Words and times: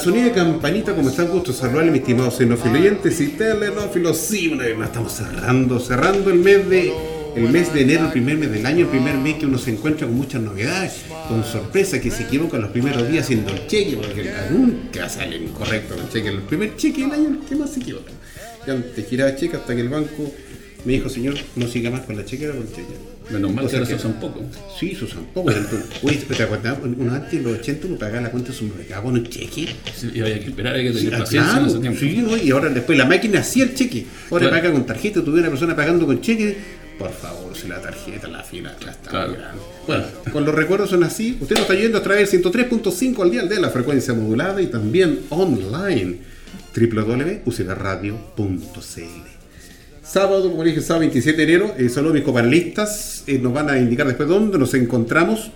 Al 0.00 0.04
sonido 0.04 0.24
de 0.24 0.32
campanita, 0.32 0.94
como 0.94 1.10
están 1.10 1.28
gustos 1.28 1.56
saludarle, 1.56 1.90
mis 1.90 2.00
estimados 2.00 2.38
xenófilos 2.38 3.20
y 3.20 3.26
telenófilos. 3.26 4.16
Sí, 4.16 4.48
una 4.48 4.64
vez 4.64 4.76
más 4.76 4.88
estamos 4.88 5.12
cerrando, 5.12 5.78
cerrando 5.78 6.30
el 6.30 6.38
mes 6.38 6.70
de 6.70 6.90
el 7.36 7.48
mes 7.50 7.72
de 7.74 7.82
enero, 7.82 8.06
el 8.06 8.12
primer 8.12 8.38
mes 8.38 8.50
del 8.50 8.64
año, 8.64 8.86
el 8.86 8.90
primer 8.90 9.14
mes 9.16 9.36
que 9.36 9.44
uno 9.44 9.58
se 9.58 9.70
encuentra 9.70 10.06
con 10.06 10.16
muchas 10.16 10.40
novedades, 10.40 11.02
con 11.28 11.44
sorpresa, 11.44 12.00
que 12.00 12.10
se 12.10 12.22
equivoca 12.22 12.56
los 12.56 12.70
primeros 12.70 13.08
días 13.10 13.24
haciendo 13.24 13.52
el 13.52 13.66
cheque, 13.66 13.96
porque 13.96 14.32
nunca 14.50 15.06
sale 15.08 15.36
incorrecto 15.36 15.94
el 15.94 16.08
cheque. 16.08 16.28
El 16.28 16.42
primer 16.42 16.76
cheque 16.76 17.02
del 17.02 17.12
año, 17.12 17.38
¿qué 17.46 17.54
más 17.54 17.70
se 17.70 17.80
equivoca? 17.80 18.10
Ya 18.66 18.82
te 18.82 19.02
giraba 19.02 19.36
cheque 19.36 19.56
hasta 19.56 19.74
que 19.74 19.82
el 19.82 19.90
banco 19.90 20.32
me 20.86 20.94
dijo, 20.94 21.10
señor, 21.10 21.34
no 21.56 21.68
siga 21.68 21.90
más 21.90 22.00
con 22.00 22.16
la 22.16 22.24
chequera 22.24 22.54
con 22.54 22.66
cheque. 22.68 22.94
Menos 23.32 23.54
mal 23.54 23.68
que 23.68 23.76
ahora 23.76 23.86
se 23.86 23.94
usan 23.94 24.14
poco. 24.14 24.42
Sí, 24.78 24.94
se 24.94 25.04
usan 25.04 25.24
poco. 25.32 25.50
Oye, 26.02 26.16
¿te 26.16 26.42
acuerdas? 26.42 26.78
Uno 26.82 27.14
antes, 27.14 27.34
en 27.34 27.44
los 27.44 27.58
80, 27.58 27.86
uno 27.86 27.96
pagaba 27.96 28.22
la 28.22 28.30
cuenta 28.30 28.50
de 28.50 28.56
su 28.56 28.64
mercado 28.64 29.04
con 29.04 29.14
un 29.14 29.28
cheque. 29.28 29.68
Sí, 29.94 30.10
y 30.14 30.20
había 30.20 30.40
que 30.40 30.46
esperar, 30.46 30.74
había 30.74 30.92
que 30.92 30.98
tener 30.98 31.18
paciencia 31.18 31.58
en 31.58 31.66
ese 31.66 31.78
tiempo. 31.78 32.00
Sí, 32.00 32.24
y 32.44 32.50
ahora 32.50 32.68
después 32.70 32.98
la 32.98 33.04
máquina 33.04 33.40
hacía 33.40 33.64
el 33.64 33.74
cheque. 33.74 34.06
Ahora 34.30 34.48
claro. 34.48 34.62
paga 34.62 34.72
con 34.72 34.86
tarjeta, 34.86 35.22
tuve 35.22 35.40
una 35.40 35.50
persona 35.50 35.76
pagando 35.76 36.06
con 36.06 36.20
cheque. 36.20 36.56
Por 36.98 37.12
favor, 37.12 37.56
si 37.56 37.66
la 37.66 37.80
tarjeta, 37.80 38.28
la 38.28 38.42
fila, 38.42 38.76
la 38.84 38.90
está 38.90 39.10
claro. 39.10 39.34
Bueno, 39.86 40.04
con 40.32 40.44
los 40.44 40.54
recuerdos 40.54 40.90
son 40.90 41.02
así. 41.02 41.38
Usted 41.40 41.54
nos 41.54 41.62
está 41.62 41.74
yendo 41.74 41.96
a 41.96 42.02
través 42.02 42.30
del 42.30 42.42
103.5 42.42 43.22
al 43.22 43.30
día 43.30 43.42
de 43.44 43.58
la 43.58 43.70
frecuencia 43.70 44.12
modulada 44.12 44.60
y 44.60 44.66
también 44.66 45.20
online 45.30 46.18
www.ucbradio.cl 46.74 49.29
Sábado, 50.10 50.50
como 50.50 50.64
dije, 50.64 50.80
sábado 50.80 51.02
27 51.02 51.36
de 51.36 51.42
enero, 51.44 51.74
eh, 51.78 51.88
saludos 51.88 52.14
a 52.14 52.14
mis 52.14 52.24
copanelistas, 52.24 53.22
eh, 53.28 53.38
nos 53.38 53.52
van 53.52 53.70
a 53.70 53.78
indicar 53.78 54.08
después 54.08 54.28
dónde 54.28 54.58
nos 54.58 54.74
encontramos. 54.74 55.52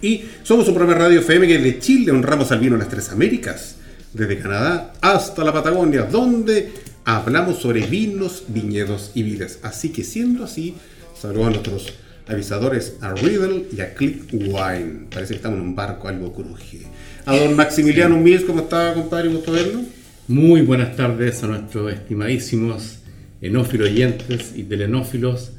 Y 0.00 0.22
somos 0.44 0.68
un 0.68 0.74
programa 0.74 0.96
de 0.96 1.04
radio 1.08 1.18
FM 1.18 1.48
que 1.48 1.58
de 1.58 1.80
Chile 1.80 2.12
honramos 2.12 2.52
al 2.52 2.60
vino 2.60 2.74
en 2.74 2.78
las 2.78 2.88
tres 2.88 3.10
Américas, 3.10 3.74
desde 4.12 4.38
Canadá 4.38 4.92
hasta 5.00 5.42
la 5.42 5.52
Patagonia, 5.52 6.02
donde 6.02 6.70
hablamos 7.04 7.58
sobre 7.58 7.84
vinos, 7.84 8.44
viñedos 8.46 9.10
y 9.14 9.24
vidas. 9.24 9.58
Así 9.62 9.88
que 9.88 10.04
siendo 10.04 10.44
así, 10.44 10.76
saludos 11.20 11.46
a 11.48 11.50
nuestros 11.50 11.92
avisadores, 12.28 12.94
a 13.00 13.14
Riddle 13.14 13.66
y 13.76 13.80
a 13.80 13.94
Click 13.94 14.32
Wine. 14.32 15.08
Parece 15.10 15.30
que 15.32 15.38
estamos 15.38 15.58
en 15.58 15.64
un 15.64 15.74
barco, 15.74 16.06
algo 16.06 16.32
cruje. 16.32 16.82
A 17.24 17.36
don 17.36 17.56
Maximiliano 17.56 18.16
Mills, 18.16 18.44
¿cómo 18.44 18.60
está, 18.60 18.94
compadre? 18.94 19.28
¿Gusto 19.28 19.50
verlo? 19.50 19.80
Muy 20.28 20.60
buenas 20.60 20.94
tardes 20.94 21.42
a 21.42 21.48
nuestros 21.48 21.92
estimadísimos 21.92 23.00
enófilos 23.46 23.88
oyentes 23.88 24.54
y 24.56 24.64
telenófilos, 24.64 25.52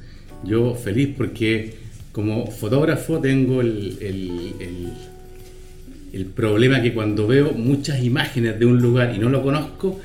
yo 0.43 0.75
feliz 0.75 1.09
porque 1.17 1.75
como 2.11 2.49
fotógrafo 2.51 3.19
tengo 3.19 3.61
el, 3.61 3.97
el, 4.01 4.93
el, 6.13 6.25
problema 6.25 6.81
que 6.81 6.93
cuando 6.93 7.27
veo 7.27 7.51
muchas 7.53 8.03
imágenes 8.03 8.59
de 8.59 8.65
un 8.65 8.81
lugar 8.81 9.13
y 9.15 9.19
no 9.19 9.29
lo 9.29 9.43
conozco, 9.43 9.99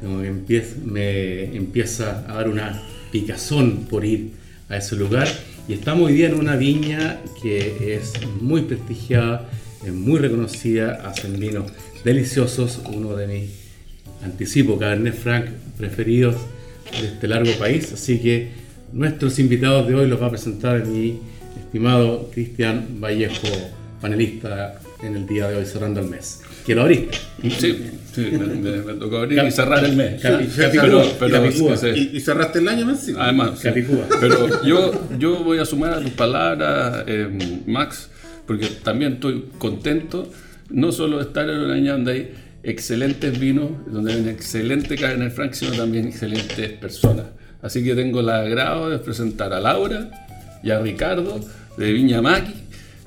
como 0.00 0.22
que 0.22 0.64
me 0.84 1.56
empieza 1.56 2.24
a 2.28 2.34
dar 2.34 2.48
una 2.48 2.80
picazón 3.10 3.86
por 3.90 4.04
ir 4.04 4.30
a 4.68 4.76
ese 4.76 4.96
lugar. 4.96 5.28
Y 5.68 5.72
estamos 5.72 6.08
hoy 6.08 6.14
día 6.14 6.28
en 6.28 6.34
una 6.34 6.56
viña 6.56 7.18
que 7.42 7.96
es 7.96 8.12
muy 8.40 8.62
prestigiada, 8.62 9.48
es 9.84 9.92
muy 9.92 10.18
reconocida, 10.18 11.08
hacen 11.08 11.38
vinos 11.38 11.70
deliciosos, 12.04 12.80
uno 12.92 13.16
de 13.16 13.26
mis 13.26 13.68
anticipo 14.22 14.78
Cabernet 14.78 15.14
Franc 15.14 15.46
preferidos 15.76 16.36
de 16.92 17.06
este 17.08 17.28
largo 17.28 17.52
país. 17.58 17.92
Así 17.92 18.18
que 18.18 18.48
nuestros 18.92 19.38
invitados 19.38 19.86
de 19.88 19.94
hoy 19.94 20.08
los 20.08 20.20
va 20.20 20.26
a 20.26 20.30
presentar 20.30 20.84
mi 20.86 21.18
estimado 21.56 22.30
Cristian 22.32 23.00
Vallejo, 23.00 23.48
panelista 24.00 24.80
en 25.02 25.16
el 25.16 25.26
día 25.26 25.48
de 25.48 25.56
hoy 25.56 25.66
cerrando 25.66 26.00
el 26.00 26.08
mes. 26.08 26.42
Que 26.64 26.74
lo 26.74 26.82
abriste. 26.82 27.16
Sí, 27.42 27.90
sí 28.14 28.20
me, 28.20 28.94
tocó 28.94 29.18
abrir 29.18 29.42
y 29.42 29.50
cerrar 29.50 29.84
el 29.84 29.96
mes. 29.96 30.22
y, 31.96 32.20
cerraste 32.20 32.58
el 32.58 32.68
año 32.68 32.86
más, 32.86 33.04
sí. 33.04 33.14
Además, 33.18 33.60
pero 34.20 34.62
yo, 34.64 35.08
yo 35.18 35.44
voy 35.44 35.58
a 35.58 35.64
sumar 35.64 35.94
a 35.94 36.00
tus 36.00 36.10
palabras, 36.10 37.04
eh, 37.06 37.62
Max, 37.66 38.10
porque 38.46 38.66
también 38.82 39.14
estoy 39.14 39.46
contento, 39.58 40.30
no 40.70 40.92
solo 40.92 41.18
de 41.18 41.24
estar 41.24 41.48
en 41.48 41.58
un 41.58 41.70
año 41.70 41.92
donde 41.92 42.12
hay 42.12 42.34
excelentes 42.62 43.38
vinos, 43.38 43.70
donde 43.86 44.12
hay 44.12 44.20
una 44.20 44.30
excelente 44.30 44.96
cadena 44.96 45.30
Frank, 45.30 45.52
sino 45.52 45.72
también 45.72 46.08
excelentes 46.08 46.70
personas. 46.72 47.26
Así 47.62 47.82
que 47.82 47.94
tengo 47.94 48.20
el 48.20 48.28
agrado 48.28 48.90
de 48.90 48.98
presentar 48.98 49.52
a 49.52 49.60
Laura 49.60 50.28
y 50.62 50.70
a 50.70 50.80
Ricardo 50.80 51.40
de 51.76 51.92
Viña 51.92 52.22
Maki, 52.22 52.54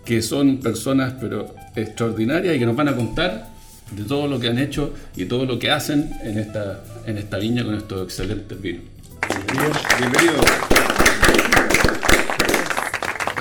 que 0.06 0.22
son 0.22 0.58
personas 0.58 1.14
pero 1.20 1.54
extraordinarias 1.76 2.56
y 2.56 2.60
que 2.60 2.66
nos 2.66 2.76
van 2.76 2.90
a 2.90 2.96
contar 2.96 3.50
de 3.92 4.04
todo 4.04 4.28
lo 4.28 4.40
que 4.40 4.48
han 4.48 4.58
hecho 4.58 4.94
y 5.16 5.26
todo 5.26 5.46
lo 5.46 5.60
que 5.60 5.70
hacen 5.70 6.12
en 6.24 6.38
esta, 6.38 6.84
en 7.06 7.18
esta 7.18 7.38
viña 7.38 7.64
con 7.64 7.76
estos 7.76 8.04
excelentes 8.04 8.62
vinos. 8.62 8.84
Bienvenido. 10.00 10.91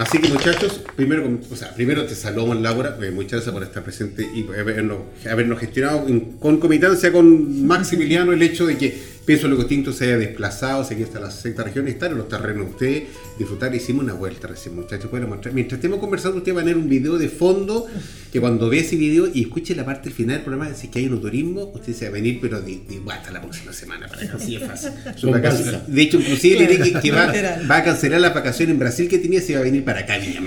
Así 0.01 0.19
que 0.19 0.29
muchachos, 0.29 0.81
primero, 0.97 1.29
o 1.53 1.57
sea, 1.57 1.75
primero 1.75 2.07
te 2.07 2.15
saludo 2.15 2.55
Laura, 2.55 2.97
eh, 3.03 3.11
muchas 3.11 3.33
gracias 3.33 3.53
por 3.53 3.63
estar 3.63 3.85
presente 3.85 4.27
y 4.35 4.47
habernos, 4.59 4.97
habernos 5.31 5.59
gestionado 5.59 6.09
en 6.09 6.39
concomitancia 6.39 7.13
con 7.13 7.67
Maximiliano 7.67 8.33
el 8.33 8.41
hecho 8.41 8.67
de 8.67 8.79
que 8.79 8.99
Pienso 9.25 9.49
lo 9.49 9.57
distinto 9.57 9.93
se 9.93 10.07
haya 10.07 10.19
desplazado, 10.19 10.83
se 10.85 10.95
aquí 10.95 11.03
hasta 11.03 11.21
la 11.21 11.31
sexta 11.31 11.63
región, 11.63 11.87
estar 11.89 12.11
en 12.11 12.19
los 12.19 12.29
terrenos 12.29 12.71
ustedes, 12.71 13.05
disfrutar, 13.39 13.75
hicimos 13.75 14.05
una 14.05 14.15
vuelta 14.15 14.49
recién, 14.49 14.75
muchachos, 14.75 15.11
pueden 15.11 15.29
mostrar. 15.29 15.55
Mientras 15.55 15.79
estemos 15.79 16.01
conversando, 16.01 16.39
usted 16.39 16.55
va 16.55 16.63
a 16.63 16.65
tener 16.65 16.77
un 16.77 16.89
video 16.89 17.19
de 17.19 17.29
fondo, 17.29 17.87
que 18.33 18.41
cuando 18.41 18.69
ve 18.69 18.79
ese 18.79 18.97
video 18.97 19.29
y 19.33 19.43
escuche 19.43 19.75
la 19.75 19.85
parte 19.85 20.11
final 20.11 20.37
del 20.37 20.45
programa, 20.45 20.75
si 20.75 20.87
es 20.87 20.93
que 20.93 21.01
hay 21.01 21.07
un 21.07 21.21
turismo, 21.21 21.71
usted 21.75 21.93
se 21.93 22.07
va 22.07 22.11
a 22.11 22.13
venir, 22.15 22.39
pero 22.41 22.61
de, 22.61 22.81
hasta 23.11 23.31
la 23.31 23.43
próxima 23.43 23.73
semana, 23.73 24.09
para 24.09 24.23
que 24.23 24.29
así 24.29 24.57
es 24.57 24.63
fácil. 24.65 24.91
de 25.87 26.03
hecho, 26.03 26.19
inclusive 26.19 26.59
le 26.59 26.67
diré 26.67 27.01
que, 27.01 27.11
va, 27.11 27.31
a 27.69 27.85
cancelar 27.85 28.21
la 28.21 28.31
vacación 28.31 28.71
en 28.71 28.79
Brasil 28.79 29.09
que 29.09 29.19
tenía, 29.19 29.41
se 29.41 29.55
va 29.55 29.61
a 29.61 29.65
venir 29.65 29.85
para 29.85 30.01
acá, 30.01 30.19
Viña 30.19 30.41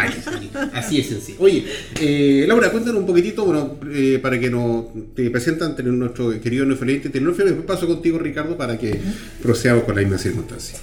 Así 0.73 0.99
es 0.99 1.07
sencillo. 1.07 1.37
Oye, 1.39 1.65
eh, 2.01 2.45
Laura, 2.47 2.71
cuéntanos 2.71 3.01
un 3.01 3.07
poquitito, 3.07 3.45
bueno, 3.45 3.77
eh, 3.93 4.19
para 4.21 4.39
que 4.39 4.49
nos 4.49 4.85
te 5.15 5.29
presentan 5.29 5.75
nuestro 5.97 6.39
querido 6.41 6.65
Neofelente, 6.65 7.09
después 7.09 7.65
paso 7.65 7.87
contigo, 7.87 8.17
Ricardo, 8.17 8.57
para 8.57 8.62
que 8.77 8.99
procedamos 9.41 9.83
con 9.83 9.95
la 9.95 10.01
misma 10.01 10.17
circunstancia. 10.17 10.79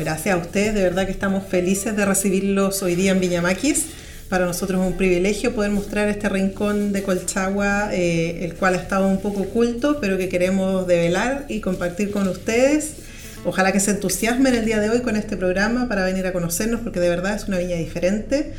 gracias 0.00 0.34
a 0.34 0.38
ustedes, 0.38 0.74
de 0.74 0.82
verdad 0.82 1.06
que 1.06 1.12
estamos 1.12 1.44
felices 1.46 1.96
de 1.96 2.04
recibirlos 2.04 2.82
hoy 2.82 2.94
día 2.94 3.12
en 3.12 3.20
Viñamaquis. 3.20 3.86
Para 4.28 4.46
nosotros 4.46 4.80
es 4.80 4.86
un 4.86 4.96
privilegio 4.96 5.54
poder 5.54 5.70
mostrar 5.70 6.08
este 6.08 6.28
rincón 6.28 6.92
de 6.92 7.02
Colchagua, 7.02 7.90
eh, 7.92 8.44
el 8.44 8.54
cual 8.54 8.74
ha 8.74 8.78
estado 8.78 9.06
un 9.06 9.20
poco 9.20 9.42
oculto, 9.42 9.98
pero 10.00 10.16
que 10.16 10.28
queremos 10.28 10.86
develar 10.86 11.44
y 11.48 11.60
compartir 11.60 12.10
con 12.10 12.26
ustedes. 12.28 12.94
Ojalá 13.44 13.72
que 13.72 13.80
se 13.80 13.90
entusiasmen 13.90 14.54
el 14.54 14.64
día 14.64 14.80
de 14.80 14.88
hoy 14.88 15.02
con 15.02 15.16
este 15.16 15.36
programa 15.36 15.86
para 15.88 16.04
venir 16.04 16.26
a 16.26 16.32
conocernos, 16.32 16.80
porque 16.80 17.00
de 17.00 17.10
verdad 17.10 17.36
es 17.36 17.44
una 17.46 17.58
viña 17.58 17.76
diferente 17.76 18.54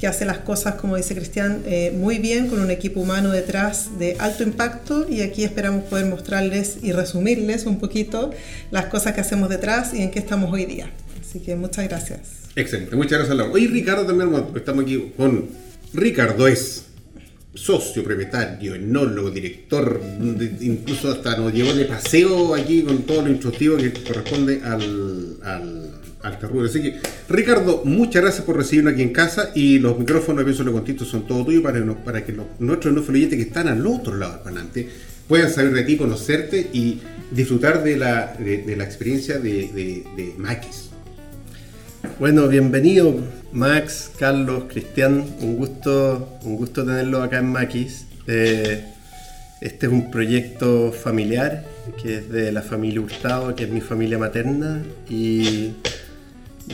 que 0.00 0.06
hace 0.06 0.24
las 0.24 0.38
cosas, 0.38 0.76
como 0.76 0.96
dice 0.96 1.14
Cristian, 1.14 1.62
eh, 1.66 1.92
muy 1.94 2.18
bien, 2.18 2.48
con 2.48 2.58
un 2.60 2.70
equipo 2.70 3.00
humano 3.00 3.30
detrás 3.30 3.98
de 3.98 4.16
alto 4.18 4.42
impacto 4.42 5.06
y 5.06 5.20
aquí 5.20 5.44
esperamos 5.44 5.84
poder 5.84 6.06
mostrarles 6.06 6.78
y 6.82 6.92
resumirles 6.92 7.66
un 7.66 7.78
poquito 7.78 8.30
las 8.70 8.86
cosas 8.86 9.12
que 9.12 9.20
hacemos 9.20 9.50
detrás 9.50 9.92
y 9.92 10.00
en 10.00 10.10
qué 10.10 10.18
estamos 10.18 10.50
hoy 10.50 10.64
día. 10.64 10.90
Así 11.20 11.40
que 11.40 11.54
muchas 11.54 11.86
gracias. 11.86 12.20
Excelente, 12.56 12.96
muchas 12.96 13.18
gracias 13.18 13.36
Laura. 13.36 13.52
Oye 13.52 13.68
Ricardo 13.68 14.06
también, 14.06 14.32
estamos 14.56 14.84
aquí 14.84 15.12
con 15.18 15.48
Ricardo 15.92 16.48
es 16.48 16.86
socio, 17.52 18.02
propietario, 18.02 18.74
enólogo, 18.74 19.30
director, 19.30 20.00
incluso 20.60 21.10
hasta 21.10 21.36
nos 21.36 21.52
llevó 21.52 21.74
de 21.74 21.84
paseo 21.84 22.54
aquí 22.54 22.82
con 22.82 23.02
todo 23.02 23.22
lo 23.22 23.28
instructivo 23.28 23.76
que 23.76 23.92
corresponde 23.92 24.62
al, 24.64 25.36
al, 25.42 25.89
al 26.22 26.38
carruro. 26.38 26.66
Así 26.66 26.82
que, 26.82 27.00
Ricardo, 27.28 27.82
muchas 27.84 28.22
gracias 28.22 28.44
por 28.44 28.56
recibirnos 28.56 28.92
aquí 28.94 29.02
en 29.02 29.12
casa 29.12 29.50
y 29.54 29.78
los 29.78 29.98
micrófonos 29.98 30.44
Pienso 30.44 30.64
Lo 30.64 30.72
son 31.04 31.26
todo 31.26 31.44
tuyos 31.44 31.62
para, 31.62 32.24
que 32.24 32.32
los- 32.32 32.46
nuestros 32.58 32.94
no 32.94 33.02
que 33.36 33.42
están 33.42 33.68
al 33.68 33.86
otro 33.86 34.16
lado 34.16 34.34
del 34.34 34.42
panante 34.42 34.88
puedan 35.28 35.50
saber 35.50 35.72
de 35.72 35.82
ti, 35.84 35.96
conocerte 35.96 36.68
y 36.72 37.00
disfrutar 37.30 37.84
de 37.84 37.96
la, 37.96 38.34
de 38.66 38.76
la 38.76 38.84
experiencia 38.84 39.38
de, 39.38 39.68
de, 39.72 40.04
de 40.16 40.34
Maquis. 40.36 40.90
Bueno, 42.18 42.48
bienvenido 42.48 43.14
Max, 43.52 44.10
Carlos, 44.18 44.64
Cristian, 44.68 45.24
un 45.40 45.56
gusto, 45.56 46.38
un 46.42 46.56
gusto 46.56 46.84
tenerlo 46.84 47.22
acá 47.22 47.38
en 47.38 47.46
Maquis. 47.46 48.06
Eh, 48.26 48.84
este 49.60 49.86
es 49.86 49.92
un 49.92 50.10
proyecto 50.10 50.92
familiar 50.92 51.64
que 52.02 52.16
es 52.18 52.30
de 52.30 52.50
la 52.52 52.62
familia 52.62 53.00
Hurtado, 53.00 53.54
que 53.54 53.64
es 53.64 53.70
mi 53.70 53.80
familia 53.80 54.18
materna 54.18 54.82
y 55.08 55.72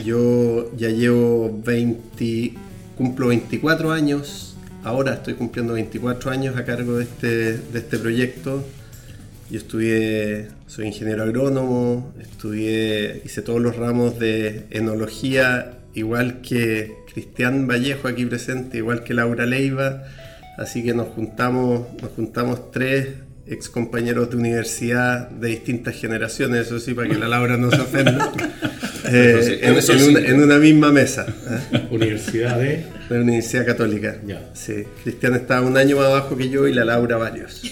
yo 0.03 0.71
ya 0.75 0.89
llevo 0.89 1.61
20, 1.63 2.53
cumplo 2.97 3.27
24 3.27 3.91
años, 3.91 4.55
ahora 4.83 5.13
estoy 5.13 5.35
cumpliendo 5.35 5.73
24 5.73 6.31
años 6.31 6.57
a 6.57 6.65
cargo 6.65 6.97
de 6.97 7.03
este, 7.03 7.57
de 7.57 7.79
este 7.79 7.97
proyecto. 7.97 8.63
Yo 9.49 9.57
estudié, 9.57 10.49
soy 10.67 10.87
ingeniero 10.87 11.23
agrónomo, 11.23 12.13
estudié, 12.19 13.21
hice 13.23 13.41
todos 13.41 13.61
los 13.61 13.77
ramos 13.77 14.19
de 14.19 14.65
enología, 14.71 15.79
igual 15.93 16.41
que 16.41 16.95
Cristian 17.13 17.67
Vallejo 17.67 18.07
aquí 18.07 18.25
presente, 18.25 18.77
igual 18.77 19.03
que 19.03 19.13
Laura 19.13 19.45
Leiva, 19.45 20.03
así 20.57 20.83
que 20.83 20.93
nos 20.93 21.07
juntamos, 21.09 21.87
nos 22.01 22.11
juntamos 22.11 22.71
tres 22.71 23.07
ex 23.49 23.69
compañeros 23.69 24.29
de 24.29 24.37
universidad 24.37 25.29
de 25.29 25.49
distintas 25.49 25.95
generaciones, 25.95 26.67
eso 26.67 26.79
sí, 26.79 26.93
para 26.93 27.09
que 27.09 27.15
la 27.15 27.27
Laura 27.27 27.57
no 27.57 27.71
se 27.71 27.81
ofenda, 27.81 28.31
eh, 29.05 29.39
sí, 29.41 29.57
en, 29.61 29.81
sí. 29.81 30.09
una, 30.09 30.19
en 30.19 30.43
una 30.43 30.57
misma 30.57 30.91
mesa. 30.91 31.25
¿eh? 31.27 31.87
Universidad 31.91 32.57
de... 32.57 32.85
De 33.07 33.15
la 33.15 33.21
Universidad 33.21 33.65
Católica. 33.65 34.17
Ya. 34.25 34.49
Sí, 34.53 34.83
Cristian 35.03 35.35
estaba 35.35 35.65
un 35.65 35.77
año 35.77 35.95
más 35.95 36.07
abajo 36.07 36.35
que 36.35 36.49
yo 36.49 36.67
y 36.67 36.73
la 36.73 36.83
Laura 36.83 37.15
varios. 37.17 37.61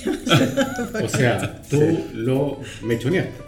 O 1.04 1.10
sea, 1.10 1.62
tú 1.70 2.06
lo 2.14 2.62
mechoneaste. 2.82 3.45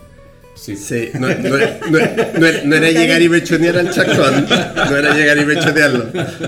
Sí. 0.60 0.76
Sí, 0.76 1.10
no, 1.14 1.28
no- 1.30 1.36
no- 1.36 2.00
no- 2.40 2.64
no 2.66 2.76
era 2.76 2.92
llegar 2.92 3.22
y 3.22 3.30
mechonear 3.30 3.78
al 3.78 3.92
chacón, 3.92 4.46
no 4.50 4.98
era 4.98 5.16
llegar 5.16 5.38
y 5.38 5.46
mechonearlo. 5.46 6.06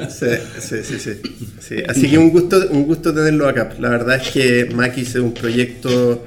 Sí, 0.09 0.25
sí, 0.59 0.75
sí, 0.83 0.99
sí, 0.99 1.11
sí. 1.59 1.75
Así 1.87 2.09
que 2.09 2.17
un 2.17 2.29
gusto, 2.31 2.67
un 2.71 2.85
gusto 2.85 3.13
tenerlo 3.13 3.47
acá. 3.47 3.69
La 3.79 3.89
verdad 3.89 4.17
es 4.21 4.29
que 4.31 4.65
Maquis 4.73 5.09
es 5.09 5.15
un 5.21 5.33
proyecto 5.33 6.25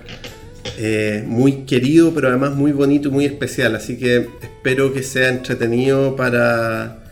eh, 0.79 1.23
muy 1.26 1.64
querido, 1.64 2.14
pero 2.14 2.29
además 2.29 2.52
muy 2.55 2.73
bonito 2.73 3.08
y 3.08 3.11
muy 3.12 3.25
especial. 3.26 3.75
Así 3.76 3.99
que 3.99 4.29
espero 4.43 4.94
que 4.94 5.02
sea 5.02 5.29
entretenido 5.29 6.17
para, 6.17 7.02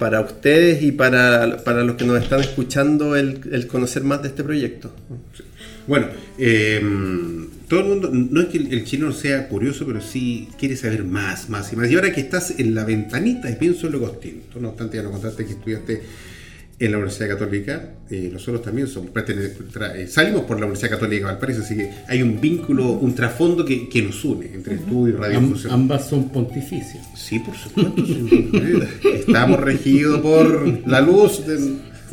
para 0.00 0.20
ustedes 0.20 0.82
y 0.82 0.90
para, 0.92 1.58
para 1.64 1.84
los 1.84 1.96
que 1.96 2.04
nos 2.04 2.20
están 2.22 2.40
escuchando 2.40 3.14
el, 3.14 3.40
el 3.52 3.66
conocer 3.68 4.02
más 4.02 4.22
de 4.22 4.28
este 4.28 4.42
proyecto. 4.42 4.90
Bueno, 5.86 6.06
eh, 6.38 6.80
todo 7.68 7.80
el 7.80 7.86
mundo, 7.86 8.10
no 8.12 8.40
es 8.40 8.46
que 8.48 8.58
el, 8.58 8.72
el 8.72 8.84
chileno 8.84 9.12
sea 9.12 9.48
curioso, 9.48 9.86
pero 9.86 10.00
sí 10.00 10.48
quiere 10.58 10.76
saber 10.76 11.04
más, 11.04 11.48
más 11.48 11.72
y 11.72 11.76
más. 11.76 11.90
Y 11.90 11.94
ahora 11.94 12.12
que 12.12 12.20
estás 12.20 12.54
en 12.58 12.74
la 12.74 12.84
ventanita 12.84 13.50
y 13.50 13.56
pienso 13.56 13.86
en 13.86 13.92
lo 13.92 13.98
distinto, 14.00 14.58
no 14.60 14.70
obstante 14.70 14.96
ya 14.96 15.02
nos 15.02 15.12
contaste 15.12 15.44
que 15.44 15.52
estudiaste 15.52 16.02
en 16.80 16.92
la 16.92 16.98
Universidad 16.98 17.28
Católica, 17.30 17.90
eh, 18.08 18.30
nosotros 18.32 18.62
también 18.62 18.86
somos, 18.86 19.10
eh, 19.16 20.06
salimos 20.08 20.42
por 20.42 20.60
la 20.60 20.66
Universidad 20.66 20.90
Católica 20.92 21.26
de 21.26 21.32
Valparaíso, 21.32 21.62
así 21.62 21.74
que 21.74 21.90
hay 22.06 22.22
un 22.22 22.40
vínculo, 22.40 22.92
un 22.92 23.16
trasfondo 23.16 23.64
que, 23.64 23.88
que 23.88 24.00
nos 24.00 24.24
une 24.24 24.46
entre 24.54 24.76
estudio 24.76 25.14
y 25.14 25.16
Am- 25.16 25.20
radiodifusión. 25.22 25.72
ambas 25.72 26.08
son 26.08 26.28
pontificias. 26.28 27.04
Sí, 27.16 27.40
por 27.40 27.56
supuesto. 27.56 28.06
sí. 28.06 28.28
Estamos 29.26 29.58
regidos 29.58 30.20
por 30.20 30.86
la 30.88 31.00
luz. 31.00 31.42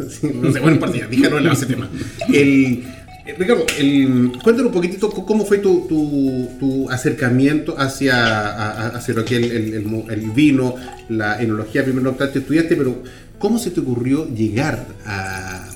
sí, 0.10 0.31
no 0.34 0.52
sé, 0.52 0.60
bueno, 0.60 0.80
partida, 0.80 1.06
díganos 1.07 1.42
en 1.42 1.48
ese 1.52 1.66
tema. 1.68 1.88
El, 2.34 2.84
eh, 3.25 3.36
Ricardo, 3.38 3.66
el, 3.80 4.31
cuéntanos 4.44 4.68
un 4.68 4.72
poquitito 4.74 5.10
cómo 5.10 5.45
fue 5.45 5.57
tu, 5.60 5.88
tu- 5.88 6.89
acercamiento 6.89 7.75
hacia, 7.77 8.88
hacia 8.89 9.13
lo 9.13 9.25
que 9.25 9.38
el, 9.38 9.74
el 10.10 10.31
vino, 10.31 10.75
la 11.10 11.42
enología, 11.42 11.83
primero 11.83 12.04
no 12.04 12.10
obstante 12.12 12.39
estudiaste, 12.39 12.75
pero 12.75 13.01
¿cómo 13.39 13.57
se 13.57 13.72
te 13.72 13.80
ocurrió 13.80 14.27
llegar 14.33 14.86
a... 15.06 15.68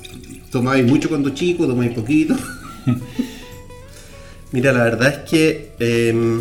¿Tomabais 0.50 0.84
mucho 0.86 1.08
cuando 1.08 1.30
chico? 1.30 1.66
¿Tomabais 1.66 1.92
poquito? 1.94 2.36
Mira, 4.52 4.72
la 4.72 4.82
verdad 4.84 5.08
es 5.24 5.30
que 5.30 5.72
em, 5.78 6.40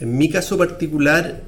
en 0.00 0.18
mi 0.18 0.28
caso 0.28 0.58
particular, 0.58 1.42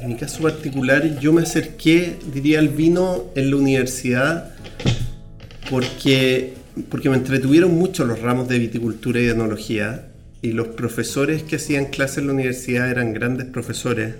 en 0.00 0.08
mi 0.08 0.16
caso 0.16 0.42
particular, 0.42 1.18
yo 1.20 1.32
me 1.32 1.42
acerqué, 1.42 2.16
diría, 2.32 2.58
al 2.58 2.68
vino 2.68 3.24
en 3.34 3.50
la 3.50 3.56
universidad 3.56 4.50
porque, 5.70 6.54
porque 6.90 7.08
me 7.10 7.16
entretuvieron 7.16 7.74
mucho 7.74 8.04
los 8.04 8.20
ramos 8.20 8.48
de 8.48 8.58
viticultura 8.58 9.20
y 9.20 9.24
de 9.26 9.32
enología 9.32 10.08
y 10.42 10.52
los 10.52 10.68
profesores 10.68 11.42
que 11.42 11.56
hacían 11.56 11.86
clases 11.86 12.18
en 12.18 12.26
la 12.28 12.34
universidad 12.34 12.90
eran 12.90 13.12
grandes 13.12 13.46
profesores 13.46 14.14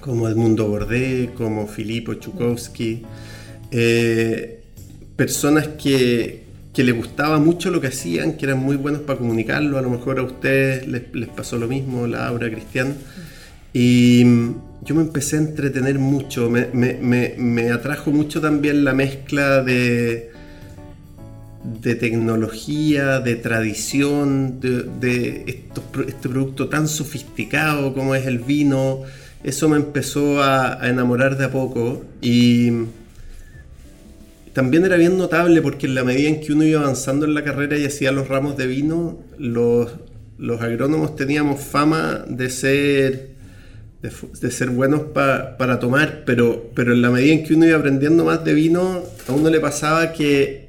como 0.00 0.28
Edmundo 0.28 0.68
Bordé, 0.68 1.30
como 1.36 1.66
Filippo 1.66 2.14
Chukowski, 2.14 3.02
eh, 3.70 4.60
personas 5.16 5.68
que, 5.68 6.42
que 6.72 6.84
les 6.84 6.96
gustaba 6.96 7.38
mucho 7.38 7.70
lo 7.70 7.80
que 7.80 7.88
hacían, 7.88 8.36
que 8.36 8.46
eran 8.46 8.58
muy 8.58 8.76
buenos 8.76 9.02
para 9.02 9.18
comunicarlo, 9.18 9.76
a 9.78 9.82
lo 9.82 9.90
mejor 9.90 10.18
a 10.18 10.22
ustedes 10.22 10.86
les, 10.86 11.02
les 11.14 11.28
pasó 11.28 11.58
lo 11.58 11.66
mismo, 11.68 12.06
Laura, 12.06 12.48
Cristian, 12.50 12.94
y 13.72 14.22
yo 14.84 14.94
me 14.94 15.02
empecé 15.02 15.36
a 15.36 15.40
entretener 15.40 15.98
mucho, 15.98 16.48
me, 16.48 16.68
me- 16.72 16.94
me- 16.94 17.34
me 17.36 17.70
atrajo 17.70 18.10
mucho 18.10 18.40
también 18.40 18.84
la 18.84 18.94
mezcla 18.94 19.62
de, 19.62 20.30
de 21.62 21.94
tecnología, 21.94 23.20
de 23.20 23.36
tradición, 23.36 24.60
de, 24.60 25.44
este 26.06 26.28
producto 26.28 26.68
tan 26.68 26.88
sofisticado 26.88 27.94
como 27.94 28.14
es 28.14 28.26
el 28.26 28.38
vino. 28.38 29.02
Eso 29.42 29.68
me 29.68 29.76
empezó 29.76 30.42
a, 30.42 30.82
a 30.82 30.88
enamorar 30.88 31.36
de 31.38 31.44
a 31.46 31.50
poco 31.50 32.04
y 32.20 32.70
también 34.52 34.84
era 34.84 34.96
bien 34.96 35.16
notable 35.16 35.62
porque 35.62 35.86
en 35.86 35.94
la 35.94 36.04
medida 36.04 36.28
en 36.28 36.40
que 36.40 36.52
uno 36.52 36.64
iba 36.64 36.80
avanzando 36.80 37.26
en 37.26 37.34
la 37.34 37.44
carrera 37.44 37.76
y 37.76 37.84
hacía 37.84 38.12
los 38.12 38.28
ramos 38.28 38.56
de 38.56 38.66
vino, 38.66 39.18
los, 39.38 39.90
los 40.36 40.60
agrónomos 40.60 41.14
teníamos 41.16 41.60
fama 41.60 42.24
de 42.28 42.50
ser, 42.50 43.30
de 44.40 44.50
ser 44.50 44.70
buenos 44.70 45.02
pa- 45.14 45.56
para 45.58 45.78
tomar, 45.78 46.22
pero, 46.24 46.70
pero 46.74 46.92
en 46.92 47.02
la 47.02 47.10
medida 47.10 47.34
en 47.34 47.44
que 47.44 47.54
uno 47.54 47.66
iba 47.66 47.78
aprendiendo 47.78 48.24
más 48.24 48.44
de 48.44 48.54
vino, 48.54 49.02
a 49.28 49.32
uno 49.32 49.50
le 49.50 49.60
pasaba 49.60 50.12
que 50.12 50.67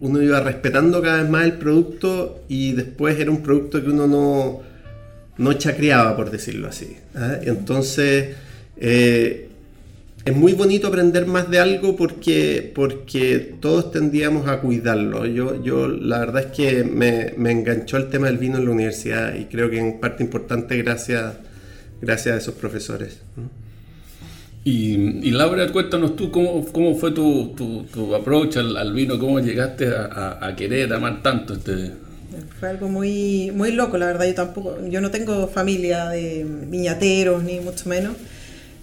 uno 0.00 0.22
iba 0.22 0.40
respetando 0.40 1.02
cada 1.02 1.22
vez 1.22 1.30
más 1.30 1.44
el 1.44 1.54
producto 1.54 2.44
y 2.48 2.72
después 2.72 3.18
era 3.18 3.30
un 3.30 3.42
producto 3.42 3.82
que 3.82 3.90
uno 3.90 4.06
no, 4.06 4.62
no 5.38 5.52
chacreaba, 5.54 6.16
por 6.16 6.30
decirlo 6.30 6.68
así. 6.68 6.96
¿ah? 7.14 7.36
Entonces, 7.42 8.36
eh, 8.76 9.48
es 10.24 10.36
muy 10.36 10.52
bonito 10.52 10.88
aprender 10.88 11.26
más 11.26 11.50
de 11.50 11.58
algo 11.58 11.96
porque, 11.96 12.70
porque 12.74 13.54
todos 13.60 13.90
tendíamos 13.90 14.46
a 14.46 14.60
cuidarlo. 14.60 15.26
Yo, 15.26 15.62
yo 15.62 15.88
la 15.88 16.18
verdad 16.18 16.44
es 16.44 16.56
que 16.56 16.84
me, 16.84 17.34
me 17.36 17.50
enganchó 17.50 17.96
el 17.96 18.08
tema 18.08 18.26
del 18.26 18.38
vino 18.38 18.58
en 18.58 18.66
la 18.66 18.70
universidad 18.70 19.34
y 19.34 19.46
creo 19.46 19.70
que 19.70 19.78
en 19.78 19.98
parte 20.00 20.22
importante 20.22 20.76
gracias, 20.76 21.34
gracias 22.00 22.34
a 22.34 22.38
esos 22.38 22.54
profesores. 22.54 23.20
Y, 24.68 25.26
y 25.26 25.30
Laura, 25.30 25.66
cuéntanos 25.72 26.14
tú 26.14 26.30
cómo, 26.30 26.62
cómo 26.66 26.94
fue 26.94 27.12
tu, 27.12 27.54
tu, 27.56 27.84
tu 27.84 28.14
approach 28.14 28.58
al, 28.58 28.76
al 28.76 28.92
vino, 28.92 29.18
cómo 29.18 29.40
llegaste 29.40 29.88
a, 29.88 30.52
querer 30.58 30.92
amar 30.92 31.22
tanto 31.22 31.54
este... 31.54 31.92
Fue 32.60 32.68
algo 32.68 32.86
muy, 32.88 33.50
muy 33.54 33.72
loco, 33.72 33.96
la 33.96 34.04
verdad. 34.04 34.26
Yo 34.26 34.34
tampoco, 34.34 34.76
yo 34.86 35.00
no 35.00 35.10
tengo 35.10 35.48
familia 35.48 36.10
de 36.10 36.44
viñateros, 36.66 37.42
ni 37.44 37.60
mucho 37.60 37.88
menos. 37.88 38.14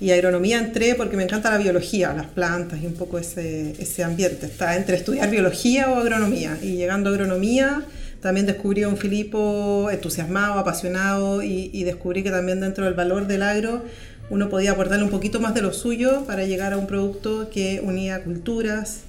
Y 0.01 0.10
agronomía 0.10 0.58
entré 0.58 0.96
porque 0.96 1.18
me 1.18 1.24
encanta 1.24 1.51
la 1.51 1.60
biología, 1.60 2.13
las 2.13 2.27
plantas 2.27 2.82
y 2.82 2.88
un 2.88 2.96
poco 2.96 3.20
ese, 3.20 3.75
ese 3.80 4.04
ambiente. 4.04 4.48
Está 4.48 4.75
entre 4.77 4.96
estudiar 4.96 5.30
biología 5.30 5.92
o 5.92 5.98
agronomía. 5.98 6.58
Y 6.63 6.77
llegando 6.77 7.12
a 7.12 7.13
agronomía, 7.13 7.84
también 8.22 8.48
descubrí 8.48 8.82
a 8.82 8.88
un 8.88 8.98
Filipo 8.98 9.89
entusiasmado, 9.92 10.54
apasionado 10.54 11.44
y, 11.44 11.70
y 11.72 11.84
descubrí 11.84 12.24
que 12.24 12.32
también 12.32 12.60
dentro 12.60 12.86
del 12.86 12.96
valor 12.96 13.27
del 13.27 13.44
agro 13.44 13.84
uno 14.29 14.50
podía 14.50 14.72
aportarle 14.72 15.03
un 15.03 15.12
poquito 15.12 15.39
más 15.39 15.53
de 15.53 15.62
lo 15.62 15.74
suyo 15.74 16.24
para 16.25 16.46
llegar 16.46 16.74
a 16.74 16.77
un 16.77 16.88
producto 16.88 17.50
que 17.50 17.82
unía 17.84 18.24
culturas, 18.24 19.01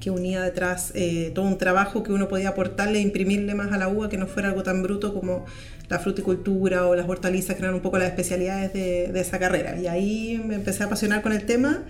que 0.00 0.10
unía 0.10 0.42
detrás 0.42 0.92
eh, 0.94 1.30
todo 1.34 1.44
un 1.44 1.58
trabajo 1.58 2.02
que 2.02 2.12
uno 2.12 2.28
podía 2.28 2.50
aportarle 2.50 3.00
imprimirle 3.00 3.54
más 3.54 3.72
a 3.72 3.78
la 3.78 3.88
uva, 3.88 4.08
que 4.08 4.18
no 4.18 4.26
fuera 4.26 4.48
algo 4.48 4.62
tan 4.62 4.82
bruto 4.82 5.14
como 5.14 5.46
la 5.88 5.98
fruticultura 5.98 6.86
o 6.86 6.94
las 6.94 7.08
hortalizas, 7.08 7.56
que 7.56 7.62
eran 7.62 7.74
un 7.74 7.80
poco 7.80 7.98
las 7.98 8.08
especialidades 8.08 8.72
de, 8.72 9.12
de 9.12 9.20
esa 9.20 9.38
carrera. 9.38 9.78
Y 9.78 9.86
ahí 9.86 10.42
me 10.44 10.56
empecé 10.56 10.82
a 10.82 10.86
apasionar 10.86 11.22
con 11.22 11.32
el 11.32 11.46
tema 11.46 11.84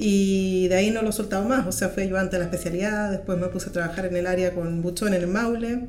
y 0.00 0.68
de 0.68 0.76
ahí 0.76 0.90
no 0.90 1.02
lo 1.02 1.10
he 1.10 1.12
soltado 1.12 1.44
más. 1.46 1.66
O 1.66 1.72
sea, 1.72 1.88
fue 1.90 2.08
yo 2.08 2.16
antes 2.16 2.38
la 2.38 2.46
especialidad, 2.46 3.10
después 3.10 3.36
me 3.38 3.48
puse 3.48 3.68
a 3.68 3.72
trabajar 3.72 4.06
en 4.06 4.16
el 4.16 4.26
área 4.26 4.54
con 4.54 4.80
Buchón 4.80 5.08
en 5.12 5.22
el 5.22 5.26
Maule. 5.26 5.88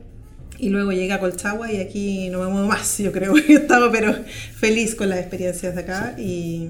Y 0.59 0.69
luego 0.69 0.91
llegué 0.91 1.13
a 1.13 1.19
Colchagua 1.19 1.71
y 1.71 1.77
aquí 1.77 2.29
no 2.29 2.39
me 2.43 2.49
muevo 2.49 2.67
más, 2.67 2.97
yo 2.97 3.11
creo 3.11 3.33
que 3.33 3.53
estaba 3.53 3.91
pero 3.91 4.13
feliz 4.55 4.93
con 4.95 5.09
las 5.09 5.19
experiencias 5.19 5.73
de 5.75 5.81
acá 5.81 6.15
y 6.19 6.67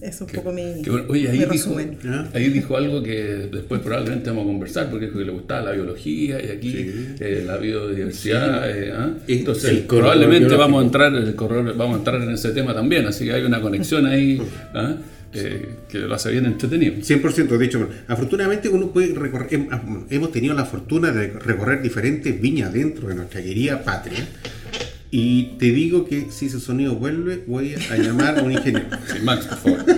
es 0.00 0.18
un 0.22 0.28
poco 0.28 0.50
mi, 0.50 0.62
bueno, 0.86 1.04
Oye, 1.10 1.28
ahí 1.28 1.38
mi 1.40 1.44
dijo, 1.44 1.52
resumen. 1.76 1.98
ahí 2.32 2.48
dijo 2.48 2.74
algo 2.78 3.02
que 3.02 3.22
después 3.52 3.82
probablemente 3.82 4.30
vamos 4.30 4.44
a 4.44 4.46
conversar, 4.46 4.88
porque 4.88 5.06
dijo 5.06 5.18
que 5.18 5.26
le 5.26 5.32
gustaba 5.32 5.60
la 5.60 5.72
biología 5.72 6.42
y 6.42 6.48
aquí 6.48 6.74
eh, 7.20 7.44
la 7.46 7.58
biodiversidad. 7.58 8.70
eh, 8.70 8.92
¿ah? 8.96 9.10
Entonces, 9.28 9.70
el 9.70 9.78
probablemente 9.80 10.38
biológico. 10.46 10.58
vamos 10.62 10.82
a, 10.82 10.86
entrar, 10.86 11.14
el 11.14 11.36
corredor- 11.36 11.76
vamos 11.76 11.96
a 11.96 11.98
entrar 11.98 12.22
en 12.22 12.30
ese 12.30 12.50
tema 12.52 12.72
también, 12.72 13.04
así 13.06 13.26
que 13.26 13.32
hay 13.34 13.42
una 13.42 13.60
conexión 13.60 14.06
ahí 14.06 14.40
¿ah? 14.74 14.94
Eh, 15.32 15.76
que 15.88 15.98
lo 15.98 16.12
hace 16.14 16.32
bien 16.32 16.44
entretenido. 16.46 16.94
100%, 16.96 17.56
de 17.56 17.64
hecho, 17.64 17.88
afortunadamente 18.08 18.68
uno 18.68 18.90
puede 18.90 19.14
recorrer, 19.14 19.48
hem- 19.50 20.06
hemos 20.10 20.32
tenido 20.32 20.54
la 20.54 20.64
fortuna 20.64 21.12
de 21.12 21.28
recorrer 21.28 21.82
diferentes 21.82 22.40
viñas 22.40 22.72
dentro 22.72 23.06
de 23.08 23.14
nuestra 23.14 23.40
querida 23.40 23.84
patria. 23.84 24.26
Y 25.12 25.56
te 25.58 25.66
digo 25.66 26.04
que 26.04 26.26
si 26.30 26.46
ese 26.46 26.58
sonido 26.60 26.94
vuelve, 26.96 27.42
voy 27.46 27.74
a 27.90 27.96
llamar 27.96 28.38
a 28.38 28.42
un 28.42 28.52
ingeniero. 28.52 28.86
Sí, 29.12 29.18
Max, 29.22 29.46
por 29.46 29.58
favor. 29.58 29.84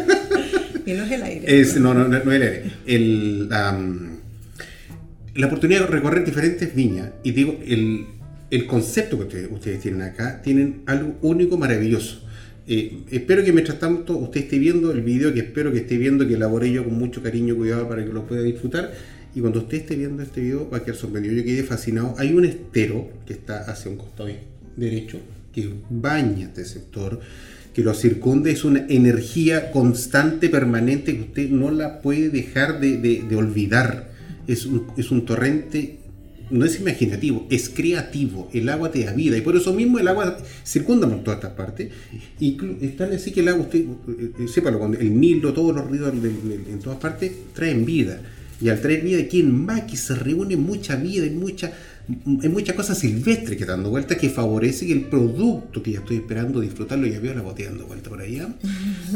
Y 0.84 0.92
no 0.94 1.04
es 1.04 1.12
el 1.12 1.22
aire. 1.22 1.60
Es, 1.60 1.76
no, 1.80 1.94
no, 1.94 2.08
no, 2.08 2.22
no 2.24 2.32
el 2.32 2.42
aire. 2.42 2.64
El, 2.86 3.48
la 3.48 5.46
oportunidad 5.46 5.80
de 5.82 5.86
recorrer 5.86 6.24
diferentes 6.24 6.74
viñas. 6.74 7.10
Y 7.22 7.30
digo, 7.32 7.58
el, 7.66 8.04
el 8.50 8.66
concepto 8.66 9.16
que 9.18 9.24
ustedes, 9.24 9.48
ustedes 9.50 9.80
tienen 9.80 10.02
acá, 10.02 10.42
tienen 10.42 10.82
algo 10.86 11.16
único, 11.22 11.56
maravilloso. 11.56 12.22
Eh, 12.66 13.00
espero 13.10 13.44
que 13.44 13.52
mientras 13.52 13.78
tanto 13.78 14.16
usted 14.16 14.42
esté 14.42 14.58
viendo 14.58 14.92
el 14.92 15.00
video, 15.02 15.32
que 15.34 15.40
espero 15.40 15.72
que 15.72 15.78
esté 15.78 15.96
viendo, 15.96 16.26
que 16.26 16.34
elaboré 16.34 16.70
yo 16.72 16.84
con 16.84 16.94
mucho 16.98 17.22
cariño 17.22 17.54
y 17.54 17.56
cuidado 17.56 17.88
para 17.88 18.04
que 18.04 18.12
lo 18.12 18.26
pueda 18.26 18.42
disfrutar. 18.42 18.92
Y 19.34 19.40
cuando 19.40 19.60
usted 19.60 19.78
esté 19.78 19.96
viendo 19.96 20.22
este 20.22 20.40
video, 20.42 20.68
va 20.70 20.78
a 20.78 20.84
quedar 20.84 20.96
sorprendido. 20.96 21.34
Yo 21.36 21.44
quedé 21.44 21.62
fascinado. 21.64 22.14
Hay 22.18 22.32
un 22.34 22.44
estero 22.44 23.08
que 23.26 23.32
está 23.32 23.60
hacia 23.70 23.90
un 23.90 23.96
costado 23.96 24.28
derecho, 24.76 25.18
que 25.52 25.70
baña 25.90 26.46
este 26.46 26.64
sector, 26.64 27.18
que 27.74 27.82
lo 27.82 27.94
circunda. 27.94 28.50
Es 28.50 28.64
una 28.64 28.86
energía 28.88 29.70
constante, 29.70 30.48
permanente, 30.50 31.16
que 31.16 31.22
usted 31.22 31.48
no 31.48 31.70
la 31.70 32.00
puede 32.02 32.28
dejar 32.28 32.78
de, 32.80 32.98
de- 32.98 33.36
olvidar. 33.36 34.12
Es 34.46 34.66
un, 34.66 34.86
es 34.96 35.10
un 35.10 35.24
torrente 35.24 35.98
no 36.52 36.64
es 36.64 36.78
imaginativo, 36.78 37.46
es 37.50 37.68
creativo. 37.68 38.48
El 38.52 38.68
agua 38.68 38.90
te 38.92 39.04
da 39.04 39.12
vida 39.12 39.36
y 39.36 39.40
por 39.40 39.56
eso 39.56 39.72
mismo 39.72 39.98
el 39.98 40.06
agua 40.06 40.36
circunda 40.64 41.08
por 41.08 41.24
todas 41.24 41.38
estas 41.40 41.52
partes. 41.54 41.88
Y 42.38 42.52
tan 42.96 43.12
así 43.12 43.32
que 43.32 43.40
el 43.40 43.48
agua, 43.48 43.62
usted, 43.64 43.80
eh, 43.80 44.32
eh, 44.40 44.48
sépalo, 44.48 44.78
con 44.78 44.94
el 44.94 45.18
Nilo, 45.18 45.52
todos 45.52 45.74
los 45.74 45.90
ríos 45.90 46.12
en 46.12 46.78
todas 46.80 46.98
partes 46.98 47.32
traen 47.54 47.84
vida. 47.84 48.20
Y 48.60 48.68
al 48.68 48.80
traer 48.80 49.02
vida 49.02 49.20
aquí 49.20 49.40
en 49.40 49.64
Maki 49.64 49.96
se 49.96 50.14
reúne 50.14 50.56
mucha 50.56 50.94
vida, 50.94 51.24
hay 51.24 51.30
mucha, 51.30 51.72
hay 52.42 52.48
muchas 52.48 52.76
cosas 52.76 52.96
silvestres 52.98 53.58
que 53.58 53.64
dando 53.64 53.90
vuelta 53.90 54.16
que 54.16 54.28
favorece 54.28 54.86
que 54.86 54.92
el 54.92 55.00
producto 55.06 55.82
que 55.82 55.90
ya 55.92 55.98
estoy 55.98 56.18
esperando 56.18 56.60
disfrutarlo, 56.60 57.08
ya 57.08 57.18
veo 57.18 57.34
la 57.34 57.42
botella 57.42 57.70
dando 57.70 57.86
vuelta 57.86 58.08
por 58.08 58.20
allá, 58.20 58.48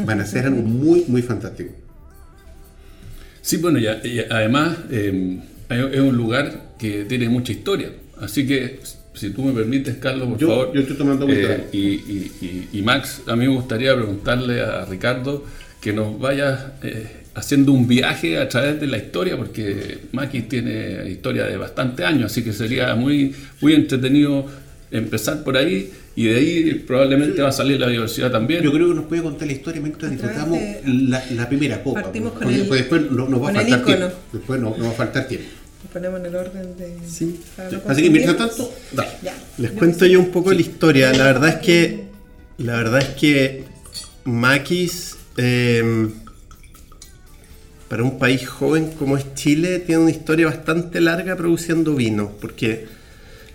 van 0.05 0.19
a 0.19 0.25
ser 0.25 0.47
algo 0.47 0.61
muy, 0.63 1.05
muy 1.07 1.21
fantástico. 1.21 1.71
Sí, 3.41 3.57
bueno, 3.57 3.79
y, 3.79 3.87
a- 3.87 4.05
y 4.05 4.19
además 4.29 4.77
hay- 4.91 5.41
es 5.69 5.99
un 5.99 6.15
lugar 6.15 6.73
que 6.79 7.05
tiene 7.05 7.29
mucha 7.29 7.51
historia. 7.51 7.89
Así 8.19 8.45
que, 8.47 8.79
si 9.13 9.29
tú 9.31 9.43
me 9.43 9.53
permites, 9.53 9.97
Carlos, 9.97 10.29
por 10.29 10.37
Yo- 10.37 10.47
favor. 10.47 10.71
yo 10.73 10.81
estoy 10.81 10.95
tomando 10.97 11.27
eh, 11.29 11.65
y, 11.71 11.77
y- 11.77 12.31
y- 12.41 12.79
y 12.79 12.81
Max, 12.81 13.21
a 13.27 13.35
mí 13.35 13.47
me 13.47 13.53
gustaría 13.53 13.95
preguntarle 13.95 14.61
a 14.61 14.85
Ricardo 14.85 15.43
que 15.81 15.93
nos 15.93 16.19
vaya 16.19 16.73
eh, 16.83 17.07
haciendo 17.35 17.71
un 17.71 17.87
viaje 17.87 18.37
a 18.39 18.49
través 18.49 18.79
de 18.79 18.87
la 18.87 18.97
historia, 18.97 19.37
porque 19.37 19.99
Maquis 20.11 20.49
tiene 20.49 21.09
historia 21.09 21.45
de 21.45 21.57
bastante 21.57 22.03
años, 22.03 22.31
así 22.31 22.43
que 22.43 22.53
sería 22.53 22.95
muy, 22.95 23.35
muy 23.61 23.73
entretenido 23.73 24.45
empezar 24.89 25.43
por 25.43 25.57
ahí 25.57 25.91
y 26.15 26.25
de 26.27 26.35
ahí 26.35 26.73
probablemente 26.87 27.41
va 27.43 27.49
a 27.49 27.51
salir 27.51 27.79
la 27.79 27.89
diversidad 27.89 28.31
también. 28.31 28.63
Yo 28.63 28.71
creo 28.71 28.87
que 28.87 28.95
nos 28.95 29.05
puede 29.05 29.21
contar 29.21 29.45
la 29.47 29.53
historia 29.53 29.81
mientras 29.81 30.09
disfrutamos 30.11 30.57
de- 30.59 30.81
la, 30.85 31.23
la 31.35 31.47
primera 31.47 31.83
copa. 31.83 32.01
Partimos 32.01 32.31
con 32.31 32.41
porque 32.43 32.55
el- 32.55 32.59
después, 32.61 32.79
después 32.81 33.01
no, 33.11 33.27
nos 33.29 33.43
va 33.43 33.49
a 33.49 33.53
faltar 33.53 33.83
tiempo. 33.85 34.07
Después 34.33 34.59
no, 34.61 34.69
nos 34.77 34.87
va 34.87 34.89
a 34.89 34.93
faltar 34.93 35.27
tiempo. 35.27 35.47
Ponemos 35.97 36.19
en 36.19 36.25
el 36.27 36.35
orden 36.35 36.77
de. 36.77 36.95
Sí. 37.07 37.39
Así 37.87 38.03
que 38.03 38.09
mientras 38.11 38.37
tanto, 38.37 38.71
dale. 38.91 39.09
Ya. 39.23 39.33
Les 39.57 39.71
cuento 39.71 40.05
yo 40.05 40.19
un 40.19 40.29
poco 40.29 40.53
la 40.53 40.61
historia. 40.61 41.11
La 41.11 41.23
verdad 41.23 41.49
es 41.49 41.55
que. 41.55 42.03
La 42.59 42.73
verdad 42.73 43.01
es 43.01 43.09
que. 43.19 43.63
Maquis. 44.25 45.15
eh, 45.37 46.07
para 47.87 48.03
un 48.03 48.19
país 48.19 48.47
joven 48.47 48.91
como 48.91 49.17
es 49.17 49.33
Chile, 49.33 49.79
tiene 49.79 50.01
una 50.01 50.11
historia 50.11 50.47
bastante 50.47 51.01
larga 51.01 51.35
produciendo 51.35 51.95
vino. 51.95 52.31
Porque 52.39 52.85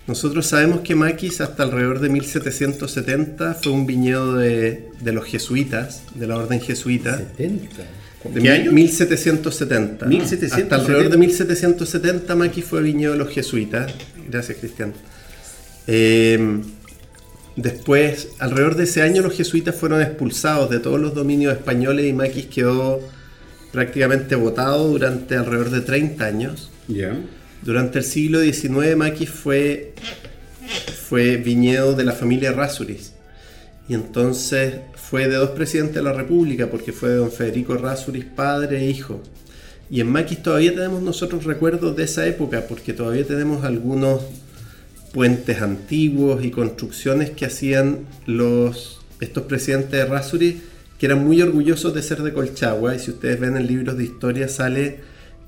nosotros 0.07 0.45
sabemos 0.47 0.81
que 0.81 0.95
Maquis 0.95 1.39
hasta 1.39 1.63
alrededor 1.63 1.99
de 1.99 2.09
1770 2.09 3.53
fue 3.53 3.71
un 3.71 3.85
viñedo 3.85 4.35
de, 4.35 4.89
de 4.99 5.11
los 5.13 5.25
jesuitas, 5.25 6.03
de 6.15 6.27
la 6.27 6.37
orden 6.37 6.59
jesuita. 6.59 7.17
70. 7.37 7.83
De 8.23 8.41
¿Qué 8.41 8.49
año? 8.49 8.71
1770. 8.71 10.05
1770. 10.05 10.55
Hasta 10.55 10.75
alrededor 10.75 11.11
de 11.11 11.17
1770 11.17 12.35
Maki 12.35 12.61
fue 12.61 12.81
viñedo 12.81 13.13
de 13.13 13.19
los 13.19 13.29
jesuitas. 13.29 13.93
Gracias, 14.29 14.57
Cristian. 14.59 14.93
Eh, 15.87 16.61
después, 17.55 18.29
alrededor 18.39 18.75
de 18.75 18.85
ese 18.85 19.01
año, 19.01 19.21
los 19.21 19.33
jesuitas 19.33 19.75
fueron 19.75 20.01
expulsados 20.01 20.69
de 20.69 20.79
todos 20.79 20.99
los 20.99 21.13
dominios 21.13 21.53
españoles 21.53 22.05
y 22.05 22.13
Maquis 22.13 22.45
quedó 22.45 23.01
prácticamente 23.71 24.35
votado 24.35 24.87
durante 24.87 25.35
alrededor 25.35 25.69
de 25.69 25.81
30 25.81 26.25
años. 26.25 26.71
Ya. 26.87 27.17
Durante 27.61 27.99
el 27.99 28.05
siglo 28.05 28.41
XIX, 28.41 28.95
Maquis 28.95 29.29
fue, 29.29 29.93
fue 31.07 31.37
viñedo 31.37 31.93
de 31.93 32.03
la 32.05 32.13
familia 32.13 32.51
Rasuris. 32.51 33.13
Y 33.89 33.95
entonces 33.95 34.75
fue 35.13 35.27
de 35.27 35.35
dos 35.35 35.51
presidentes 35.51 35.93
de 35.93 36.01
la 36.01 36.11
República, 36.11 36.71
porque 36.71 36.91
fue 36.91 37.09
de 37.09 37.17
don 37.17 37.31
Federico 37.31 37.77
Rasuris, 37.77 38.25
padre 38.25 38.79
e 38.79 38.89
hijo. 38.89 39.21
Y 39.87 40.01
en 40.01 40.11
Maquis 40.11 40.41
todavía 40.41 40.73
tenemos 40.73 41.03
nosotros 41.03 41.43
recuerdos 41.43 41.95
de 41.95 42.05
esa 42.05 42.25
época, 42.25 42.65
porque 42.67 42.93
todavía 42.93 43.23
tenemos 43.23 43.63
algunos 43.63 44.23
puentes 45.13 45.61
antiguos 45.61 46.43
y 46.43 46.49
construcciones 46.49 47.29
que 47.29 47.45
hacían 47.45 48.07
los, 48.25 49.01
estos 49.19 49.43
presidentes 49.43 49.91
de 49.91 50.05
Rasuris, 50.05 50.55
que 50.97 51.05
eran 51.05 51.23
muy 51.23 51.39
orgullosos 51.43 51.93
de 51.93 52.01
ser 52.01 52.23
de 52.23 52.33
Colchagua. 52.33 52.95
Y 52.95 52.99
si 52.99 53.11
ustedes 53.11 53.39
ven 53.39 53.55
en 53.55 53.67
libros 53.67 53.95
de 53.95 54.05
historia, 54.05 54.47
sale 54.47 55.01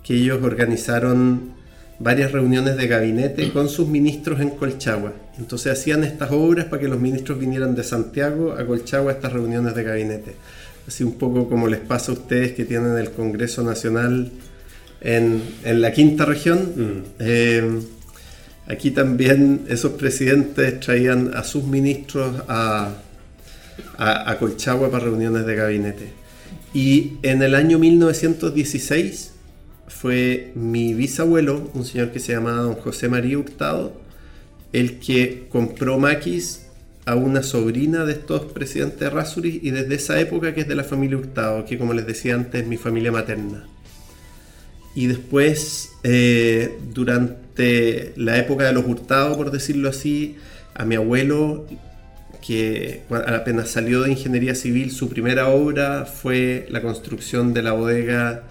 que 0.03 0.13
ellos 0.13 0.43
organizaron 0.43 1.54
varias 1.99 2.31
reuniones 2.31 2.75
de 2.77 2.87
gabinete 2.87 3.51
con 3.51 3.69
sus 3.69 3.87
ministros 3.87 4.39
en 4.41 4.51
Colchagua. 4.51 5.13
Entonces 5.37 5.71
hacían 5.71 6.03
estas 6.03 6.31
obras 6.31 6.65
para 6.65 6.81
que 6.81 6.87
los 6.87 6.99
ministros 6.99 7.39
vinieran 7.39 7.75
de 7.75 7.83
Santiago 7.83 8.53
a 8.53 8.65
Colchagua 8.65 9.11
a 9.11 9.15
estas 9.15 9.33
reuniones 9.33 9.75
de 9.75 9.83
gabinete. 9.83 10.35
Así 10.87 11.03
un 11.03 11.13
poco 11.13 11.47
como 11.49 11.67
les 11.67 11.79
pasa 11.79 12.11
a 12.11 12.15
ustedes 12.15 12.53
que 12.53 12.65
tienen 12.65 12.97
el 12.97 13.11
Congreso 13.11 13.63
Nacional 13.63 14.31
en, 15.01 15.41
en 15.63 15.81
la 15.81 15.91
quinta 15.93 16.25
región. 16.25 17.05
Eh, 17.19 17.79
aquí 18.67 18.91
también 18.91 19.65
esos 19.69 19.93
presidentes 19.93 20.79
traían 20.81 21.31
a 21.33 21.43
sus 21.43 21.63
ministros 21.63 22.43
a, 22.47 22.93
a, 23.97 24.31
a 24.31 24.37
Colchagua 24.37 24.91
para 24.91 25.05
reuniones 25.05 25.45
de 25.45 25.55
gabinete. 25.55 26.09
Y 26.73 27.13
en 27.23 27.41
el 27.41 27.55
año 27.55 27.79
1916 27.79 29.31
fue 29.87 30.51
mi 30.55 30.93
bisabuelo, 30.93 31.69
un 31.73 31.85
señor 31.85 32.11
que 32.11 32.19
se 32.19 32.33
llamaba 32.33 32.57
don 32.57 32.75
José 32.75 33.09
María 33.09 33.37
Hurtado, 33.37 33.93
el 34.73 34.99
que 34.99 35.47
compró 35.49 35.99
maquis 35.99 36.65
a 37.05 37.15
una 37.15 37.43
sobrina 37.43 38.03
de 38.03 38.13
estos 38.13 38.45
presidentes 38.45 38.99
de 38.99 39.09
Rasuris 39.09 39.63
y 39.63 39.71
desde 39.71 39.95
esa 39.95 40.19
época 40.19 40.53
que 40.53 40.61
es 40.61 40.67
de 40.67 40.75
la 40.75 40.83
familia 40.83 41.17
Hurtado, 41.17 41.65
que 41.65 41.77
como 41.77 41.93
les 41.93 42.07
decía 42.07 42.35
antes 42.35 42.63
es 42.63 42.67
mi 42.67 42.77
familia 42.77 43.11
materna. 43.11 43.67
Y 44.95 45.07
después, 45.07 45.91
eh, 46.03 46.77
durante 46.93 48.13
la 48.15 48.37
época 48.37 48.63
de 48.65 48.73
los 48.73 48.85
Hurtados, 48.85 49.37
por 49.37 49.51
decirlo 49.51 49.89
así, 49.89 50.37
a 50.73 50.85
mi 50.85 50.95
abuelo, 50.95 51.67
que 52.45 53.01
apenas 53.09 53.69
salió 53.69 54.01
de 54.01 54.11
ingeniería 54.11 54.55
civil, 54.55 54.91
su 54.91 55.09
primera 55.09 55.49
obra 55.49 56.05
fue 56.05 56.65
la 56.69 56.81
construcción 56.81 57.53
de 57.53 57.61
la 57.61 57.73
bodega 57.73 58.43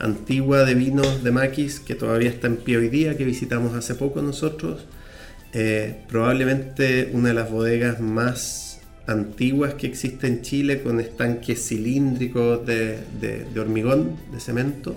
antigua 0.00 0.64
de 0.64 0.74
vinos 0.74 1.22
de 1.22 1.30
Maquis, 1.30 1.80
que 1.80 1.94
todavía 1.94 2.30
está 2.30 2.46
en 2.46 2.56
pie 2.56 2.78
hoy 2.78 2.88
día, 2.88 3.16
que 3.16 3.24
visitamos 3.24 3.74
hace 3.74 3.94
poco 3.94 4.22
nosotros. 4.22 4.86
Eh, 5.52 6.04
probablemente 6.08 7.10
una 7.12 7.28
de 7.28 7.34
las 7.34 7.50
bodegas 7.50 8.00
más 8.00 8.80
antiguas 9.06 9.74
que 9.74 9.86
existe 9.88 10.26
en 10.28 10.42
Chile 10.42 10.82
con 10.82 11.00
estanques 11.00 11.66
cilíndricos 11.66 12.64
de, 12.66 12.98
de- 13.20 13.60
hormigón, 13.60 14.16
de 14.32 14.40
cemento. 14.40 14.96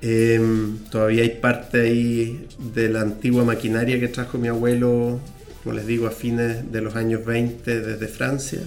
Em, 0.00 0.78
todavía 0.90 1.22
hay 1.22 1.30
parte 1.40 1.80
ahí 1.82 2.46
de 2.74 2.88
la 2.88 3.02
antigua 3.02 3.44
maquinaria 3.44 4.00
que 4.00 4.08
trajo 4.08 4.36
mi 4.38 4.48
abuelo, 4.48 5.20
como 5.62 5.74
les 5.76 5.86
digo, 5.86 6.06
a 6.06 6.10
fines 6.10 6.72
de 6.72 6.80
los 6.80 6.96
años 6.96 7.24
20 7.24 7.80
desde 7.80 8.08
Francia. 8.08 8.60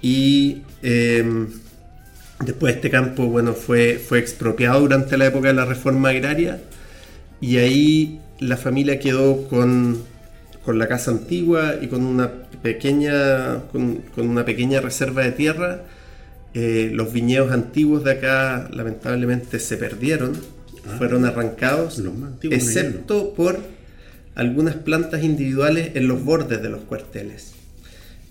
Y 0.00 0.62
em, 0.82 1.48
después 2.44 2.76
este 2.76 2.90
campo 2.90 3.26
bueno, 3.26 3.54
fue, 3.54 3.98
fue 3.98 4.18
expropiado 4.18 4.80
durante 4.80 5.16
la 5.16 5.26
época 5.26 5.48
de 5.48 5.54
la 5.54 5.64
reforma 5.64 6.10
agraria 6.10 6.60
y 7.40 7.56
ahí 7.56 8.20
la 8.38 8.56
familia 8.56 8.98
quedó 8.98 9.48
con, 9.48 9.98
con 10.64 10.78
la 10.78 10.88
casa 10.88 11.10
antigua 11.10 11.74
y 11.80 11.88
con 11.88 12.04
una 12.04 12.30
pequeña, 12.62 13.62
con, 13.70 13.96
con 14.14 14.28
una 14.28 14.44
pequeña 14.44 14.80
reserva 14.80 15.22
de 15.22 15.32
tierra. 15.32 15.82
Eh, 16.54 16.90
los 16.92 17.12
viñedos 17.12 17.50
antiguos 17.50 18.04
de 18.04 18.12
acá 18.12 18.68
lamentablemente 18.72 19.58
se 19.58 19.76
perdieron, 19.76 20.32
fueron 20.98 21.24
arrancados, 21.24 21.98
los 21.98 22.12
excepto 22.50 23.32
por 23.34 23.58
algunas 24.34 24.74
plantas 24.76 25.22
individuales 25.22 25.92
en 25.94 26.08
los 26.08 26.22
bordes 26.22 26.62
de 26.62 26.68
los 26.68 26.82
cuarteles. 26.82 27.52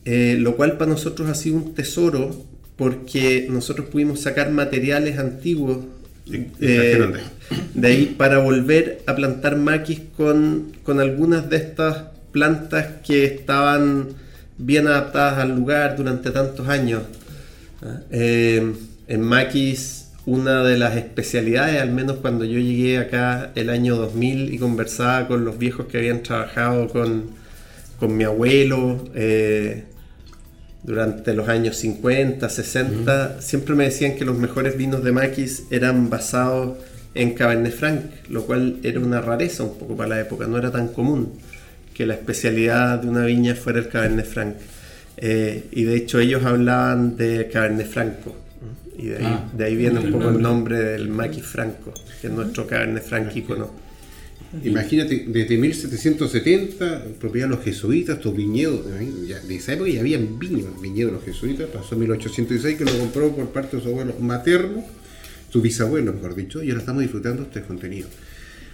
Eh, 0.03 0.35
lo 0.39 0.55
cual 0.55 0.77
para 0.77 0.91
nosotros 0.91 1.29
ha 1.29 1.35
sido 1.35 1.57
un 1.57 1.73
tesoro 1.75 2.45
porque 2.81 3.45
nosotros 3.47 3.89
pudimos 3.89 4.21
sacar 4.21 4.50
materiales 4.50 5.19
antiguos 5.19 5.85
eh, 6.25 6.50
trajeron 6.59 7.11
de 7.11 7.19
ahí. 7.19 7.25
de 7.75 7.88
ahí 7.88 8.05
para 8.17 8.39
volver 8.39 9.03
a 9.05 9.15
plantar 9.15 9.55
maquis 9.55 10.01
con, 10.17 10.71
con 10.81 11.00
algunas 11.00 11.47
de 11.47 11.57
estas 11.57 12.05
plantas 12.31 12.88
que 13.05 13.23
estaban 13.25 14.07
bien 14.57 14.88
adaptadas 14.88 15.38
al 15.38 15.55
lugar 15.55 15.95
durante 15.95 16.31
tantos 16.31 16.67
años. 16.69 17.03
¿ah? 17.83 18.00
Eh, 18.09 18.73
en 19.07 19.21
maquis, 19.21 20.07
una 20.25 20.63
de 20.63 20.79
las 20.79 20.97
especialidades, 20.97 21.79
al 21.79 21.91
menos 21.91 22.15
cuando 22.17 22.45
yo 22.45 22.57
llegué 22.57 22.97
acá 22.97 23.51
el 23.53 23.69
año 23.69 23.95
2000 23.95 24.55
y 24.55 24.57
conversaba 24.57 25.27
con 25.27 25.45
los 25.45 25.59
viejos 25.59 25.85
que 25.85 26.00
habían 26.00 26.23
trabajado 26.23 26.88
con, 26.88 27.25
con 28.00 28.17
mi 28.17 28.23
abuelo, 28.23 29.07
eh, 29.13 29.83
durante 30.83 31.33
los 31.33 31.47
años 31.47 31.75
50, 31.77 32.50
60, 32.50 33.41
siempre 33.41 33.75
me 33.75 33.83
decían 33.85 34.15
que 34.15 34.25
los 34.25 34.38
mejores 34.38 34.77
vinos 34.77 35.03
de 35.03 35.11
Maquis 35.11 35.63
eran 35.69 36.09
basados 36.09 36.77
en 37.13 37.33
Cabernet 37.33 37.73
Franc, 37.73 38.01
lo 38.29 38.45
cual 38.45 38.77
era 38.83 39.00
una 39.00 39.21
rareza 39.21 39.63
un 39.63 39.77
poco 39.77 39.95
para 39.95 40.09
la 40.09 40.19
época, 40.21 40.47
no 40.47 40.57
era 40.57 40.71
tan 40.71 40.88
común 40.89 41.33
que 41.93 42.05
la 42.05 42.13
especialidad 42.15 43.00
de 43.00 43.09
una 43.09 43.25
viña 43.25 43.53
fuera 43.53 43.79
el 43.79 43.89
Cabernet 43.89 44.25
Franc. 44.25 44.55
Eh, 45.17 45.65
y 45.71 45.83
de 45.83 45.95
hecho 45.97 46.19
ellos 46.19 46.43
hablaban 46.45 47.15
de 47.17 47.47
Cabernet 47.51 47.88
Franco, 47.88 48.35
y 48.97 49.07
de 49.07 49.17
ahí, 49.17 49.23
Ah, 49.25 49.50
de 49.55 49.65
ahí 49.65 49.75
viene 49.75 50.00
un 50.00 50.05
el 50.07 50.11
poco 50.13 50.29
el 50.29 50.41
nombre. 50.41 50.77
nombre 50.77 50.79
del 50.79 51.09
Maquis 51.09 51.43
Franco, 51.45 51.93
que 52.21 52.27
es 52.27 52.33
nuestro 52.33 52.65
Cabernet 52.65 53.03
Franc 53.03 53.35
ícono. 53.35 53.71
Imagínate, 54.63 55.25
desde 55.27 55.58
1770, 55.58 57.03
propiedad 57.20 57.48
de 57.50 57.55
los 57.55 57.63
jesuitas, 57.63 58.17
estos 58.17 58.36
viñedos, 58.36 58.81
¿eh? 59.00 59.08
ya, 59.27 59.39
de 59.39 59.55
esa 59.55 59.74
época 59.74 59.89
ya 59.89 60.01
habían 60.01 60.38
viñedos, 60.39 60.81
viñedos 60.81 61.12
de 61.13 61.17
los 61.17 61.25
jesuitas, 61.25 61.67
pasó 61.74 61.96
en 61.96 62.01
1806 62.01 62.77
que 62.77 62.86
lo 62.86 62.98
compró 63.00 63.34
por 63.36 63.50
parte 63.50 63.77
de 63.77 63.84
su 63.84 63.89
abuelo 63.89 64.13
materno, 64.20 64.84
su 65.50 65.62
bisabuelo, 65.62 66.13
mejor 66.13 66.36
dicho, 66.36 66.62
y 66.63 66.70
ahora 66.70 66.81
estamos 66.81 67.01
disfrutando 67.01 67.43
este 67.43 67.62
contenido. 67.62 68.08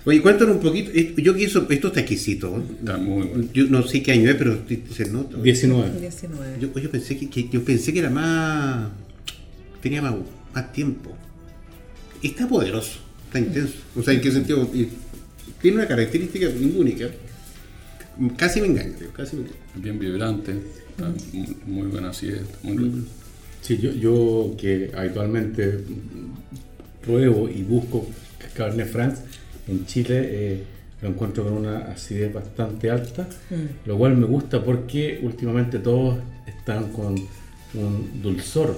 Oye, 0.05 0.21
cuéntanos 0.21 0.55
un 0.55 0.61
poquito, 0.61 0.89
eh, 0.93 1.13
yo 1.17 1.35
quiso, 1.35 1.67
esto 1.69 1.87
está 1.87 1.99
exquisito, 1.99 2.57
¿eh? 2.57 2.61
Está 2.79 2.97
muy 2.97 3.27
bueno. 3.27 3.49
yo 3.53 3.65
no 3.67 3.85
sé 3.85 4.01
qué 4.01 4.13
año 4.13 4.29
es, 4.29 4.35
pero 4.37 4.57
se 4.95 5.09
nota. 5.11 5.37
19. 5.41 5.99
19. 5.99 6.57
Yo, 6.61 6.79
yo 6.79 6.89
pensé 6.89 7.17
que, 7.17 7.29
que- 7.29 7.49
yo 7.49 7.61
pensé 7.63 7.91
que 7.93 7.99
era 7.99 8.09
más. 8.09 8.89
tenía 9.81 10.01
más, 10.01 10.15
más 10.55 10.71
tiempo. 10.71 11.13
Está 12.23 12.47
poderoso, 12.47 12.99
está 13.25 13.39
intenso. 13.39 13.73
O 13.95 14.01
sea, 14.01 14.13
¿en 14.13 14.21
qué 14.21 14.31
sentido? 14.31 14.69
Tiene 15.61 15.77
una 15.77 15.87
característica 15.87 16.47
única. 16.49 17.07
Casi 18.35 18.61
me 18.61 18.67
engaña, 18.67 18.95
tío, 18.95 19.11
casi 19.13 19.35
me 19.35 19.41
engaña. 19.43 19.59
Bien 19.75 19.99
vibrante. 19.99 20.53
muy, 21.33 21.57
muy 21.65 21.87
buena 21.87 22.09
acidez. 22.09 22.43
Muy 22.63 22.77
rico. 22.77 22.97
Sí, 23.61 23.77
yo, 23.77 23.91
yo 23.91 24.55
que 24.57 24.91
habitualmente 24.95 25.79
pruebo 27.03 27.49
y 27.49 27.63
busco 27.63 28.07
Cabernet 28.53 28.87
Franc 28.87 29.15
en 29.67 29.85
Chile 29.85 30.21
eh, 30.23 30.63
lo 31.01 31.09
encuentro 31.09 31.43
con 31.43 31.53
una 31.53 31.91
acidez 31.91 32.33
bastante 32.33 32.89
alta, 32.89 33.27
lo 33.85 33.97
cual 33.97 34.17
me 34.17 34.25
gusta 34.25 34.63
porque 34.63 35.19
últimamente 35.21 35.79
todos 35.79 36.17
están 36.47 36.91
con 36.91 37.15
un 37.75 38.21
dulzor 38.21 38.77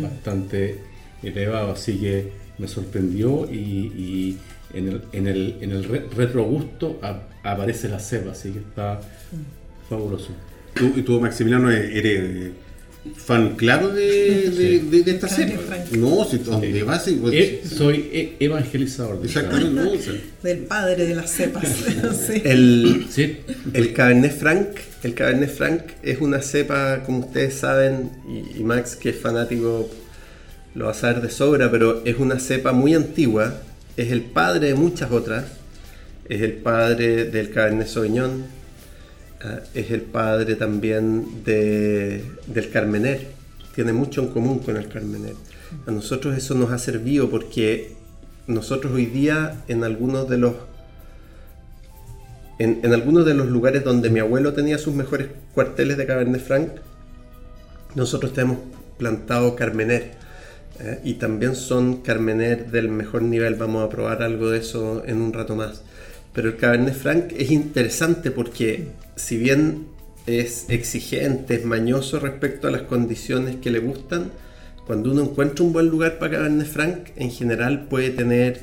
bastante 0.00 0.78
elevado, 1.22 1.72
así 1.72 1.98
que 1.98 2.32
me 2.56 2.66
sorprendió 2.66 3.46
y, 3.52 3.56
y 3.56 4.38
en 4.74 4.88
el, 4.88 5.02
en 5.12 5.26
el, 5.26 5.56
en 5.60 5.70
el 5.72 5.84
re- 5.84 6.06
retrogusto 6.16 6.98
ap- 7.02 7.28
aparece 7.42 7.88
la 7.88 7.98
cepa, 8.00 8.32
así 8.32 8.50
que 8.52 8.58
está 8.58 9.00
fabuloso. 9.88 10.28
Tú, 10.74 10.92
y 10.96 11.02
tú, 11.02 11.20
Maximiliano, 11.20 11.70
eres 11.70 11.90
eres 11.94 12.50
fan 13.16 13.56
claro 13.56 13.88
de, 13.88 14.50
de, 14.50 14.78
de- 14.80 15.02
de 15.02 15.10
esta. 15.12 15.28
Franc. 15.28 15.90
No, 15.92 16.24
si 16.24 16.38
donde 16.38 16.82
vas 16.82 17.08
y- 17.08 17.14
pues, 17.14 17.34
Eh, 17.34 17.62
soy 17.64 18.08
e- 18.12 18.36
evangelizador. 18.40 19.20
de 19.20 19.26
Exactamente, 19.28 19.70
no. 19.82 19.90
o 19.92 19.98
sea, 19.98 20.12
Del 20.42 20.58
padre 20.58 21.06
de 21.06 21.14
las 21.14 21.30
cepas. 21.30 21.66
sí. 22.26 22.42
El, 22.44 23.06
Sí, 23.10 23.38
El 23.72 23.92
Cabernet 23.94 24.36
Franc, 24.36 24.68
el 25.02 25.14
Cabernet 25.14 25.50
Franc 25.50 25.82
es 26.02 26.20
una 26.20 26.42
cepa, 26.42 27.02
como 27.04 27.20
ustedes 27.20 27.54
saben, 27.54 28.10
y, 28.28 28.60
y 28.60 28.64
Max 28.64 28.94
que 28.96 29.10
es 29.10 29.16
fanático 29.16 29.88
lo 30.74 30.84
va 30.84 30.90
a 30.90 30.94
saber 30.94 31.22
de 31.22 31.30
sobra, 31.30 31.70
pero 31.70 32.04
es 32.04 32.18
una 32.18 32.38
cepa 32.38 32.72
muy 32.72 32.94
antigua, 32.94 33.62
es 33.98 34.10
el 34.12 34.22
padre 34.22 34.68
de 34.68 34.74
muchas 34.74 35.10
otras, 35.10 35.44
es 36.28 36.40
el 36.42 36.52
padre 36.54 37.24
del 37.26 37.50
Cabernet 37.50 37.86
Sauvignon, 37.88 38.44
ah, 39.42 39.60
es 39.74 39.90
el 39.90 40.02
padre 40.02 40.54
también 40.54 41.42
de- 41.44 42.22
del 42.46 42.70
Carmener, 42.70 43.28
tiene 43.74 43.92
mucho 43.92 44.22
en 44.22 44.28
común 44.28 44.60
con 44.60 44.76
el 44.76 44.88
Carmener. 44.88 45.34
A 45.86 45.90
nosotros 45.90 46.36
eso 46.36 46.54
nos 46.54 46.70
ha 46.70 46.78
servido 46.78 47.28
porque 47.28 47.92
nosotros 48.46 48.92
hoy 48.94 49.06
día 49.06 49.62
en 49.68 49.84
algunos 49.84 50.28
de 50.28 50.38
los 50.38 50.54
en, 52.58 52.80
en 52.82 52.92
algunos 52.92 53.24
de 53.24 53.34
los 53.34 53.46
lugares 53.46 53.84
donde 53.84 54.10
mi 54.10 54.18
abuelo 54.18 54.52
tenía 54.52 54.78
sus 54.78 54.92
mejores 54.94 55.28
cuarteles 55.54 55.96
de 55.96 56.06
Cabernet 56.06 56.42
Franc, 56.44 56.68
nosotros 57.94 58.32
tenemos 58.32 58.58
plantado 58.98 59.54
Carmener. 59.54 60.14
¿Eh? 60.80 61.00
y 61.04 61.14
también 61.14 61.54
son 61.54 62.02
Carmener 62.02 62.70
del 62.70 62.88
mejor 62.88 63.22
nivel. 63.22 63.54
Vamos 63.54 63.84
a 63.84 63.88
probar 63.88 64.22
algo 64.22 64.50
de 64.50 64.58
eso 64.58 65.02
en 65.06 65.20
un 65.20 65.32
rato 65.32 65.56
más. 65.56 65.82
Pero 66.32 66.48
el 66.50 66.56
Cabernet 66.56 66.94
Franc 66.94 67.32
es 67.36 67.50
interesante 67.50 68.30
porque, 68.30 68.88
si 69.16 69.36
bien 69.36 69.86
es 70.26 70.66
exigente, 70.68 71.54
es 71.54 71.64
mañoso 71.64 72.20
respecto 72.20 72.68
a 72.68 72.70
las 72.70 72.82
condiciones 72.82 73.56
que 73.56 73.70
le 73.70 73.78
gustan, 73.78 74.30
cuando 74.86 75.10
uno 75.10 75.22
encuentra 75.22 75.64
un 75.64 75.72
buen 75.72 75.88
lugar 75.88 76.18
para 76.18 76.36
Cabernet 76.36 76.66
Franc, 76.66 77.08
en 77.16 77.30
general 77.30 77.86
puede 77.88 78.10
tener 78.10 78.60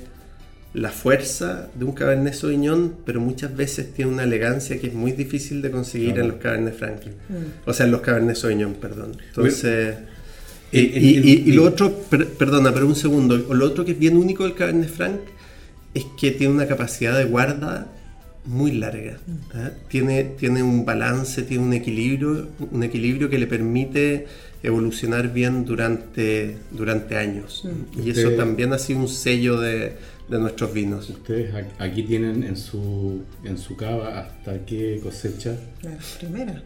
la 0.73 0.89
fuerza 0.89 1.69
de 1.73 1.85
un 1.85 1.93
Cabernet 1.93 2.33
Sauvignon, 2.33 2.95
pero 3.05 3.21
muchas 3.21 3.55
veces 3.55 3.93
tiene 3.93 4.11
una 4.11 4.23
elegancia 4.23 4.77
que 4.79 4.87
es 4.87 4.93
muy 4.93 5.13
difícil 5.13 5.61
de 5.61 5.71
conseguir 5.71 6.13
Claro. 6.13 6.23
en 6.23 6.27
los 6.31 6.37
Cabernet 6.39 6.75
Franc. 6.75 7.01
O 7.65 7.73
sea, 7.73 7.85
en 7.85 7.91
los 7.91 8.01
Cabernet 8.01 8.35
Sauvignon, 8.35 8.73
perdón. 8.75 9.17
Entonces... 9.29 9.95
El- 10.71 11.03
y- 11.03 11.17
y- 11.29 11.43
y 11.49 11.51
lo 11.53 11.63
otro, 11.63 11.93
per- 12.09 12.27
perdona, 12.29 12.73
pero 12.73 12.87
un 12.87 12.95
segundo, 12.95 13.37
lo 13.37 13.65
otro 13.65 13.85
que 13.85 13.91
es 13.91 13.99
bien 13.99 14.17
único 14.17 14.43
del 14.43 14.53
Cabernet 14.55 14.89
Franc 14.89 15.19
es 15.93 16.05
que 16.19 16.31
tiene 16.31 16.53
una 16.53 16.67
capacidad 16.67 17.17
de 17.17 17.25
guarda 17.25 17.87
muy 18.45 18.71
larga. 18.73 19.17
¿ah? 19.53 19.71
Tiene, 19.87 20.23
tiene 20.23 20.61
un 20.61 20.85
balance, 20.85 21.41
tiene 21.43 21.63
un 21.63 21.73
equilibrio, 21.73 22.49
un 22.71 22.83
equilibrio 22.83 23.29
que 23.29 23.37
le 23.39 23.47
permite 23.47 24.27
evolucionar 24.61 25.31
bien 25.33 25.63
durante, 25.65 26.57
durante 26.71 27.17
años. 27.17 27.65
Y 28.03 28.09
eso 28.09 28.31
también 28.37 28.73
ha 28.73 28.77
sido 28.79 28.99
un 28.99 29.07
sello 29.07 29.59
de, 29.59 29.93
de 30.29 30.39
nuestros 30.39 30.73
vinos. 30.73 31.09
Ustedes 31.09 31.53
aquí 31.79 32.03
tienen 32.03 32.43
en 32.43 32.57
su, 32.57 33.21
en 33.43 33.57
su 33.57 33.75
cava 33.75 34.19
hasta 34.19 34.65
qué 34.65 34.99
cosecha. 35.01 35.55
La 35.83 35.97
primera. 36.19 36.61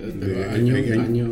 Eh, 0.00 0.12
De- 0.26 0.44
año, 0.46 0.74
de- 0.74 0.92
año 0.94 1.30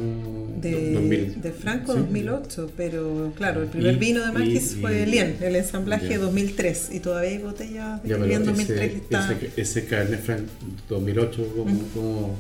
De, 0.61 0.93
2000. 0.95 1.41
de 1.41 1.53
Franco 1.53 1.93
Sí. 1.95 1.99
2008, 2.01 2.71
pero 2.77 3.33
claro, 3.37 3.63
el 3.63 3.69
primer 3.69 3.95
Y- 3.95 3.99
vino 3.99 4.25
de 4.25 4.33
Maquis 4.33 4.73
y- 4.77 4.81
fue 4.81 5.03
y- 5.03 5.07
Lien, 5.07 5.37
el 5.41 5.57
ensamblaje 5.57 6.09
Ya. 6.11 6.19
2003, 6.19 6.91
y 6.93 7.01
todavía 7.01 7.31
hay 7.31 7.39
botellas 7.39 8.03
de 8.03 8.09
Ya, 8.11 8.19
Lien 8.19 8.45
2003 8.45 8.79
ese, 8.81 8.91
que 8.91 8.97
está... 8.99 9.33
ese, 9.33 9.51
ese 9.61 9.85
Cabernet 9.87 10.21
Franc 10.23 10.41
2008, 10.89 11.53
¿cómo, 11.57 11.81
cómo 11.95 12.37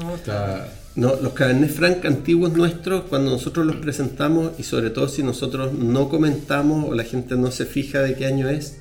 no, 0.00 0.14
está-? 0.14 0.72
No, 0.96 1.16
los 1.20 1.32
Cabernet 1.32 1.70
Franc 1.70 2.04
antiguos 2.04 2.52
nuestros, 2.56 3.02
cuando 3.04 3.32
nosotros 3.32 3.66
los 3.66 3.76
presentamos 3.76 4.52
y 4.58 4.62
sobre 4.62 4.90
todo 4.90 5.08
si 5.08 5.24
nosotros 5.24 5.72
no 5.72 6.08
comentamos 6.08 6.88
o 6.88 6.94
la 6.94 7.02
gente 7.02 7.34
no 7.36 7.50
se 7.50 7.66
fija 7.66 7.98
de 8.00 8.14
qué 8.14 8.26
año 8.26 8.48
es, 8.48 8.76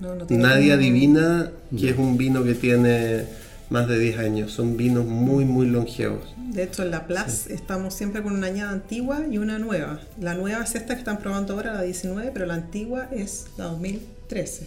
no, 0.00 0.14
no 0.14 0.26
nadie 0.30 0.70
como- 0.70 0.80
adivina 0.80 1.50
que 1.78 1.90
es 1.90 1.98
un 1.98 2.16
vino 2.16 2.42
que 2.42 2.54
tiene 2.54 3.24
más 3.70 3.88
de 3.88 3.98
10 3.98 4.18
años. 4.18 4.52
Son 4.52 4.76
vinos 4.76 5.04
muy, 5.06 5.44
muy 5.44 5.66
longevos. 5.66 6.34
De 6.52 6.62
hecho, 6.62 6.82
en 6.82 6.90
la 6.90 7.06
Plaza 7.06 7.52
estamos 7.52 7.94
siempre 7.94 8.22
con 8.22 8.32
una 8.34 8.46
añada 8.46 8.70
antigua 8.70 9.24
y 9.30 9.38
una 9.38 9.58
nueva. 9.58 10.00
La 10.20 10.34
nueva 10.34 10.62
es 10.64 10.74
esta 10.74 10.94
que 10.94 11.00
están 11.00 11.18
probando 11.18 11.54
ahora, 11.54 11.74
la 11.74 11.82
19, 11.82 12.30
pero 12.32 12.46
la 12.46 12.54
antigua 12.54 13.08
es 13.12 13.46
la 13.58 13.64
2013. 13.64 14.66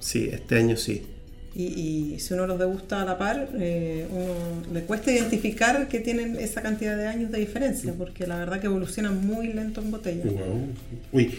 Sí, 0.00 0.28
este 0.32 0.56
año 0.56 0.76
sí. 0.76 1.02
Y, 1.54 1.62
y 2.14 2.20
si 2.20 2.34
uno 2.34 2.46
los 2.46 2.58
degusta 2.58 3.00
a 3.00 3.04
la 3.06 3.16
par, 3.16 3.48
eh, 3.54 4.06
uno 4.10 4.74
le 4.74 4.82
cuesta 4.82 5.10
identificar 5.10 5.88
que 5.88 6.00
tienen 6.00 6.36
esa 6.36 6.60
cantidad 6.60 6.98
de 6.98 7.06
años 7.06 7.30
de 7.32 7.38
diferencia, 7.38 7.94
porque 7.96 8.26
la 8.26 8.36
verdad 8.36 8.60
que 8.60 8.66
evolucionan 8.66 9.26
muy 9.26 9.54
lento 9.54 9.80
en 9.80 9.90
botella. 9.90 10.24
Wow. 10.24 10.66
Uy, 11.12 11.34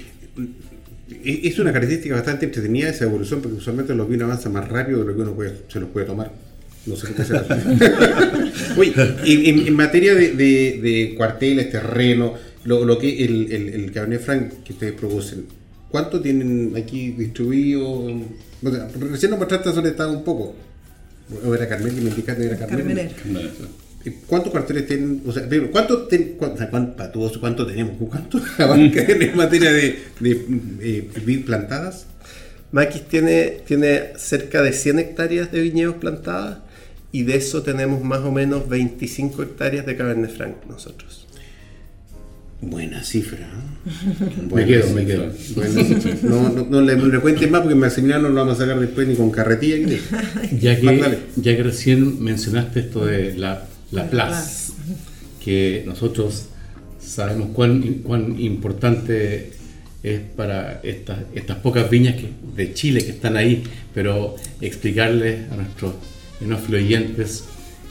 es 1.24 1.60
una 1.60 1.72
característica 1.72 2.16
bastante 2.16 2.46
entretenida 2.46 2.90
esa 2.90 3.06
evolución, 3.06 3.42
porque 3.42 3.58
usualmente 3.58 3.94
los 3.94 4.10
vinos 4.10 4.26
avanzan 4.26 4.54
más 4.54 4.68
rápido 4.68 5.02
de 5.02 5.06
lo 5.06 5.16
que 5.16 5.22
uno 5.22 5.34
puede- 5.34 5.56
se 5.68 5.80
los 5.80 5.90
puede 5.90 6.08
tomar. 6.08 6.32
No 6.88 6.96
sé 6.96 7.08
qué 7.16 7.24
será. 7.24 7.46
Uy, 8.78 8.94
en, 9.26 9.46
en- 9.60 9.68
en 9.68 9.74
materia 9.76 10.16
de, 10.16 10.32
de- 10.34 10.80
de 10.82 11.14
cuarteles, 11.16 11.70
terreno, 11.70 12.34
lo, 12.64 12.86
lo 12.86 12.98
que 12.98 13.24
el, 13.26 13.52
el, 13.52 13.70
el 13.70 13.92
Cabernet 13.92 14.22
Franc 14.22 14.54
que 14.64 14.74
ustedes 14.74 14.94
producen, 14.94 15.46
¿cuánto 15.90 16.22
tienen 16.22 16.74
aquí 16.76 17.12
distribuido? 17.12 17.88
O 17.90 18.72
sea, 18.72 18.88
recién 19.12 19.32
nos 19.32 19.40
mostraste 19.40 19.72
sobre 19.72 19.90
estado 19.90 20.12
un 20.14 20.24
poco. 20.24 20.56
O 21.46 21.54
era 21.54 21.68
Carmel 21.68 21.94
que 21.94 22.02
me 22.02 22.10
indicaste 22.10 22.42
que 22.44 22.48
era 22.48 22.58
Carmel. 22.58 23.10
¿Cuántos 24.28 24.52
cuarteles 24.54 24.88
tienen? 24.88 25.22
O 25.26 25.34
sea, 25.34 25.44
¿cuánto, 25.72 26.04
ten- 26.08 26.36
cuán- 26.38 26.52
o 26.54 26.58
sea, 26.58 26.70
cuán- 26.70 26.96
para 26.96 27.12
todos, 27.12 27.38
¿cuánto 27.40 27.68
tenemos? 27.68 27.96
¿Cuánto 28.10 28.40
abarcan 28.60 29.22
en 29.22 29.36
materia 29.36 29.72
de, 29.74 30.00
de, 30.22 30.46
eh, 30.82 31.10
vid 31.26 31.44
plantadas? 31.46 32.06
Maquis 32.72 33.02
tiene, 33.08 33.60
tiene 33.66 34.12
cerca 34.18 34.62
de 34.62 34.72
100 34.74 35.00
hectáreas 35.00 35.52
de 35.52 35.62
viñedos 35.62 35.96
plantadas 35.96 36.60
y 37.12 37.24
de 37.24 37.38
eso 37.38 37.64
tenemos 37.64 38.04
más 38.04 38.20
o 38.20 38.32
menos 38.32 38.68
25 38.68 39.44
hectáreas 39.44 39.86
de 39.86 39.96
Cabernet 39.96 40.36
Franc 40.36 40.56
nosotros. 40.70 41.28
Buena 42.60 43.04
cifra. 43.04 43.40
¿eh? 43.40 44.46
Me 44.52 44.66
quedo, 44.66 44.90
me 44.90 45.06
quedo. 45.06 45.32
Buena 45.56 45.84
cifra. 45.84 46.16
No, 46.24 46.50
no, 46.50 46.66
no 46.68 46.82
le, 46.82 47.20
cuentes 47.20 47.50
más 47.52 47.62
porque 47.62 47.76
Maximiliano 47.76 48.24
no 48.24 48.30
lo 48.30 48.36
vamos 48.36 48.56
a 48.56 48.64
sacar 48.64 48.80
después 48.80 49.08
ni 49.08 49.16
con 49.16 49.30
carretilla. 49.30 49.78
ni. 49.78 50.00
Ya 50.60 50.80
que, 50.80 51.20
ya 51.36 51.56
que 51.56 51.64
recién 51.64 52.22
mencionaste 52.24 52.80
esto 52.80 53.06
de 53.06 53.36
la, 53.36 53.68
la 53.92 54.04
La 54.04 54.10
Place, 54.10 54.74
que 55.44 55.84
nosotros 55.86 56.48
sabemos 57.00 57.50
cuán, 57.54 57.82
cuán 58.04 58.40
importante 58.40 59.52
es 60.04 60.20
para 60.36 60.82
estas, 60.84 61.20
estas 61.36 61.58
pocas 61.58 61.90
viñas 61.90 62.16
que, 62.16 62.30
de 62.56 62.74
Chile 62.74 63.04
que 63.04 63.12
están 63.12 63.38
ahí, 63.38 63.64
pero 63.94 64.36
explicarles 64.62 65.52
a 65.52 65.56
nuestros 65.56 65.94
enófilos 66.42 66.82
oyentes 66.82 67.44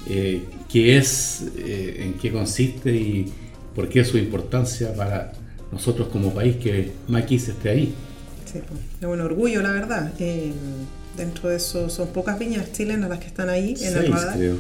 eh, 0.09 0.43
qué 0.69 0.97
es, 0.99 1.45
eh, 1.59 2.03
en 2.05 2.15
qué 2.15 2.31
consiste 2.31 2.95
y 2.95 3.33
por 3.75 3.89
qué 3.89 4.01
es 4.01 4.09
su 4.09 4.19
importancia 4.19 4.95
para 4.95 5.33
nosotros 5.73 6.09
como 6.09 6.33
país 6.33 6.57
que 6.57 6.93
Maquis 7.09 7.49
esté 7.49 7.71
ahí. 7.71 7.95
Sí, 8.51 8.61
pues, 8.67 8.81
es 9.01 9.07
un 9.07 9.21
orgullo, 9.21 9.63
la 9.63 9.73
verdad. 9.73 10.13
Eh, 10.19 10.53
dentro 11.17 11.49
de 11.49 11.57
eso 11.57 11.89
son 11.89 12.09
pocas 12.09 12.39
viñas 12.39 12.73
chilenas 12.73 13.11
las 13.11 13.19
que 13.19 13.27
están 13.27 13.49
ahí 13.49 13.75
en 13.81 13.97
el 13.97 14.03
Seis, 14.03 14.11
radar. 14.11 14.37
creo. 14.37 14.57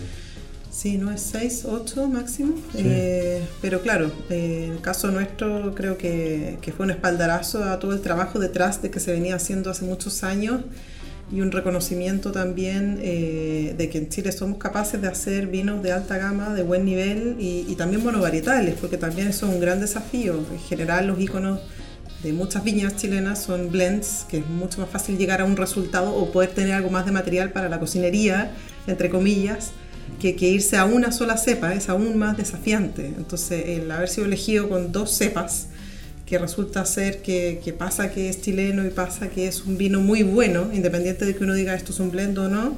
Sí, 0.70 0.98
no 0.98 1.10
es 1.10 1.22
6, 1.22 1.64
8 1.64 2.08
máximo. 2.08 2.54
Eh, 2.74 3.42
pero 3.62 3.80
claro, 3.80 4.10
eh, 4.28 4.68
el 4.72 4.80
caso 4.82 5.10
nuestro 5.10 5.74
creo 5.74 5.96
que, 5.96 6.58
que 6.60 6.72
fue 6.72 6.84
un 6.84 6.90
espaldarazo 6.90 7.64
a 7.64 7.78
todo 7.78 7.94
el 7.94 8.02
trabajo 8.02 8.38
detrás 8.38 8.82
de 8.82 8.90
que 8.90 9.00
se 9.00 9.12
venía 9.12 9.36
haciendo 9.36 9.70
hace 9.70 9.86
muchos 9.86 10.22
años 10.22 10.60
y 11.30 11.40
un 11.40 11.50
reconocimiento 11.50 12.30
también 12.30 13.00
eh, 13.02 13.74
de 13.76 13.88
que 13.88 13.98
en 13.98 14.08
Chile 14.08 14.30
somos 14.30 14.58
capaces 14.58 15.00
de 15.02 15.08
hacer 15.08 15.48
vinos 15.48 15.82
de 15.82 15.92
alta 15.92 16.18
gama, 16.18 16.54
de 16.54 16.62
buen 16.62 16.84
nivel 16.84 17.36
y, 17.40 17.66
y 17.68 17.74
también 17.74 18.04
monovarietales, 18.04 18.76
porque 18.80 18.96
también 18.96 19.28
eso 19.28 19.46
es 19.46 19.54
un 19.54 19.60
gran 19.60 19.80
desafío. 19.80 20.36
En 20.52 20.60
general 20.60 21.08
los 21.08 21.18
iconos 21.20 21.60
de 22.22 22.32
muchas 22.32 22.62
viñas 22.64 22.96
chilenas 22.96 23.42
son 23.42 23.70
blends, 23.70 24.26
que 24.28 24.38
es 24.38 24.46
mucho 24.46 24.80
más 24.80 24.90
fácil 24.90 25.18
llegar 25.18 25.40
a 25.40 25.44
un 25.44 25.56
resultado 25.56 26.14
o 26.14 26.30
poder 26.30 26.50
tener 26.50 26.74
algo 26.74 26.90
más 26.90 27.06
de 27.06 27.12
material 27.12 27.52
para 27.52 27.68
la 27.68 27.80
cocinería, 27.80 28.52
entre 28.86 29.10
comillas, 29.10 29.72
que, 30.20 30.36
que 30.36 30.48
irse 30.48 30.76
a 30.76 30.84
una 30.84 31.12
sola 31.12 31.36
cepa 31.36 31.74
es 31.74 31.88
aún 31.88 32.16
más 32.16 32.36
desafiante. 32.36 33.06
Entonces, 33.16 33.64
el 33.80 33.90
haber 33.90 34.08
sido 34.08 34.26
elegido 34.26 34.68
con 34.68 34.92
dos 34.92 35.10
cepas, 35.10 35.68
que 36.26 36.38
resulta 36.38 36.84
ser 36.84 37.22
que, 37.22 37.60
que 37.64 37.72
pasa 37.72 38.10
que 38.10 38.28
es 38.28 38.40
chileno 38.42 38.84
y 38.84 38.90
pasa 38.90 39.28
que 39.28 39.46
es 39.46 39.64
un 39.64 39.78
vino 39.78 40.00
muy 40.00 40.22
bueno, 40.24 40.68
independiente 40.72 41.24
de 41.24 41.36
que 41.36 41.44
uno 41.44 41.54
diga 41.54 41.74
esto 41.74 41.92
es 41.92 42.00
un 42.00 42.10
blend 42.10 42.36
o 42.38 42.48
no, 42.48 42.76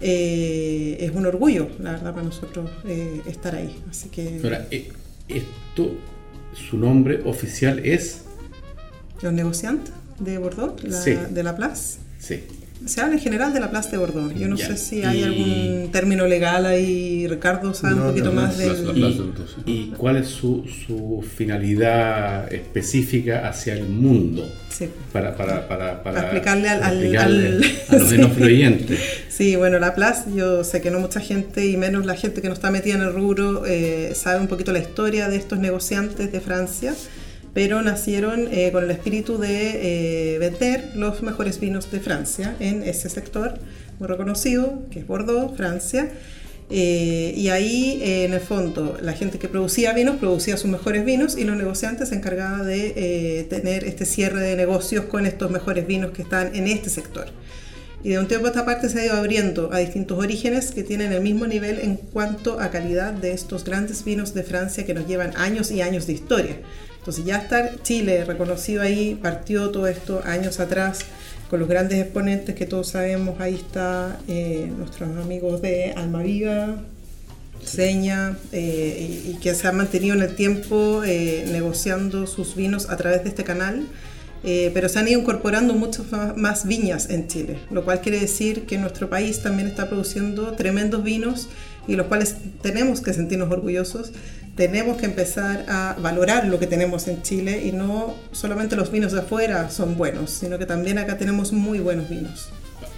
eh, 0.00 0.96
es 1.00 1.10
un 1.12 1.26
orgullo, 1.26 1.68
la 1.80 1.92
verdad, 1.92 2.12
para 2.14 2.24
nosotros 2.24 2.70
eh, 2.86 3.20
estar 3.26 3.54
ahí. 3.54 3.76
Así 3.90 4.08
que 4.08 4.40
Ahora, 4.42 4.66
eh, 4.70 4.88
esto, 5.28 5.94
su 6.54 6.78
nombre 6.78 7.20
oficial 7.24 7.80
es. 7.80 8.22
los 9.20 9.32
negociantes 9.32 9.92
de 10.20 10.38
Bordeaux, 10.38 10.82
la- 10.84 11.02
Sí. 11.02 11.14
de 11.30 11.42
la 11.42 11.56
Place. 11.56 11.98
Sí. 12.18 12.42
Se 12.86 13.00
habla 13.00 13.14
en 13.14 13.20
general 13.20 13.52
de 13.52 13.60
la 13.60 13.70
Place 13.70 13.90
de 13.90 13.98
Bordeaux. 13.98 14.32
Yo 14.34 14.48
no 14.48 14.56
sé 14.56 14.76
si 14.76 15.02
hay 15.02 15.20
Y- 15.20 15.22
algún 15.24 15.90
término 15.92 16.26
legal 16.26 16.64
ahí. 16.64 17.26
Ricardo 17.26 17.74
sabe 17.74 17.96
No, 17.96 18.02
un 18.02 18.08
poquito 18.10 18.26
no, 18.32 18.40
más 18.40 18.54
¿Y, 18.54 18.64
Plaza 18.64 18.82
de 18.82 19.22
sí. 19.46 19.62
y 19.66 19.86
cuál 19.96 20.16
es 20.16 20.28
su, 20.28 20.64
su 20.86 21.22
finalidad 21.36 22.50
específica 22.52 23.48
hacia 23.48 23.74
el 23.74 23.84
mundo? 23.88 24.50
Sí. 24.70 24.88
Para, 25.12 25.36
para, 25.36 25.66
para, 25.68 26.02
Para 26.02 26.20
explicarle 26.20 26.68
al- 26.68 26.82
al- 26.82 26.92
explicarle 26.98 27.48
al- 27.48 27.64
a 27.88 27.98
los 27.98 28.08
sí. 28.08 28.14
enófilos 28.14 28.48
oyentes. 28.48 29.00
Sí, 29.28 29.56
bueno, 29.56 29.78
la 29.78 29.94
Place, 29.94 30.22
yo 30.34 30.62
sé 30.64 30.80
que 30.80 30.90
no 30.90 31.00
mucha 31.00 31.20
gente, 31.20 31.66
y 31.66 31.76
menos 31.76 32.06
la 32.06 32.14
gente 32.14 32.40
que 32.42 32.48
no 32.48 32.54
está 32.54 32.70
metida 32.70 32.94
en 32.94 33.02
el 33.02 33.12
rubro, 33.12 33.64
eh, 33.66 34.12
sabe 34.14 34.40
un 34.40 34.46
poquito 34.48 34.72
la 34.72 34.78
historia 34.78 35.28
de 35.28 35.36
estos 35.36 35.58
negociantes 35.58 36.30
de 36.32 36.40
Francia, 36.40 36.94
pero 37.54 37.82
nacieron 37.82 38.48
eh, 38.52 38.70
con 38.72 38.84
el 38.84 38.90
espíritu 38.90 39.38
de 39.38 40.34
eh, 40.34 40.38
vender 40.38 40.92
los 40.94 41.22
mejores 41.22 41.60
vinos 41.60 41.90
de 41.90 42.00
Francia 42.00 42.56
en 42.60 42.82
ese 42.82 43.08
sector 43.08 43.58
muy 43.98 44.08
reconocido, 44.08 44.82
que 44.90 45.00
es 45.00 45.06
Bordeaux, 45.06 45.56
Francia. 45.56 46.10
Eh, 46.70 47.32
y 47.34 47.48
ahí, 47.48 48.00
eh, 48.02 48.24
en 48.24 48.34
el 48.34 48.40
fondo, 48.40 48.98
la 49.00 49.14
gente 49.14 49.38
que 49.38 49.48
producía 49.48 49.92
vinos 49.94 50.16
producía 50.16 50.56
sus 50.58 50.70
mejores 50.70 51.04
vinos 51.04 51.36
y 51.36 51.44
los 51.44 51.56
negociantes 51.56 52.10
se 52.10 52.14
encargaban 52.14 52.66
de 52.66 52.92
eh, 52.94 53.44
tener 53.44 53.84
este 53.84 54.04
cierre 54.04 54.40
de 54.40 54.54
negocios 54.54 55.06
con 55.06 55.24
estos 55.24 55.50
mejores 55.50 55.86
vinos 55.86 56.10
que 56.10 56.22
están 56.22 56.54
en 56.54 56.66
este 56.66 56.90
sector. 56.90 57.28
Y 58.04 58.10
de 58.10 58.18
un 58.18 58.28
tiempo 58.28 58.46
a 58.46 58.50
esta 58.50 58.64
parte 58.64 58.88
se 58.88 59.00
ha 59.00 59.06
ido 59.06 59.16
abriendo 59.16 59.72
a 59.72 59.78
distintos 59.78 60.18
orígenes 60.18 60.70
que 60.70 60.84
tienen 60.84 61.12
el 61.12 61.22
mismo 61.22 61.46
nivel 61.46 61.80
en 61.80 61.96
cuanto 61.96 62.60
a 62.60 62.70
calidad 62.70 63.12
de 63.12 63.32
estos 63.32 63.64
grandes 63.64 64.04
vinos 64.04 64.34
de 64.34 64.44
Francia 64.44 64.86
que 64.86 64.94
nos 64.94 65.08
llevan 65.08 65.36
años 65.36 65.70
y 65.70 65.80
años 65.80 66.06
de 66.06 66.12
historia. 66.12 66.56
Entonces 67.08 67.24
ya 67.24 67.38
estar 67.38 67.82
Chile 67.82 68.22
reconocido 68.26 68.82
ahí, 68.82 69.18
partió 69.22 69.70
todo 69.70 69.86
esto 69.86 70.20
años 70.26 70.60
atrás 70.60 70.98
con 71.48 71.58
los 71.58 71.66
grandes 71.66 71.98
exponentes 72.02 72.54
que 72.54 72.66
todos 72.66 72.88
sabemos, 72.88 73.40
ahí 73.40 73.54
está 73.54 74.20
eh, 74.28 74.70
nuestros 74.76 75.16
amigos 75.16 75.62
de 75.62 75.94
Almaviva, 75.96 76.82
Seña, 77.64 78.36
eh, 78.52 79.22
y, 79.24 79.30
y 79.30 79.34
que 79.36 79.54
se 79.54 79.66
han 79.66 79.78
mantenido 79.78 80.16
en 80.16 80.20
el 80.20 80.34
tiempo 80.34 81.02
eh, 81.02 81.46
negociando 81.50 82.26
sus 82.26 82.54
vinos 82.54 82.90
a 82.90 82.98
través 82.98 83.22
de 83.22 83.30
este 83.30 83.42
canal. 83.42 83.86
Eh, 84.44 84.70
pero 84.72 84.88
se 84.88 84.98
han 85.00 85.08
ido 85.08 85.18
incorporando 85.20 85.74
muchas 85.74 86.06
más 86.36 86.64
viñas 86.64 87.10
en 87.10 87.26
Chile, 87.26 87.58
lo 87.70 87.84
cual 87.84 88.00
quiere 88.00 88.20
decir 88.20 88.66
que 88.66 88.78
nuestro 88.78 89.10
país 89.10 89.40
también 89.42 89.66
está 89.66 89.88
produciendo 89.88 90.52
tremendos 90.52 91.02
vinos 91.02 91.48
y 91.88 91.96
los 91.96 92.06
cuales 92.06 92.36
tenemos 92.62 93.00
que 93.00 93.12
sentirnos 93.12 93.50
orgullosos. 93.50 94.12
Tenemos 94.58 94.96
que 94.96 95.06
empezar 95.06 95.66
a 95.68 95.96
valorar 96.02 96.48
lo 96.48 96.58
que 96.58 96.66
tenemos 96.66 97.06
en 97.06 97.22
Chile 97.22 97.62
y 97.64 97.70
no 97.70 98.16
solamente 98.32 98.74
los 98.74 98.90
vinos 98.90 99.12
de 99.12 99.20
afuera 99.20 99.70
son 99.70 99.96
buenos, 99.96 100.32
sino 100.32 100.58
que 100.58 100.66
también 100.66 100.98
acá 100.98 101.16
tenemos 101.16 101.52
muy 101.52 101.78
buenos 101.78 102.10
vinos. 102.10 102.48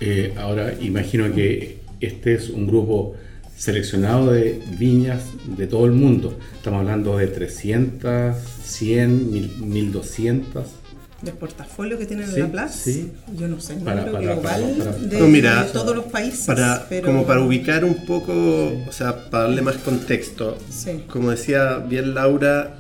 Eh, 0.01 0.33
ahora, 0.39 0.73
imagino 0.81 1.31
que 1.35 1.81
este 2.01 2.33
es 2.33 2.49
un 2.49 2.67
grupo 2.67 3.15
seleccionado 3.59 4.33
de 4.33 4.59
viñas 4.79 5.23
de 5.45 5.67
todo 5.67 5.85
el 5.85 5.93
mundo. 5.93 6.39
Estamos 6.55 6.81
hablando 6.81 7.19
de 7.19 7.27
300, 7.27 8.37
100, 8.65 9.31
1000, 9.31 9.57
1200. 9.59 10.80
Del 11.23 11.35
portafolio 11.35 11.99
que 11.99 12.07
tienen 12.07 12.27
Sí, 12.29 12.37
en 12.37 12.41
la 12.41 12.49
plaza, 12.53 12.79
sí. 12.85 13.13
yo 13.37 13.47
no 13.47 13.61
sé, 13.61 13.75
el 13.75 13.81
Para- 13.81 14.07
para- 14.07 14.21
global 14.21 14.43
para- 14.79 14.91
para- 14.93 14.99
de, 15.07 15.19
No, 15.21 15.27
mira, 15.29 15.65
de 15.65 15.71
todos 15.71 15.95
los 15.95 16.07
países. 16.07 16.47
Para, 16.47 16.87
pero- 16.89 17.07
Como 17.07 17.27
para 17.27 17.41
ubicar 17.41 17.85
un 17.85 18.07
poco, 18.07 18.33
o 18.89 18.93
sea, 18.93 19.29
para 19.29 19.45
darle 19.45 19.61
más 19.61 19.77
contexto, 19.77 20.57
Sí. 20.71 21.05
como 21.11 21.31
decía 21.31 21.77
bien 21.77 22.15
Laura, 22.15 22.77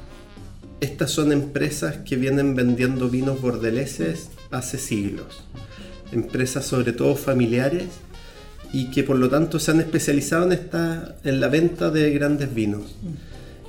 estas 0.80 1.10
son 1.10 1.32
empresas 1.32 1.98
que 1.98 2.16
vienen 2.16 2.54
vendiendo 2.54 3.10
vinos 3.10 3.42
bordeleses 3.42 4.28
hace 4.50 4.78
siglos. 4.78 5.44
Empresas 6.10 6.64
sobre 6.64 6.92
todo 6.94 7.16
familiares 7.16 7.88
y 8.72 8.90
que 8.90 9.02
por 9.04 9.16
lo 9.16 9.28
tanto 9.28 9.58
se 9.58 9.70
han 9.72 9.80
especializado 9.80 10.44
en, 10.46 10.52
esta, 10.52 11.16
en 11.24 11.40
la 11.40 11.48
venta 11.48 11.90
de 11.90 12.10
grandes 12.12 12.54
vinos. 12.54 12.96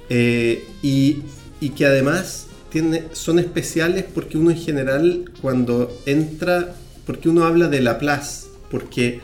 Eh, 0.10 0.64
y, 0.82 1.24
y 1.60 1.70
que 1.72 1.86
además 1.86 2.48
tiene, 2.72 3.04
son 3.14 3.38
especiales 3.40 4.06
porque 4.14 4.38
uno 4.38 4.52
en 4.52 4.58
general 4.58 5.26
cuando 5.42 5.96
entra, 6.06 6.74
porque 7.06 7.30
uno 7.30 7.44
habla 7.46 7.68
de 7.68 7.82
la 7.82 7.98
plaza, 8.00 8.48
porque 8.70 9.20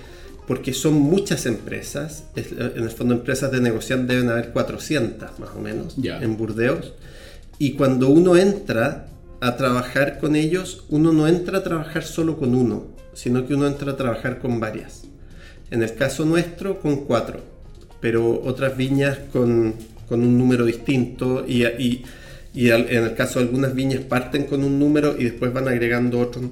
porque 0.47 0.73
son 0.73 0.93
muchas 0.93 1.45
empresas, 1.45 2.23
es- 2.37 2.53
en 2.53 2.81
el 2.83 2.89
fondo 2.89 3.13
empresas 3.13 3.51
de 3.51 3.59
negociar 3.59 4.07
deben 4.07 4.29
haber 4.29 4.51
400 4.53 5.37
más 5.39 5.49
o 5.57 5.59
menos 5.59 5.95
Ya. 5.97 6.21
en 6.21 6.37
Burdeos, 6.37 6.93
y 7.59 7.73
cuando 7.73 8.07
uno 8.07 8.37
entra 8.37 9.07
a 9.41 9.57
trabajar 9.57 10.19
con 10.19 10.37
ellos, 10.37 10.85
uno 10.87 11.11
no 11.11 11.27
entra 11.27 11.57
a 11.57 11.63
trabajar 11.63 12.03
solo 12.05 12.37
con 12.37 12.55
uno, 12.55 12.85
sino 13.13 13.45
que 13.45 13.55
uno 13.55 13.67
entra 13.67 13.91
a 13.91 13.97
trabajar 13.97 14.39
con 14.39 14.61
varias. 14.61 15.03
En 15.69 15.83
el 15.83 15.93
caso 15.95 16.23
nuestro, 16.23 16.79
con 16.79 17.03
cuatro, 17.03 17.41
pero 17.99 18.41
otras 18.45 18.77
viñas 18.77 19.17
con, 19.33 19.73
con 20.07 20.21
un 20.21 20.37
número 20.37 20.63
distinto 20.63 21.43
y, 21.45 21.65
y- 21.65 22.05
y 22.57 22.71
en 22.71 23.03
el 23.03 23.13
caso 23.13 23.37
de 23.39 23.45
algunas 23.45 23.75
viñas 23.75 24.01
parten 24.01 24.45
con 24.45 24.63
un 24.63 24.79
número 24.79 25.15
y 25.17 25.25
después 25.25 25.53
van 25.53 25.67
agregando 25.67 26.19
otros, 26.19 26.45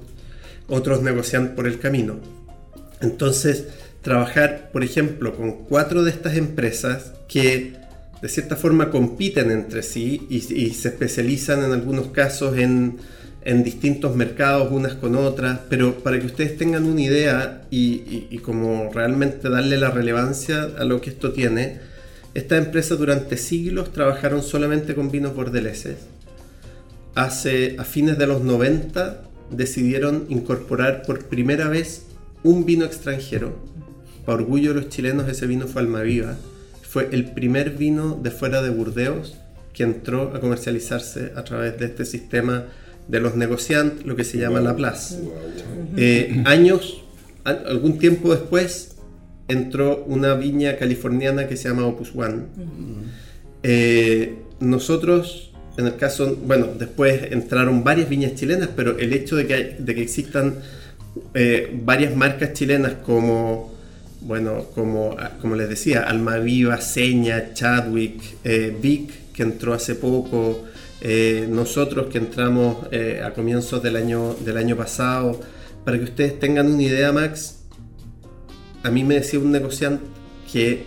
otros 0.68 1.02
negocian 1.02 1.54
por 1.56 1.66
el 1.66 1.80
camino. 1.80 2.20
Entonces, 3.00 3.64
trabajar, 4.02 4.70
por 4.72 4.84
ejemplo, 4.84 5.34
con 5.36 5.64
cuatro 5.64 6.04
de 6.04 6.10
estas 6.12 6.36
empresas 6.36 7.12
que 7.28 7.72
de 8.22 8.28
cierta 8.28 8.54
forma 8.54 8.90
compiten 8.90 9.50
entre 9.50 9.82
sí 9.82 10.26
y, 10.30 10.40
se 10.70 10.88
especializan 10.88 11.64
en 11.64 11.72
algunos 11.72 12.06
casos 12.08 12.56
en, 12.56 12.98
en 13.44 13.64
distintos 13.64 14.14
mercados 14.14 14.68
unas 14.70 14.94
con 14.94 15.16
otras, 15.16 15.58
pero 15.68 15.98
para 16.04 16.20
que 16.20 16.26
ustedes 16.26 16.56
tengan 16.56 16.84
una 16.84 17.00
idea 17.02 17.62
y, 17.70 17.78
y- 17.78 18.28
y 18.30 18.38
como 18.38 18.90
realmente 18.92 19.50
darle 19.50 19.76
la 19.76 19.90
relevancia 19.90 20.70
a 20.78 20.84
lo 20.84 21.00
que 21.00 21.10
esto 21.10 21.32
tiene, 21.32 21.78
estas 22.36 22.62
empresas 22.66 22.98
durante 22.98 23.38
siglos 23.38 23.92
trabajaron 23.92 24.42
solamente 24.42 24.94
con 24.94 25.10
vinos 25.10 25.34
bordeleses. 25.34 25.96
Hace, 27.14 27.76
a 27.78 27.84
fines 27.84 28.18
de 28.18 28.26
los 28.26 28.42
90 28.42 29.22
decidieron 29.50 30.26
incorporar 30.28 31.02
por 31.06 31.24
primera 31.24 31.68
vez 31.70 32.02
un 32.42 32.66
vino 32.66 32.84
extranjero. 32.84 33.56
Para 34.26 34.36
orgullo 34.36 34.74
de 34.74 34.82
los 34.82 34.90
chilenos 34.90 35.26
ese 35.30 35.46
vino 35.46 35.66
fue 35.66 35.80
Almaviva. 35.80 36.36
Fue 36.82 37.08
el 37.10 37.32
primer 37.32 37.70
vino 37.70 38.20
de 38.22 38.30
fuera 38.30 38.60
de 38.60 38.68
Burdeos 38.68 39.38
que 39.72 39.84
entró 39.84 40.34
a 40.34 40.40
comercializarse 40.40 41.32
a 41.36 41.44
través 41.44 41.78
de 41.78 41.86
este 41.86 42.04
sistema 42.04 42.66
de 43.08 43.20
los 43.20 43.34
negociantes, 43.34 44.04
lo 44.04 44.14
que 44.14 44.24
se 44.24 44.36
llama 44.36 44.60
la 44.60 44.76
Place. 44.76 45.16
Eh, 45.96 46.42
años, 46.44 47.02
algún 47.44 47.98
tiempo 47.98 48.34
después, 48.34 48.95
entró 49.48 50.04
una 50.06 50.34
viña 50.34 50.76
californiana 50.76 51.46
que 51.48 51.56
se 51.56 51.68
llama 51.68 51.86
Opus 51.86 52.12
One. 52.14 52.42
Eh, 53.62 54.34
nosotros, 54.60 55.50
en 55.76 55.86
el 55.86 55.96
caso, 55.96 56.36
bueno, 56.46 56.68
después 56.78 57.30
entraron 57.32 57.84
varias 57.84 58.08
viñas 58.08 58.34
chilenas, 58.34 58.68
pero 58.74 58.98
el 58.98 59.12
hecho 59.12 59.36
de 59.36 59.46
que, 59.46 59.54
hay- 59.54 59.76
de 59.78 59.94
que 59.94 60.02
existan 60.02 60.56
eh, 61.34 61.70
varias 61.84 62.14
marcas 62.14 62.52
chilenas 62.52 62.94
como, 63.04 63.72
bueno, 64.20 64.66
como, 64.74 65.16
como 65.40 65.54
les 65.56 65.68
decía, 65.68 66.02
Almaviva, 66.02 66.80
Seña, 66.80 67.52
Chadwick, 67.54 68.22
eh, 68.44 68.76
Vic, 68.80 69.10
que 69.32 69.42
entró 69.42 69.74
hace 69.74 69.94
poco, 69.94 70.64
nosotros 71.50 72.06
que 72.10 72.18
entramos 72.18 72.78
a 73.22 73.30
comienzos 73.32 73.80
del 73.82 73.94
año, 73.96 74.34
del 74.44 74.56
año 74.56 74.76
pasado, 74.76 75.38
para 75.84 75.98
que 75.98 76.04
ustedes 76.04 76.40
tengan 76.40 76.66
una 76.72 76.82
idea, 76.82 77.12
Max, 77.12 77.55
a 78.86 78.90
mí 78.90 79.02
me 79.04 79.14
decía 79.16 79.38
un 79.40 79.50
negociante 79.50 80.04
que, 80.52 80.84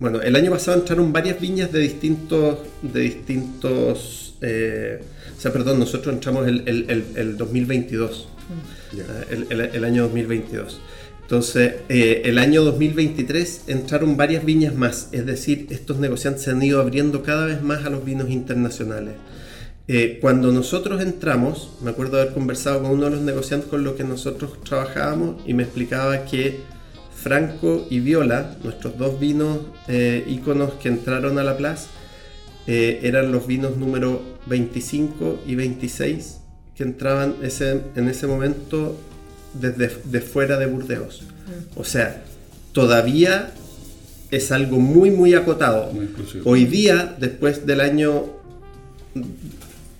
bueno, 0.00 0.20
el 0.20 0.34
año 0.34 0.50
pasado 0.50 0.78
entraron 0.78 1.12
varias 1.12 1.40
viñas 1.40 1.70
de 1.70 1.78
distintos, 1.78 2.58
de 2.82 3.00
distintos, 3.00 4.34
eh, 4.40 5.00
o 5.36 5.40
sea, 5.40 5.52
perdón, 5.52 5.78
nosotros 5.78 6.12
entramos 6.12 6.48
el, 6.48 6.62
el, 6.66 6.90
el, 6.90 7.04
el 7.14 7.36
2022, 7.36 8.28
Ya. 8.96 9.04
eh, 9.30 9.70
el, 9.74 9.84
año 9.84 10.02
2022. 10.04 10.80
Entonces, 11.22 11.74
eh, 11.88 12.22
el 12.24 12.38
año 12.38 12.64
2023 12.64 13.64
entraron 13.68 14.16
varias 14.16 14.44
viñas 14.44 14.74
más, 14.74 15.08
es 15.12 15.24
decir, 15.24 15.68
estos 15.70 15.98
negociantes 15.98 16.42
se 16.42 16.50
han 16.50 16.60
ido 16.60 16.80
abriendo 16.80 17.22
cada 17.22 17.46
vez 17.46 17.62
más 17.62 17.84
a 17.84 17.90
los 17.90 18.04
vinos 18.04 18.28
internacionales. 18.30 19.14
Eh, 19.86 20.18
cuando 20.20 20.50
nosotros 20.50 21.00
entramos, 21.00 21.70
me 21.82 21.90
acuerdo 21.90 22.16
de 22.16 22.22
haber 22.22 22.34
conversado 22.34 22.82
con 22.82 22.90
uno 22.92 23.04
de 23.04 23.10
los 23.12 23.20
negociantes 23.20 23.68
con 23.70 23.84
los 23.84 23.94
que 23.94 24.02
nosotros 24.04 24.52
trabajábamos 24.64 25.36
y 25.46 25.54
me 25.54 25.62
explicaba 25.62 26.24
que 26.24 26.58
Franco 27.22 27.86
y 27.90 28.00
Viola, 28.00 28.56
nuestros 28.64 28.96
dos 28.96 29.20
vinos 29.20 29.58
eh, 29.88 30.24
íconos 30.26 30.72
que 30.74 30.88
entraron 30.88 31.38
a 31.38 31.44
la 31.44 31.56
plaza, 31.56 31.88
eh, 32.66 33.00
eran 33.02 33.30
los 33.30 33.46
vinos 33.46 33.76
número 33.76 34.22
25 34.46 35.40
y 35.46 35.54
26 35.54 36.38
que 36.74 36.82
entraban 36.82 37.34
ese, 37.42 37.82
en 37.94 38.08
ese 38.08 38.26
momento 38.26 38.96
desde 39.52 39.90
de 40.04 40.20
fuera 40.20 40.56
de 40.56 40.66
Burdeos. 40.66 41.24
O 41.76 41.84
sea, 41.84 42.22
todavía 42.72 43.52
es 44.30 44.50
algo 44.50 44.78
muy, 44.78 45.10
muy 45.10 45.34
acotado. 45.34 45.92
Muy. 45.92 46.08
Hoy 46.44 46.64
día, 46.64 47.16
después 47.18 47.66
del 47.66 47.80
año, 47.80 48.30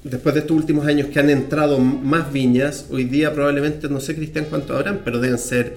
después 0.04 0.34
de 0.34 0.40
estos 0.40 0.56
últimos 0.56 0.86
años 0.86 1.08
que 1.08 1.18
han 1.18 1.28
entrado 1.28 1.78
más 1.80 2.32
viñas, 2.32 2.86
hoy 2.90 3.04
día 3.04 3.34
probablemente, 3.34 3.88
no 3.90 4.00
sé 4.00 4.14
Cristian 4.14 4.46
cuánto 4.48 4.74
habrán, 4.74 5.02
pero 5.04 5.20
deben 5.20 5.38
ser 5.38 5.74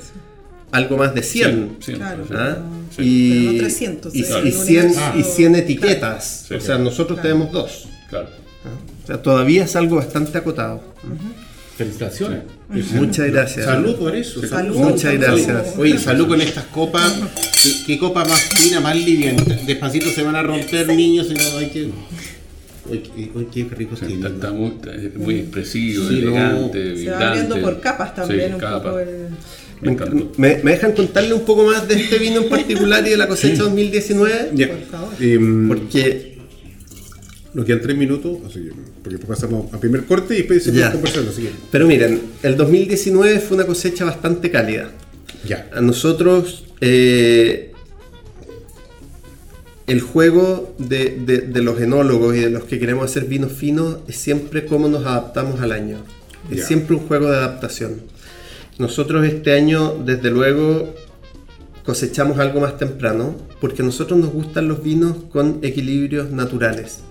algo 0.73 0.97
más 0.97 1.13
de 1.15 1.23
100. 1.23 1.77
Sí, 1.79 1.93
Claro. 1.93 2.25
¿ah? 2.33 2.57
Sí. 2.95 3.01
Y, 3.03 3.39
Pero 3.39 3.51
no 3.53 3.59
300, 3.59 4.15
y, 4.15 4.23
sí, 4.23 4.33
y 4.43 4.47
el 4.47 4.53
100, 4.53 4.86
universo- 4.88 5.17
y 5.19 5.23
100 5.23 5.55
etiquetas. 5.55 6.45
Sí. 6.47 6.53
o 6.55 6.59
sea, 6.62 6.77
nosotros 6.77 7.19
Claro. 7.19 7.29
tenemos 7.38 7.51
dos. 7.53 7.88
Claro. 8.09 8.27
¿ah? 8.65 9.03
O 9.03 9.07
sea, 9.07 9.21
todavía 9.21 9.63
es 9.63 9.75
algo 9.75 9.95
bastante 9.97 10.38
acotado. 10.38 10.81
Felicitaciones. 11.77 12.41
Muchas 12.93 13.31
gracias. 13.31 13.65
Salud 13.65 13.95
por 13.95 14.15
eso. 14.15 14.45
Salud. 14.45 14.75
Muchas 14.77 15.01
salud. 15.13 15.21
gracias. 15.21 15.77
Oye, 15.77 15.97
salud 15.97 16.27
con 16.27 16.39
estas 16.41 16.65
copas. 16.65 17.12
¿Qué, 17.63 17.71
qué 17.88 17.97
copa 17.97 18.23
más 18.25 18.39
fina, 18.41 18.79
más 18.79 18.95
liviana? 18.95 19.43
Despacito 19.65 20.09
se 20.12 20.21
van 20.21 20.36
a 20.36 20.43
romper, 20.43 20.88
niños, 20.88 21.27
y 21.31 21.33
no 21.33 21.57
hay 21.57 21.67
que. 21.69 21.89
Oye, 22.89 23.47
qué- 23.51 23.63
rico 23.75 23.95
Sí, 23.95 24.05
está 24.13 24.27
está, 24.27 24.47
está 24.49 24.51
muy, 24.51 25.36
expresivo, 25.39 26.07
Sí, 26.09 26.21
no. 26.21 26.29
elegante, 26.31 26.97
Se 26.97 27.09
va 27.09 27.29
abriendo 27.29 27.62
por 27.62 27.79
capas 27.79 28.13
también 28.15 28.49
Sí, 28.49 28.53
un 28.55 28.59
capa. 28.59 28.83
poco 28.83 28.99
el... 28.99 29.27
Me. 29.84 29.96
¿Me, 30.38 30.63
me 30.63 30.72
dejan 30.72 30.93
contarle 30.93 31.34
un 31.34 31.46
poco 31.46 31.65
más 31.65 31.88
de 31.88 31.96
este 31.96 32.17
vino 32.17 32.41
en 32.41 32.50
particular 32.50 33.06
y 33.06 33.12
de 33.12 33.17
la 33.17 33.28
cosecha 33.28 33.63
2019? 33.63 34.52
Ya. 34.54 34.69
Por 34.69 34.82
favor. 34.86 35.13
Em, 35.19 35.67
Porque 35.67 36.38
nos 37.54 37.65
quedan 37.65 37.82
tres 37.82 37.98
minutos, 37.98 38.38
así 38.48 38.60
que, 38.63 38.72
porque 39.04 39.17
pasamos 39.19 39.72
a 39.74 39.80
primer 39.80 40.06
corte 40.06 40.34
y 40.34 40.38
después 40.38 40.63
seguimos 40.63 40.88
Ya. 40.88 40.91
conversando. 40.93 41.30
Así 41.32 41.41
que, 41.43 41.50
Pero 41.72 41.86
miren, 41.88 42.19
el 42.41 42.58
2019 42.58 43.39
fue 43.39 43.58
una 43.58 43.65
cosecha 43.65 44.06
bastante 44.06 44.50
cálida. 44.50 44.89
ya. 45.46 45.69
A 45.74 45.82
nosotros 45.82 46.63
eh, 46.82 47.72
el 49.88 50.00
juego 50.02 50.74
de, 50.78 51.17
de- 51.26 51.41
de 51.41 51.62
los 51.62 51.80
enólogos 51.82 52.36
y 52.36 52.39
de 52.39 52.50
los 52.50 52.63
que 52.63 52.80
queremos 52.80 53.06
hacer 53.10 53.26
vinos 53.26 53.52
finos 53.52 53.98
es 54.08 54.15
siempre 54.15 54.65
cómo 54.65 54.88
nos 54.88 55.06
adaptamos 55.06 55.60
al 55.62 55.72
año. 55.74 55.98
Es 56.50 56.65
siempre 56.65 56.96
un 56.96 57.08
juego 57.08 57.30
de 57.30 57.38
adaptación. 57.38 58.02
Nosotros 58.79 59.25
este 59.25 59.53
año, 59.53 59.93
desde 60.03 60.31
luego, 60.31 60.93
cosechamos 61.86 62.39
algo 62.39 62.59
más 62.59 62.77
temprano 62.77 63.36
porque 63.62 63.81
a 63.81 63.86
nosotros 63.86 64.19
nos 64.19 64.31
gustan 64.31 64.67
los 64.67 64.83
vinos 64.83 65.15
con 65.31 65.59
equilibrios 65.62 66.31
naturales. 66.31 67.01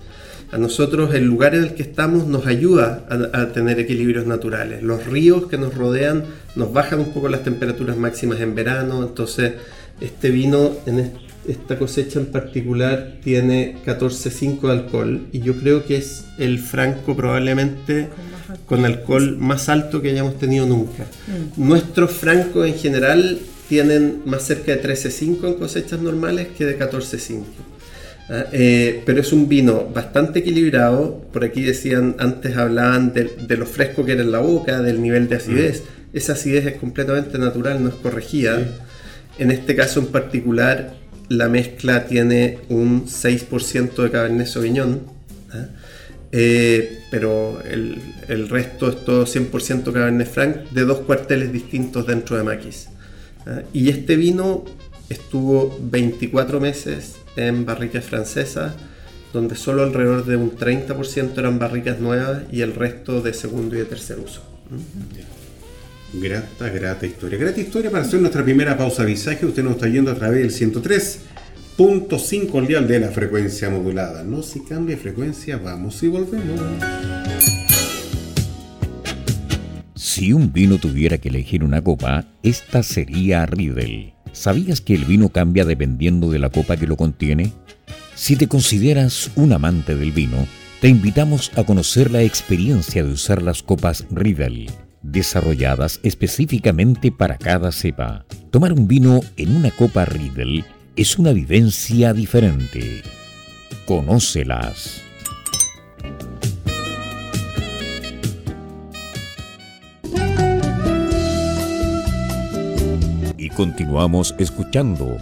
A 0.51 0.57
nosotros 0.57 1.15
el 1.15 1.23
lugar 1.25 1.55
en 1.55 1.63
el 1.63 1.73
que 1.73 1.81
estamos 1.81 2.27
nos 2.27 2.45
ayuda 2.45 3.07
a, 3.09 3.47
tener 3.47 3.79
equilibrios 3.79 4.27
naturales. 4.27 4.83
Los 4.83 5.05
ríos 5.07 5.47
que 5.47 5.57
nos 5.57 5.73
rodean 5.73 6.25
nos 6.55 6.71
bajan 6.71 6.99
un 6.99 7.11
poco 7.11 7.27
las 7.27 7.43
temperaturas 7.43 7.97
máximas 7.97 8.39
en 8.39 8.53
verano. 8.53 9.01
Entonces 9.01 9.53
este 9.99 10.29
vino 10.29 10.73
en 10.85 10.99
es- 10.99 11.11
esta 11.47 11.77
cosecha 11.79 12.19
en 12.19 12.27
particular 12.27 13.15
tiene 13.23 13.77
14,5 13.83 14.67
de 14.67 14.73
alcohol 14.73 15.27
y 15.31 15.39
yo 15.39 15.55
creo 15.55 15.85
que 15.85 15.97
es 15.97 16.25
el 16.37 16.59
franco 16.59 17.15
probablemente 17.15 18.09
con 18.65 18.85
alcohol 18.85 19.37
más 19.37 19.69
alto 19.69 20.01
que 20.01 20.11
hayamos 20.11 20.37
tenido 20.37 20.65
nunca. 20.65 21.05
Nuestros 21.57 22.11
francos 22.11 22.67
en 22.67 22.75
general 22.75 23.39
tienen 23.69 24.21
más 24.25 24.43
cerca 24.43 24.75
de 24.75 24.83
13,5 24.83 25.47
en 25.47 25.53
cosechas 25.55 25.99
normales 25.99 26.49
que 26.57 26.65
de 26.65 26.77
14,5. 26.77 27.43
Ah, 28.29 28.45
eh, 28.53 29.01
pero 29.05 29.19
es 29.19 29.33
un 29.33 29.49
vino 29.49 29.89
bastante 29.93 30.39
equilibrado. 30.39 31.21
Por 31.31 31.43
aquí 31.43 31.61
decían, 31.61 32.15
antes 32.19 32.55
hablaban 32.55 33.13
de, 33.13 33.25
de 33.25 33.57
lo 33.57 33.65
fresco 33.65 34.05
que 34.05 34.13
era 34.13 34.21
en 34.21 34.31
la 34.31 34.39
boca, 34.39 34.81
del 34.81 35.01
nivel 35.01 35.27
de 35.27 35.35
acidez. 35.35 35.83
Esa 36.13 36.33
acidez 36.33 36.65
es 36.65 36.75
completamente 36.75 37.37
natural, 37.37 37.83
no 37.83 37.89
es 37.89 37.95
corregida. 37.95 38.59
En 39.39 39.51
este 39.51 39.75
caso 39.75 39.99
en 39.99 40.07
particular, 40.07 40.93
la 41.29 41.49
mezcla 41.49 42.05
tiene 42.05 42.59
un 42.69 43.05
6% 43.05 44.03
de 44.03 44.11
Cabernet 44.11 44.47
Sauvignon. 44.47 45.01
Eh, 46.35 47.03
pero 47.11 47.61
el, 47.61 48.01
el 48.27 48.49
resto 48.49 48.89
es 48.89 49.05
todo 49.05 49.25
100% 49.25 49.93
Cabernet 49.93 50.27
Franc 50.27 50.55
de 50.71 50.81
dos 50.81 51.01
cuarteles 51.01 51.53
distintos 51.53 52.07
dentro 52.07 52.35
de 52.35 52.43
Maquis. 52.43 52.89
¿ah? 53.45 53.61
Y 53.71 53.89
este 53.89 54.15
vino 54.15 54.65
estuvo 55.09 55.77
24 55.79 56.59
meses 56.59 57.17
en 57.35 57.65
barricas 57.65 58.05
francesas, 58.05 58.73
donde 59.31 59.55
solo 59.55 59.83
alrededor 59.83 60.25
de 60.25 60.35
un 60.35 60.57
30% 60.57 61.37
eran 61.37 61.59
barricas 61.59 61.99
nuevas 61.99 62.43
y 62.51 62.61
el 62.61 62.73
resto 62.73 63.21
de 63.21 63.33
segundo 63.35 63.75
y 63.75 63.79
de 63.79 63.85
tercer 63.85 64.17
uso. 64.17 64.41
Grata, 66.13 66.69
grata 66.69 67.05
historia. 67.05 67.37
Grata 67.37 67.61
historia 67.61 67.91
para 67.91 68.03
hacer 68.03 68.19
nuestra 68.19 68.43
primera 68.43 68.75
pausa 68.75 69.03
visaje. 69.03 69.45
Usted 69.45 69.63
nos 69.63 69.73
está 69.73 69.87
yendo 69.87 70.09
a 70.09 70.15
través 70.15 70.41
del 70.41 70.51
103.5 71.77 72.59
al 72.59 72.67
dial 72.67 72.87
de 72.87 72.99
la 72.99 73.09
frecuencia 73.09 73.67
modulada. 73.67 74.23
No 74.23 74.43
si 74.43 74.59
cambia 74.59 74.95
frecuencia, 74.95 75.57
vamos 75.57 76.03
y 76.03 76.07
volvemos. 76.07 76.61
Si 79.95 80.33
un 80.33 80.53
vino 80.53 80.77
tuviera 80.77 81.17
que 81.17 81.29
elegir 81.29 81.63
una 81.63 81.81
copa, 81.81 82.25
esta 82.43 82.83
sería 82.83 83.47
Riedel. 83.47 84.13
¿Sabías 84.33 84.81
que 84.81 84.93
el 84.93 85.05
vino 85.05 85.29
cambia 85.29 85.65
dependiendo 85.65 86.29
de 86.29 86.37
la 86.37 86.51
copa 86.51 86.77
que 86.77 86.85
lo 86.85 86.95
contiene? 86.95 87.51
Si 88.13 88.35
te 88.35 88.47
consideras 88.47 89.31
un 89.35 89.51
amante 89.51 89.95
del 89.95 90.11
vino, 90.11 90.45
te 90.79 90.89
invitamos 90.89 91.51
a 91.55 91.63
conocer 91.63 92.11
la 92.11 92.21
experiencia 92.21 93.03
de 93.03 93.13
usar 93.13 93.41
las 93.41 93.63
copas 93.63 94.05
Riedel, 94.11 94.69
desarrolladas 95.01 95.99
específicamente 96.03 97.11
para 97.11 97.39
cada 97.39 97.71
cepa. 97.71 98.25
Tomar 98.51 98.73
un 98.73 98.87
vino 98.87 99.21
en 99.37 99.55
una 99.55 99.71
copa 99.71 100.05
Riedel 100.05 100.63
es 100.95 101.17
una 101.17 101.33
vivencia 101.33 102.13
diferente. 102.13 103.01
Conócelas. 103.85 105.01
Y 113.37 113.49
continuamos 113.49 114.35
escuchando 114.37 115.17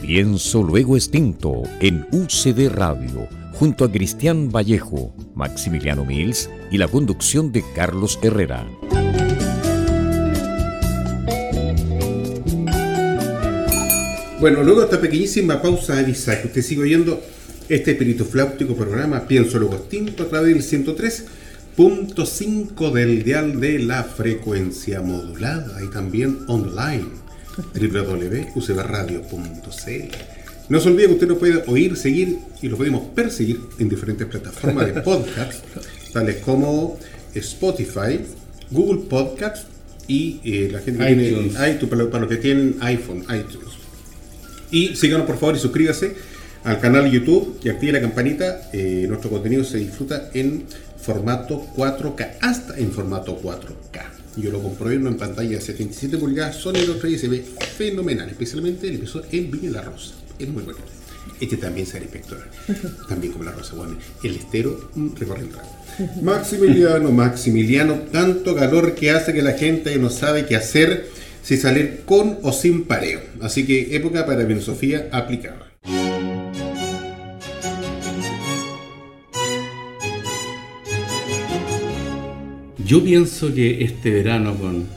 Pienso 0.00 0.62
Luego 0.62 0.96
Extinto 0.96 1.62
en 1.80 2.06
UCD 2.12 2.68
Radio, 2.70 3.28
junto 3.54 3.84
a 3.84 3.90
Cristian 3.90 4.50
Vallejo, 4.50 5.12
Maximiliano 5.34 6.04
Mills 6.04 6.48
y 6.70 6.78
la 6.78 6.86
conducción 6.86 7.50
de 7.50 7.64
Carlos 7.74 8.18
Herrera. 8.22 8.64
Bueno, 14.38 14.62
luego 14.62 14.80
de 14.80 14.86
esta 14.86 15.00
pequeñísima 15.00 15.62
pausa 15.62 15.96
de 15.96 16.04
que 16.04 16.10
usted 16.10 16.60
sigue 16.60 16.82
oyendo 16.82 17.22
este 17.70 17.92
espíritu 17.92 18.26
flautico 18.26 18.76
programa 18.76 19.26
Pienso 19.26 19.58
Luego 19.58 19.76
Extinto 19.76 20.24
a 20.24 20.28
través 20.28 20.54
del 20.54 20.62
103.5 20.84 22.92
del 22.92 23.24
dial 23.24 23.58
de 23.58 23.78
la 23.78 24.04
frecuencia 24.04 25.00
modulada 25.00 25.82
y 25.82 25.88
también 25.88 26.40
online 26.48 27.06
www.ucbradio.cl. 27.56 30.16
No 30.68 30.80
se 30.80 30.88
olvide 30.88 31.06
que 31.06 31.12
usted 31.14 31.28
nos 31.28 31.38
puede 31.38 31.62
oír, 31.66 31.96
seguir 31.96 32.36
y 32.60 32.68
lo 32.68 32.76
podemos 32.76 33.06
perseguir 33.14 33.58
en 33.78 33.88
diferentes 33.88 34.26
plataformas 34.26 34.94
de 34.94 35.00
podcast, 35.00 35.64
tales 36.12 36.36
como 36.36 36.98
Spotify, 37.34 38.20
Google 38.70 39.04
Podcast 39.08 39.66
y 40.06 40.42
eh, 40.44 40.68
la 40.70 40.80
gente 40.80 41.06
que 41.06 41.14
tiene 41.14 41.30
iTunes, 41.70 42.10
para 42.10 42.20
los 42.20 42.28
que 42.28 42.36
tienen 42.36 42.76
iPhone, 42.80 43.22
iTunes. 43.22 43.75
Y 44.70 44.96
síganos 44.96 45.26
por 45.26 45.38
favor 45.38 45.56
y 45.56 45.58
suscríbase 45.58 46.14
al 46.64 46.80
canal 46.80 47.10
YouTube 47.10 47.60
y 47.62 47.68
active 47.68 47.92
la 47.92 48.00
campanita. 48.00 48.70
Eh, 48.72 49.06
nuestro 49.08 49.30
contenido 49.30 49.64
se 49.64 49.78
disfruta 49.78 50.30
en 50.34 50.64
formato 51.00 51.66
4K, 51.76 52.38
hasta 52.40 52.76
en 52.76 52.90
formato 52.90 53.40
4K. 53.40 54.02
Yo 54.36 54.50
lo 54.50 54.62
comprobé 54.62 54.96
en 54.96 55.16
pantalla 55.16 55.50
de 55.50 55.60
77 55.60 56.18
pulgadas 56.18 56.56
Sony 56.56 56.74
3 57.00 57.12
y 57.12 57.18
se 57.18 57.28
ve 57.28 57.44
fenomenal, 57.76 58.28
especialmente 58.28 58.88
el 58.88 58.96
episodio 58.96 59.26
El 59.32 59.46
Viña 59.46 59.70
la 59.70 59.82
Rosa. 59.82 60.14
Es 60.38 60.48
muy 60.48 60.62
bueno. 60.62 60.78
Este 61.40 61.56
también 61.56 61.86
será 61.86 62.04
inspector. 62.04 62.38
También 63.08 63.32
como 63.32 63.44
la 63.44 63.52
Rosa. 63.52 63.74
Bueno, 63.74 63.98
el 64.22 64.36
estero 64.36 64.90
mm, 64.94 65.14
recorre 65.16 65.42
el 65.42 65.48
trago. 65.48 65.68
Maximiliano, 66.22 67.10
Maximiliano, 67.10 67.94
tanto 68.12 68.54
calor 68.54 68.94
que 68.94 69.10
hace 69.10 69.32
que 69.32 69.42
la 69.42 69.52
gente 69.52 69.96
no 69.98 70.10
sabe 70.10 70.46
qué 70.46 70.56
hacer 70.56 71.08
si 71.46 71.56
salir 71.56 72.02
con 72.04 72.38
o 72.42 72.50
sin 72.50 72.86
pareo. 72.86 73.20
Así 73.40 73.64
que 73.64 73.94
época 73.94 74.26
para 74.26 74.44
filosofía 74.44 75.08
aplicada. 75.12 75.70
Yo 82.84 83.04
pienso 83.04 83.54
que 83.54 83.84
este 83.84 84.10
verano 84.10 84.56
con 84.56 84.88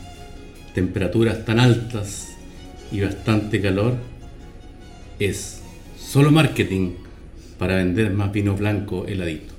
temperaturas 0.74 1.46
tan 1.46 1.60
altas 1.60 2.30
y 2.92 3.02
bastante 3.02 3.62
calor 3.62 3.94
es 5.20 5.62
solo 6.00 6.32
marketing 6.32 6.94
para 7.60 7.76
vender 7.76 8.12
más 8.12 8.32
vino 8.32 8.56
blanco 8.56 9.06
heladito. 9.06 9.54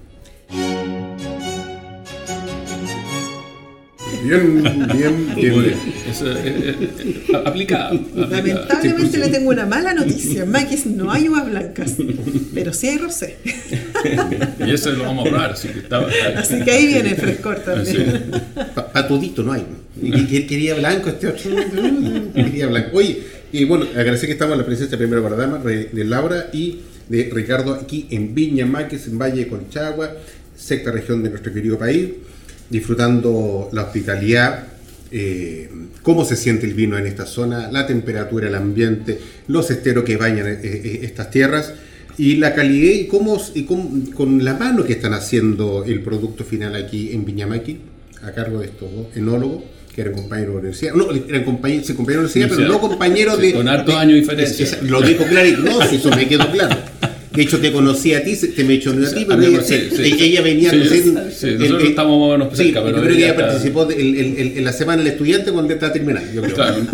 Bien, 4.22 4.62
bien, 4.96 5.34
bien. 5.36 5.74
Eso, 6.08 6.30
eh, 6.30 6.38
eh, 6.44 6.88
eh, 7.28 7.42
aplicado. 7.44 7.98
Lamentablemente 8.14 9.18
le 9.18 9.28
tengo 9.28 9.50
una 9.50 9.66
mala 9.66 9.94
noticia. 9.94 10.44
Maquis 10.44 10.86
no 10.86 11.10
hay 11.10 11.28
uvas 11.28 11.46
blancas, 11.46 11.96
pero 12.54 12.72
sí 12.72 12.88
hay 12.88 12.98
rosé. 12.98 13.36
y 14.66 14.70
eso 14.70 14.90
lo 14.92 15.04
vamos 15.04 15.26
a 15.26 15.30
probar. 15.30 15.52
Así 15.52 15.68
que, 15.68 15.94
así 16.36 16.60
que 16.62 16.70
ahí 16.70 16.86
viene 16.86 17.10
el 17.10 17.16
frescor 17.16 17.60
también. 17.60 18.30
Para 18.74 19.08
todito 19.08 19.42
no 19.42 19.52
hay. 19.52 19.64
Quería 20.48 20.74
blanco 20.74 21.08
este 21.10 21.28
otro. 21.28 21.50
Quería 22.34 22.66
blanco. 22.66 22.90
Oye, 22.96 23.22
y 23.52 23.64
bueno, 23.64 23.86
agradecer 23.96 24.26
que 24.26 24.32
estamos 24.32 24.52
en 24.52 24.58
la 24.58 24.66
presencia 24.66 24.96
de 24.96 24.98
primera 24.98 25.20
guardama 25.20 25.58
de 25.58 26.04
Laura 26.04 26.50
y 26.52 26.80
de 27.08 27.30
Ricardo 27.32 27.74
aquí 27.74 28.06
en 28.10 28.34
Viña 28.34 28.66
Maquis, 28.66 29.08
en 29.08 29.18
Valle 29.18 29.44
de 29.44 29.48
Conchagua, 29.48 30.16
sexta 30.56 30.92
región 30.92 31.22
de 31.22 31.30
nuestro 31.30 31.52
querido 31.52 31.76
país 31.76 32.10
disfrutando 32.70 33.68
la 33.72 33.82
hospitalidad, 33.82 34.68
eh, 35.10 35.68
cómo 36.02 36.24
se 36.24 36.36
siente 36.36 36.66
el 36.66 36.74
vino 36.74 36.96
en 36.96 37.06
esta 37.06 37.26
zona, 37.26 37.70
la 37.70 37.86
temperatura, 37.86 38.48
el 38.48 38.54
ambiente, 38.54 39.18
los 39.48 39.70
esteros 39.70 40.04
que 40.04 40.16
bañan 40.16 40.46
eh, 40.46 40.60
eh, 40.62 41.00
estas 41.02 41.30
tierras 41.30 41.74
y 42.16 42.36
la 42.36 42.54
calidad 42.54 42.92
y 42.92 43.06
cómo, 43.06 43.40
y 43.54 43.64
con, 43.64 44.44
la 44.44 44.54
mano 44.54 44.84
que 44.84 44.92
están 44.92 45.14
haciendo 45.14 45.84
el 45.84 46.00
producto 46.02 46.44
final 46.44 46.76
aquí 46.76 47.12
en 47.12 47.24
Viñamaqui, 47.24 47.80
a 48.22 48.32
cargo 48.32 48.60
de 48.60 48.66
estos 48.66 48.92
dos 48.92 49.06
enólogos 49.16 49.64
que 49.94 50.02
eran 50.02 50.14
compañeros 50.14 50.54
de 50.54 50.58
universidad, 50.60 50.94
no, 50.94 51.10
eran 51.10 51.44
compañeros, 51.44 51.88
de 51.88 51.94
universidad, 51.94 52.48
pero 52.48 52.68
no 52.68 52.80
compañeros 52.80 53.40
de... 53.40 53.52
Con 53.52 53.68
hartos 53.68 53.94
años 53.96 54.14
diferencia. 54.14 54.78
lo 54.82 55.02
dijo 55.02 55.24
claro, 55.24 55.48
no, 55.58 55.82
eso 55.82 56.10
me 56.10 56.28
quedó 56.28 56.48
claro. 56.52 56.76
De 57.32 57.42
hecho, 57.42 57.60
te 57.60 57.70
conocí 57.70 58.12
a 58.12 58.24
ti, 58.24 58.36
te 58.36 58.64
me 58.64 58.74
echó 58.74 58.90
a 58.90 58.94
ti, 58.94 59.24
pero 59.26 59.40
ella, 59.40 60.24
ella 60.24 60.42
venía. 60.42 60.70
Sí, 60.70 61.12
nosotros 61.58 61.84
estamos 61.84 62.18
más 62.18 62.28
o 62.28 62.38
menos 62.38 62.56
cerca, 62.56 62.82
pero. 62.82 62.96
Yo 62.96 63.02
creo 63.04 63.16
que 63.16 63.24
ella 63.24 63.36
participó 63.36 63.88
en 63.90 64.64
la 64.64 64.72
semana 64.72 65.02
del 65.02 65.12
estudiante 65.12 65.52
cuando 65.52 65.72
está 65.72 65.92
terminando. 65.92 66.32
Yo 66.32 66.42
creo. 66.42 66.54
Claro, 66.56 66.86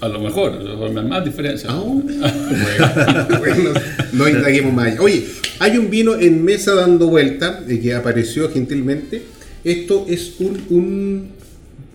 a 0.00 0.08
lo 0.08 0.20
mejor, 0.20 1.04
más 1.04 1.24
diferencias. 1.24 1.72
Ah, 1.72 1.84
bueno, 3.38 3.70
no 4.12 4.28
indaguemos 4.28 4.72
más. 4.72 4.98
Oye, 4.98 5.24
hay 5.60 5.78
un 5.78 5.88
vino 5.88 6.18
en 6.18 6.44
mesa 6.44 6.74
dando 6.74 7.06
vuelta 7.06 7.62
eh, 7.68 7.78
que 7.78 7.94
apareció 7.94 8.50
gentilmente. 8.50 9.22
Esto 9.62 10.04
es 10.08 10.34
un, 10.40 10.62
un 10.68 11.28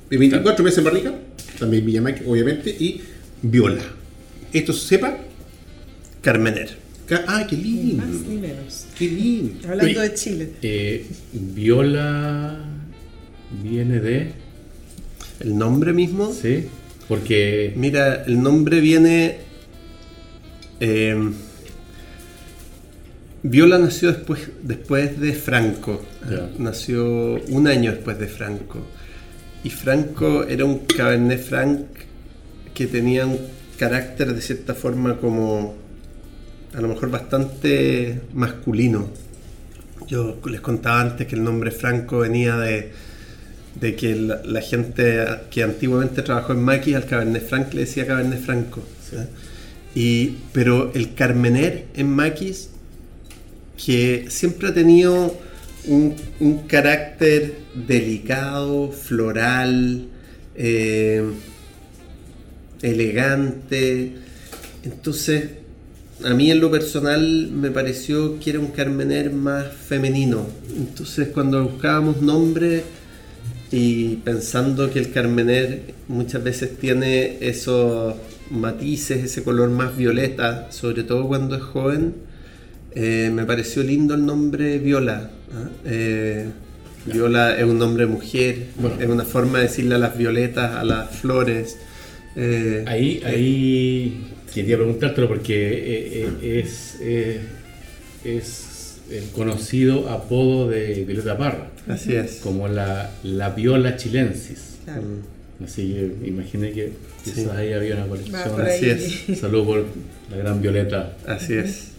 de 0.10 0.18
24 0.18 0.64
meses 0.64 0.80
en 0.80 0.84
barrica, 0.86 1.14
también 1.60 1.86
Villamaique, 1.86 2.24
obviamente, 2.26 2.70
y 2.70 3.02
viola. 3.42 3.84
Esto 4.54 4.74
sepa 4.74 5.18
Carmener. 6.22 6.89
Ah, 7.28 7.46
qué 7.50 7.56
lindo. 7.56 8.06
Más 8.06 8.22
ni 8.28 8.38
menos. 8.38 8.86
Qué 8.98 9.08
lindo. 9.08 9.68
Hablando 9.68 10.02
de 10.02 10.14
Chile. 10.14 10.50
Eh, 10.62 11.08
Viola 11.34 12.60
viene 13.64 14.00
de. 14.00 14.32
¿El 15.40 15.58
nombre 15.58 15.94
mismo? 15.94 16.32
Sí, 16.34 16.66
porque. 17.08 17.74
Mira, 17.76 18.24
el 18.26 18.42
nombre 18.42 18.80
viene. 18.80 19.38
Eh, 20.80 21.32
Viola 23.42 23.78
nació 23.78 24.12
después, 24.12 24.50
después 24.62 25.20
de 25.20 25.34
Franco. 25.34 26.02
Nació 26.58 27.42
un 27.48 27.68
año 27.68 27.92
después 27.92 28.20
de 28.20 28.28
Franco. 28.28 28.86
Y 29.64 29.70
Franco 29.70 30.44
era 30.44 30.66
un 30.66 30.80
Cabernet 30.80 31.42
Franc 31.42 31.82
que 32.74 32.88
tenía 32.88 33.26
un 33.26 33.40
carácter 33.78 34.34
de 34.34 34.42
cierta 34.42 34.74
forma 34.74 35.18
como 35.18 35.76
a 36.74 36.82
lo 36.82 36.88
mejor 36.88 37.10
bastante 37.10 38.22
masculino. 38.34 39.10
Yo 40.08 40.40
les 40.50 40.62
contaba 40.62 41.02
antes 41.02 41.28
que 41.28 41.36
el 41.36 41.44
nombre 41.44 41.72
Franco 41.72 42.20
venía 42.20 42.58
de, 42.58 42.92
de 43.80 43.96
que 43.96 44.16
la, 44.16 44.62
gente 44.62 45.26
que 45.52 45.64
antiguamente 45.64 46.22
trabajó 46.22 46.54
en 46.54 46.64
Maquis 46.64 46.96
al 46.96 47.06
Cabernet 47.06 47.48
Franc 47.48 47.74
le 47.74 47.82
decía 47.82 48.06
Cabernet 48.08 48.42
Franco. 48.42 48.84
Y, 49.96 50.38
pero 50.54 50.92
el 50.94 51.14
Carmener 51.14 51.86
en 51.96 52.10
Maquis, 52.10 52.70
que 53.84 54.26
siempre 54.30 54.70
ha 54.70 54.74
tenido 54.74 55.36
un, 55.86 56.16
carácter 56.68 57.56
delicado, 57.74 58.92
floral, 58.92 60.08
eh, 60.56 61.24
elegante. 62.82 64.14
Entonces, 64.84 65.50
a 66.24 66.34
mí 66.34 66.52
en 66.52 66.60
lo 66.60 66.70
personal 66.70 67.50
me 67.52 67.72
pareció 67.72 68.40
que 68.40 68.52
era 68.52 68.60
un 68.60 68.68
Carmener 68.68 69.32
más 69.32 69.68
femenino. 69.74 70.48
Entonces 70.76 71.30
cuando 71.30 71.64
buscábamos 71.64 72.22
nombre 72.22 72.84
y 73.72 74.16
pensando 74.18 74.90
que 74.92 75.00
el 75.00 75.12
Carmener 75.12 75.94
muchas 76.08 76.44
veces 76.44 76.78
tiene 76.78 77.38
esos 77.42 78.16
matices, 78.50 79.24
ese 79.24 79.44
color 79.44 79.70
más 79.70 79.96
violeta, 79.96 80.72
sobre 80.72 81.04
todo 81.04 81.28
cuando 81.28 81.56
es 81.56 81.62
joven, 81.62 82.16
eh, 82.96 83.30
me 83.34 83.46
pareció 83.46 83.84
lindo 83.84 84.16
el 84.16 84.26
nombre 84.26 84.80
Viola. 84.80 85.30
¿ah? 85.54 85.70
Eh, 85.86 86.50
Viola 87.06 87.58
es 87.58 87.64
un 87.64 87.80
nombre 87.80 88.06
mujer, 88.08 88.66
es 89.00 89.08
una 89.08 89.24
forma 89.24 89.60
de 89.60 89.66
decirle 89.66 89.96
a 89.96 90.00
las 90.00 90.18
violetas, 90.18 90.76
a 90.76 90.84
las 90.84 91.16
flores. 91.16 91.78
eh, 92.36 92.84
Ahí, 92.88 93.22
ahí 93.24 94.28
quería 94.54 94.78
preguntártelo 94.78 95.28
porque 95.28 95.54
eh, 95.74 96.30
eh, 96.42 96.62
es, 96.64 96.98
eh, 97.02 97.40
es 98.24 98.98
el 99.12 99.24
conocido 99.32 100.10
apodo 100.10 100.70
de 100.70 101.04
Violeta 101.06 101.38
Parra, 101.38 101.72
así 101.88 102.16
es. 102.16 102.38
como 102.44 102.68
la, 102.68 103.12
la 103.24 103.50
viola 103.52 103.96
chilensis. 103.98 104.78
Claro. 104.86 105.04
Así 105.64 105.94
que 105.94 106.28
imaginé 106.28 106.72
que 106.72 106.92
Sí. 107.24 107.32
quizás 107.34 107.58
ahí 107.58 107.74
había 107.74 107.96
una 107.96 108.08
colección. 108.08 108.42
por 108.52 108.62
Así 108.62 108.90
es. 108.90 109.40
Salud 109.40 109.66
por 109.66 109.86
la 110.32 110.38
gran 110.38 110.62
Violeta. 110.62 111.18
Así 111.28 111.54
es. 111.56 111.90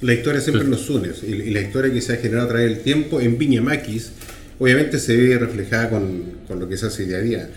La 0.00 0.14
historia 0.14 0.40
siempre 0.40 0.64
nos 0.64 0.88
une 0.88 1.08
y, 1.26 1.32
y 1.32 1.50
la 1.50 1.60
historia 1.60 1.92
que 1.92 2.00
se 2.00 2.12
ha 2.14 2.16
generado 2.16 2.46
a 2.46 2.48
través 2.48 2.70
del 2.70 2.80
tiempo 2.82 3.20
en 3.20 3.36
Viña 3.36 3.60
Maquis 3.60 4.12
obviamente 4.58 4.98
se 4.98 5.16
ve 5.16 5.38
reflejada 5.38 5.90
con, 5.90 6.22
con 6.46 6.60
lo 6.60 6.68
que 6.68 6.76
se 6.76 6.86
hace 6.86 7.04
día 7.06 7.16
a 7.16 7.20
día. 7.20 7.50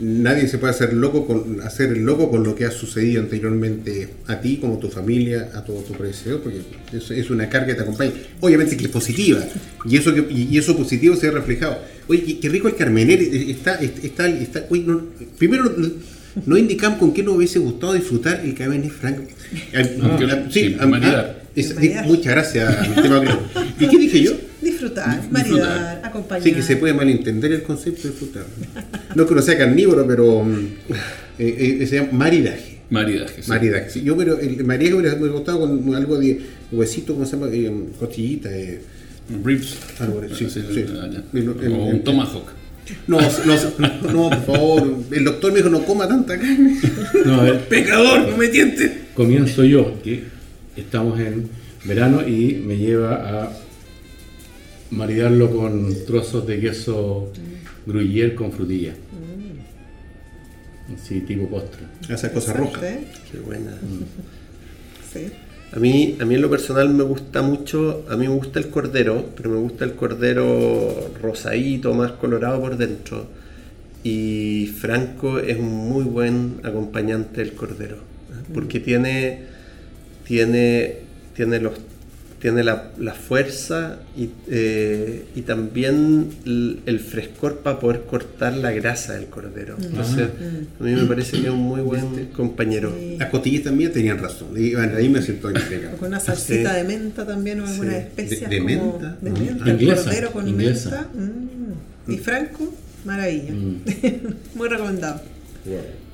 Nadie 0.00 0.48
se 0.48 0.56
puede 0.58 0.72
hacer 0.72 0.92
loco 0.94 1.26
con 1.26 1.60
hacer 1.60 1.90
el 1.92 2.04
loco 2.04 2.30
con 2.30 2.42
lo 2.42 2.54
que 2.54 2.64
ha 2.64 2.70
sucedido 2.70 3.20
anteriormente 3.22 4.08
a 4.26 4.40
ti, 4.40 4.56
como 4.58 4.78
tu 4.78 4.88
familia, 4.88 5.50
a 5.54 5.62
todo 5.64 5.78
tu 5.82 5.92
predecesor, 5.92 6.40
porque 6.40 6.60
es 6.92 7.28
una 7.30 7.48
carga 7.50 7.66
que 7.68 7.74
te 7.74 7.82
acompaña. 7.82 8.12
Obviamente 8.40 8.76
que 8.76 8.84
es 8.84 8.90
positiva 8.90 9.44
y 9.84 9.96
eso 9.96 10.14
que, 10.14 10.26
y 10.32 10.56
eso 10.56 10.76
positivo 10.76 11.16
se 11.16 11.26
ve 11.28 11.32
reflejado. 11.32 11.78
Oye, 12.08 12.24
qué, 12.24 12.40
qué 12.40 12.48
rico 12.48 12.68
el 12.68 12.76
Carmener, 12.76 13.20
eh, 13.20 13.50
está, 13.50 13.74
está, 13.74 14.26
está, 14.28 14.64
oye, 14.70 14.84
no- 14.86 15.02
primero 15.38 15.70
no, 16.46 16.56
indicamos 16.56 16.98
con 16.98 17.12
qué 17.12 17.22
nos 17.22 17.36
hubiese 17.36 17.58
gustado 17.58 17.92
disfrutar 17.92 18.40
el 18.44 18.54
Cabernet 18.54 18.90
Franc. 18.92 19.18
Ah, 19.74 20.44
sí, 20.50 20.76
ah, 20.80 20.86
maridar. 20.86 21.36
ah, 21.44 21.48
es- 21.54 21.74
Maridar. 21.74 22.06
muchas 22.06 22.32
gracias. 22.32 22.94
tema. 22.94 23.22
¿Y 23.78 23.86
qué 23.86 23.98
dije 23.98 24.22
yo? 24.22 24.32
Disfrutar, 24.80 25.20
Disfrutar. 25.20 25.32
maridar, 25.32 26.00
acompañar. 26.04 26.42
Sí, 26.42 26.52
que 26.52 26.62
se 26.62 26.76
puede 26.76 26.94
malentender 26.94 27.52
el 27.52 27.62
concepto 27.62 28.02
de 28.02 28.08
disfrutar. 28.10 28.44
No 29.14 29.22
es 29.24 29.28
que 29.28 29.34
no 29.34 29.42
sea 29.42 29.58
carnívoro, 29.58 30.06
pero 30.06 30.42
mm, 30.44 30.66
eh, 31.38 31.78
eh, 31.82 31.86
se 31.86 31.96
llama 31.96 32.08
maridaje. 32.12 32.78
Maridaje. 32.90 33.42
sí. 33.42 33.48
Maridaje. 33.48 33.90
Sí, 33.90 34.02
yo, 34.02 34.16
pero 34.16 34.38
el 34.38 34.64
maridaje 34.64 35.16
me 35.16 35.28
gustado 35.28 35.60
con 35.60 35.94
algo 35.94 36.18
de 36.18 36.40
huesito, 36.72 37.12
¿cómo 37.14 37.26
se 37.26 37.32
llama? 37.36 37.48
Eh, 37.52 37.72
costillita. 37.98 38.50
eh. 38.56 38.80
Ribs. 39.44 39.76
Algo 40.00 40.20
de- 40.22 40.28
sí, 40.34 40.48
Sí, 40.50 40.60
sí. 40.74 40.84
ah. 41.00 41.08
El- 41.32 41.38
el- 41.40 41.48
o 41.50 41.60
el- 41.62 41.72
un 41.94 42.02
tomahawk. 42.02 42.48
No, 43.06 43.20
no, 43.20 43.56
no, 44.12 44.30
por 44.30 44.44
favor. 44.44 44.94
El 45.12 45.24
doctor 45.24 45.52
me 45.52 45.58
dijo 45.58 45.68
no 45.68 45.84
coma 45.84 46.08
tanta 46.08 46.36
carne. 46.36 46.80
No, 47.24 47.34
a 47.40 47.44
ver, 47.44 47.60
Pecador, 47.68 48.28
no 48.28 48.36
me 48.36 48.48
tientes. 48.48 48.90
comienzo 49.14 49.62
yo, 49.62 50.02
que 50.02 50.24
estamos 50.76 51.20
en 51.20 51.48
verano 51.84 52.26
y 52.26 52.54
me 52.66 52.76
lleva 52.76 53.14
a 53.44 53.52
maridarlo 54.90 55.50
con 55.50 55.94
trozos 56.06 56.46
de 56.46 56.60
queso 56.60 57.32
gruyère 57.86 58.34
con 58.34 58.52
frutilla. 58.52 58.94
Así 60.94 61.20
tipo 61.20 61.48
postre. 61.48 61.86
Esa 62.08 62.32
cosa 62.32 62.52
roja. 62.52 62.80
Qué 62.80 63.38
buena. 63.44 63.72
Sí. 65.12 65.26
A 65.72 65.80
mí, 65.80 66.16
a 66.20 66.24
mí 66.24 66.36
en 66.36 66.40
lo 66.40 66.48
personal 66.48 66.88
me 66.90 67.02
gusta 67.02 67.42
mucho, 67.42 68.04
a 68.08 68.16
mí 68.16 68.28
me 68.28 68.34
gusta 68.34 68.60
el 68.60 68.70
cordero, 68.70 69.30
pero 69.36 69.50
me 69.50 69.56
gusta 69.56 69.84
el 69.84 69.94
cordero 69.94 71.12
rosadito, 71.20 71.94
más 71.94 72.12
colorado 72.12 72.60
por 72.60 72.76
dentro. 72.76 73.26
Y 74.02 74.72
Franco 74.78 75.38
es 75.38 75.58
un 75.58 75.72
muy 75.88 76.04
buen 76.04 76.60
acompañante 76.64 77.40
del 77.40 77.54
cordero, 77.54 77.96
¿eh? 77.96 78.50
porque 78.54 78.80
tiene, 78.80 79.42
tiene, 80.24 80.96
tiene, 81.34 81.60
los, 81.60 81.74
tiene 82.40 82.64
la, 82.64 82.90
la 82.98 83.12
fuerza 83.12 83.98
y, 84.16 84.30
eh, 84.48 85.26
y 85.36 85.42
también 85.42 86.30
el, 86.46 86.80
el 86.86 86.98
frescor 87.00 87.58
para 87.58 87.78
poder 87.78 88.02
cortar 88.04 88.56
la 88.56 88.70
grasa 88.72 89.12
del 89.12 89.26
cordero. 89.26 89.76
Entonces, 89.80 90.28
a 90.80 90.82
mí 90.82 90.92
me 90.94 91.04
parece 91.04 91.32
que 91.38 91.44
es 91.48 91.52
un 91.52 91.58
muy 91.58 91.82
buen 91.82 92.26
compañero. 92.28 92.94
Sí. 92.98 93.16
Las 93.18 93.28
costillitas 93.28 93.72
mías 93.74 93.92
tenían 93.92 94.18
razón. 94.18 94.48
Y, 94.56 94.74
bueno, 94.74 94.96
ahí 94.96 95.08
me 95.10 95.20
siento 95.20 95.50
entregado. 95.50 95.98
con 95.98 96.08
una 96.08 96.20
salsita 96.20 96.70
Sí. 96.70 96.76
de 96.78 96.84
menta 96.84 97.26
también 97.26 97.60
o 97.60 97.66
alguna 97.66 97.90
Sí. 97.90 97.96
especia. 97.98 98.48
¿De- 98.48 98.54
de 98.56 98.62
como- 98.62 98.92
menta? 98.92 99.18
De 99.20 99.30
Mm. 99.30 99.34
menta, 99.34 99.64
el 99.64 99.70
Inglesa, 99.82 100.04
cordero 100.04 100.30
con 100.32 100.48
inglesa. 100.48 101.08
menta. 101.14 101.26
mm. 102.06 102.12
Y 102.12 102.16
Franco, 102.18 102.74
maravilla. 103.04 103.52
Mm. 103.52 103.76
Muy 104.54 104.68
recomendado. 104.68 105.20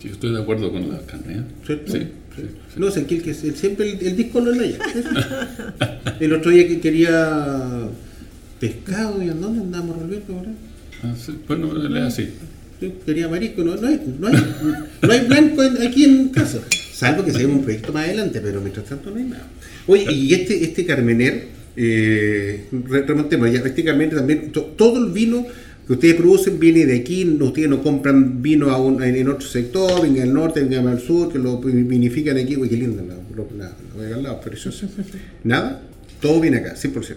Sí, 0.02 0.08
estoy 0.08 0.32
de 0.34 0.42
acuerdo 0.42 0.72
con 0.72 0.88
la 0.90 0.98
carne. 1.02 1.34
¿eh? 1.34 1.42
Sí, 1.66 1.80
Sí, 1.86 1.92
sí. 1.92 2.08
No, 2.76 2.88
es 2.88 2.96
aquel 2.96 3.22
que 3.22 3.30
el- 3.30 3.56
siempre 3.56 3.92
el, 3.92 4.06
el 4.06 4.16
disco 4.16 4.40
no 4.40 4.52
es 4.52 4.56
la 4.58 6.16
El 6.20 6.32
otro 6.32 6.50
día 6.50 6.66
que 6.68 6.80
quería 6.80 7.88
pescado 8.60 9.22
y 9.22 9.28
¿en 9.28 9.40
dónde 9.40 9.60
andamos 9.60 9.96
ahora? 9.98 10.50
Ah, 11.02 11.14
sí. 11.16 11.32
Bueno, 11.46 11.72
él 11.76 11.96
es 11.96 12.02
así. 12.04 12.28
Sí, 12.80 12.92
quería 13.06 13.28
marisco, 13.28 13.62
no, 13.64 13.74
no, 13.76 13.86
hay, 13.88 14.00
no, 14.18 14.28
hay, 14.28 14.34
no 15.02 15.12
hay 15.12 15.20
blanco 15.26 15.62
aquí 15.86 16.04
en 16.04 16.28
casa. 16.28 16.60
Salvo 16.92 17.24
que 17.24 17.32
sea 17.32 17.46
un 17.46 17.62
proyecto 17.62 17.92
más 17.92 18.04
adelante, 18.06 18.40
pero 18.42 18.60
mientras 18.60 18.86
tanto 18.86 19.10
no 19.10 19.16
hay 19.16 19.24
nada. 19.24 19.46
Oye, 19.86 20.10
y 20.12 20.34
este, 20.34 20.62
este 20.64 20.84
Carmener, 20.84 21.48
eh, 21.76 22.66
re- 22.70 23.02
remontemos, 23.02 23.50
ya, 23.52 23.60
este 23.60 23.84
Carmener 23.84 24.16
también, 24.16 24.52
to- 24.52 24.74
todo 24.76 25.04
el 25.06 25.12
vino 25.12 25.46
que 25.86 25.92
ustedes 25.92 26.14
producen 26.16 26.58
viene 26.58 26.84
de 26.84 26.96
aquí, 26.98 27.24
ustedes 27.40 27.68
no 27.68 27.82
compran 27.82 28.42
vino 28.42 28.70
a 28.70 28.76
un- 28.80 29.02
en, 29.02 29.28
otro 29.28 29.46
sector, 29.46 30.02
venga 30.02 30.22
al 30.22 30.32
norte, 30.34 30.64
venga 30.64 30.90
al 30.90 31.00
sur, 31.00 31.32
que 31.32 31.38
lo 31.38 31.58
vinifican 31.58 32.36
aquí, 32.36 32.56
uy, 32.56 32.68
qué 32.68 32.76
lindo, 32.76 33.02
la, 33.06 33.14
la, 34.08 34.16
la, 34.16 34.40
precioso. 34.40 34.86
Nada, 35.44 35.82
todo 36.20 36.40
viene 36.40 36.56
acá, 36.58 36.74
100%. 36.74 37.16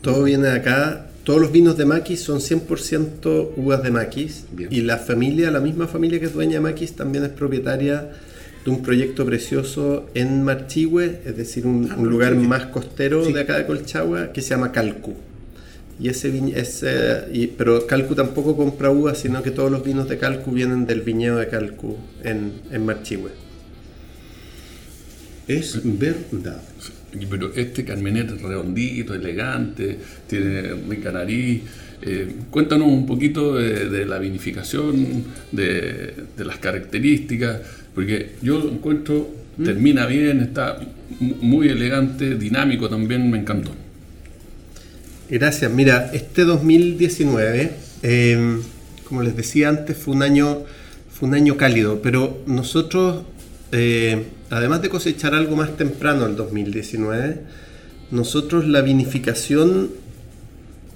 Todo 0.00 0.24
viene 0.24 0.48
acá. 0.48 1.08
Todos 1.24 1.40
los 1.40 1.52
vinos 1.52 1.78
de 1.78 1.86
Maquis 1.86 2.20
son 2.20 2.38
100% 2.40 3.52
uvas 3.56 3.82
de 3.82 3.90
Maquis. 3.90 4.44
Bien. 4.52 4.68
Y 4.70 4.82
la 4.82 4.98
familia, 4.98 5.50
la 5.50 5.60
misma 5.60 5.86
familia 5.86 6.20
que 6.20 6.26
es 6.26 6.34
dueña 6.34 6.54
de 6.54 6.60
Maquis, 6.60 6.92
también 6.92 7.24
es 7.24 7.30
propietaria 7.30 8.10
de 8.64 8.70
un 8.70 8.82
proyecto 8.82 9.24
precioso 9.24 10.06
en 10.14 10.42
Marchihue, 10.42 11.20
es 11.24 11.36
decir, 11.36 11.66
un, 11.66 11.90
un 11.96 12.08
lugar 12.08 12.34
más 12.34 12.66
costero 12.66 13.24
Sí. 13.24 13.32
de 13.32 13.40
acá 13.40 13.56
de 13.58 13.64
Colchagua, 13.66 14.32
que 14.32 14.42
se 14.42 14.50
llama 14.50 14.70
Calcu. 14.72 15.14
Y 16.00 16.08
ese 16.08 16.28
ese- 16.56 17.24
y- 17.32 17.46
pero 17.46 17.86
Calcu 17.86 18.14
tampoco 18.14 18.56
compra 18.56 18.90
uvas, 18.90 19.18
sino 19.18 19.42
que 19.42 19.50
todos 19.52 19.70
los 19.70 19.84
vinos 19.84 20.08
de 20.08 20.18
Calcu 20.18 20.50
vienen 20.52 20.86
del 20.86 21.02
viñedo 21.02 21.36
de 21.38 21.48
Calcu 21.48 21.96
en, 22.24 22.52
en 22.72 22.84
Marchihue. 22.84 23.30
Es 25.46 25.80
verdad. 25.84 26.62
Pero 27.30 27.52
este 27.54 27.84
Carmenet 27.84 28.30
redondito, 28.42 29.14
elegante, 29.14 29.98
tiene 30.26 30.62
rica 30.88 31.12
nariz. 31.12 31.62
Eh, 32.02 32.28
cuéntanos 32.50 32.88
un 32.88 33.06
poquito 33.06 33.54
de, 33.54 33.88
de 33.88 34.04
la 34.04 34.18
vinificación, 34.18 35.24
de, 35.52 36.14
de 36.36 36.44
las 36.44 36.58
características, 36.58 37.60
porque 37.94 38.32
yo 38.42 38.58
lo 38.58 38.68
encuentro, 38.70 39.30
termina 39.62 40.06
bien, 40.06 40.40
está 40.40 40.80
mu- 41.20 41.36
muy 41.40 41.68
elegante, 41.68 42.34
dinámico 42.34 42.88
también, 42.88 43.30
me 43.30 43.38
encantó. 43.38 43.70
Gracias. 45.30 45.70
Mira, 45.70 46.10
este 46.12 46.44
2019, 46.44 47.70
eh, 48.02 48.60
como 49.08 49.22
les 49.22 49.34
decía 49.34 49.70
antes, 49.70 49.96
fue 49.96 50.14
un 50.14 50.22
año, 50.22 50.64
fue 51.10 51.28
un 51.28 51.34
año 51.34 51.56
cálido, 51.56 52.02
pero 52.02 52.42
nosotros, 52.46 53.24
eh, 53.72 54.24
además 54.50 54.82
de 54.82 54.90
cosechar 54.90 55.34
algo 55.34 55.56
más 55.56 55.78
temprano 55.78 56.26
el 56.26 56.36
2019, 56.36 57.38
nosotros 58.10 58.68
la 58.68 58.82
vinificación 58.82 59.92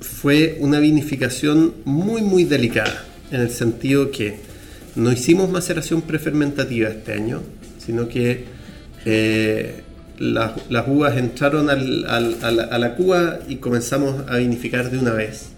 fue 0.01 0.59
una 0.61 0.79
vinificación 0.79 1.73
muy 1.85 2.21
muy 2.21 2.45
delicada, 2.45 3.05
en 3.31 3.41
el 3.41 3.51
sentido 3.51 4.11
que 4.11 4.37
no 4.95 5.11
hicimos 5.11 5.51
maceración 5.51 6.03
prefermentativa 6.03 6.91
este 6.91 7.15
año, 7.15 7.41
sino 7.85 8.09
que 8.09 8.45
eh, 9.07 9.83
las, 10.19 10.53
las 10.71 10.87
uvas 10.89 11.17
entraron 11.17 11.71
al- 11.71 12.05
al- 12.09 12.37
a, 12.43 12.51
la, 12.51 12.63
a 12.65 12.79
la 12.79 12.95
cuba 12.95 13.39
y 13.49 13.57
comenzamos 13.57 14.25
a 14.29 14.37
vinificar 14.37 14.91
de 14.91 14.99
una 14.99 15.13
vez. 15.13 15.49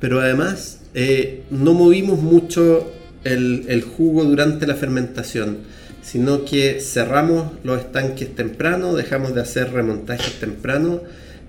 Pero 0.00 0.20
además 0.20 0.80
eh, 0.94 1.42
no 1.50 1.74
movimos 1.74 2.20
mucho 2.20 2.92
el, 3.24 3.64
el 3.68 3.82
jugo 3.82 4.24
durante 4.24 4.66
la 4.66 4.74
fermentación, 4.74 5.58
sino 6.02 6.44
que 6.44 6.80
cerramos 6.80 7.52
los 7.64 7.80
estanques 7.80 8.34
temprano, 8.34 8.94
dejamos 8.94 9.34
de 9.34 9.40
hacer 9.40 9.72
remontajes 9.72 10.34
temprano 10.40 11.00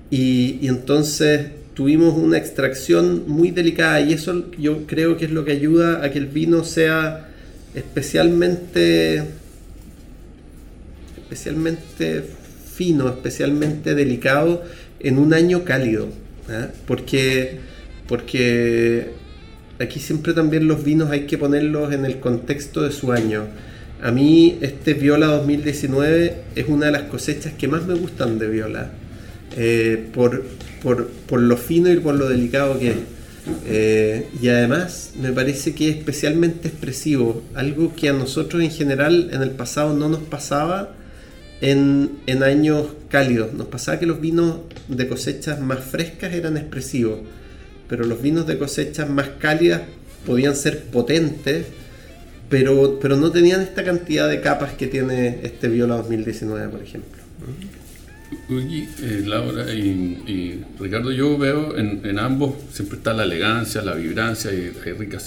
y, 0.09 0.59
y 0.61 0.67
entonces 0.69 1.47
tuvimos 1.73 2.15
una 2.17 2.37
extracción 2.37 3.23
muy 3.27 3.51
delicada 3.51 3.99
y 3.99 4.13
eso 4.13 4.45
yo 4.57 4.87
creo 4.87 5.17
que 5.17 5.25
es 5.25 5.31
lo 5.31 5.43
que 5.43 5.51
ayuda 5.51 6.03
a 6.05 6.09
que 6.11 6.19
el 6.19 6.27
vino 6.27 6.63
sea 6.63 7.27
especialmente 7.73 9.23
especialmente 11.17 12.23
fino, 12.75 13.07
especialmente 13.07 13.95
delicado 13.95 14.63
en 14.99 15.17
un 15.17 15.33
año 15.33 15.63
cálido, 15.63 16.07
¿eh? 16.49 16.67
porque 16.87 17.59
porque 18.07 19.11
aquí 19.79 19.99
siempre 19.99 20.33
también 20.33 20.67
los 20.67 20.83
vinos 20.83 21.09
hay 21.09 21.25
que 21.25 21.37
ponerlos 21.37 21.93
en 21.93 22.05
el 22.05 22.19
contexto 22.19 22.83
de 22.83 22.91
su 22.91 23.11
año. 23.11 23.45
A 24.01 24.11
mí 24.11 24.57
este 24.61 24.93
Viola 24.93 25.27
2019 25.27 26.35
es 26.55 26.67
una 26.67 26.87
de 26.87 26.91
las 26.91 27.03
cosechas 27.03 27.53
que 27.53 27.67
más 27.67 27.85
me 27.85 27.95
gustan 27.95 28.37
de 28.37 28.47
Viola, 28.47 28.91
eh, 29.57 30.09
por, 30.13 30.43
por, 30.83 31.07
por, 31.07 31.41
lo 31.41 31.57
fino 31.57 31.91
y 31.91 31.97
por 31.97 32.15
lo 32.15 32.27
delicado 32.27 32.77
que 32.77 32.89
es. 32.89 32.97
Eh, 33.67 34.27
y 34.41 34.47
además 34.49 35.13
me 35.19 35.31
parece 35.31 35.73
que 35.75 35.89
es 35.89 35.97
especialmente 35.97 36.67
expresivo, 36.67 37.43
algo 37.53 37.93
que 37.95 38.09
a 38.09 38.13
nosotros 38.13 38.63
en 38.63 38.71
general 38.71 39.29
en 39.31 39.41
el 39.41 39.51
pasado 39.51 39.93
no 39.93 40.09
nos 40.09 40.21
pasaba 40.21 40.94
en, 41.61 42.11
en 42.27 42.43
años 42.43 42.87
cálidos. 43.09 43.53
Nos 43.53 43.67
pasaba 43.67 43.99
que 43.99 44.05
los 44.05 44.19
vinos 44.19 44.57
de 44.87 45.07
cosechas 45.07 45.59
más 45.59 45.83
frescas 45.83 46.33
eran 46.33 46.57
expresivos, 46.57 47.19
pero 47.87 48.05
los 48.05 48.21
vinos 48.21 48.47
de 48.47 48.57
cosechas 48.57 49.09
más 49.09 49.29
cálidas 49.39 49.81
podían 50.25 50.55
ser 50.55 50.85
potentes, 50.85 51.65
pero, 52.49 52.99
pero 53.01 53.17
no 53.17 53.31
tenían 53.31 53.61
esta 53.61 53.83
cantidad 53.83 54.29
de 54.29 54.41
capas 54.41 54.73
que 54.73 54.87
tiene 54.87 55.39
este 55.43 55.67
Viola 55.67 55.95
2019, 55.97 56.69
por 56.69 56.81
ejemplo. 56.81 57.21
Oye, 58.49 58.87
eh, 59.01 59.23
Laura 59.25 59.73
y, 59.73 60.63
Ricardo, 60.79 61.11
yo 61.11 61.37
veo 61.37 61.77
en, 61.77 62.19
ambos 62.19 62.55
siempre 62.71 62.97
está 62.97 63.13
la 63.13 63.23
elegancia, 63.23 63.81
la 63.81 63.93
vibrancia 63.93 64.51
y 64.53 64.71
hay 64.85 64.91
rica. 64.93 65.19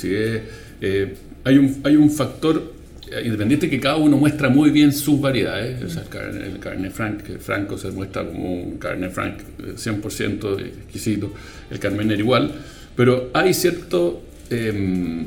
Eh, 0.80 1.14
hay, 1.44 1.58
un, 1.58 1.80
hay 1.84 1.96
un 1.96 2.10
factor 2.10 2.77
independiente 3.24 3.70
que 3.70 3.80
cada 3.80 3.96
uno 3.96 4.16
muestra 4.16 4.48
muy 4.48 4.70
bien 4.70 4.92
sus 4.92 5.20
variedades. 5.20 5.82
O 5.82 5.88
sea, 5.88 6.02
el, 6.02 6.90
Franc, 6.90 7.22
Franco 7.38 7.78
se 7.78 7.90
muestra 7.90 8.24
como 8.24 8.52
un 8.52 8.78
Cabernet 8.78 9.12
Franc 9.12 9.38
100% 9.58 10.60
exquisito, 10.60 11.32
el 11.70 11.78
Carmener 11.78 12.18
igual, 12.18 12.52
pero 12.96 13.30
hay 13.32 13.54
cierto, 13.54 14.22
em, 14.50 15.26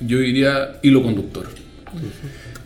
yo 0.00 0.18
diría, 0.18 0.78
hilo 0.82 1.02
conductor. 1.02 1.46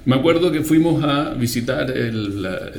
Me 0.05 0.17
acuerdo 0.17 0.51
que 0.51 0.63
fuimos 0.63 1.03
a 1.05 1.35
visitar 1.35 1.91
el, 1.91 2.43
la 2.43 2.71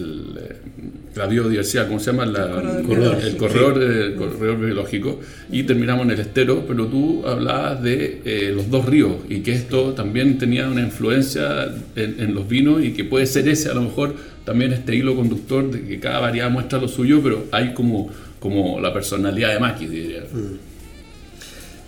biodiversidad, 1.14 1.88
¿cómo 1.88 2.00
se 2.00 2.12
llama? 2.12 2.24
el 2.24 3.38
corredor, 3.38 3.82
el 3.82 4.16
corredor 4.16 4.60
biológico 4.60 5.20
y 5.52 5.64
terminamos 5.64 6.06
en 6.06 6.12
el 6.12 6.20
estero, 6.20 6.66
pero 6.68 6.88
tú 6.88 7.26
hablabas 7.26 7.82
de 7.84 8.22
eh, 8.26 8.52
los 8.54 8.70
dos 8.70 8.86
ríos 8.86 9.18
y 9.30 9.42
que 9.42 9.54
esto 9.54 9.94
también 9.94 10.38
tenía 10.38 10.68
una 10.68 10.82
influencia 10.82 11.74
en, 11.96 12.34
los 12.34 12.48
vinos 12.48 12.84
y 12.84 12.94
que 12.94 13.04
puede 13.04 13.28
ser 13.28 13.48
ese 13.48 13.70
a 13.70 13.74
lo 13.74 13.82
mejor 13.82 14.16
también 14.44 14.74
este 14.74 14.96
hilo 14.96 15.16
conductor 15.16 15.70
de 15.70 15.84
que 15.84 16.00
cada 16.00 16.20
variedad 16.20 16.50
muestra 16.50 16.80
lo 16.80 16.88
suyo, 16.88 17.22
pero 17.24 17.46
hay 17.52 17.74
como, 17.74 18.10
como 18.40 18.80
la 18.80 18.94
personalidad 18.94 19.54
de 19.54 19.60
Maquis, 19.60 19.90
diría. 19.90 20.22
Mm. 20.22 20.74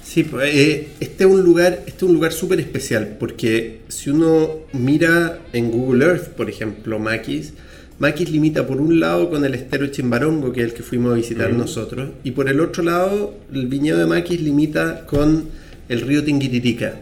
Sí, 0.03 0.23
pues, 0.23 0.55
eh, 0.55 0.88
este 0.99 1.26
es 1.26 1.30
un 1.30 1.41
lugar, 1.41 1.84
este 1.88 1.97
es 1.97 2.03
un 2.03 2.13
lugar 2.13 2.32
súper 2.32 2.59
especial 2.59 3.17
porque 3.19 3.82
si 3.89 4.11
uno 4.11 4.59
mira 4.71 5.39
en 5.51 5.71
Google 5.71 6.05
Earth, 6.05 6.30
por 6.30 6.49
ejemplo, 6.49 6.99
Maquis, 6.99 7.53
Maquis 7.98 8.30
limita 8.30 8.68
por 8.68 8.82
un 8.82 9.00
lado 9.00 9.30
con 9.30 9.46
el 9.46 9.56
estero 9.56 9.88
Chimbarongo, 9.88 10.52
que 10.52 10.62
es 10.62 10.68
el 10.68 10.74
que 10.74 10.84
fuimos 10.84 11.14
a 11.14 11.16
visitar 11.16 11.54
nosotros, 11.54 12.10
y 12.24 12.32
por 12.32 12.50
el 12.50 12.60
otro 12.60 12.84
lado, 12.84 13.34
el 13.54 13.68
viñedo 13.68 14.00
de 14.00 14.06
Maquis 14.06 14.41
limita 14.41 15.06
con 15.06 15.46
el 15.88 16.02
río 16.02 16.24
Tinguitirica. 16.24 16.96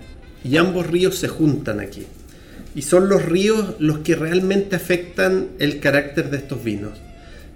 Y 0.43 0.57
ambos 0.57 0.87
ríos 0.87 1.15
se 1.15 1.27
juntan 1.27 1.79
aquí. 1.79 2.03
Y 2.75 2.81
son 2.83 3.07
los 3.09 3.25
ríos 3.25 3.75
los 3.79 3.99
que 3.99 4.15
realmente 4.15 4.75
afectan 4.75 5.47
el 5.59 5.79
carácter 5.79 6.29
de 6.29 6.37
estos 6.37 6.63
vinos. 6.63 6.91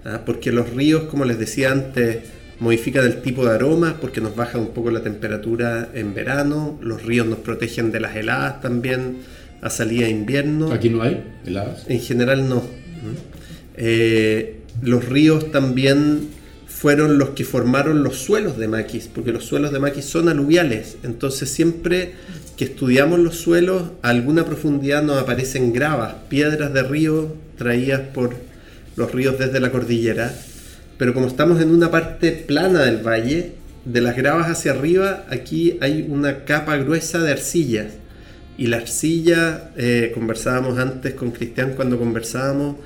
¿ah? 0.04 0.22
Porque 0.24 0.52
los 0.52 0.70
ríos, 0.70 1.04
como 1.04 1.24
les 1.24 1.38
decía 1.38 1.70
antes, 1.70 2.18
modifican 2.60 3.04
el 3.04 3.20
tipo 3.20 3.44
de 3.44 3.54
aroma 3.54 3.98
porque 4.00 4.20
nos 4.20 4.34
baja 4.34 4.58
un 4.58 4.68
poco 4.68 4.90
la 4.90 5.02
temperatura 5.02 5.90
en 5.94 6.14
verano. 6.14 6.78
Los 6.82 7.04
ríos 7.04 7.26
nos 7.26 7.38
protegen 7.40 7.92
de 7.92 8.00
las 8.00 8.16
heladas 8.16 8.60
también 8.60 9.18
a 9.60 9.70
salida 9.70 10.06
de 10.06 10.10
invierno. 10.10 10.72
¿Aquí 10.72 10.88
no 10.88 11.02
hay 11.02 11.22
heladas? 11.44 11.84
En 11.88 12.00
general 12.00 12.48
no. 12.48 12.62
Eh, 13.78 14.56
los 14.82 15.08
ríos 15.08 15.52
también 15.52 16.28
fueron 16.66 17.18
los 17.18 17.30
que 17.30 17.44
formaron 17.44 18.02
los 18.02 18.18
suelos 18.18 18.58
de 18.58 18.68
maquis, 18.68 19.08
porque 19.12 19.32
los 19.32 19.44
suelos 19.44 19.72
de 19.72 19.78
maquis 19.78 20.04
son 20.04 20.28
aluviales. 20.28 20.96
Entonces 21.02 21.48
siempre 21.50 22.12
que 22.56 22.64
estudiamos 22.64 23.20
los 23.20 23.36
suelos, 23.36 23.84
a 24.02 24.10
alguna 24.10 24.44
profundidad 24.44 25.02
nos 25.02 25.20
aparecen 25.22 25.72
gravas, 25.72 26.14
piedras 26.28 26.74
de 26.74 26.82
río 26.82 27.34
traídas 27.56 28.00
por 28.12 28.36
los 28.96 29.12
ríos 29.12 29.38
desde 29.38 29.60
la 29.60 29.70
cordillera. 29.70 30.34
Pero 30.98 31.14
como 31.14 31.28
estamos 31.28 31.60
en 31.62 31.70
una 31.70 31.90
parte 31.90 32.32
plana 32.32 32.82
del 32.82 32.98
valle, 32.98 33.52
de 33.84 34.00
las 34.00 34.16
gravas 34.16 34.48
hacia 34.48 34.72
arriba, 34.72 35.24
aquí 35.30 35.78
hay 35.80 36.06
una 36.08 36.44
capa 36.44 36.76
gruesa 36.76 37.20
de 37.20 37.32
arcillas. 37.32 37.94
Y 38.56 38.66
la 38.66 38.78
arcilla, 38.78 39.70
eh, 39.76 40.10
conversábamos 40.12 40.78
antes 40.78 41.14
con 41.14 41.30
Cristian 41.30 41.74
cuando 41.74 41.98
conversábamos, 41.98 42.76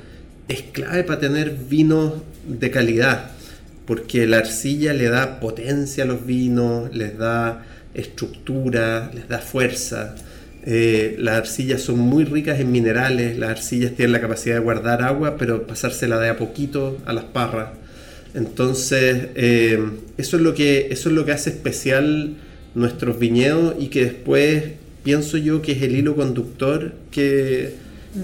es 0.49 0.63
clave 0.63 1.05
para 1.05 1.21
tener 1.21 1.57
vinos 1.69 2.15
de 2.47 2.71
calidad, 2.71 3.31
porque 3.87 4.27
la 4.27 4.39
arcilla 4.39 4.93
le 4.93 5.09
da 5.09 5.41
potencia 5.41 6.05
a 6.05 6.07
los 6.07 6.27
vinos, 6.27 6.95
les 6.95 7.17
da 7.19 7.65
estructura, 7.95 9.11
les 9.15 9.29
da 9.29 9.39
fuerza. 9.39 10.15
Eh, 10.65 11.17
las 11.19 11.37
arcillas 11.37 11.83
son 11.83 11.99
muy 11.99 12.25
ricas 12.25 12.61
en 12.61 12.71
minerales, 12.71 13.37
las 13.37 13.51
arcillas 13.51 13.93
tienen 13.93 14.13
la 14.13 14.21
capacidad 14.21 14.57
de 14.57 14.61
guardar 14.61 15.03
agua, 15.03 15.37
pero 15.37 15.67
pasársela 15.67 16.19
de 16.19 16.29
a 16.29 16.37
poquito 16.37 16.99
a 17.05 17.13
las 17.13 17.25
parras. 17.25 17.71
Entonces, 18.35 19.29
eh, 19.35 19.79
eso, 20.17 20.37
es 20.37 20.43
lo 20.43 20.55
que, 20.55 20.89
eso 20.91 21.09
es 21.09 21.15
lo 21.15 21.25
que 21.25 21.33
hace 21.33 21.51
especial 21.51 22.37
nuestros 22.75 23.19
viñedos 23.19 23.75
y 23.79 23.89
que 23.89 24.05
después 24.05 24.65
pienso 25.03 25.37
yo 25.37 25.61
que 25.61 25.73
es 25.73 25.83
el 25.83 25.97
hilo 25.97 26.15
conductor 26.17 26.93
que, 27.11 27.75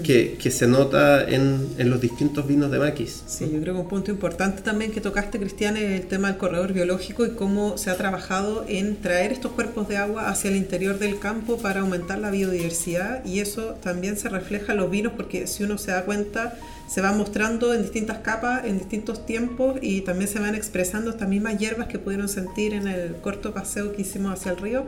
que, 0.03 0.51
se 0.51 0.67
nota 0.67 1.27
en, 1.27 1.67
en, 1.77 1.89
los 1.89 1.99
distintos 1.99 2.47
vinos 2.47 2.69
de 2.71 2.79
maquis. 2.79 3.23
Sí, 3.25 3.49
yo 3.51 3.59
creo 3.59 3.73
que 3.73 3.81
un 3.81 3.87
punto 3.87 4.11
importante 4.11 4.61
también 4.61 4.91
que 4.91 5.01
tocaste, 5.01 5.39
Cristian, 5.39 5.77
es 5.77 6.01
el 6.01 6.07
tema 6.07 6.27
del 6.29 6.37
corredor 6.37 6.73
biológico 6.73 7.25
y 7.25 7.31
cómo 7.31 7.77
se 7.77 7.89
ha 7.89 7.97
trabajado 7.97 8.65
en 8.67 8.97
traer 8.97 9.31
estos 9.31 9.51
cuerpos 9.53 9.87
de 9.87 9.97
agua 9.97 10.29
hacia 10.29 10.51
el 10.51 10.57
interior 10.57 10.99
del 10.99 11.17
campo 11.19 11.57
para 11.57 11.81
aumentar 11.81 12.19
la 12.19 12.29
biodiversidad 12.29 13.25
y 13.25 13.39
eso 13.39 13.77
también 13.81 14.17
se 14.17 14.29
refleja 14.29 14.73
en 14.73 14.77
los 14.77 14.91
vinos 14.91 15.13
porque 15.15 15.47
si 15.47 15.63
uno 15.63 15.77
se 15.77 15.91
da 15.91 16.05
cuenta, 16.05 16.57
se 16.87 17.01
va 17.01 17.11
mostrando 17.11 17.73
en 17.73 17.81
distintas 17.81 18.19
capas, 18.19 18.65
en 18.65 18.77
distintos 18.77 19.25
tiempos 19.25 19.79
y 19.81 20.01
también 20.01 20.29
se 20.29 20.39
van 20.39 20.53
expresando 20.53 21.11
estas 21.11 21.27
mismas 21.27 21.57
hierbas 21.57 21.87
que 21.87 21.97
pudieron 21.97 22.29
sentir 22.29 22.73
en 22.73 22.87
el 22.87 23.15
corto 23.15 23.53
paseo 23.53 23.93
que 23.93 24.03
hicimos 24.03 24.33
hacia 24.33 24.51
el 24.51 24.57
río 24.57 24.85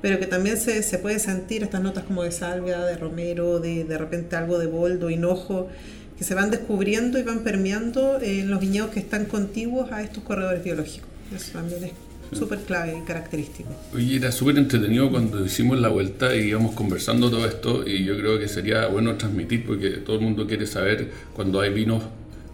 pero 0.00 0.18
que 0.18 0.26
también 0.26 0.56
se, 0.56 0.82
se, 0.82 0.98
puede 0.98 1.18
sentir 1.18 1.62
estas 1.62 1.82
notas 1.82 2.04
como 2.04 2.22
de 2.22 2.32
salvia, 2.32 2.78
de 2.80 2.96
romero, 2.96 3.58
de, 3.58 3.84
de 3.84 3.98
repente 3.98 4.36
algo 4.36 4.58
de 4.58 4.66
boldo, 4.66 5.10
hinojo, 5.10 5.68
que 6.16 6.24
se 6.24 6.34
van 6.34 6.50
descubriendo 6.50 7.18
y 7.18 7.22
van 7.22 7.44
permeando 7.44 8.20
en 8.20 8.50
los 8.50 8.60
viñedos 8.60 8.90
que 8.90 9.00
están 9.00 9.24
contiguos 9.24 9.92
a 9.92 10.02
estos 10.02 10.24
corredores 10.24 10.62
biológicos. 10.64 11.08
Eso 11.34 11.52
también 11.52 11.84
es 11.84 11.92
súper 12.36 12.58
clave 12.60 12.98
y 12.98 13.06
característico. 13.06 13.70
Oye, 13.94 14.16
era 14.16 14.32
súper 14.32 14.58
entretenido 14.58 15.10
cuando 15.10 15.44
hicimos 15.44 15.78
la 15.78 15.88
vuelta 15.88 16.34
y 16.34 16.48
íbamos 16.48 16.74
conversando 16.74 17.30
todo 17.30 17.46
esto 17.46 17.86
y 17.86 18.04
yo 18.04 18.16
creo 18.18 18.38
que 18.38 18.48
sería 18.48 18.86
bueno 18.86 19.16
transmitir 19.16 19.64
porque 19.64 19.90
todo 19.90 20.16
el 20.16 20.22
mundo 20.22 20.46
quiere 20.46 20.66
saber 20.66 21.10
cuando 21.34 21.60
hay 21.60 21.72
vinos 21.72 22.02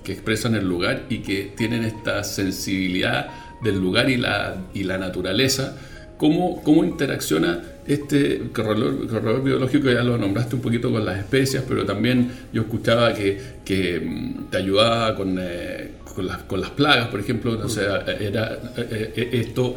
que 0.05 0.13
expresan 0.13 0.55
el 0.55 0.69
lugar 0.69 1.05
y 1.09 1.19
que 1.19 1.53
tienen 1.57 1.85
esta 1.85 2.23
sensibilidad 2.25 3.29
del 3.63 3.79
lugar 3.79 4.11
y 4.11 4.19
la, 4.19 4.57
y 4.75 4.85
la 4.85 4.99
naturaleza 4.99 5.77
cómo, 6.17 6.63
cómo 6.63 6.85
interacciona 6.85 7.63
este 7.87 8.41
corredor, 8.53 9.43
biológico, 9.43 9.91
ya 9.91 10.03
lo 10.03 10.17
nombraste 10.17 10.57
un 10.57 10.63
poquito 10.63 10.91
con 10.91 11.05
las 11.05 11.19
especias, 11.19 11.65
pero 11.69 11.85
también 11.85 12.31
yo 12.53 12.63
escuchaba 12.63 13.13
que, 13.13 13.39
que 13.65 14.01
mm, 14.01 14.51
te 14.51 14.57
ayudaba 14.57 15.15
con, 15.15 15.37
eh, 15.39 15.91
con, 16.15 16.27
las, 16.27 16.39
con, 16.45 16.61
las, 16.61 16.71
plagas, 16.71 17.09
por 17.09 17.21
ejemplo, 17.21 17.59
o 17.63 17.69
sea, 17.69 18.05
era, 18.21 18.59
eh, 18.77 19.13
eh, 19.17 19.29
esto 19.33 19.77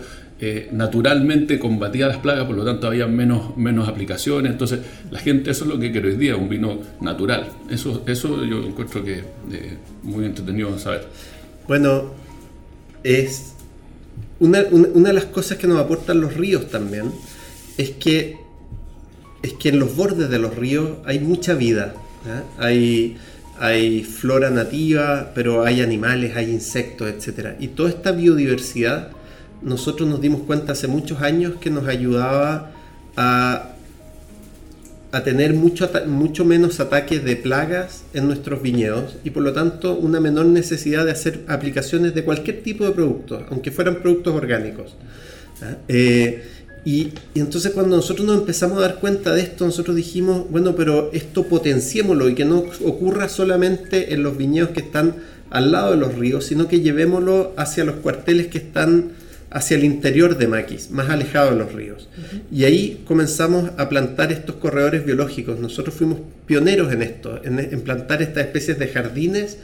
naturalmente 0.72 1.58
combatía 1.58 2.06
las 2.06 2.18
plagas, 2.18 2.46
por 2.46 2.56
lo 2.56 2.64
tanto 2.64 2.86
había 2.86 3.08
menos, 3.08 3.58
menos 3.58 3.90
aplicaciones, 3.90 4.52
entonces 4.52 4.82
la 5.10 5.18
gente, 5.18 5.50
eso 5.50 5.66
es 5.66 5.72
lo 5.72 5.80
que 5.80 5.92
quiere 5.92 6.10
hoy 6.10 6.16
día, 6.16 6.36
un 6.36 6.48
vino 6.48 6.78
natural, 7.02 7.50
eso, 7.72 8.04
eso 8.06 8.46
yo 8.46 8.60
encuentro 8.60 9.04
que 9.04 9.14
es 9.14 9.24
muy 10.04 10.26
entretenido 10.26 10.78
saber. 10.78 11.08
Bueno, 11.68 12.12
es 13.04 13.57
una, 14.40 14.64
de 14.64 15.14
las 15.14 15.26
cosas 15.26 15.58
que 15.58 15.68
nos 15.68 15.80
aportan 15.80 16.22
los 16.22 16.36
ríos 16.36 16.70
también 16.70 17.12
es 17.78 17.92
que, 17.92 18.38
es 19.42 19.54
que 19.54 19.70
en 19.70 19.80
los 19.80 19.96
bordes 19.96 20.30
de 20.30 20.40
los 20.40 20.56
ríos 20.56 20.98
hay 21.06 21.20
mucha 21.20 21.54
vida. 21.54 21.96
Hay, 22.58 23.18
hay 23.60 24.04
flora 24.04 24.50
nativa, 24.50 25.32
pero 25.34 25.64
hay 25.64 25.82
animales, 25.82 26.36
hay 26.36 26.52
insectos, 26.52 27.08
etc. 27.08 27.56
Y 27.60 27.70
toda 27.70 27.90
esta 27.90 28.12
biodiversidad, 28.12 29.12
nosotros 29.62 30.08
nos 30.10 30.22
dimos 30.22 30.42
cuenta 30.42 30.74
hace 30.74 30.88
muchos 30.88 31.22
años 31.22 31.54
que 31.60 31.70
nos 31.70 31.88
ayudaba 31.88 32.72
a 33.16 33.77
a 35.12 35.24
tener 35.24 35.54
mucho, 35.54 35.90
mucho 36.08 36.46
menos 36.46 36.80
ataques 36.80 37.24
de 37.24 37.36
plagas 37.36 38.04
en 38.14 38.28
nuestros 38.28 38.62
viñedos 38.62 39.18
y 39.24 39.30
por 39.30 39.44
lo 39.44 39.54
tanto 39.54 39.96
una 39.96 40.20
menor 40.20 40.46
necesidad 40.48 41.06
de 41.06 41.12
hacer 41.12 41.42
aplicaciones 41.48 42.14
de 42.14 42.24
cualquier 42.24 42.62
tipo 42.62 42.86
de 42.86 42.92
producto, 42.92 43.46
aunque 43.50 43.72
fueran 43.72 44.02
productos 44.02 44.36
orgánicos. 44.36 44.96
Eh, 45.88 46.44
Y, 46.86 47.12
y 47.34 47.42
entonces 47.42 47.74
cuando 47.74 47.98
nosotros 47.98 48.26
nos 48.26 48.38
empezamos 48.38 48.78
a 48.78 48.82
dar 48.82 49.00
cuenta 49.02 49.34
de 49.34 49.42
esto, 49.42 49.66
nosotros 49.66 49.94
dijimos, 49.94 50.46
bueno, 50.50 50.74
pero 50.74 51.12
esto 51.12 51.44
potenciémoslo 51.44 52.30
y 52.30 52.34
que 52.34 52.46
no 52.46 52.64
ocurra 52.86 53.28
solamente 53.28 54.14
en 54.14 54.24
los 54.24 54.38
viñedos 54.38 54.70
que 54.70 54.80
están 54.80 55.16
al 55.50 55.74
lado 55.74 55.92
de 55.92 55.98
los 55.98 56.16
ríos, 56.16 56.46
sino 56.46 56.70
que 56.70 56.80
llevémoslo 56.80 57.54
hacia 57.58 57.84
los 57.84 57.96
cuarteles 57.96 58.48
que 58.48 58.60
están 58.60 59.12
hacia 59.50 59.78
el 59.78 59.84
interior 59.84 60.38
de 60.38 60.48
Maquis, 60.48 60.92
más 60.92 61.10
alejado 61.10 61.52
de 61.52 61.58
los 61.58 61.74
ríos. 61.74 62.10
Y 62.52 62.66
ahí 62.66 63.02
comenzamos 63.06 63.72
a 63.78 63.90
plantar 63.90 64.32
estos 64.32 64.56
corredores 64.56 65.06
biológicos. 65.06 65.60
Nosotros 65.60 65.96
fuimos 65.96 66.20
pioneros 66.46 66.92
en 66.92 67.02
esto, 67.02 67.42
en, 67.44 67.60
en 67.60 67.82
plantar 67.82 68.22
estas 68.22 68.46
especies 68.46 68.78
de 68.78 68.88
jardines 68.88 69.58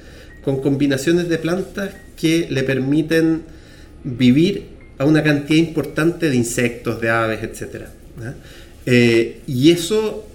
con 0.44 0.62
combinaciones 0.62 1.30
de 1.30 1.38
plantas 1.38 1.92
que 2.18 2.48
le 2.50 2.64
permiten 2.64 3.44
vivir 4.04 4.74
a 4.98 5.06
una 5.06 5.24
cantidad 5.24 5.58
importante 5.58 6.30
de 6.30 6.36
insectos, 6.36 7.02
de 7.02 7.10
aves, 7.10 7.44
etc. 7.44 7.86
Eh, 8.86 9.42
y 9.48 9.72
eso, 9.72 10.26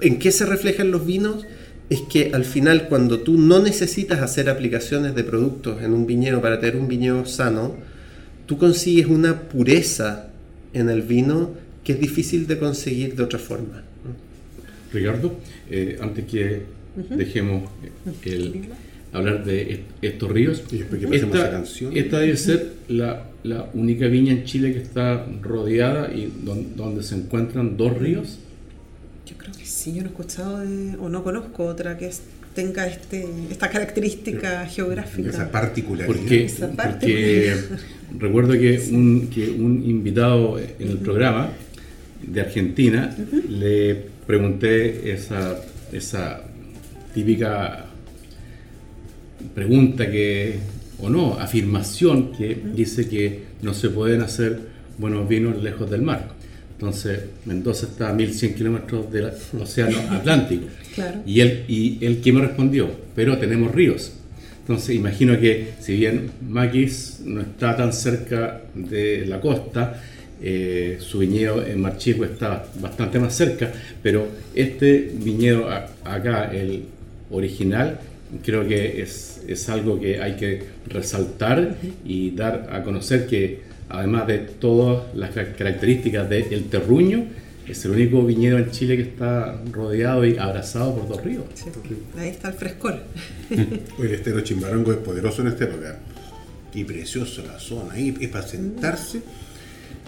¿en 0.00 0.18
qué 0.18 0.30
se 0.30 0.46
refleja 0.46 0.82
en 0.82 0.90
los 0.90 1.06
vinos? 1.06 1.46
Es 1.88 2.02
que 2.02 2.32
al 2.34 2.44
final 2.44 2.88
cuando 2.88 3.20
tú 3.20 3.38
no 3.38 3.60
necesitas 3.60 4.20
hacer 4.20 4.50
aplicaciones 4.50 5.14
de 5.14 5.24
productos 5.24 5.82
en 5.82 5.92
un 5.92 6.06
viñedo 6.06 6.42
para 6.42 6.60
tener 6.60 6.76
un 6.76 6.88
viñedo 6.88 7.24
sano, 7.24 7.76
tú 8.48 8.58
consigues 8.58 9.06
una 9.06 9.42
pureza 9.42 10.30
en 10.72 10.90
el 10.90 11.02
vino 11.02 11.52
que 11.84 11.92
es 11.92 12.00
difícil 12.00 12.48
de 12.48 12.58
conseguir 12.58 13.14
de 13.14 13.22
otra 13.22 13.38
forma. 13.38 13.84
Ricardo, 14.92 15.38
eh, 15.70 15.98
antes 16.00 16.24
que 16.24 16.62
dejemos 17.10 17.70
el, 18.24 18.70
hablar 19.12 19.44
de 19.44 19.84
estos 20.02 20.28
ríos, 20.30 20.64
esta, 21.12 21.62
esta 21.94 22.18
debe 22.18 22.36
ser 22.36 22.72
la 22.88 23.28
la 23.44 23.68
única 23.74 24.06
viña 24.06 24.32
en 24.32 24.44
Chile 24.44 24.72
que 24.72 24.80
está 24.80 25.26
rodeada 25.42 26.12
y 26.12 26.32
donde, 26.76 27.02
se 27.02 27.14
encuentran 27.14 27.76
dos 27.76 27.96
ríos? 27.96 28.38
Yo 29.26 29.36
creo 29.36 29.52
que 29.52 29.64
sí, 29.64 29.94
yo 29.94 30.02
no 30.02 30.08
he 30.08 30.10
escuchado 30.10 30.58
de, 30.58 30.96
o 30.96 31.08
no 31.08 31.22
conozco 31.22 31.64
otra 31.66 31.96
que 31.98 32.06
tenga 32.58 32.88
este, 32.88 33.24
esta 33.52 33.70
característica 33.70 34.66
geográfica. 34.66 35.30
Esa 35.30 35.48
particularidad. 35.48 36.08
Porque, 36.08 36.50
porque 36.58 37.54
recuerdo 38.18 38.54
que 38.54 38.82
un, 38.90 39.28
que 39.32 39.48
un 39.48 39.88
invitado 39.88 40.58
en 40.58 40.88
el 40.88 40.98
programa 40.98 41.52
de 42.20 42.40
Argentina 42.40 43.16
le 43.48 43.94
pregunté 44.26 45.12
esa, 45.12 45.56
esa 45.92 46.42
típica 47.14 47.86
pregunta 49.54 50.10
que 50.10 50.58
o 50.98 51.08
no, 51.08 51.34
afirmación 51.34 52.32
que 52.32 52.60
dice 52.74 53.08
que 53.08 53.44
no 53.62 53.72
se 53.72 53.88
pueden 53.90 54.22
hacer 54.22 54.58
buenos 54.98 55.28
vinos 55.28 55.62
lejos 55.62 55.88
del 55.88 56.02
mar. 56.02 56.30
Entonces, 56.72 57.20
Mendoza 57.44 57.86
está 57.86 58.08
a 58.08 58.12
1100 58.12 58.54
kilómetros 58.56 59.12
del 59.12 59.30
océano 59.60 59.96
Atlántico. 60.10 60.66
Y, 61.26 61.40
él, 61.40 61.64
y 61.68 61.98
él 62.04 62.20
que 62.20 62.32
me 62.32 62.40
respondió, 62.40 62.90
pero 63.14 63.38
tenemos 63.38 63.74
ríos. 63.74 64.12
Entonces, 64.60 64.96
imagino 64.96 65.38
que 65.40 65.70
si 65.80 65.96
bien 65.96 66.30
Maquis 66.46 67.20
no 67.24 67.40
está 67.40 67.74
tan 67.76 67.92
cerca 67.92 68.60
de 68.74 69.24
la 69.26 69.40
costa, 69.40 70.00
eh, 70.40 70.98
su 71.00 71.18
viñedo 71.18 71.66
en 71.66 71.80
Marchico 71.80 72.24
está 72.24 72.66
bastante 72.80 73.18
más 73.18 73.34
cerca, 73.34 73.72
pero 74.02 74.28
este 74.54 75.10
viñedo 75.14 75.68
acá, 76.04 76.50
el 76.52 76.84
original, 77.30 77.98
creo 78.44 78.66
que 78.68 79.02
es, 79.02 79.42
es, 79.48 79.68
algo 79.68 79.98
que 79.98 80.20
hay 80.20 80.34
que 80.34 80.62
resaltar 80.86 81.76
y 82.04 82.30
dar 82.32 82.68
a 82.70 82.82
conocer 82.84 83.26
que 83.26 83.60
además 83.88 84.26
de 84.26 84.38
todas 84.38 85.14
las 85.14 85.30
características 85.30 86.28
del 86.28 86.64
terruño, 86.64 87.24
es 87.68 87.84
el 87.84 87.90
único 87.92 88.24
viñedo 88.24 88.58
en 88.58 88.70
Chile 88.70 88.96
que 88.96 89.02
está 89.02 89.60
rodeado 89.70 90.24
y 90.24 90.38
abrazado 90.38 90.96
por 90.96 91.08
dos 91.08 91.24
ríos. 91.24 91.44
ahí 92.16 92.30
está 92.30 92.48
el 92.48 92.54
frescor. 92.54 93.02
el 93.50 94.10
estero 94.10 94.40
Chimbarongo 94.40 94.92
es 94.92 94.98
poderoso 94.98 95.42
en 95.42 95.48
este 95.48 95.70
lugar. 95.70 95.98
Y 96.74 96.84
precioso 96.84 97.42
la 97.46 97.58
zona 97.58 97.94
ahí, 97.94 98.14
es 98.20 98.28
para 98.28 98.46
sentarse. 98.46 99.20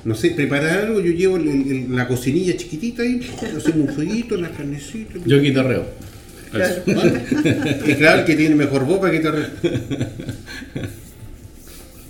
No 0.04 0.14
sé, 0.14 0.30
preparar 0.30 0.86
algo, 0.86 1.00
yo 1.00 1.12
llevo 1.12 1.38
la 1.38 2.08
cocinilla 2.08 2.56
chiquitita 2.56 3.02
ahí, 3.02 3.20
hacemos 3.56 3.76
un 3.76 3.88
fueguito, 3.88 4.36
las 4.36 4.52
carnecitas. 4.52 5.22
Yo 5.26 5.40
guitarreo. 5.40 5.84
Claro. 6.50 6.82
y 7.86 7.94
claro 7.94 8.24
que 8.24 8.34
tiene 8.34 8.54
mejor 8.54 8.84
boca 8.86 9.10
que 9.10 9.20
te 9.20 9.30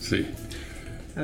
Sí. 0.01 0.27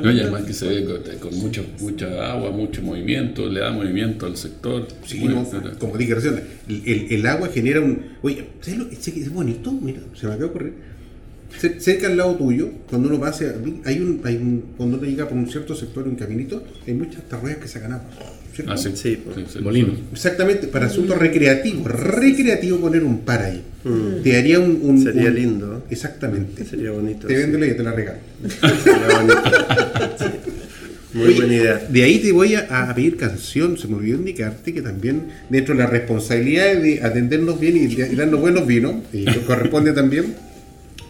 No, 0.02 0.12
y 0.12 0.20
además 0.20 0.42
que 0.42 0.52
se 0.52 0.68
ve 0.68 1.18
con, 1.18 1.34
mucho, 1.38 1.64
mucha 1.80 2.32
agua, 2.32 2.50
mucho 2.50 2.82
movimiento, 2.82 3.48
le 3.48 3.60
da 3.60 3.72
movimiento 3.72 4.26
al 4.26 4.36
sector. 4.36 4.86
Sí, 5.04 5.26
como 5.78 5.96
dije 5.96 6.14
recién, 6.14 6.42
el, 6.68 7.06
el, 7.10 7.26
agua 7.26 7.48
genera 7.48 7.80
un. 7.80 8.16
Oye, 8.22 8.46
Es 8.66 9.32
bonito, 9.32 9.72
mira, 9.72 10.00
se 10.14 10.26
me 10.26 10.32
acaba 10.32 10.36
de 10.36 10.44
ocurrir. 10.44 10.95
Cerca 11.78 12.08
al 12.08 12.16
lado 12.16 12.36
tuyo, 12.36 12.70
cuando 12.88 13.08
uno 13.08 13.20
pase, 13.20 13.54
hay 13.84 14.00
un, 14.00 14.20
hay 14.24 14.36
un, 14.36 14.64
cuando 14.76 14.98
uno 14.98 15.06
llega 15.06 15.28
por 15.28 15.38
un 15.38 15.48
cierto 15.48 15.74
sector, 15.74 16.06
un 16.06 16.16
caminito, 16.16 16.62
hay 16.86 16.94
muchas 16.94 17.22
tarruedas 17.28 17.58
que 17.58 17.68
sacan 17.68 17.92
agua. 17.92 18.08
Ah, 18.66 18.76
sí, 18.76 18.90
sí, 18.94 19.18
Exactamente, 20.12 20.66
para 20.68 20.86
asuntos 20.86 21.18
recreativos. 21.18 21.90
Recreativo 21.90 22.78
poner 22.78 23.04
un 23.04 23.20
par 23.20 23.42
ahí. 23.42 23.62
Mm. 23.84 24.22
Te 24.22 24.36
haría 24.36 24.60
un, 24.60 25.02
Sería 25.02 25.30
lindo. 25.30 25.84
Exactamente. 25.90 26.64
Sería 26.64 26.92
bonito. 26.92 27.26
Te 27.26 27.36
vende 27.36 27.68
y 27.68 27.74
te 27.74 27.82
la 27.82 27.92
regalo. 27.92 28.18
Muy 31.12 31.34
buena 31.34 31.54
idea. 31.54 31.86
De 31.88 32.02
ahí 32.02 32.18
te 32.18 32.32
voy 32.32 32.54
a, 32.54 32.92
pedir 32.94 33.16
canción. 33.16 33.76
Se 33.76 33.88
me 33.88 33.96
olvidó 33.96 34.16
indicarte 34.16 34.72
que 34.72 34.80
también, 34.82 35.28
dentro 35.48 35.74
de 35.74 35.82
la 35.82 35.90
responsabilidad 35.90 36.76
de 36.76 37.02
atendernos 37.02 37.60
bien 37.60 37.76
y, 37.76 37.80
y 37.80 38.16
darnos 38.16 38.40
buenos 38.40 38.66
vinos, 38.66 38.96
y 39.12 39.24
corresponde 39.46 39.92
también 39.92 40.34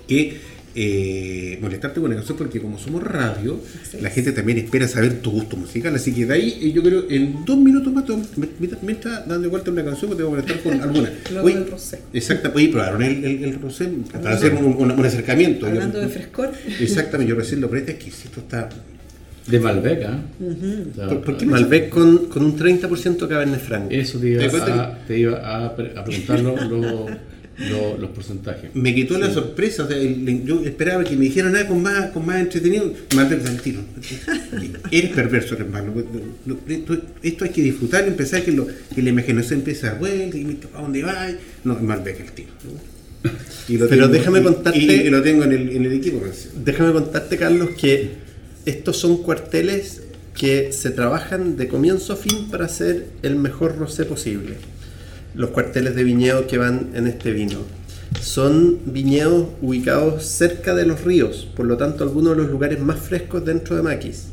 que 0.07 0.57
eh, 0.79 1.59
molestarte 1.63 2.03
con 2.03 2.11
la 2.11 2.17
canción 2.17 2.37
porque 2.37 2.61
como 2.61 2.79
somos 2.79 3.03
radio, 3.03 3.59
la 3.99 4.11
gente 4.11 4.33
también 4.33 4.59
espera 4.59 4.87
saber 4.87 5.21
tu 5.21 5.31
gusto 5.31 5.57
musical. 5.57 5.95
Así 5.95 6.13
que 6.13 6.27
de 6.27 6.35
ahí 6.35 6.59
eh, 6.61 6.71
yo 6.71 6.83
creo 6.83 7.07
en 7.09 7.47
dos 7.47 7.57
minutos 7.57 7.91
más 7.95 8.05
me, 8.37 8.93
está 8.93 9.25
dando 9.27 9.49
vuelta 9.49 9.71
una 9.71 9.83
canción 9.83 10.11
que 10.11 10.19
te 10.19 10.23
voy 10.23 10.35
a 10.35 10.37
molestar 10.37 10.63
con 10.63 10.79
alguna. 10.83 11.11
Oye, 11.43 11.55
el 11.55 11.71
rosé. 11.71 12.01
Exacto, 12.13 12.53
oye, 12.55 12.69
probaron 12.69 13.03
el, 13.03 13.25
el, 13.25 13.45
el 13.45 13.55
rosé 13.59 13.89
para 14.13 14.35
hacer 14.35 14.53
un, 14.53 14.91
acercamiento. 14.91 15.67
Hablando 15.67 15.99
de 15.99 16.09
frescor. 16.09 16.53
Exactamente, 16.81 17.31
yo 17.31 17.37
recién 17.37 17.63
lo 17.63 17.71
que 17.71 17.79
exquisito 17.79 18.41
está. 18.41 18.69
De 19.47 19.61
Malbec, 19.61 20.03
¿ah? 20.03 20.21
¿Por, 21.25 21.37
qué 21.37 21.47
Malbec 21.47 21.89
con, 21.89 22.27
con 22.27 22.45
un 22.45 22.59
30% 22.59 23.29
Cabernet 23.29 23.61
Franc? 23.61 23.93
Eso 23.93 24.19
te 24.19 24.31
iba, 24.31 24.43
a, 24.45 24.99
te 25.07 25.19
iba 25.21 25.39
a, 25.39 25.67
a 25.67 25.75
preguntar 26.05 26.41
lo 26.41 27.07
los 27.59 28.11
porcentajes. 28.11 28.75
Me 28.75 28.95
quitó 28.95 29.19
la 29.19 29.33
sorpresa, 29.33 29.85
o 29.85 29.89
sea, 29.89 29.97
yo 29.99 30.63
esperaba 30.65 31.05
que 31.05 31.17
me 31.17 31.25
dijeran 31.25 31.53
nada 31.53 31.67
con 31.67 31.83
más, 31.83 32.11
con 32.11 32.27
más 32.27 32.41
entretenido, 32.41 32.93
más 33.15 33.31
del 33.31 33.61
tiro. 33.61 33.81
Eres 34.91 35.11
perverso, 35.13 35.57
hermano. 35.57 35.93
Esto 37.23 37.45
hay 37.45 37.51
que 37.51 37.63
disfrutar 37.63 38.05
y 38.05 38.09
empezar 38.09 38.43
que, 38.43 38.53
lo, 38.53 38.67
que 38.67 39.03
la 39.03 39.11
imaginación 39.11 39.61
empieza 39.61 39.89
a 39.89 39.91
dar 39.93 39.99
vuelta, 39.99 40.37
y 40.37 40.59
¿a 40.75 40.81
dónde 40.81 41.03
va? 41.03 41.29
No, 41.65 41.75
más 41.81 42.01
que 42.01 42.11
el 42.11 42.33
tiro. 42.33 42.49
Pero 43.89 44.09
déjame 44.09 44.43
contarte. 44.43 44.79
Y, 44.79 45.09
lo 45.09 45.23
tengo 45.23 45.45
en 45.45 45.53
el, 45.53 45.69
en 45.71 45.85
el 45.85 45.93
equipo. 45.93 46.23
Déjame 46.63 46.93
contarte, 46.93 47.37
Carlos, 47.37 47.71
que 47.71 48.11
estos 48.67 48.99
son 48.99 49.23
cuarteles 49.23 50.03
que 50.35 50.73
se 50.73 50.91
trabajan 50.91 51.57
de 51.57 51.67
comienzo 51.67 52.13
a 52.13 52.17
fin 52.17 52.51
para 52.51 52.67
hacer 52.67 53.07
el 53.23 53.37
mejor 53.37 53.79
rosé 53.79 54.05
posible 54.05 54.57
los 55.37 55.51
cuarteles 55.51 55.95
de 55.95 56.03
viñedo 56.03 56.47
que 56.47 56.59
van 56.59 56.91
en 56.95 57.07
este 57.07 57.31
vino. 57.31 57.61
Son 58.21 58.79
viñedos 58.87 59.49
ubicados 59.61 60.25
cerca 60.25 60.75
de 60.75 60.87
los 60.87 61.05
ríos, 61.05 61.49
por 61.55 61.67
lo 61.67 61.77
tanto 61.77 62.03
algunos 62.03 62.37
de 62.37 62.43
los 62.43 62.51
lugares 62.51 62.81
más 62.81 62.99
frescos 62.99 63.45
dentro 63.45 63.77
de 63.77 63.83
Maquis. 63.83 64.29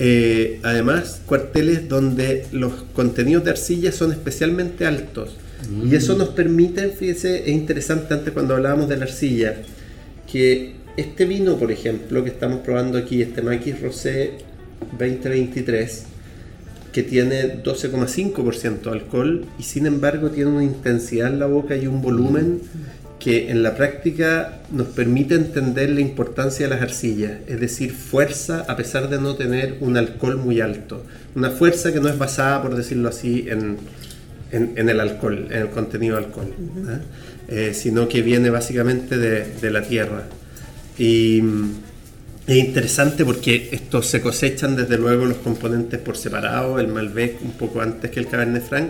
Eh, 0.00 0.60
además, 0.62 1.20
cuarteles 1.26 1.88
donde 1.88 2.46
los 2.52 2.72
contenidos 2.92 3.44
de 3.44 3.50
arcilla 3.50 3.92
son 3.92 4.12
especialmente 4.12 4.86
altos. 4.86 5.36
Y 5.84 5.94
eso 5.96 6.16
nos 6.16 6.28
permite, 6.28 6.88
fíjese, 6.90 7.42
es 7.42 7.48
interesante 7.48 8.14
antes 8.14 8.32
cuando 8.32 8.54
hablábamos 8.54 8.88
de 8.88 8.96
la 8.96 9.04
arcilla, 9.04 9.56
que 10.30 10.74
este 10.96 11.24
vino, 11.24 11.56
por 11.56 11.72
ejemplo, 11.72 12.22
que 12.22 12.30
estamos 12.30 12.60
probando 12.60 12.96
aquí, 12.96 13.22
este 13.22 13.42
Maquis 13.42 13.80
Rosé 13.80 14.38
2023, 14.98 16.04
que 16.98 17.04
tiene 17.04 17.62
12,5% 17.62 18.80
de 18.80 18.90
alcohol 18.90 19.44
y 19.56 19.62
sin 19.62 19.86
embargo 19.86 20.32
tiene 20.32 20.50
una 20.50 20.64
intensidad 20.64 21.28
en 21.28 21.38
la 21.38 21.46
boca 21.46 21.76
y 21.76 21.86
un 21.86 22.02
volumen 22.02 22.60
que 23.20 23.52
en 23.52 23.62
la 23.62 23.76
práctica 23.76 24.62
nos 24.72 24.88
permite 24.88 25.36
entender 25.36 25.90
la 25.90 26.00
importancia 26.00 26.66
de 26.66 26.74
las 26.74 26.82
arcillas, 26.82 27.34
es 27.46 27.60
decir, 27.60 27.92
fuerza 27.92 28.64
a 28.66 28.74
pesar 28.74 29.08
de 29.08 29.20
no 29.20 29.36
tener 29.36 29.76
un 29.78 29.96
alcohol 29.96 30.38
muy 30.38 30.60
alto. 30.60 31.04
Una 31.36 31.50
fuerza 31.50 31.92
que 31.92 32.00
no 32.00 32.08
es 32.08 32.18
basada, 32.18 32.62
por 32.62 32.74
decirlo 32.74 33.10
así, 33.10 33.46
en, 33.48 33.76
en, 34.50 34.88
el 34.88 34.98
alcohol, 34.98 35.46
en 35.52 35.62
el 35.62 35.70
contenido 35.70 36.16
de 36.16 36.24
alcohol, 36.24 36.48
¿eh? 36.48 36.98
Eh, 37.46 37.74
sino 37.74 38.08
que 38.08 38.22
viene 38.22 38.50
básicamente 38.50 39.16
de, 39.18 39.46
de 39.60 39.70
la 39.70 39.82
tierra. 39.82 40.24
Y 40.98 41.44
Es 42.48 42.56
interesante 42.56 43.26
porque 43.26 43.68
estos 43.72 44.06
se 44.06 44.22
cosechan 44.22 44.74
desde 44.74 44.96
luego 44.96 45.26
los 45.26 45.36
componentes 45.36 46.00
por 46.00 46.16
separado, 46.16 46.78
el 46.78 46.88
Malbec 46.88 47.42
un 47.42 47.52
poco 47.52 47.82
antes 47.82 48.10
que 48.10 48.20
el 48.20 48.26
Cabernet 48.26 48.66
Franc, 48.66 48.88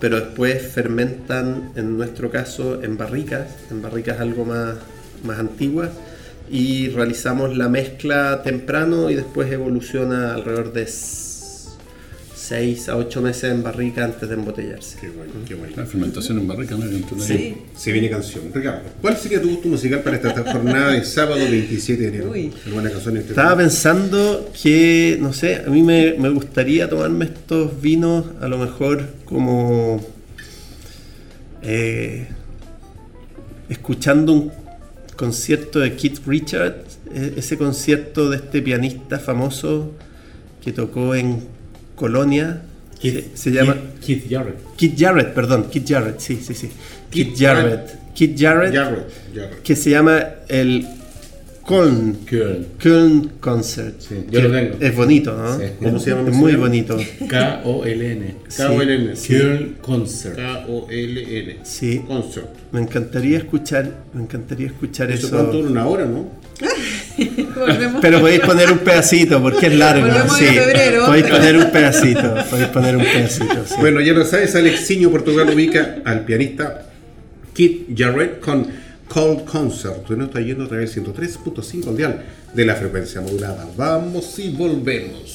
pero 0.00 0.18
después 0.18 0.62
fermentan, 0.62 1.72
en 1.76 1.98
nuestro 1.98 2.30
caso, 2.30 2.82
en 2.82 2.96
barricas, 2.96 3.46
en 3.70 3.82
barricas 3.82 4.20
algo 4.20 4.46
más, 4.46 4.76
más 5.22 5.38
antiguas, 5.38 5.90
y 6.50 6.88
realizamos 6.88 7.54
la 7.58 7.68
mezcla 7.68 8.42
temprano 8.42 9.10
y 9.10 9.16
después 9.16 9.52
evoluciona 9.52 10.32
alrededor 10.32 10.72
de 10.72 10.86
6 12.48 12.88
a 12.88 12.96
8 12.96 13.20
meses 13.20 13.52
en 13.52 13.62
barrica 13.62 14.04
antes 14.04 14.26
de 14.26 14.34
embotellarse. 14.34 14.98
Qué 14.98 15.10
bueno, 15.10 15.32
qué 15.46 15.54
bueno. 15.54 15.74
La 15.76 15.84
fermentación 15.84 16.38
en 16.38 16.48
barrica, 16.48 16.76
¿no? 16.76 16.86
Sí. 17.22 17.54
Se 17.76 17.92
viene 17.92 18.08
canción. 18.08 18.44
Ricardo, 18.54 18.88
¿cuál 19.02 19.18
sería 19.18 19.42
tu 19.42 19.50
gusto 19.50 19.68
musical 19.68 20.00
para 20.00 20.16
esta 20.16 20.32
jornada 20.50 20.92
de 20.92 21.04
sábado 21.04 21.36
27 21.36 22.02
de 22.02 22.08
enero? 22.08 22.30
Uy. 22.30 22.50
¿Alguna 22.64 22.90
canción 22.90 23.18
este 23.18 23.30
Estaba 23.30 23.54
pensando 23.54 24.50
que, 24.62 25.18
no 25.20 25.34
sé, 25.34 25.56
a 25.56 25.68
mí 25.68 25.82
me, 25.82 26.14
me 26.14 26.30
gustaría 26.30 26.88
tomarme 26.88 27.26
estos 27.26 27.82
vinos 27.82 28.24
a 28.40 28.48
lo 28.48 28.56
mejor 28.56 29.10
como 29.26 30.00
eh, 31.60 32.28
escuchando 33.68 34.32
un 34.32 34.52
concierto 35.16 35.80
de 35.80 35.96
Keith 35.96 36.26
Richards, 36.26 36.98
eh, 37.12 37.34
ese 37.36 37.58
concierto 37.58 38.30
de 38.30 38.36
este 38.36 38.62
pianista 38.62 39.18
famoso 39.18 39.92
que 40.62 40.72
tocó 40.72 41.14
en 41.14 41.57
Colonia, 41.98 42.62
se, 43.00 43.24
se 43.34 43.50
llama 43.50 43.74
Keith, 44.04 44.22
Keith 44.22 44.30
Jarrett. 44.30 44.56
Keith 44.76 44.94
Jarrett, 44.98 45.34
perdón, 45.34 45.66
Keith 45.70 45.86
Jarrett, 45.88 46.20
sí, 46.20 46.38
sí, 46.42 46.54
sí. 46.54 46.68
Keith, 47.10 47.28
Keith 47.28 47.38
Jarrett. 47.38 48.14
Keith 48.14 48.36
Jarrett, 48.40 48.74
Jarrett, 48.74 49.06
Jarrett. 49.34 49.62
que 49.62 49.76
se 49.76 49.90
llama 49.90 50.20
el 50.48 50.86
Köln 51.68 52.20
Köln. 52.24 52.66
Köln 52.78 53.32
Concert. 53.40 54.00
Sí, 54.00 54.24
yo 54.30 54.40
lo 54.40 54.50
tengo. 54.50 54.76
Es 54.80 54.96
bonito, 54.96 55.36
¿no? 55.36 55.58
Sí. 55.58 55.64
¿Cómo 55.82 55.98
se 55.98 56.10
llama? 56.10 56.28
Es 56.30 56.34
muy 56.34 56.56
bonito. 56.56 56.96
K-O-L-N. 57.28 58.36
K-O-L-N. 58.56 59.12
Köln 59.28 59.76
Concert. 59.82 60.36
K-O-L-N. 60.36 61.58
Sí. 61.64 62.02
Concert. 62.06 62.48
Me 62.72 62.80
encantaría 62.80 63.38
escuchar, 63.38 64.04
me 64.14 64.22
encantaría 64.22 64.68
escuchar 64.68 65.10
Eso 65.10 65.26
eso. 65.26 65.58
una 65.60 65.86
hora, 65.86 66.06
¿no? 66.06 66.26
Volvemos. 67.54 68.00
Pero 68.00 68.20
podéis 68.20 68.40
poner 68.40 68.70
un 68.70 68.78
pedacito 68.78 69.42
porque 69.42 69.66
es 69.66 69.74
largo. 69.74 70.06
Volvemos 70.06 70.36
sí. 70.36 70.44
febrero. 70.46 71.06
Podéis 71.06 71.26
poner 71.26 71.56
un 71.56 71.70
pedacito. 71.70 72.34
Podéis 72.50 72.68
poner 72.68 72.96
un 72.96 73.02
pedacito. 73.02 73.66
sí. 73.66 73.74
Bueno, 73.78 74.00
ya 74.00 74.12
lo 74.12 74.24
sabes, 74.24 74.54
Alexiño 74.54 75.10
Portugal 75.10 75.48
ubica 75.52 75.96
al 76.04 76.24
pianista 76.24 76.86
Keith 77.54 77.88
Jarrett 77.96 78.40
con 78.40 78.66
Cold 79.08 79.44
Concert. 79.44 80.04
Tú 80.06 80.16
no 80.16 80.26
está 80.26 80.40
yendo 80.40 80.64
a 80.64 80.68
través 80.68 80.94
del 80.94 81.04
103.5 81.04 81.88
al 81.88 81.96
dial 81.96 82.22
de 82.54 82.64
la 82.64 82.74
frecuencia 82.76 83.20
modulada. 83.20 83.66
Vamos 83.76 84.38
y 84.38 84.50
volvemos. 84.50 85.34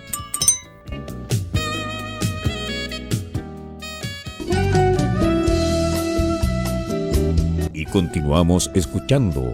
Y 7.81 7.85
continuamos 7.85 8.69
escuchando 8.75 9.53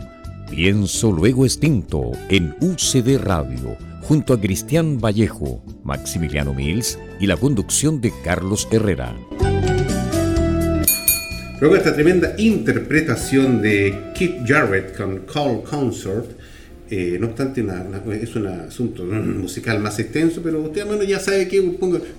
Pienso 0.52 1.14
Luego 1.14 1.46
Extinto 1.46 2.12
en 2.28 2.54
UCD 2.60 3.20
Radio, 3.24 3.78
junto 4.02 4.34
a 4.34 4.42
Cristian 4.42 5.00
Vallejo, 5.00 5.64
Maximiliano 5.86 6.54
Mills 6.54 7.00
y 7.22 7.28
la 7.28 7.38
conducción 7.38 8.02
de 8.02 8.12
Carlos 8.26 8.68
Herrera. 8.70 9.16
Luego 11.62 11.78
esta 11.78 11.94
tremenda 11.94 12.36
interpretación 12.38 13.62
de 13.62 14.12
Keith 14.14 14.46
Jarrett 14.46 14.98
con 14.98 15.20
Call 15.20 15.64
Concert, 15.64 16.30
eh, 16.90 17.18
no 17.20 17.28
obstante 17.28 17.66
es 18.22 18.36
un 18.36 18.48
asunto 18.48 19.04
musical 19.06 19.80
más 19.80 20.00
extenso, 20.00 20.42
pero 20.44 20.62
usted 20.62 20.82
al 20.82 20.90
menos 20.90 21.08
ya 21.08 21.20
sabe 21.20 21.48
que 21.48 21.58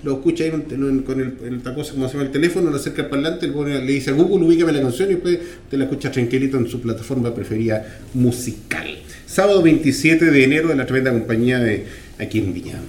lo 0.03 0.13
escucha 0.13 0.43
ahí 0.43 0.51
con 0.51 1.19
el, 1.21 1.33
el- 1.43 1.61
como 1.63 1.83
se 1.83 1.93
llama 2.13 2.23
el 2.23 2.31
teléfono, 2.31 2.69
lo 2.69 2.75
acerca 2.77 3.03
al 3.03 3.09
parlante, 3.09 3.47
le, 3.47 3.81
dice 3.91 4.11
a 4.11 4.13
Google, 4.13 4.45
ubícame 4.45 4.71
la 4.71 4.81
canción 4.81 5.09
y 5.09 5.13
después 5.13 5.39
te 5.69 5.77
la 5.77 5.85
escucha 5.85 6.11
tranquilito 6.11 6.57
en 6.57 6.67
su 6.67 6.81
plataforma 6.81 7.33
preferida 7.33 7.99
musical. 8.13 8.87
Sábado 9.25 9.61
27 9.61 10.25
de 10.25 10.43
enero 10.43 10.69
de 10.69 10.75
la 10.75 10.85
tremenda 10.85 11.11
compañía 11.11 11.59
de 11.59 11.85
aquí 12.17 12.39
en 12.39 12.53
Villa 12.53 12.79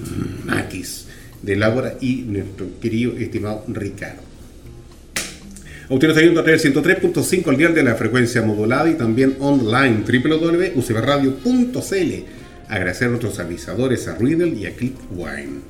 Maquis, 0.47 1.07
de 1.43 1.57
Laura 1.57 1.95
y 2.01 2.23
nuestro 2.23 2.67
querido 2.81 3.13
estimado 3.19 3.65
Ricardo. 3.69 4.30
Usted 5.91 6.07
nos 6.07 6.17
viendo 6.17 6.41
a 6.41 6.45
través 6.45 6.63
del 6.63 6.73
103.5 6.73 7.49
al 7.49 7.57
dial 7.57 7.75
de 7.75 7.83
la 7.83 7.97
frecuencia 7.97 8.43
modulada 8.43 8.89
y 8.89 8.95
también 8.95 9.35
online 9.41 10.05
www.ucbradio.cl. 10.07 12.13
Agradecer 12.69 13.09
a 13.09 13.11
nuestros 13.11 13.41
avisadores, 13.41 14.07
a 14.07 14.15
Riddle 14.15 14.57
y 14.57 14.67
a 14.67 14.77
Click 14.77 14.95
Wine. 15.11 15.63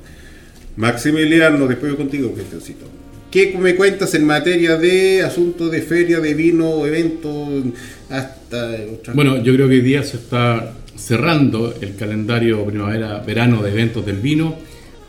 Maximiliano, 0.75 1.65
después 1.65 1.93
voy 1.93 1.97
contigo, 1.97 2.31
Cristiancito. 2.33 2.85
¿Qué 3.31 3.57
me 3.59 3.75
cuentas 3.75 4.13
en 4.13 4.25
materia 4.25 4.77
de 4.77 5.23
asuntos 5.23 5.71
de 5.71 5.81
feria, 5.81 6.19
de 6.19 6.35
vino, 6.35 6.85
eventos, 6.85 7.63
hasta 8.07 8.77
Bueno, 9.15 9.41
yo 9.41 9.55
creo 9.55 9.67
que 9.67 9.75
hoy 9.75 9.81
día 9.81 10.03
se 10.03 10.17
está 10.17 10.73
cerrando 10.95 11.73
el 11.81 11.95
calendario 11.95 12.63
primavera-verano 12.63 13.63
de 13.63 13.71
eventos 13.71 14.05
del 14.05 14.17
vino 14.17 14.55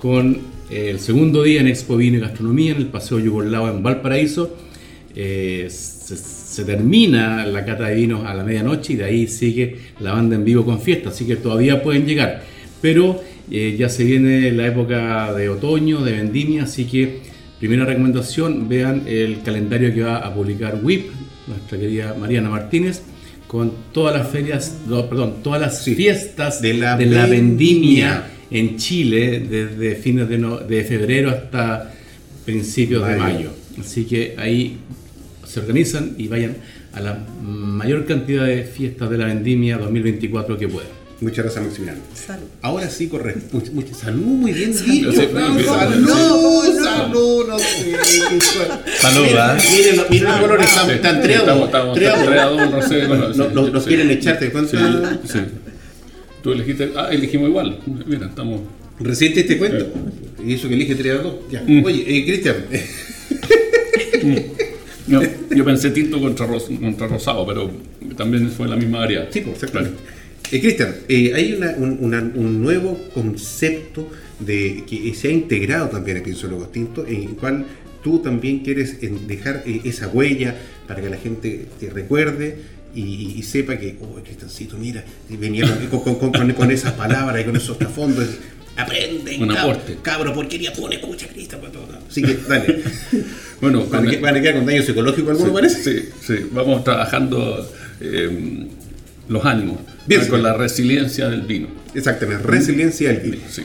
con 0.00 0.38
eh, 0.70 0.88
el 0.88 1.00
segundo 1.00 1.42
día 1.42 1.60
en 1.60 1.66
Expo 1.66 1.98
Vino 1.98 2.16
y 2.16 2.20
Gastronomía 2.20 2.72
en 2.72 2.78
el 2.78 2.86
Paseo 2.86 3.18
Yugoslavo 3.18 3.68
en 3.68 3.82
Valparaíso. 3.82 4.56
Eh, 5.14 5.66
se, 5.70 6.16
se 6.16 6.64
termina 6.64 7.44
la 7.46 7.64
cata 7.64 7.88
de 7.88 7.94
vinos 7.94 8.24
a 8.26 8.34
la 8.34 8.44
medianoche 8.44 8.94
y 8.94 8.96
de 8.96 9.04
ahí 9.04 9.26
sigue 9.26 9.76
la 10.00 10.12
banda 10.12 10.36
en 10.36 10.44
vivo 10.44 10.64
con 10.64 10.80
fiesta, 10.80 11.08
así 11.10 11.24
que 11.26 11.36
todavía 11.36 11.82
pueden 11.82 12.06
llegar. 12.06 12.42
Pero 12.80 13.22
eh, 13.50 13.76
ya 13.78 13.88
se 13.88 14.04
viene 14.04 14.50
la 14.52 14.66
época 14.66 15.32
de 15.34 15.48
otoño, 15.48 16.02
de 16.02 16.12
vendimia, 16.12 16.64
así 16.64 16.84
que 16.84 17.20
primera 17.58 17.84
recomendación, 17.84 18.68
vean 18.68 19.04
el 19.06 19.42
calendario 19.42 19.94
que 19.94 20.02
va 20.02 20.16
a 20.18 20.34
publicar 20.34 20.80
WIP, 20.82 21.06
nuestra 21.46 21.78
querida 21.78 22.14
Mariana 22.18 22.50
Martínez, 22.50 23.02
con 23.46 23.70
todas 23.92 24.16
las 24.16 24.28
ferias, 24.30 24.78
no, 24.88 25.06
perdón, 25.08 25.34
todas 25.42 25.60
las 25.60 25.84
fiestas 25.84 26.60
De 26.62 26.74
la 26.74 26.96
vendimia 26.96 27.26
vendimia. 27.26 28.24
en 28.50 28.76
Chile 28.78 29.40
desde 29.40 29.94
fines 29.96 30.28
de, 30.28 30.38
no- 30.38 30.56
de 30.58 30.82
febrero 30.84 31.30
hasta 31.30 31.92
principios 32.44 33.06
de 33.06 33.16
Mayo. 33.16 33.34
mayo. 33.34 33.50
Así 33.80 34.04
que 34.04 34.34
ahí 34.38 34.78
se 35.52 35.60
organizan 35.60 36.14
y 36.16 36.28
vayan 36.28 36.56
a 36.94 37.00
la 37.00 37.18
mayor 37.42 38.06
cantidad 38.06 38.46
de 38.46 38.64
fiestas 38.64 39.10
de 39.10 39.18
la 39.18 39.26
vendimia 39.26 39.76
2024 39.78 40.56
que 40.58 40.68
puedan. 40.68 40.88
Muchas 41.20 41.44
gracias, 41.44 41.64
Maximiliano. 41.64 42.00
Salud. 42.14 42.46
Ahora 42.62 42.88
sí, 42.90 43.06
corre. 43.06 43.36
Mucha, 43.52 43.94
salud, 43.94 44.22
muy 44.22 44.52
bien 44.52 44.72
dicho. 44.72 45.12
Salud, 45.12 45.64
salud, 45.64 47.46
sé. 47.58 48.98
Salud, 48.98 49.26
Mira, 49.28 49.52
¿ah? 49.52 49.58
Miren, 49.70 49.96
los- 49.98 50.10
miren 50.10 50.24
los 50.28 50.40
colores, 50.40 50.66
están 50.68 50.86
Sí, 50.86 50.92
están 50.94 51.22
treados. 51.22 51.64
estamos- 51.66 51.96
estamos 51.98 51.98
treados. 52.26 53.36
No, 53.36 53.68
Nos 53.70 53.82
sí. 53.84 53.88
quieren 53.88 54.10
echar, 54.10 54.38
¿te 54.38 54.48
das 54.50 54.70
Sí. 54.70 55.38
Tú 56.42 56.52
elegiste. 56.52 56.90
Ah, 56.96 57.08
elegimos 57.12 57.48
igual. 57.50 57.78
Mira, 58.06 58.26
estamos. 58.26 58.62
Recién 58.98 59.32
te 59.32 59.40
diste 59.40 59.58
cuenta. 59.58 59.84
Y 60.44 60.54
eso 60.54 60.66
que 60.68 60.74
elige 60.74 60.96
3 60.96 61.20
a 61.20 61.22
2. 61.22 61.34
Ya. 61.52 61.62
Mm. 61.64 61.84
Oye, 61.84 62.04
eh, 62.04 62.24
Cristian, 62.24 62.56
No, 65.20 65.54
yo 65.56 65.64
pensé 65.64 65.90
tinto 65.90 66.20
contra, 66.20 66.46
ros- 66.46 66.70
contra 66.80 67.06
rosado, 67.06 67.46
pero 67.46 67.70
también 68.16 68.50
fue 68.50 68.68
la 68.68 68.76
misma 68.76 69.02
área. 69.02 69.28
Sí, 69.30 69.40
pues, 69.40 69.54
exactamente. 69.56 69.98
Eh, 70.50 70.60
Cristian, 70.60 70.94
eh, 71.08 71.32
hay 71.34 71.52
una- 71.54 71.74
un, 71.76 71.98
una- 72.00 72.30
un 72.34 72.60
nuevo 72.62 72.98
concepto 73.14 74.08
de 74.40 74.84
que 74.88 75.14
se 75.14 75.28
ha 75.28 75.30
integrado 75.30 75.88
también 75.88 76.18
a 76.18 76.22
Pienso 76.22 76.48
Tinto, 76.72 77.06
en 77.06 77.22
el 77.22 77.28
cual 77.36 77.64
tú 78.02 78.18
también 78.18 78.60
quieres 78.60 78.96
en, 79.02 79.26
dejar 79.26 79.62
eh, 79.66 79.80
esa 79.84 80.08
huella 80.08 80.54
para 80.88 81.00
que 81.00 81.08
la 81.08 81.16
gente 81.16 81.66
te 81.78 81.88
recuerde 81.90 82.56
y, 82.94 83.34
y 83.38 83.42
sepa 83.42 83.78
que, 83.78 83.96
oh, 84.02 84.20
Cristiancito, 84.22 84.76
mira, 84.76 85.04
venía 85.30 85.64
con, 85.90 86.00
con- 86.16 86.30
con- 86.32 86.52
con- 86.52 86.70
esas 86.70 86.92
palabras 86.92 87.40
y 87.40 87.44
con 87.44 87.56
esos 87.56 87.78
trasfondos. 87.78 88.28
Aprende, 88.76 89.36
Un 89.38 89.48
cabro, 89.48 89.60
aporte. 89.72 89.96
cabro, 90.02 90.32
porquería, 90.34 90.72
pone, 90.72 90.96
escucha, 90.96 91.26
Cristian. 91.28 91.60
Así 92.08 92.22
que, 92.22 92.38
dale. 92.48 92.82
Bueno, 93.62 93.86
¿Van 93.86 94.06
a, 94.06 94.20
van 94.20 94.34
quedar 94.42 94.56
con 94.56 94.66
daño 94.66 94.82
psicológico 94.82 95.30
alguno, 95.30 95.48
sí, 95.48 95.54
parece? 95.54 95.82
Sí, 96.02 96.08
sí, 96.26 96.34
vamos 96.52 96.84
trabajando 96.84 97.66
eh, 98.00 98.66
los 99.28 99.44
ánimos 99.44 99.78
Bien, 100.06 100.20
ah, 100.24 100.28
con 100.28 100.42
la 100.42 100.52
resiliencia 100.52 101.30
del 101.30 101.42
vino. 101.42 101.68
Exactamente, 101.94 102.42
resiliencia 102.42 103.10
del 103.12 103.20
vino. 103.30 103.42
Sí. 103.48 103.62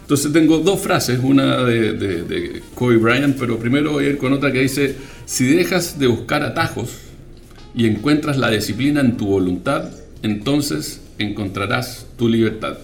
Entonces 0.00 0.32
tengo 0.32 0.58
dos 0.58 0.80
frases, 0.80 1.18
una 1.22 1.64
de, 1.64 1.92
de- 1.94 2.22
de 2.22 2.62
Kobe 2.74 2.96
Bryant, 2.96 3.36
pero 3.38 3.58
primero 3.58 3.92
voy 3.92 4.06
a 4.06 4.08
ir 4.10 4.18
con 4.18 4.32
otra 4.32 4.52
que 4.52 4.60
dice, 4.60 4.94
si 5.26 5.44
dejas 5.46 5.98
de 5.98 6.06
buscar 6.06 6.42
atajos 6.42 6.90
y 7.74 7.86
encuentras 7.86 8.36
la 8.38 8.50
disciplina 8.50 9.00
en 9.00 9.16
tu 9.16 9.26
voluntad, 9.26 9.90
entonces 10.22 11.00
encontrarás 11.18 12.06
tu 12.16 12.28
libertad. 12.28 12.78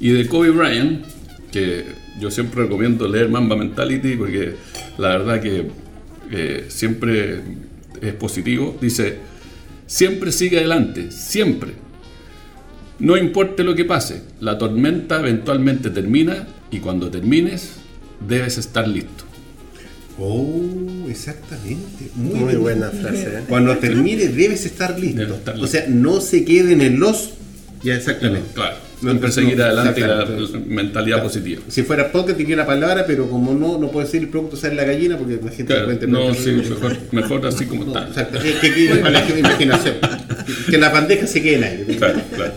Y 0.00 0.10
de 0.10 0.26
Kobe 0.26 0.50
Bryant, 0.50 1.04
que 1.50 1.84
yo 2.20 2.30
siempre 2.30 2.62
recomiendo 2.62 3.08
leer 3.08 3.28
Mamba 3.28 3.56
Mentality 3.56 4.16
porque 4.16 4.54
la 4.98 5.08
verdad 5.08 5.40
que 5.40 5.68
eh, 6.30 6.66
siempre 6.68 7.40
es 8.00 8.14
positivo, 8.14 8.76
dice, 8.80 9.18
siempre 9.86 10.32
sigue 10.32 10.58
adelante, 10.58 11.10
siempre. 11.10 11.72
No 12.98 13.16
importe 13.16 13.64
lo 13.64 13.74
que 13.74 13.84
pase, 13.84 14.22
la 14.40 14.56
tormenta 14.56 15.18
eventualmente 15.20 15.90
termina 15.90 16.46
y 16.70 16.78
cuando 16.78 17.10
termines 17.10 17.72
debes 18.26 18.58
estar 18.58 18.86
listo. 18.86 19.24
Oh, 20.18 21.06
exactamente. 21.08 22.10
Muy, 22.14 22.54
buena 22.54 22.90
frase. 22.90 23.38
¿eh? 23.38 23.40
Cuando 23.48 23.76
termine 23.78 24.28
debes 24.28 24.64
estar 24.64 24.98
listo. 24.98 25.22
Estar 25.22 25.54
O 25.54 25.62
listo. 25.62 25.66
sea, 25.66 25.86
no 25.88 26.20
se 26.20 26.44
queden 26.44 26.80
en 26.82 27.00
los... 27.00 27.30
Ya, 27.82 27.96
exactamente. 27.96 28.48
Claro, 28.54 28.76
No, 29.02 29.12
no, 29.14 29.30
seguir 29.30 29.60
adelante 29.60 30.00
y 30.00 30.04
la 30.04 30.22
exactamente. 30.22 30.58
mentalidad 30.66 31.22
positiva. 31.22 31.62
Si 31.68 31.82
fuera 31.82 32.10
podcast 32.10 32.38
tenía 32.38 32.56
la 32.56 32.66
palabra, 32.66 33.04
pero 33.06 33.28
como 33.28 33.52
no, 33.52 33.78
no 33.78 33.90
puede 33.90 34.06
ser 34.06 34.22
el 34.22 34.28
producto 34.28 34.56
sale 34.56 34.74
la 34.74 34.84
gallina 34.84 35.16
porque 35.18 35.34
la 35.42 35.50
gente 35.50 35.64
Claro, 35.66 35.82
repente 35.86 36.06
no, 36.06 36.32
sí, 36.34 36.50
mejor, 36.52 36.96
mejor 37.12 37.46
así 37.46 37.66
como 37.66 37.84
está. 37.86 38.06
exacto. 38.08 38.38
Que 38.40 38.88
para 39.00 39.10
la 39.10 39.38
imaginación. 39.38 39.96
Que 40.70 40.78
la 40.78 40.88
bandeja 40.90 41.26
se 41.26 41.42
quede 41.42 41.56
en 41.56 41.64
aire. 41.64 41.96
Claro, 41.96 42.20
claro. 42.34 42.52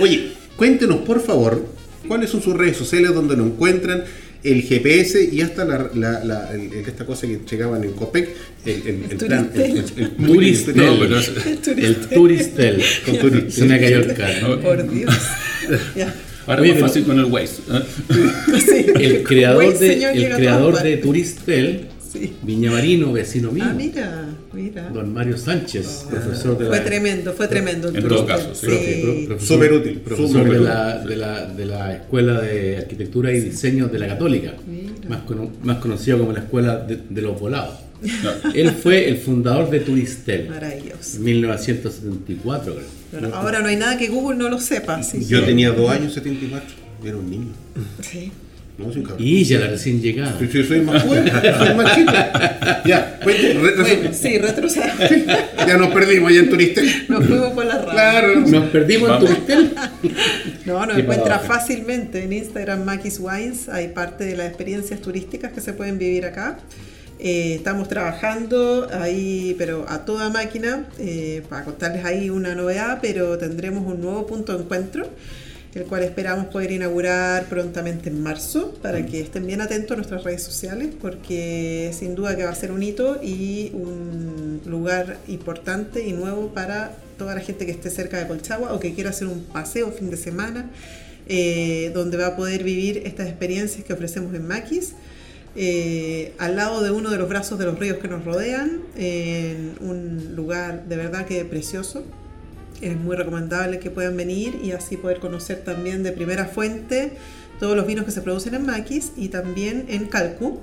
Oye, 0.00 0.32
cuéntenos 0.56 0.98
por 1.02 1.20
favor 1.20 1.66
cuáles 2.08 2.30
son 2.30 2.42
sus 2.42 2.56
redes 2.56 2.76
sociales 2.76 3.14
donde 3.14 3.36
lo 3.36 3.44
encuentran, 3.44 4.04
el 4.44 4.62
GPS 4.62 5.28
y 5.32 5.40
hasta 5.40 5.64
la, 5.64 5.90
la- 5.94 6.24
la- 6.24 6.50
el- 6.52 6.72
esta 6.72 7.06
cosa 7.06 7.26
que 7.26 7.38
llegaban 7.50 7.84
en 7.84 7.92
Copec, 7.92 8.28
el, 8.66 8.72
el, 8.86 9.04
el 9.10 9.16
plan. 9.16 9.50
El, 9.54 9.60
el- 9.60 9.84
el- 9.96 10.10
Turistel. 10.16 10.76
No, 10.76 10.98
pero 10.98 11.18
es- 11.18 11.30
El 11.76 11.96
Turistel. 12.08 12.82
Con 13.06 13.18
Turistel. 13.18 13.52
Se 13.52 13.64
me 13.64 13.80
cayó 13.80 13.98
el 14.00 14.14
carro. 14.14 14.60
Por 14.60 14.90
Dios. 14.92 15.14
Ahora 16.46 16.60
Oye, 16.62 16.72
es 16.72 16.80
más 16.80 16.80
pero- 16.80 16.86
fácil 16.88 17.04
con 17.04 17.18
el 17.20 17.24
Waze. 17.26 17.62
¿eh? 17.70 18.60
Sí. 18.60 18.86
El 19.00 19.22
creador, 19.22 19.78
de, 19.78 20.04
el 20.12 20.34
creador 20.34 20.82
de. 20.82 20.96
Turistel, 20.96 21.88
Sí. 22.12 22.34
Viñamarino, 22.42 23.10
vecino 23.12 23.50
mío, 23.52 23.64
Ah, 23.66 23.72
mira, 23.74 24.26
mira. 24.62 24.88
don 24.90 25.12
Mario 25.12 25.36
Sánchez, 25.36 26.06
profesor 26.10 26.58
de 26.58 26.66
Fue 26.66 26.78
la, 26.78 26.84
tremendo, 26.84 27.32
fue 27.32 27.48
tremendo. 27.48 27.88
el 27.88 27.96
En 27.96 28.08
todo 28.08 28.26
caso, 28.26 28.54
sí. 28.54 28.66
profesor, 28.66 29.40
Súper 29.40 29.72
útil, 29.72 29.98
profesor 30.00 30.28
súper 30.28 30.44
de, 30.44 30.50
útil. 30.58 30.64
la, 30.64 30.98
de, 30.98 31.16
la, 31.16 31.46
de 31.46 31.64
la 31.66 31.92
Escuela 31.94 32.40
de 32.40 32.76
Arquitectura 32.78 33.32
y 33.32 33.40
Diseño 33.40 33.88
de 33.88 33.98
la 33.98 34.06
Católica, 34.08 34.54
más, 35.08 35.22
cono- 35.22 35.50
más 35.62 35.78
conocido 35.78 36.18
como 36.18 36.32
la 36.32 36.40
Escuela 36.40 36.76
de, 36.78 36.98
de 37.08 37.22
los 37.22 37.38
Volados. 37.40 37.74
Él 38.54 38.70
fue 38.72 39.08
el 39.08 39.16
fundador 39.18 39.70
de 39.70 39.78
Turistel 39.80 40.48
Maravilloso. 40.48 41.16
en 41.18 41.22
1974, 41.24 42.74
creo. 42.74 42.86
Bueno, 43.12 43.34
ahora 43.36 43.60
no 43.60 43.68
hay 43.68 43.76
nada 43.76 43.96
que 43.96 44.08
Google 44.08 44.36
no 44.38 44.48
lo 44.48 44.58
sepa. 44.58 44.96
así 44.96 45.24
Yo 45.26 45.40
que- 45.40 45.46
tenía 45.46 45.70
dos 45.70 45.88
años 45.90 46.12
74, 46.14 46.68
era 47.04 47.16
un 47.16 47.30
niño. 47.30 47.52
Sí. 48.00 48.32
No, 48.78 48.86
soy 48.90 49.02
un 49.02 49.06
cabrón. 49.06 49.26
Y 49.26 49.38
ella, 49.40 49.60
la 49.60 49.66
recién 49.68 50.00
llegada. 50.00 50.36
Yo 50.40 50.50
soy- 50.50 50.64
soy 50.64 50.80
más 50.80 51.02
joven, 51.02 51.30
soy 51.30 51.74
más 51.74 51.94
chico. 51.94 52.12
Ya, 52.86 53.18
cuente, 53.22 53.52
re- 53.54 53.76
Bueno, 53.76 54.10
sí, 54.12 54.38
retrocedamos. 54.38 55.10
ya 55.66 55.76
nos 55.76 55.88
perdimos 55.92 56.30
allá 56.30 56.40
en 56.40 56.50
Turistel. 56.50 57.04
Nos 57.08 57.26
fuimos 57.26 57.52
por 57.52 57.66
la 57.66 57.78
rama. 57.78 57.92
Claro. 57.92 58.40
Nos 58.40 58.64
perdimos 58.70 59.08
en 59.08 59.14
Vamos. 59.14 59.28
Turistel. 59.28 59.74
No, 60.64 60.86
nos 60.86 60.96
encuentra 60.96 61.38
fácilmente 61.40 62.22
en 62.22 62.32
Instagram 62.32 62.84
Maquis 62.84 63.18
Wines. 63.20 63.68
Hay 63.68 63.88
parte 63.88 64.24
de 64.24 64.36
las 64.36 64.46
experiencias 64.46 65.00
turísticas 65.00 65.52
que 65.52 65.60
se 65.60 65.72
pueden 65.72 65.98
vivir 65.98 66.24
acá. 66.24 66.58
Eh, 67.18 67.54
estamos 67.56 67.88
trabajando 67.88 68.88
ahí, 68.92 69.54
pero 69.58 69.84
a 69.88 70.04
toda 70.04 70.30
máquina, 70.30 70.86
eh, 70.98 71.42
para 71.48 71.64
contarles 71.64 72.04
ahí 72.04 72.30
una 72.30 72.54
novedad, 72.54 72.98
pero 73.02 73.36
tendremos 73.38 73.84
un 73.86 74.00
nuevo 74.00 74.26
punto 74.26 74.56
de 74.56 74.62
encuentro, 74.64 75.08
el 75.74 75.84
cual 75.84 76.02
esperamos 76.02 76.46
poder 76.46 76.70
inaugurar 76.72 77.46
prontamente 77.46 78.10
en 78.10 78.22
marzo, 78.22 78.74
para 78.82 79.04
que 79.06 79.20
estén 79.20 79.46
bien 79.46 79.60
atentos 79.60 79.92
a 79.92 79.96
nuestras 79.96 80.22
redes 80.24 80.42
sociales, 80.42 80.90
porque 81.00 81.90
sin 81.94 82.14
duda 82.14 82.36
que 82.36 82.44
va 82.44 82.50
a 82.50 82.54
ser 82.54 82.72
un 82.72 82.82
hito 82.82 83.18
y 83.22 83.70
un 83.72 84.60
lugar 84.66 85.18
importante 85.28 86.06
y 86.06 86.12
nuevo 86.12 86.48
para 86.48 86.96
toda 87.16 87.34
la 87.34 87.40
gente 87.40 87.64
que 87.64 87.72
esté 87.72 87.88
cerca 87.88 88.18
de 88.18 88.26
Colchagua 88.26 88.72
o 88.74 88.80
que 88.80 88.94
quiera 88.94 89.10
hacer 89.10 89.28
un 89.28 89.44
paseo 89.44 89.90
fin 89.92 90.10
de 90.10 90.16
semana, 90.16 90.70
eh, 91.26 91.90
donde 91.94 92.16
va 92.16 92.28
a 92.28 92.36
poder 92.36 92.64
vivir 92.64 93.02
estas 93.06 93.28
experiencias 93.28 93.84
que 93.84 93.92
ofrecemos 93.92 94.34
en 94.34 94.46
Maquis 94.46 94.92
eh, 95.54 96.32
al 96.38 96.56
lado 96.56 96.82
de 96.82 96.90
uno 96.90 97.10
de 97.10 97.18
los 97.18 97.28
brazos 97.28 97.58
de 97.58 97.66
los 97.66 97.78
ríos 97.78 97.98
que 97.98 98.08
nos 98.08 98.24
rodean, 98.24 98.80
en 98.96 99.74
un 99.80 100.34
lugar 100.34 100.86
de 100.86 100.96
verdad 100.96 101.26
que 101.26 101.44
precioso. 101.44 102.04
Es 102.82 102.96
muy 102.96 103.16
recomendable 103.16 103.78
que 103.78 103.90
puedan 103.90 104.16
venir 104.16 104.60
y 104.62 104.72
así 104.72 104.96
poder 104.96 105.20
conocer 105.20 105.62
también 105.64 106.02
de 106.02 106.10
primera 106.10 106.46
fuente 106.46 107.12
todos 107.60 107.76
los 107.76 107.86
vinos 107.86 108.04
que 108.04 108.10
se 108.10 108.22
producen 108.22 108.54
en 108.56 108.66
Maquis 108.66 109.12
y 109.16 109.28
también 109.28 109.86
en 109.88 110.06
Calcu, 110.06 110.60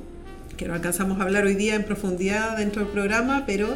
que 0.57 0.67
no 0.67 0.74
alcanzamos 0.74 1.20
a 1.20 1.24
hablar 1.24 1.45
hoy 1.45 1.55
día 1.55 1.76
en 1.76 1.86
profundidad 1.86 2.57
dentro 2.57 2.84
del 2.84 2.91
programa, 2.91 3.45
pero 3.47 3.70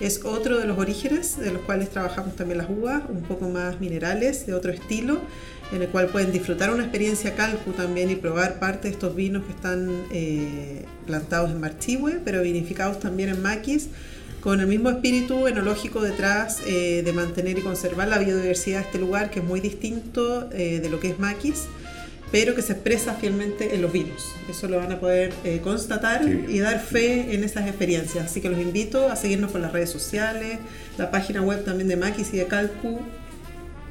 es 0.00 0.24
otro 0.24 0.58
de 0.58 0.66
los 0.66 0.78
orígenes 0.78 1.38
de 1.38 1.52
los 1.52 1.60
cuales 1.60 1.90
trabajamos 1.90 2.36
también 2.36 2.56
las 2.56 2.70
uvas, 2.70 3.02
un 3.10 3.20
poco 3.20 3.50
más 3.50 3.80
minerales, 3.80 4.46
de 4.46 4.54
otro 4.54 4.72
estilo, 4.72 5.20
en 5.70 5.82
el 5.82 5.88
cual 5.88 6.06
pueden 6.06 6.32
disfrutar 6.32 6.70
una 6.70 6.84
experiencia 6.84 7.34
calcu 7.34 7.72
también 7.72 8.10
y 8.10 8.14
probar 8.14 8.58
parte 8.58 8.88
de 8.88 8.94
estos 8.94 9.14
vinos 9.14 9.44
que 9.44 9.52
están 9.52 10.04
eh, 10.10 10.86
plantados 11.06 11.50
en 11.50 11.60
Marchihue, 11.60 12.18
pero 12.24 12.40
vinificados 12.40 12.98
también 12.98 13.28
en 13.28 13.42
Maquis, 13.42 13.88
con 14.40 14.60
el 14.60 14.66
mismo 14.66 14.90
espíritu 14.90 15.46
enológico 15.46 16.00
detrás 16.00 16.60
eh, 16.66 17.02
de 17.04 17.12
mantener 17.12 17.58
y 17.58 17.62
conservar 17.62 18.08
la 18.08 18.18
biodiversidad 18.18 18.80
de 18.80 18.86
este 18.86 18.98
lugar, 18.98 19.30
que 19.30 19.40
es 19.40 19.44
muy 19.44 19.60
distinto 19.60 20.48
eh, 20.52 20.80
de 20.80 20.88
lo 20.88 20.98
que 20.98 21.10
es 21.10 21.18
Maquis, 21.18 21.66
pero 22.32 22.54
que 22.54 22.62
se 22.62 22.72
expresa 22.72 23.14
fielmente 23.14 23.74
en 23.74 23.82
los 23.82 23.92
vinos. 23.92 24.34
Eso 24.48 24.68
lo 24.68 24.78
van 24.78 24.92
a 24.92 25.00
poder 25.00 25.32
eh, 25.44 25.60
constatar 25.62 26.22
y 26.26 26.58
dar 26.60 26.80
fe 26.80 27.34
en 27.34 27.44
esas 27.44 27.66
experiencias. 27.66 28.24
Así 28.24 28.40
que 28.40 28.48
los 28.48 28.60
invito 28.60 29.08
a 29.08 29.16
seguirnos 29.16 29.50
por 29.50 29.60
las 29.60 29.72
redes 29.72 29.90
sociales, 29.90 30.58
la 30.96 31.10
página 31.10 31.42
web 31.42 31.64
también 31.64 31.88
de 31.88 31.96
Maquis 31.96 32.32
y 32.32 32.38
de 32.38 32.46
Calcu. 32.46 33.00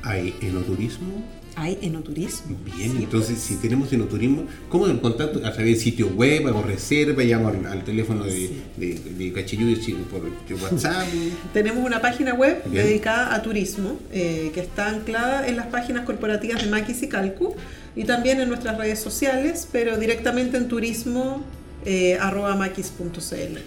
Hay 0.01 0.35
enoturismo. 0.41 1.38
Hay 1.55 1.77
enoturismo. 1.81 2.57
Bien, 2.63 2.91
Sí, 2.91 2.97
entonces 3.03 3.31
pues. 3.35 3.41
si 3.41 3.55
tenemos 3.55 3.91
enoturismo, 3.91 4.45
¿cómo 4.69 4.85
el 4.87 4.99
contacto? 5.01 5.39
A 5.39 5.51
través 5.53 5.73
del 5.73 5.79
sitio 5.79 6.07
web, 6.07 6.47
hago 6.47 6.61
reserva, 6.61 7.23
llamo 7.23 7.49
al, 7.49 7.65
al 7.65 7.83
teléfono 7.83 8.23
de, 8.23 8.49
de, 8.77 8.93
de 9.17 9.25
y 9.25 9.93
por 10.09 10.21
de 10.47 10.53
WhatsApp. 10.55 11.07
Tenemos 11.53 11.85
una 11.85 12.01
página 12.01 12.33
web 12.33 12.61
Bien. 12.65 12.85
dedicada 12.85 13.33
a 13.33 13.41
turismo 13.41 13.99
eh, 14.11 14.51
que 14.53 14.61
está 14.61 14.89
anclada 14.89 15.47
en 15.47 15.55
las 15.57 15.67
páginas 15.67 16.05
corporativas 16.05 16.63
de 16.63 16.69
Maquis 16.69 17.03
y 17.03 17.07
Calcu 17.09 17.55
y 17.95 18.03
también 18.05 18.39
en 18.39 18.47
nuestras 18.49 18.77
redes 18.77 18.99
sociales, 18.99 19.67
pero 19.71 19.97
directamente 19.97 20.57
en 20.57 20.67
turismo 20.67 21.43
eh, 21.85 22.17
arroba 22.19 22.55
maquis.cl. 22.55 23.57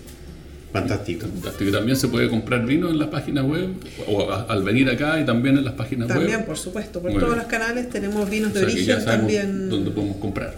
Fantástico. 0.72 1.26
Fantástico. 1.26 1.68
Y 1.68 1.72
también 1.72 1.96
se 1.96 2.08
puede 2.08 2.28
comprar 2.30 2.64
vino 2.64 2.88
en 2.88 2.98
la 2.98 3.10
página 3.10 3.42
web, 3.42 3.68
o 4.06 4.30
a- 4.30 4.42
al 4.44 4.62
venir 4.62 4.88
acá 4.88 5.20
y 5.20 5.24
también 5.26 5.58
en 5.58 5.64
las 5.64 5.74
páginas 5.74 6.08
También, 6.08 6.38
web. 6.38 6.46
por 6.46 6.56
supuesto, 6.56 7.00
por 7.00 7.10
Muy 7.10 7.20
todos 7.20 7.34
bien. 7.34 7.42
los 7.42 7.50
canales 7.50 7.90
tenemos 7.90 8.28
vinos 8.30 8.52
O 8.52 8.54
de 8.54 8.60
sea 8.60 8.74
que 8.74 8.84
ya 8.84 8.94
origen 8.96 9.04
también. 9.10 9.68
dónde 9.68 9.90
podemos 9.90 10.16
comprar. 10.16 10.54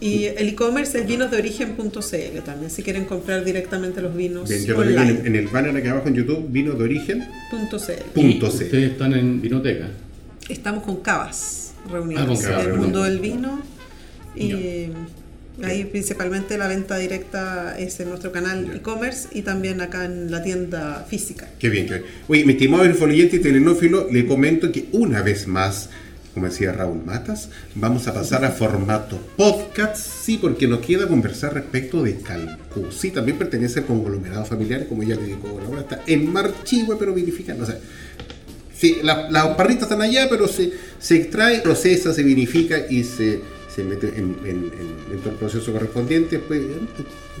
Y 0.00 0.24
el 0.24 0.48
e-commerce 0.48 0.98
es 0.98 1.06
vinosdeorigen.cl 1.06 2.40
también, 2.44 2.70
si 2.72 2.82
quieren 2.82 3.04
comprar 3.04 3.44
directamente 3.44 4.02
los 4.02 4.16
vinos 4.16 4.48
Bien, 4.48 4.64
yo 4.64 4.74
en, 4.82 4.88
online. 4.98 5.20
el- 5.20 5.26
en 5.28 5.36
el 5.36 5.46
banner 5.46 5.76
aquí 5.76 5.86
abajo 5.86 6.08
en 6.08 6.14
YouTube, 6.14 6.48
vino 6.50 6.72
de 6.72 6.82
origen. 6.82 7.24
Punto 7.50 7.78
.cl. 7.78 8.02
Punto 8.12 8.46
Y 8.48 8.50
C. 8.50 8.64
Ustedes 8.64 8.90
están 8.92 9.14
en 9.14 9.40
Vinoteca. 9.40 9.86
Estamos 10.48 10.82
con 10.82 10.96
Cavas 10.96 11.74
reunidos 11.88 12.22
Ah, 12.24 12.26
con 12.26 12.36
Cavas 12.40 12.66
el 12.66 12.74
mundo 12.74 13.04
del 13.04 13.20
vino 13.20 13.60
y 14.34 14.86
ahí 15.64 15.84
principalmente 15.84 16.58
la 16.58 16.68
venta 16.68 16.96
directa 16.98 17.76
es 17.78 17.98
en 18.00 18.08
nuestro 18.08 18.32
canal 18.32 18.70
e-commerce 18.74 19.28
y 19.32 19.42
también 19.42 19.80
acá 19.80 20.04
en 20.04 20.30
la 20.30 20.42
tienda 20.42 21.06
física. 21.08 21.48
Qué 21.58 21.68
bien, 21.68 21.86
qué 21.86 21.94
bien. 21.98 22.06
Oye, 22.28 22.44
mi 22.44 22.52
estimado 22.52 22.84
infoliente 22.84 23.36
y 23.36 23.38
telenófilo, 23.40 24.08
le 24.10 24.26
comento 24.26 24.70
que 24.72 24.86
una 24.92 25.22
vez 25.22 25.46
más, 25.46 25.88
como 26.34 26.46
decía 26.46 26.72
Raúl 26.72 27.02
Matas, 27.04 27.48
vamos 27.74 28.08
a 28.08 28.14
pasar 28.14 28.44
a 28.44 28.50
formato 28.50 29.18
podcast, 29.36 29.96
sí, 29.96 30.38
porque 30.40 30.66
nos 30.66 30.80
queda 30.80 31.06
conversar 31.06 31.54
respecto 31.54 32.02
de 32.02 32.16
Calcú. 32.16 32.86
Sí, 32.90 33.10
también 33.10 33.36
pertenece 33.38 33.80
al 33.80 33.86
conglomerado 33.86 34.44
familiar, 34.44 34.86
como 34.88 35.02
ya 35.02 35.14
le 35.16 35.26
dijo 35.26 35.60
Laura, 35.62 35.80
está 35.82 36.00
en 36.06 36.32
Marchihue, 36.32 36.96
pero 36.98 37.12
vinifica, 37.14 37.54
no 37.54 37.66
sé. 37.66 37.74
Sí, 38.76 38.96
la- 39.02 39.30
las 39.30 39.46
parritas 39.54 39.84
están 39.84 40.02
allá, 40.02 40.26
pero 40.28 40.48
se, 40.48 40.72
se 40.98 41.16
extrae, 41.16 41.60
procesa, 41.60 42.12
se 42.12 42.22
vinifica 42.24 42.78
y 42.90 43.04
se, 43.04 43.40
se 43.74 43.84
mete 43.84 44.08
en, 44.08 44.36
en- 44.44 44.70
en- 44.78 45.12
en 45.12 45.18
todo 45.20 45.30
el 45.30 45.36
proceso 45.36 45.72
correspondiente. 45.72 46.36
Después, 46.38 46.60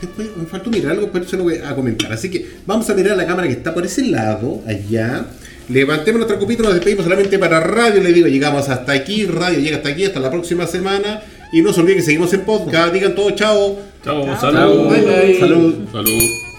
después 0.00 0.28
me 0.36 0.46
faltó 0.46 0.70
mirar 0.70 0.92
algo, 0.92 1.10
pero 1.12 1.24
eso 1.24 1.36
lo 1.36 1.44
voy 1.44 1.56
a 1.56 1.74
comentar. 1.74 2.12
Así 2.12 2.30
que 2.30 2.46
vamos 2.66 2.88
a 2.90 2.94
mirar 2.94 3.16
la 3.16 3.26
cámara 3.26 3.46
que 3.48 3.54
está 3.54 3.74
por 3.74 3.84
ese 3.84 4.06
lado, 4.06 4.60
allá. 4.66 5.26
Levantemos 5.68 6.18
nuestra 6.18 6.38
copita, 6.38 6.62
nos 6.64 6.74
despedimos 6.74 7.04
solamente 7.04 7.38
para 7.38 7.60
radio. 7.60 8.02
Le 8.02 8.12
digo, 8.12 8.26
llegamos 8.26 8.68
hasta 8.68 8.92
aquí, 8.92 9.26
radio 9.26 9.58
llega 9.60 9.76
hasta 9.76 9.90
aquí, 9.90 10.04
hasta 10.04 10.20
la 10.20 10.30
próxima 10.30 10.66
semana. 10.66 11.22
Y 11.52 11.60
no 11.62 11.72
se 11.72 11.80
olviden 11.80 11.98
que 11.98 12.04
seguimos 12.04 12.32
en 12.32 12.40
podcast. 12.42 12.92
Digan 12.94 13.14
todo, 13.14 13.30
chao. 13.32 13.78
Chao, 14.02 14.24
Chao. 14.24 14.40
salud. 14.40 14.88
Bye, 14.88 15.02
bye. 15.02 15.38
Salud. 15.38 15.74
Salud. 15.92 16.51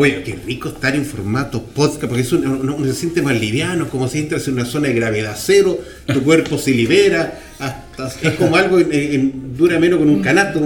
Oye, 0.00 0.22
qué 0.22 0.38
rico 0.46 0.68
estar 0.68 0.94
en 0.94 1.04
formato 1.04 1.60
podcast, 1.60 2.04
porque 2.04 2.20
es 2.22 2.32
un- 2.32 2.46
uno, 2.46 2.84
se 2.84 2.94
siente 2.94 3.20
más 3.20 3.38
liviano, 3.40 3.88
como 3.88 4.06
si 4.06 4.18
entras 4.20 4.46
en 4.46 4.54
una 4.54 4.64
zona 4.64 4.86
de 4.86 4.94
gravedad 4.94 5.36
cero, 5.36 5.76
tu 6.06 6.22
cuerpo 6.22 6.56
se 6.56 6.70
libera, 6.70 7.40
hasta, 7.58 8.06
es 8.22 8.34
como 8.34 8.54
algo 8.54 8.78
en, 8.78 9.56
dura 9.56 9.80
menos 9.80 9.98
con 9.98 10.08
un 10.08 10.22
canasto. 10.22 10.60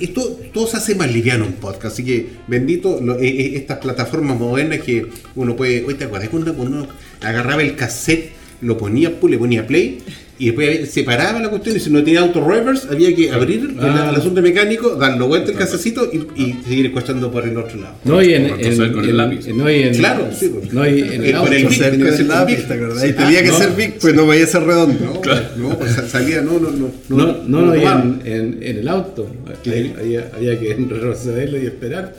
esto, 0.00 0.40
todo 0.54 0.66
se 0.66 0.78
hace 0.78 0.94
más 0.94 1.12
liviano 1.12 1.44
en 1.44 1.52
podcast, 1.52 1.92
así 1.92 2.02
que 2.02 2.26
bendito 2.46 2.98
eh, 3.20 3.28
eh, 3.28 3.52
estas 3.56 3.76
plataformas 3.80 4.38
modernas 4.38 4.80
que 4.80 5.06
uno 5.34 5.54
puede. 5.54 5.84
Oye, 5.84 5.96
¿te 5.96 6.04
acuerdas 6.04 6.30
cuando 6.30 6.54
uno 6.54 6.88
agarraba 7.20 7.62
el 7.62 7.76
cassette, 7.76 8.30
lo 8.62 8.78
ponía, 8.78 9.12
le 9.28 9.36
ponía 9.36 9.66
play? 9.66 9.98
Y 10.40 10.46
después 10.46 10.90
separaba 10.90 11.38
la 11.38 11.50
cuestión 11.50 11.76
y 11.76 11.80
si 11.80 11.90
no 11.90 12.02
tenía 12.02 12.20
auto 12.20 12.42
reverse 12.42 12.88
había 12.90 13.14
que 13.14 13.30
abrir 13.30 13.60
el, 13.60 13.76
Ah. 13.78 14.08
el 14.10 14.16
asunto 14.16 14.40
mecánico, 14.40 14.96
darlo 14.96 15.28
vuelta 15.28 15.50
el 15.52 15.58
casecito 15.58 16.10
y, 16.10 16.42
y 16.42 16.54
seguir 16.66 16.86
escuchando 16.86 17.30
por 17.30 17.46
el 17.46 17.58
otro 17.58 17.78
lado. 17.78 17.94
No, 18.04 18.22
y 18.22 18.32
en, 18.32 18.48
con 18.48 18.58
el 19.04 19.10
en- 19.10 19.16
lápiz. 19.18 19.46
no, 19.48 19.70
y 19.70 19.82
en- 19.82 19.94
Claro, 19.94 20.28
sí, 20.34 20.48
pues. 20.48 20.72
no, 20.72 20.88
y 20.88 21.00
en 21.00 21.12
el 21.12 21.24
el 21.26 21.34
auto. 21.36 21.50
Con 21.62 21.72
ser 21.74 21.92
el 21.94 22.00
con 22.16 22.28
lápiz. 22.28 22.66
¿te 22.66 22.72
acordás? 22.72 23.04
Y 23.04 23.08
Sí. 23.08 23.12
tenía 23.12 23.38
Ah, 23.38 23.42
que 23.42 23.48
no, 23.48 23.58
ser 23.58 23.70
Vic, 23.76 23.94
pues 24.00 24.14
no 24.14 24.24
podía 24.24 24.46
ser 24.46 24.62
redondo. 24.62 25.20
No, 25.58 25.68
no, 25.68 25.78
pues 25.78 25.92
sa- 25.92 26.08
salía, 26.08 26.40
no, 26.40 26.58
no, 26.58 26.70
no. 26.70 26.90
No, 27.10 27.26
no, 27.46 27.60
no, 27.66 27.76
y 27.76 27.80
tomaba. 27.80 28.02
en, 28.02 28.22
en- 28.24 28.58
en 28.62 28.78
el 28.78 28.88
auto. 28.88 29.30
Ahí- 29.66 29.94
Había, 30.00 30.30
había 30.34 30.58
que 30.58 30.74
retrocederlo 30.74 31.58
y 31.62 31.66
esperar. 31.66 32.14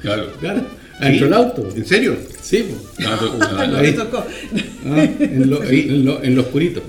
Claro. 0.00 0.28
Claro, 0.40 0.62
adentro 1.00 1.26
del 1.26 1.34
auto. 1.34 1.68
¿En 1.76 1.84
serio? 1.84 2.16
Sí, 2.40 2.64
pues. 2.96 3.06
Ah, 3.06 3.18
tú- 3.20 3.30
ah, 3.42 3.78
Ahí. 3.78 3.92
tocó. 3.92 4.24
Ah, 4.86 5.04
en, 5.18 5.50
lo, 5.50 5.62
en, 5.64 6.04
lo, 6.04 6.22
en 6.22 6.34
lo 6.36 6.42
oscurito. 6.42 6.80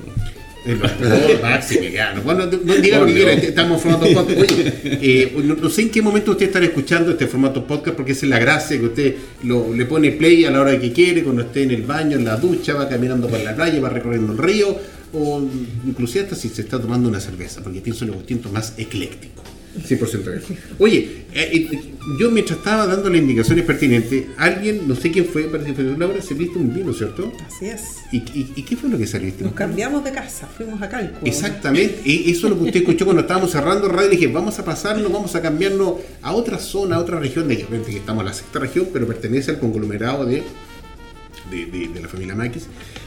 En. 0.66 0.80
Bueno, 2.24 2.46
no, 2.46 2.60
no, 2.64 2.76
diga 2.76 3.00
lo 3.00 3.06
que 3.06 3.14
quiera, 3.14 3.32
Dios. 3.32 3.44
estamos 3.46 3.84
en 3.86 3.92
formato 3.92 4.14
podcast. 4.14 4.52
Oye, 4.52 4.74
eh, 4.84 5.34
no, 5.44 5.56
no 5.56 5.70
sé 5.70 5.84
en 5.84 5.90
qué 5.90 6.02
momento 6.02 6.32
usted 6.32 6.48
estará 6.48 6.66
escuchando 6.66 7.12
este 7.12 7.28
formato 7.28 7.66
podcast, 7.66 7.96
porque 7.96 8.12
esa 8.12 8.26
es 8.26 8.30
la 8.30 8.40
gracia 8.40 8.78
que 8.78 8.86
usted 8.86 9.16
lo, 9.44 9.74
le 9.74 9.86
pone 9.86 10.12
play 10.12 10.46
a 10.46 10.52
la 10.52 10.62
hora 10.62 10.80
que 10.80 10.92
quiere, 10.92 11.24
cuando 11.24 11.44
esté 11.44 11.64
en 11.64 11.72
el 11.72 11.84
baño, 11.84 12.18
en 12.18 12.26
la 12.26 12.36
ducha, 12.36 12.74
va 12.74 12.90
caminando 12.90 13.28
por 13.28 13.40
la 13.40 13.56
playa, 13.56 13.80
va 13.80 13.90
recorriendo 13.90 14.34
el 14.34 14.38
río, 14.38 14.78
o 15.14 15.42
inclusive 15.88 16.26
hasta 16.26 16.36
si 16.36 16.50
se 16.50 16.62
está 16.62 16.80
tomando 16.80 17.08
una 17.10 17.20
cerveza, 17.20 17.64
porque 17.64 17.82
tiene 17.82 18.12
un 18.12 18.18
distinto 18.18 18.50
más 18.50 18.74
ecléctico. 18.78 19.49
100% 19.82 20.24
de 20.24 20.38
eso. 20.38 20.48
Oye, 20.80 21.26
eh, 21.34 21.68
eh, 21.72 21.82
yo 22.20 22.32
mientras 22.32 22.58
estaba 22.60 22.86
dando 22.88 23.10
las 23.10 23.20
indicaciones 23.20 23.66
pertinentes, 23.66 24.26
alguien, 24.38 24.88
no 24.88 24.96
sé 24.96 25.12
quién 25.12 25.26
fue, 25.26 25.44
parece 25.44 25.70
que 25.70 25.76
fue 25.76 25.98
Laura, 25.98 26.22
se 26.22 26.34
viste 26.34 26.58
un 26.58 26.74
vino, 26.74 26.94
¿cierto? 26.94 27.32
Así 27.48 27.66
es. 27.68 27.82
¿Y, 28.12 28.18
y, 28.18 28.54
y 28.56 28.64
qué 28.64 28.76
fue 28.76 28.90
lo 28.90 28.98
que 28.98 29.06
saliste? 29.06 29.44
Nos 29.44 29.54
cambiamos 29.54 30.04
de 30.04 30.12
casa, 30.12 30.48
fuimos 30.48 30.82
a 30.82 30.90
Calco. 30.90 31.20
Exactamente, 31.26 32.02
e- 32.06 32.30
eso 32.32 32.48
es 32.48 32.54
lo 32.54 32.58
que 32.60 32.66
usted 32.66 32.80
escuchó 32.82 33.06
cuando 33.06 33.22
estábamos 33.22 33.52
cerrando 33.52 33.88
radio. 33.88 34.10
Dije, 34.10 34.28
vamos 34.28 34.58
a 34.60 34.66
pasarnos, 34.66 35.12
vamos 35.12 35.36
a 35.36 35.42
cambiarnos 35.42 35.94
a 36.22 36.34
otra 36.34 36.58
zona, 36.58 36.96
a 36.96 37.00
otra 37.00 37.20
región. 37.20 37.48
De 37.48 37.56
obviamente 37.56 37.92
que 37.92 37.98
estamos 37.98 38.22
en 38.22 38.28
la 38.28 38.34
sexta 38.34 38.60
región, 38.60 38.88
pero 38.92 39.06
pertenece 39.08 39.52
al 39.52 39.60
conglomerado 39.60 40.26
de, 40.26 40.44
de, 41.52 41.66
de- 41.66 41.88
de 41.90 42.02
la 42.02 42.08
familia 42.08 42.36
Maquis. 42.36 42.64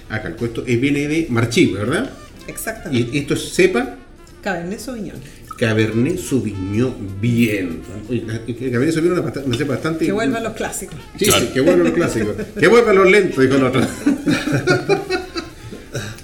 Acá 0.08 0.28
el 0.28 0.34
puesto 0.34 0.64
eh, 0.66 0.76
viene 0.76 1.08
de 1.08 1.26
Marchigüe, 1.30 1.78
¿verdad? 1.78 2.10
Exactamente. 2.46 3.16
Y 3.16 3.18
esto 3.18 3.34
es 3.34 3.52
cepa 3.54 3.96
Cabernet 4.42 4.78
Sauvignon. 4.80 5.16
Cabernet 5.58 6.18
Sauvignon 6.18 6.94
bien. 7.20 7.80
Oye, 8.08 8.24
Cabernet 8.26 8.92
Sauvignon 8.94 9.18
es 9.18 9.24
bast- 9.24 9.44
una 9.46 9.56
cepa 9.56 9.72
bastante. 9.74 10.06
Que 10.06 10.12
vuelvan 10.12 10.42
los 10.42 10.52
clásicos. 10.54 10.96
Sí, 11.18 11.26
sí, 11.26 11.48
que 11.54 11.60
vuelvan 11.60 11.84
los 11.84 11.92
clásicos. 11.94 12.34
que 12.58 12.68
vuelvan 12.68 12.96
los 12.96 13.10
lentos, 13.10 13.38
dijo 13.42 13.54
el 13.56 13.62
otro. 13.64 13.80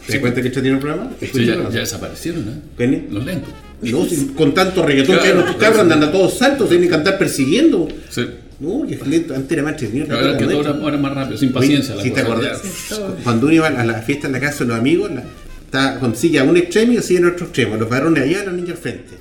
¿Te 0.07 0.13
das 0.15 0.21
cuenta 0.21 0.41
que 0.41 0.49
esto 0.49 0.61
tiene 0.63 0.77
un 0.77 0.81
programa? 0.83 1.11
Sí, 1.21 1.45
ya, 1.45 1.57
ya 1.69 1.81
desaparecieron, 1.81 2.63
¿eh? 2.79 3.05
Los 3.11 3.25
lentos. 3.25 3.53
No, 3.83 4.05
si 4.07 4.29
con 4.29 4.55
tanto 4.55 4.83
reggaetón 4.85 5.19
que 5.19 5.27
hay 5.27 5.33
Claro, 5.33 5.47
los 5.47 5.57
cabros 5.57 5.81
andan 5.83 6.03
a 6.05 6.11
todos 6.11 6.35
saltos, 6.39 6.69
tienen 6.69 6.89
que 6.89 6.95
andar 6.95 7.19
persiguiendo. 7.19 7.87
Sí. 8.09 8.27
No, 8.59 8.85
que 8.89 8.95
es 8.95 9.07
lento, 9.07 9.35
antes 9.37 9.53
era 9.53 9.63
más 9.63 9.73
entretenido. 9.75 10.17
Ahora 10.17 10.37
que 10.37 10.45
todo 10.47 10.67
ahora 10.83 10.97
es 10.97 11.03
más 11.03 11.15
rápido, 11.15 11.39
sin 11.39 11.53
paciencia. 11.53 11.95
la 11.95 12.03
Si 12.03 12.11
te 12.11 12.21
acordás, 12.23 12.61
Sí, 12.63 12.95
cuando 13.23 13.47
uno 13.47 13.55
iba 13.55 13.69
a 13.69 13.85
la 13.85 14.03
fiesta 14.03 14.27
en 14.27 14.33
la 14.33 14.41
casa 14.41 14.65
de 14.65 14.71
los 14.71 14.79
amigos, 14.79 15.11
la, 15.13 15.23
estaba 15.69 16.01
con 16.01 16.17
silla 16.17 16.41
a 16.41 16.45
un 16.45 16.57
extremo 16.57 16.95
y 16.95 16.97
así 16.97 17.17
en 17.17 17.27
otro 17.27 17.45
extremo, 17.45 17.77
los 17.77 17.91
varones 17.91 18.23
allá, 18.23 18.43
los 18.45 18.55
niños 18.55 18.71
al 18.71 18.77
frente. 18.79 19.19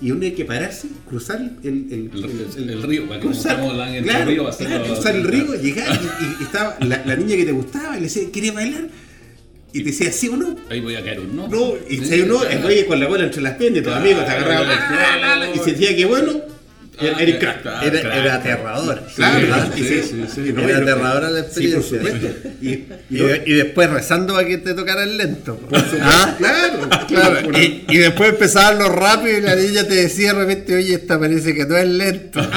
Y 0.00 0.10
uno 0.10 0.24
hay 0.24 0.32
que 0.32 0.46
pararse, 0.46 0.88
cruzar 1.06 1.38
el, 1.62 1.92
el, 1.92 2.70
El, 2.70 2.82
río, 2.82 3.06
para 3.06 3.20
cruzar, 3.20 3.60
el 3.60 4.02
claro, 4.02 4.30
río, 4.30 4.48
claro, 4.48 4.84
cruzar 4.86 5.14
el 5.14 5.60
llegar 5.60 6.00
y, 6.40 6.42
estaba 6.42 6.78
la, 6.80 7.04
la 7.04 7.16
niña 7.16 7.36
que 7.36 7.44
te 7.44 7.52
gustaba 7.52 7.98
y 7.98 8.00
le 8.00 8.04
decía, 8.04 8.22
¿quieres 8.32 8.54
bailar? 8.54 8.88
Y 9.74 9.80
te 9.80 9.90
decía, 9.90 10.10
¿sí 10.10 10.28
o 10.28 10.38
no? 10.38 10.56
Ahí 10.70 10.80
voy 10.80 10.94
a 10.94 11.04
caer 11.04 11.20
un 11.20 11.36
no. 11.36 11.48
No, 11.48 11.74
y 11.86 11.98
se 11.98 12.22
uno, 12.22 12.38
claro. 12.38 12.56
el 12.56 12.62
güey 12.62 12.86
con 12.86 12.98
la 12.98 13.06
bola 13.06 13.24
entre 13.24 13.42
las 13.42 13.56
piernas, 13.56 13.82
tus 13.82 13.92
amigos 13.92 14.24
te 14.24 14.30
agarraban 14.30 15.50
y 15.54 15.58
sentía 15.58 15.94
que 15.94 16.06
bueno, 16.06 16.40
Ah, 17.02 17.16
era 17.18 17.38
crack. 17.38 17.62
claro, 17.62 17.86
Era, 17.86 18.16
era 18.16 18.34
aterrador. 18.34 19.02
Claro, 19.16 19.70
Sí, 19.74 19.84
sí, 19.84 20.24
sí, 20.34 20.48
Era 20.50 20.62
no- 20.62 20.76
aterradora 20.82 21.30
la 21.30 21.44
Sí, 21.44 21.68
por 21.68 21.78
experiencia. 21.80 21.98
supuesto. 21.98 22.48
Y, 22.60 22.68
y 22.68 22.86
Y, 23.10 23.42
y 23.46 23.52
después 23.54 23.90
rezando 23.90 24.34
para 24.34 24.46
que 24.46 24.58
te 24.58 24.74
tocara 24.74 25.02
el 25.04 25.16
lento. 25.16 25.60
¿Ah? 26.02 26.34
claro, 26.38 26.88
Claro, 27.08 27.58
y, 27.58 27.96
después 27.98 28.30
empezaban 28.30 28.78
los 28.78 28.88
rápidos 28.90 29.38
y 29.38 29.40
la 29.42 29.56
niña 29.56 29.84
te 29.84 29.94
decía 29.94 30.32
de 30.34 30.38
repente, 30.40 30.74
oye, 30.76 30.94
esta 30.94 31.18
parece 31.18 31.54
que 31.54 31.64
no 31.66 31.76
es 31.76 31.86
lento. 31.88 32.40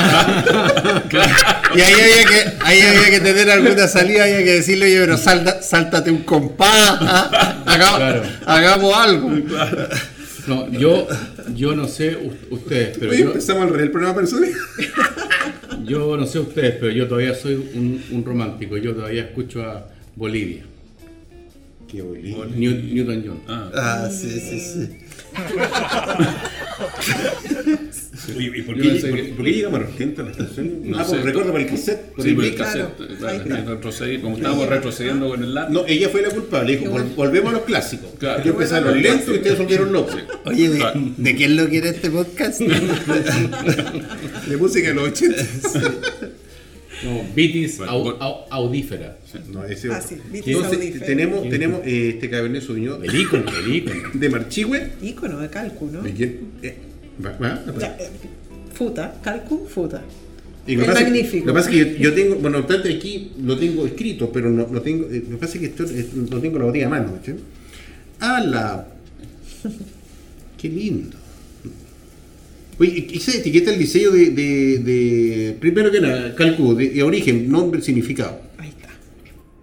y 1.76 1.82
ahí 1.82 1.94
había 1.94 2.26
que, 2.26 2.54
ahí 2.62 2.82
había 2.82 3.10
que 3.10 3.20
tener 3.20 3.50
alguna 3.52 3.88
salida, 3.88 4.24
había 4.24 4.44
que 4.44 4.54
decirle, 4.56 4.86
oye, 4.88 5.00
pero 5.00 5.18
salta, 5.18 5.62
sáltate 5.62 6.12
un 6.12 6.24
compás, 6.24 6.70
¿ah? 7.02 7.64
Haga- 7.66 7.96
Claro. 7.98 8.24
hagamos 8.46 8.96
algo. 8.98 9.32
No, 10.48 10.70
yo, 10.72 11.08
yo 11.56 11.76
no 11.76 11.88
sé 11.88 12.18
ustedes, 12.50 12.98
pero 12.98 13.12
Oye, 13.12 13.20
yo, 13.22 13.28
empezamos 13.28 13.64
al 13.64 13.70
revés 13.70 13.86
el 13.86 13.92
programa 13.92 14.16
personal. 14.16 14.52
Yo 15.86 16.16
no 16.16 16.26
sé 16.26 16.40
ustedes, 16.40 16.76
pero 16.80 16.94
yo 16.94 17.10
todavía 17.10 17.36
soy 17.36 17.56
un, 17.56 18.02
un 18.12 18.24
romántico. 18.24 18.78
Yo 18.78 18.96
todavía 18.96 19.24
escucho 19.24 19.62
a 19.64 19.86
Bolivia. 20.16 20.64
Qué. 21.90 21.98
New- 22.02 22.82
Newton 22.94 23.24
John. 23.26 23.40
Ah, 23.50 24.06
Ah, 24.06 24.10
sí, 24.10 24.30
sí, 24.40 24.60
sí. 24.62 24.90
Oye, 28.36 28.52
¿y 28.56 28.62
por 28.62 28.76
qué, 28.80 28.90
por- 28.90 29.16
que- 29.16 29.24
por 29.34 29.46
qué 29.46 29.52
llegamos 29.52 29.80
a 29.80 29.84
los 29.84 29.94
80 29.96 30.22
en 30.22 30.26
la 30.28 30.32
estación? 30.32 30.82
No 30.90 30.98
ah, 31.00 31.04
sé. 31.04 31.16
por 31.18 31.26
recuerdo 31.26 31.52
para 31.52 31.64
el 31.64 31.70
cassette. 31.70 32.02
por 32.14 32.24
sí, 32.24 32.30
el 32.30 32.36
por 32.36 32.46
el. 32.46 32.56
Claro, 32.56 32.72
cassette, 32.98 33.18
claro, 33.18 33.28
ahí 33.34 33.40
que 33.44 33.50
está. 33.54 33.70
retrocedí, 33.72 34.18
como 34.20 34.38
estábamos 34.38 34.68
retrocediendo 34.70 35.30
con 35.30 35.44
el 35.44 35.54
lápiz. 35.54 35.74
No, 35.74 35.86
ella 35.88 36.10
fue 36.10 36.22
la 36.22 36.30
culpable. 36.30 36.78
Dijo, 36.78 36.92
vol- 36.94 37.16
volvemos 37.16 37.50
a 37.50 37.54
los 37.58 37.64
clásicos. 37.66 38.10
Claro. 38.20 38.44
Yo 38.44 38.54
los 38.54 38.96
lentos 38.98 39.28
y 39.28 39.32
ustedes 39.32 39.58
volvieron 39.58 39.92
locos. 39.92 40.16
Oye, 40.46 40.70
¿de, 40.70 40.78
Claro. 40.78 41.02
¿de 41.18 41.36
quién 41.36 41.56
lo 41.56 41.68
quiere 41.70 41.90
este 41.90 42.10
podcast? 42.10 42.62
De 44.48 44.58
música 44.58 44.88
de 44.90 44.94
los 44.94 45.08
80. 45.10 45.44
No, 47.04 47.22
Vitis 47.36 47.78
Bueno, 47.80 47.92
au- 47.92 48.04
bueno. 48.04 48.18
au- 48.22 48.46
audífera. 48.50 49.18
No, 49.52 49.66
ese 49.66 49.92
Ah, 49.92 50.00
sí, 50.02 50.16
Vitis 50.32 50.56
Entonces, 50.56 50.78
Audífera. 50.80 51.06
tenemos, 51.06 51.50
tenemos 51.50 51.82
eh, 51.86 52.10
este 52.10 52.30
Cabernet 52.30 52.62
Sauvignon 52.64 53.04
El 53.04 53.16
ícono, 53.16 53.44
el 53.60 53.76
ícono. 53.76 54.02
de 54.14 54.30
Marchihue. 54.30 54.90
Ícono 55.02 55.40
de 55.40 55.50
calcu, 55.50 55.90
¿no? 55.92 56.02
¿De 56.02 56.14
quién? 56.14 56.40
Eh, 56.62 56.76
futa, 58.74 59.16
calcu, 59.24 59.68
futa. 59.68 60.02
Y 60.66 60.76
lo 60.76 60.86
pasa- 60.86 61.02
magnífico. 61.02 61.46
Lo 61.46 61.54
que 61.54 61.58
pasa 61.60 61.70
es 61.72 61.76
que 61.76 61.92
yo, 61.94 61.98
yo 62.10 62.14
tengo, 62.14 62.36
bueno, 62.36 62.66
tanto 62.66 62.88
aquí 62.90 63.32
lo 63.44 63.58
tengo 63.58 63.86
escrito, 63.86 64.32
pero 64.32 64.50
no, 64.50 64.68
no 64.68 64.82
tengo, 64.82 65.06
eh, 65.10 65.24
lo 65.30 65.38
que 65.38 65.42
pasa 65.46 65.54
es 65.56 65.60
que 65.60 65.66
esto, 65.68 65.84
eh, 65.86 66.08
no 66.16 66.40
tengo 66.40 66.58
la 66.60 66.66
botella 66.66 66.88
a 66.88 66.90
mano, 66.90 67.20
¿sí? 67.26 67.34
¡Hala! 68.20 68.88
¡Qué 70.58 70.70
lindo! 70.70 71.18
Oye, 72.80 73.08
¿y 73.12 73.18
esa 73.18 73.38
etiqueta 73.38 73.72
el 73.72 73.78
diseño 73.80 74.12
de, 74.12 74.30
de, 74.32 74.78
de- 74.80 75.58
primero 75.60 75.92
que 75.92 76.00
nada, 76.02 76.34
calculo, 76.36 76.76
de, 76.76 76.90
de 76.90 77.04
origen, 77.04 77.50
nombre, 77.52 77.82
significado? 77.82 78.40
Ahí 78.58 78.70
está. 78.70 78.90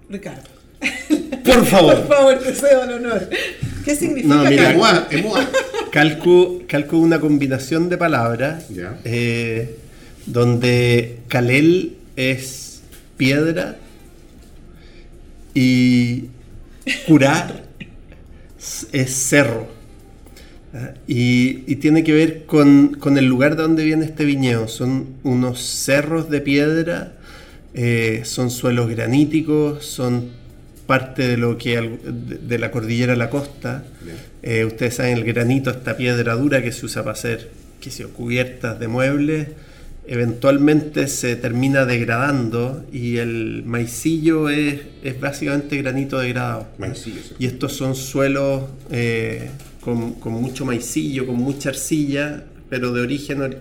Ricardo. 0.09 0.49
Por 1.45 1.65
favor. 1.67 1.95
Por 2.07 2.09
favor, 2.17 2.39
te 2.39 2.53
cedo 2.55 2.85
el 2.85 2.91
honor. 2.93 3.29
¿Qué 3.91 3.97
significa 3.97 4.35
No, 4.37 4.45
mira, 4.45 4.65
calcu? 4.65 4.79
Emoa, 4.79 5.09
emoa. 5.11 5.51
Calcu, 5.91 6.63
calcu 6.69 6.97
es 6.97 7.03
una 7.03 7.19
combinación 7.19 7.89
de 7.89 7.99
palabras 7.99 8.67
eh, 9.05 9.79
donde 10.27 11.19
Kalel 11.27 11.97
es 12.15 12.83
piedra 13.17 13.79
y 15.55 16.27
curar 17.09 17.65
es 18.93 19.13
cerro. 19.13 19.67
¿ah? 20.73 20.93
Y, 21.09 21.65
y 21.67 21.77
tiene 21.77 22.05
que 22.05 22.13
ver 22.13 22.47
con, 22.47 22.97
con 23.01 23.19
el 23.19 23.25
lugar 23.25 23.57
de 23.57 23.63
donde 23.63 23.85
viene 23.85 24.05
este 24.05 24.25
viñedo. 24.25 24.69
Son 24.69 25.17
unos 25.25 25.61
cerros 25.61 26.31
de 26.31 26.41
piedra, 26.41 27.15
eh, 27.75 28.23
son 28.25 28.51
suelos 28.51 28.89
graníticos, 28.89 29.85
son 29.85 30.31
parte 30.95 31.23
de 31.29 31.37
lo 31.37 31.57
que 31.57 31.73
de, 32.51 32.59
la 32.59 32.73
cordillera 32.73 33.13
a 33.13 33.17
la 33.17 33.31
costa. 33.31 33.85
Eh, 34.43 34.65
ustedes 34.65 34.95
saben, 34.97 35.19
el 35.19 35.25
granito, 35.25 35.71
esta 35.71 35.97
piedra 35.97 36.35
dura 36.35 36.63
que 36.65 36.73
se 36.73 36.85
usa 36.85 37.03
para 37.05 37.13
hacer 37.13 37.39
qué 37.81 37.91
sé 37.93 38.03
yo, 38.03 38.11
cubiertas 38.11 38.81
de 38.81 38.89
muebles, 38.89 39.49
eventualmente 40.07 41.07
se 41.07 41.37
termina 41.37 41.85
degradando 41.85 42.85
y 42.93 43.19
el 43.19 43.63
maicillo 43.65 44.49
es, 44.49 44.81
es 45.05 45.21
básicamente 45.21 45.77
granito 45.77 46.19
degradado. 46.19 46.67
Maicillo, 46.79 47.21
sí. 47.23 47.35
Y 47.39 47.47
estos 47.47 47.73
son 47.75 47.95
suelos 47.95 48.65
eh, 48.91 49.51
con, 49.81 50.15
con 50.15 50.33
mucho 50.33 50.65
maicillo, 50.65 51.25
con 51.27 51.37
mucha 51.37 51.69
arcilla, 51.69 52.43
pero 52.69 52.93
de 52.93 53.01
origen, 53.03 53.43
or- 53.43 53.59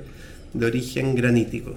de 0.53 0.65
origen 0.65 1.15
granítico. 1.15 1.75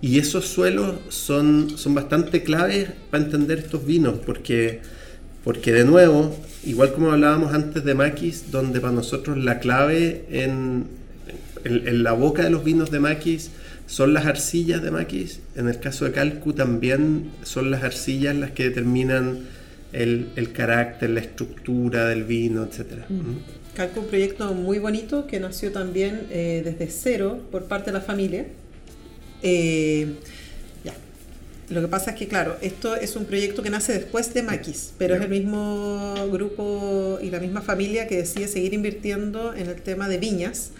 Y 0.00 0.18
esos 0.18 0.46
suelos 0.46 0.94
son, 1.08 1.70
son 1.76 1.94
bastante 1.94 2.42
claves 2.42 2.88
para 3.10 3.24
entender 3.24 3.58
estos 3.58 3.84
vinos, 3.84 4.18
porque, 4.24 4.80
porque 5.44 5.72
de 5.72 5.84
nuevo, 5.84 6.34
igual 6.64 6.92
como 6.92 7.12
hablábamos 7.12 7.52
antes 7.52 7.84
de 7.84 7.94
Maquis, 7.94 8.50
donde 8.50 8.80
para 8.80 8.92
nosotros 8.94 9.36
la 9.38 9.58
clave 9.58 10.24
en, 10.30 10.84
en- 11.64 11.86
en 11.88 12.02
la 12.02 12.12
boca 12.12 12.44
de 12.44 12.50
los 12.50 12.64
vinos 12.64 12.90
de 12.90 13.00
Maquis 13.00 13.50
son 13.86 14.14
las 14.14 14.26
arcillas 14.26 14.82
de 14.82 14.90
Maquis, 14.90 15.40
en 15.54 15.68
el 15.68 15.78
caso 15.78 16.06
de 16.06 16.12
Calcu 16.12 16.52
también 16.54 17.30
son 17.44 17.70
las 17.70 17.84
arcillas 17.84 18.34
las 18.34 18.50
que 18.52 18.64
determinan 18.64 19.40
el, 19.92 20.28
el 20.36 20.52
carácter, 20.52 21.10
la 21.10 21.20
estructura 21.20 22.06
del 22.08 22.24
vino, 22.24 22.64
etc. 22.64 23.04
Calcu, 23.76 24.00
un 24.00 24.06
proyecto 24.06 24.54
muy 24.54 24.78
bonito 24.78 25.26
que 25.26 25.38
nació 25.38 25.70
también 25.70 26.26
eh, 26.30 26.62
desde 26.64 26.90
cero 26.90 27.40
por 27.50 27.64
parte 27.64 27.90
de 27.90 27.98
la 27.98 28.00
familia. 28.00 28.46
Eh, 29.42 30.14
ya. 30.82 30.94
Lo 31.68 31.82
que 31.82 31.88
pasa 31.88 32.12
es 32.12 32.16
que, 32.16 32.26
claro, 32.26 32.56
esto 32.62 32.96
es 32.96 33.16
un 33.16 33.26
proyecto 33.26 33.62
que 33.62 33.68
nace 33.68 33.92
después 33.92 34.32
de 34.32 34.42
Maquis, 34.42 34.94
pero 34.96 35.14
es 35.14 35.20
el 35.20 35.28
mismo 35.28 36.14
grupo 36.32 37.18
y 37.20 37.28
la 37.28 37.38
misma 37.38 37.60
familia 37.60 38.08
que 38.08 38.16
decide 38.16 38.48
seguir 38.48 38.72
invirtiendo 38.72 39.52
en 39.54 39.68
el 39.68 39.82
tema 39.82 40.08
de 40.08 40.16
viñas, 40.16 40.70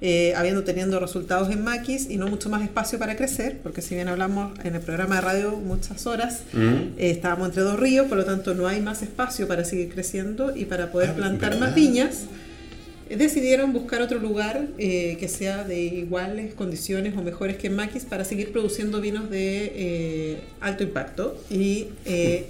eh, 0.00 0.32
habiendo 0.36 0.62
teniendo 0.64 1.00
resultados 1.00 1.50
en 1.50 1.62
Maquis 1.64 2.08
y 2.08 2.16
no 2.18 2.28
mucho 2.28 2.48
más 2.48 2.62
espacio 2.62 2.98
para 2.98 3.16
crecer, 3.16 3.58
porque 3.62 3.82
si 3.82 3.94
bien 3.96 4.06
hablamos 4.08 4.56
en 4.64 4.74
el 4.76 4.80
programa 4.80 5.16
de 5.16 5.20
radio 5.22 5.52
muchas 5.56 6.06
horas, 6.06 6.42
Mm. 6.52 6.58
eh, 6.98 7.10
estábamos 7.10 7.48
entre 7.48 7.62
dos 7.62 7.78
ríos, 7.80 8.06
por 8.06 8.16
lo 8.18 8.24
tanto 8.24 8.54
no 8.54 8.66
hay 8.68 8.80
más 8.80 9.02
espacio 9.02 9.48
para 9.48 9.64
seguir 9.64 9.88
creciendo 9.88 10.54
y 10.56 10.64
para 10.66 10.92
poder 10.92 11.10
Ah, 11.10 11.14
plantar 11.14 11.50
¿verdad? 11.50 11.66
más 11.66 11.74
viñas. 11.74 12.24
eh, 13.10 13.16
Decidieron 13.16 13.72
buscar 13.72 14.02
otro 14.02 14.18
lugar 14.18 14.66
eh, 14.78 15.16
que 15.18 15.28
sea 15.28 15.64
de 15.64 15.80
iguales 15.80 16.54
condiciones 16.54 17.16
o 17.16 17.22
mejores 17.22 17.56
que 17.56 17.70
Maquis 17.70 18.04
para 18.04 18.24
seguir 18.24 18.52
produciendo 18.52 19.00
vinos 19.00 19.30
de 19.30 19.72
eh, 19.74 20.40
alto 20.60 20.82
impacto. 20.84 21.42
Y 21.50 21.86
eh, 22.04 22.46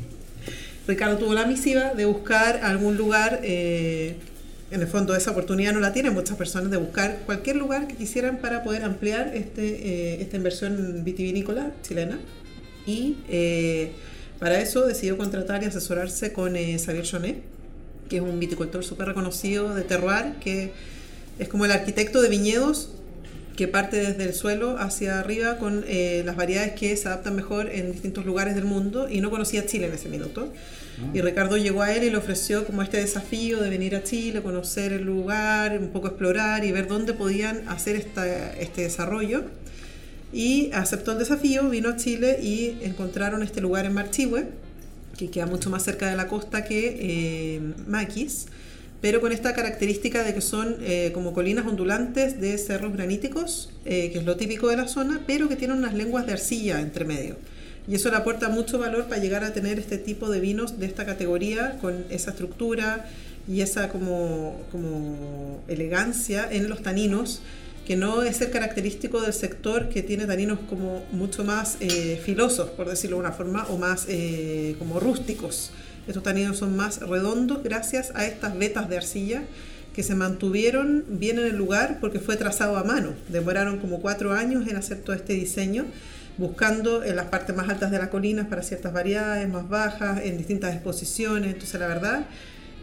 Ricardo 0.86 1.16
tuvo 1.18 1.34
la 1.34 1.46
misiva 1.46 1.94
de 1.94 2.06
buscar 2.06 2.60
algún 2.62 2.96
lugar, 2.96 3.40
eh, 3.42 4.16
en 4.70 4.82
el 4.82 4.86
fondo 4.86 5.14
esa 5.16 5.30
oportunidad 5.30 5.72
no 5.72 5.80
la 5.80 5.92
tienen 5.92 6.12
muchas 6.12 6.36
personas, 6.36 6.70
de 6.70 6.76
buscar 6.76 7.20
cualquier 7.24 7.56
lugar 7.56 7.86
que 7.88 7.96
quisieran 7.96 8.38
para 8.38 8.62
poder 8.62 8.82
ampliar 8.82 9.34
este, 9.34 9.62
eh, 9.64 10.22
esta 10.22 10.36
inversión 10.36 11.04
vitivinícola 11.04 11.72
chilena. 11.82 12.18
Y 12.86 13.16
eh, 13.28 13.92
para 14.38 14.60
eso 14.60 14.86
decidió 14.86 15.16
contratar 15.16 15.62
y 15.62 15.66
asesorarse 15.66 16.32
con 16.32 16.56
eh, 16.56 16.78
Xavier 16.78 17.04
Chonet, 17.04 17.42
que 18.08 18.16
es 18.16 18.22
un 18.22 18.38
viticultor 18.38 18.84
súper 18.84 19.08
reconocido 19.08 19.74
de 19.74 19.82
terroir, 19.82 20.34
que 20.40 20.72
es 21.38 21.48
como 21.48 21.64
el 21.64 21.72
arquitecto 21.72 22.20
de 22.20 22.28
viñedos 22.28 22.90
que 23.58 23.66
parte 23.66 23.96
desde 23.96 24.22
el 24.22 24.34
suelo 24.34 24.78
hacia 24.78 25.18
arriba 25.18 25.58
con 25.58 25.84
eh, 25.88 26.22
las 26.24 26.36
variedades 26.36 26.74
que 26.74 26.96
se 26.96 27.08
adaptan 27.08 27.34
mejor 27.34 27.68
en 27.68 27.90
distintos 27.90 28.24
lugares 28.24 28.54
del 28.54 28.64
mundo 28.64 29.08
y 29.10 29.20
no 29.20 29.30
conocía 29.30 29.66
Chile 29.66 29.88
en 29.88 29.94
ese 29.94 30.08
minuto. 30.08 30.52
Y 31.12 31.20
Ricardo 31.22 31.56
llegó 31.56 31.82
a 31.82 31.92
él 31.92 32.04
y 32.04 32.10
le 32.10 32.16
ofreció 32.18 32.64
como 32.64 32.82
este 32.82 32.98
desafío 32.98 33.60
de 33.60 33.68
venir 33.68 33.96
a 33.96 34.04
Chile, 34.04 34.42
conocer 34.42 34.92
el 34.92 35.02
lugar, 35.02 35.76
un 35.76 35.88
poco 35.88 36.06
explorar 36.06 36.64
y 36.64 36.70
ver 36.70 36.86
dónde 36.86 37.14
podían 37.14 37.68
hacer 37.68 37.96
esta, 37.96 38.52
este 38.52 38.82
desarrollo. 38.82 39.42
Y 40.32 40.70
aceptó 40.72 41.10
el 41.10 41.18
desafío, 41.18 41.68
vino 41.68 41.88
a 41.88 41.96
Chile 41.96 42.38
y 42.40 42.78
encontraron 42.82 43.42
este 43.42 43.60
lugar 43.60 43.86
en 43.86 43.94
Marchihue, 43.94 44.46
que 45.16 45.30
queda 45.30 45.46
mucho 45.46 45.68
más 45.68 45.82
cerca 45.82 46.08
de 46.08 46.14
la 46.14 46.28
costa 46.28 46.64
que 46.64 46.96
eh, 47.00 47.60
Maquis, 47.88 48.46
pero 49.00 49.20
con 49.20 49.32
esta 49.32 49.54
característica 49.54 50.24
de 50.24 50.34
que 50.34 50.40
son 50.40 50.76
eh, 50.80 51.10
como 51.14 51.32
colinas 51.32 51.66
ondulantes 51.66 52.40
de 52.40 52.58
cerros 52.58 52.92
graníticos, 52.92 53.70
eh, 53.84 54.10
que 54.12 54.18
es 54.18 54.24
lo 54.24 54.36
típico 54.36 54.68
de 54.68 54.76
la 54.76 54.88
zona, 54.88 55.22
pero 55.26 55.48
que 55.48 55.56
tienen 55.56 55.78
unas 55.78 55.94
lenguas 55.94 56.26
de 56.26 56.32
arcilla 56.32 56.80
entre 56.80 57.04
medio. 57.04 57.36
Y 57.86 57.94
eso 57.94 58.10
le 58.10 58.16
aporta 58.16 58.48
mucho 58.48 58.78
valor 58.78 59.06
para 59.06 59.20
llegar 59.20 59.44
a 59.44 59.52
tener 59.52 59.78
este 59.78 59.98
tipo 59.98 60.28
de 60.28 60.40
vinos 60.40 60.78
de 60.78 60.86
esta 60.86 61.06
categoría, 61.06 61.78
con 61.80 62.04
esa 62.10 62.32
estructura 62.32 63.08
y 63.48 63.62
esa 63.62 63.88
como, 63.88 64.60
como 64.70 65.62
elegancia 65.68 66.46
en 66.50 66.68
los 66.68 66.82
taninos, 66.82 67.40
que 67.86 67.96
no 67.96 68.22
es 68.22 68.42
el 68.42 68.50
característico 68.50 69.22
del 69.22 69.32
sector 69.32 69.88
que 69.88 70.02
tiene 70.02 70.26
taninos 70.26 70.58
como 70.68 71.02
mucho 71.12 71.44
más 71.44 71.78
eh, 71.80 72.20
filosos, 72.22 72.68
por 72.70 72.86
decirlo 72.86 73.16
de 73.16 73.20
una 73.20 73.32
forma, 73.32 73.66
o 73.70 73.78
más 73.78 74.04
eh, 74.08 74.74
como 74.78 75.00
rústicos. 75.00 75.70
Estos 76.08 76.22
taninos 76.22 76.56
son 76.56 76.74
más 76.74 77.02
redondos 77.02 77.62
gracias 77.62 78.12
a 78.14 78.26
estas 78.26 78.58
vetas 78.58 78.88
de 78.88 78.96
arcilla 78.96 79.42
que 79.94 80.02
se 80.02 80.14
mantuvieron 80.14 81.04
bien 81.06 81.38
en 81.38 81.44
el 81.44 81.56
lugar 81.56 81.98
porque 82.00 82.18
fue 82.18 82.36
trazado 82.36 82.78
a 82.78 82.84
mano. 82.84 83.10
Demoraron 83.28 83.78
como 83.78 84.00
cuatro 84.00 84.32
años 84.32 84.66
en 84.66 84.76
hacer 84.76 84.98
todo 84.98 85.14
este 85.14 85.34
diseño, 85.34 85.84
buscando 86.38 87.04
en 87.04 87.14
las 87.14 87.26
partes 87.26 87.54
más 87.54 87.68
altas 87.68 87.90
de 87.90 87.98
las 87.98 88.08
colinas 88.08 88.46
para 88.46 88.62
ciertas 88.62 88.92
variedades, 88.92 89.46
más 89.50 89.68
bajas, 89.68 90.22
en 90.24 90.38
distintas 90.38 90.72
exposiciones. 90.72 91.52
Entonces 91.52 91.78
la 91.78 91.88
verdad 91.88 92.26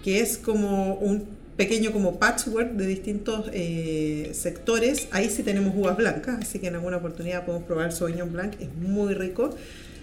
que 0.04 0.20
es 0.20 0.38
como 0.38 0.94
un 0.96 1.26
pequeño 1.58 1.92
como 1.92 2.20
patchwork 2.20 2.74
de 2.74 2.86
distintos 2.86 3.50
eh, 3.54 4.30
sectores. 4.36 5.08
Ahí 5.10 5.32
sí 5.32 5.42
tenemos 5.42 5.74
uvas 5.76 5.98
blancas, 5.98 6.38
así 6.42 6.60
que 6.60 6.68
en 6.68 6.76
alguna 6.76 6.98
oportunidad 6.98 7.44
podemos 7.44 7.66
probar 7.66 7.92
Sauvignon 7.92 8.32
Blanc, 8.32 8.54
es 8.62 8.72
muy 8.76 9.16
rico. 9.16 9.50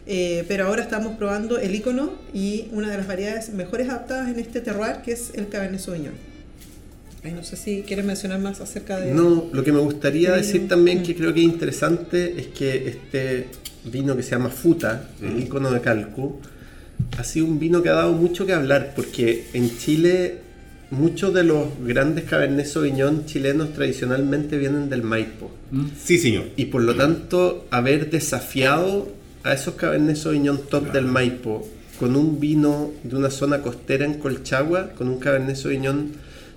Eh, 0.06 0.44
pero 0.48 0.66
ahora 0.66 0.82
estamos 0.82 1.16
probando 1.16 1.58
el 1.58 1.74
ícono 1.74 2.12
y 2.34 2.66
una 2.72 2.90
de 2.90 2.96
las 2.96 3.06
variedades 3.06 3.50
mejores 3.52 3.88
adaptadas 3.88 4.28
en 4.30 4.40
este 4.40 4.60
terroir, 4.60 4.96
que 5.04 5.12
es 5.12 5.30
el 5.34 5.48
Cabernet 5.48 5.80
Sauvignon. 5.80 6.14
Ay, 7.24 7.32
no 7.32 7.44
sé 7.44 7.54
si 7.54 7.82
quieres 7.82 8.04
mencionar 8.04 8.40
más 8.40 8.60
acerca 8.60 8.98
de... 8.98 9.14
No, 9.14 9.48
lo 9.52 9.62
que 9.62 9.70
me 9.70 9.78
gustaría 9.78 10.30
¿Qué 10.32 10.38
decir 10.38 10.66
también 10.66 11.04
que 11.04 11.14
Mm. 11.14 11.16
creo 11.16 11.34
que 11.34 11.40
es 11.40 11.46
interesante 11.46 12.34
es 12.40 12.46
que 12.48 12.88
este 12.88 13.46
vino 13.84 14.16
que 14.16 14.24
se 14.24 14.30
llama 14.32 14.48
Futa, 14.50 15.08
el 15.22 15.40
icono 15.40 15.70
de 15.70 15.80
Calcu, 15.80 16.40
ha 17.16 17.22
sido 17.22 17.46
un 17.46 17.60
vino 17.60 17.80
que 17.82 17.90
ha 17.90 17.94
dado 17.94 18.12
mucho 18.12 18.44
que 18.44 18.52
hablar 18.54 18.92
porque 18.96 19.46
en 19.52 19.76
Chile 19.78 20.38
muchos 20.90 21.32
de 21.32 21.44
los 21.44 21.68
grandes 21.84 22.24
Cabernet 22.24 22.66
Sauvignon 22.66 23.24
chilenos 23.24 23.72
tradicionalmente 23.72 24.58
vienen 24.58 24.90
del 24.90 25.02
Maipo. 25.02 25.50
Sí, 26.02 26.18
señor. 26.18 26.46
Y 26.56 26.66
por 26.66 26.82
lo 26.82 26.96
tanto, 26.96 27.66
haber 27.70 28.10
desafiado 28.10 29.08
a 29.44 29.52
esos 29.52 29.74
Cabernet 29.74 30.16
Sauvignon 30.16 30.59
top 30.69 30.93
del 30.93 31.06
Maipo 31.06 31.66
con 31.98 32.16
un 32.16 32.40
vino 32.40 32.93
de 33.05 33.16
una 33.16 33.31
zona 33.31 33.62
costera 33.62 34.05
en 34.05 34.14
Colchagua, 34.14 34.90
con 34.90 35.09
un 35.09 35.19
Cabernet 35.19 35.56
Sauvignon 35.56 36.12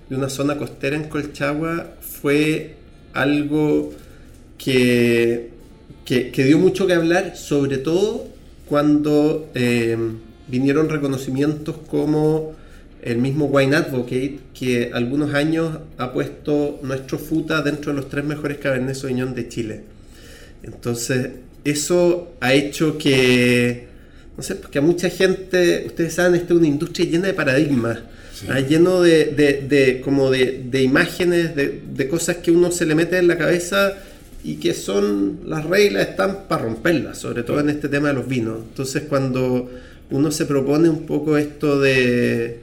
de 0.10 0.16
una 0.16 0.30
zona 0.30 0.58
costera 0.58 0.96
en 0.96 1.04
Colchagua, 1.10 1.96
fue 2.02 2.76
algo 3.14 3.92
que, 4.58 5.50
que, 6.04 6.32
que 6.32 6.44
dio 6.44 6.58
mucho 6.58 6.88
que 6.88 6.94
hablar, 6.94 7.36
sobre 7.36 7.78
todo 7.78 8.28
cuando 8.68 9.50
eh, 9.54 9.98
vinieron 10.48 10.90
reconocimientos 10.90 11.76
como 11.88 12.54
el 13.02 13.18
mismo 13.20 13.46
Wine 13.46 13.76
Advocate, 13.76 14.40
que 14.54 14.90
algunos 14.94 15.36
años 15.36 15.78
ha 15.98 16.12
puesto 16.12 16.80
nuestro 16.82 17.20
Futa 17.20 17.62
dentro 17.62 17.92
de 17.92 18.00
los 18.00 18.10
tres 18.10 18.26
mejores 18.26 18.58
Cabernet 18.58 18.96
Sauvignon 18.96 19.36
de 19.36 19.48
Chile. 19.48 19.84
Entonces, 20.64 21.30
eso 21.66 22.34
ha 22.40 22.54
hecho 22.54 22.98
que, 22.98 23.88
no 24.38 24.44
sé, 24.44 24.56
porque 24.56 24.78
a 24.80 24.82
mucha 24.82 25.10
gente, 25.10 25.84
ustedes 25.88 26.14
saben, 26.14 26.36
esta 26.36 26.54
es 26.54 26.60
una 26.60 26.68
industria 26.68 27.06
llena 27.10 27.28
de 27.28 27.34
paradigmas, 27.34 28.00
ah, 28.50 28.60
lleno 28.60 29.02
de, 29.02 29.26
de- 29.26 29.66
de- 29.68 30.02
como 30.02 30.30
de, 30.32 30.64
de 30.70 30.82
imágenes, 30.84 31.56
de, 31.56 31.82
de 31.94 32.08
cosas 32.08 32.38
que 32.38 32.52
uno 32.52 32.72
se 32.72 32.86
le 32.86 32.96
mete 32.96 33.18
en 33.18 33.28
la 33.28 33.38
cabeza 33.38 33.94
y 34.44 34.56
que 34.58 34.74
son, 34.74 35.40
las 35.48 35.66
reglas 35.66 36.10
están 36.10 36.48
para 36.48 36.64
romperlas, 36.64 37.18
sobre 37.18 37.44
todo 37.44 37.60
en 37.62 37.70
este 37.70 37.90
tema 37.90 38.10
de 38.10 38.14
los 38.14 38.28
vinos. 38.28 38.60
Entonces, 38.70 39.04
cuando 39.10 39.72
uno 40.12 40.30
se 40.32 40.46
propone 40.46 40.88
un 40.88 41.08
poco 41.08 41.36
esto 41.38 41.80
de, 41.82 42.60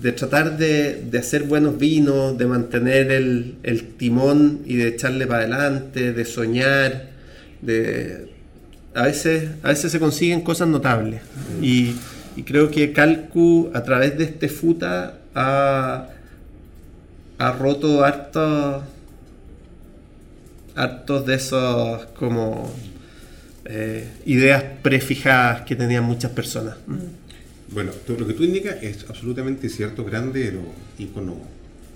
de 0.00 0.12
tratar 0.12 0.56
de, 0.56 1.02
de 1.10 1.18
hacer 1.18 1.42
buenos 1.42 1.76
vinos, 1.78 2.38
de 2.38 2.46
mantener 2.46 3.10
el, 3.12 3.56
el 3.64 3.82
timón 3.98 4.60
y 4.64 4.76
de 4.76 4.88
echarle 4.88 5.26
para 5.26 5.40
adelante, 5.40 6.14
de 6.14 6.24
soñar, 6.24 7.10
de 7.60 8.28
a 8.96 9.02
veces, 9.02 9.50
a 9.62 9.68
veces 9.68 9.92
se 9.92 9.98
consiguen 10.00 10.40
cosas 10.40 10.68
notables. 10.68 11.20
Y, 11.62 11.94
creo 12.44 12.70
que 12.70 12.92
Calcu, 12.92 13.70
a 13.74 13.82
través 13.82 14.16
de 14.18 14.24
este 14.24 14.48
FUTA, 14.48 15.18
ha, 15.34 16.08
ha 17.38 17.52
roto 17.52 18.04
hartos, 18.04 18.82
hartos 20.74 21.26
de 21.26 21.34
esos 21.34 22.06
como 22.18 22.70
eh, 23.64 24.08
ideas 24.26 24.62
prefijadas 24.82 25.62
que 25.62 25.76
tenían 25.76 26.04
muchas 26.04 26.30
personas. 26.32 26.76
Bueno, 27.70 27.90
tú- 28.06 28.16
lo 28.18 28.26
que 28.26 28.34
tú 28.34 28.44
indicas 28.44 28.76
es 28.82 29.06
absolutamente 29.08 29.68
cierto. 29.68 30.04
Grandes 30.04 30.52
los 30.52 30.64
íconos 30.98 31.36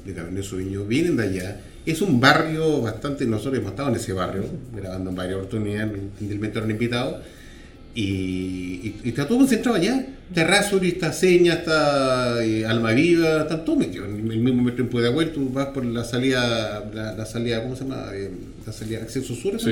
de 0.04 0.14
Cabernet 0.14 0.44
Sauvignon 0.44 0.88
vienen 0.88 1.16
de 1.16 1.22
allá. 1.24 1.60
Es 1.90 2.00
un 2.02 2.20
barrio 2.20 2.80
bastante. 2.82 3.26
Nosotros 3.26 3.58
hemos 3.58 3.70
estado 3.72 3.88
en 3.90 3.96
ese 3.96 4.12
barrio, 4.12 4.44
grabando 4.74 5.10
en 5.10 5.16
varias 5.16 5.36
oportunidades, 5.36 5.92
gentilmente 6.18 6.56
nos 6.58 6.64
han 6.64 6.70
invitado. 6.70 7.20
Y, 7.94 8.02
y- 8.02 9.00
y 9.04 9.08
está 9.08 9.26
todo 9.26 9.38
concentrado 9.38 9.76
allá. 9.76 10.06
Terrazuri, 10.32 10.88
está 10.90 11.12
Seña, 11.12 11.54
está 11.54 12.44
eh, 12.44 12.64
Almaviva, 12.64 13.40
están 13.42 13.64
todos 13.64 13.78
metidos. 13.80 14.08
En 14.08 14.30
el 14.30 14.38
mismo 14.38 14.62
metro 14.62 14.84
en 14.84 14.90
Pudahuel, 14.90 15.32
tú 15.32 15.50
vas 15.50 15.66
por 15.68 15.84
la 15.84 16.04
salida, 16.04 16.88
la, 16.94 17.14
la 17.14 17.26
salida, 17.26 17.60
¿cómo 17.64 17.74
se 17.74 17.82
llama? 17.82 18.10
Eh, 18.14 18.30
la 18.64 18.72
salida 18.72 18.98
Acceso 19.02 19.34
Sur, 19.34 19.60
Sí. 19.60 19.70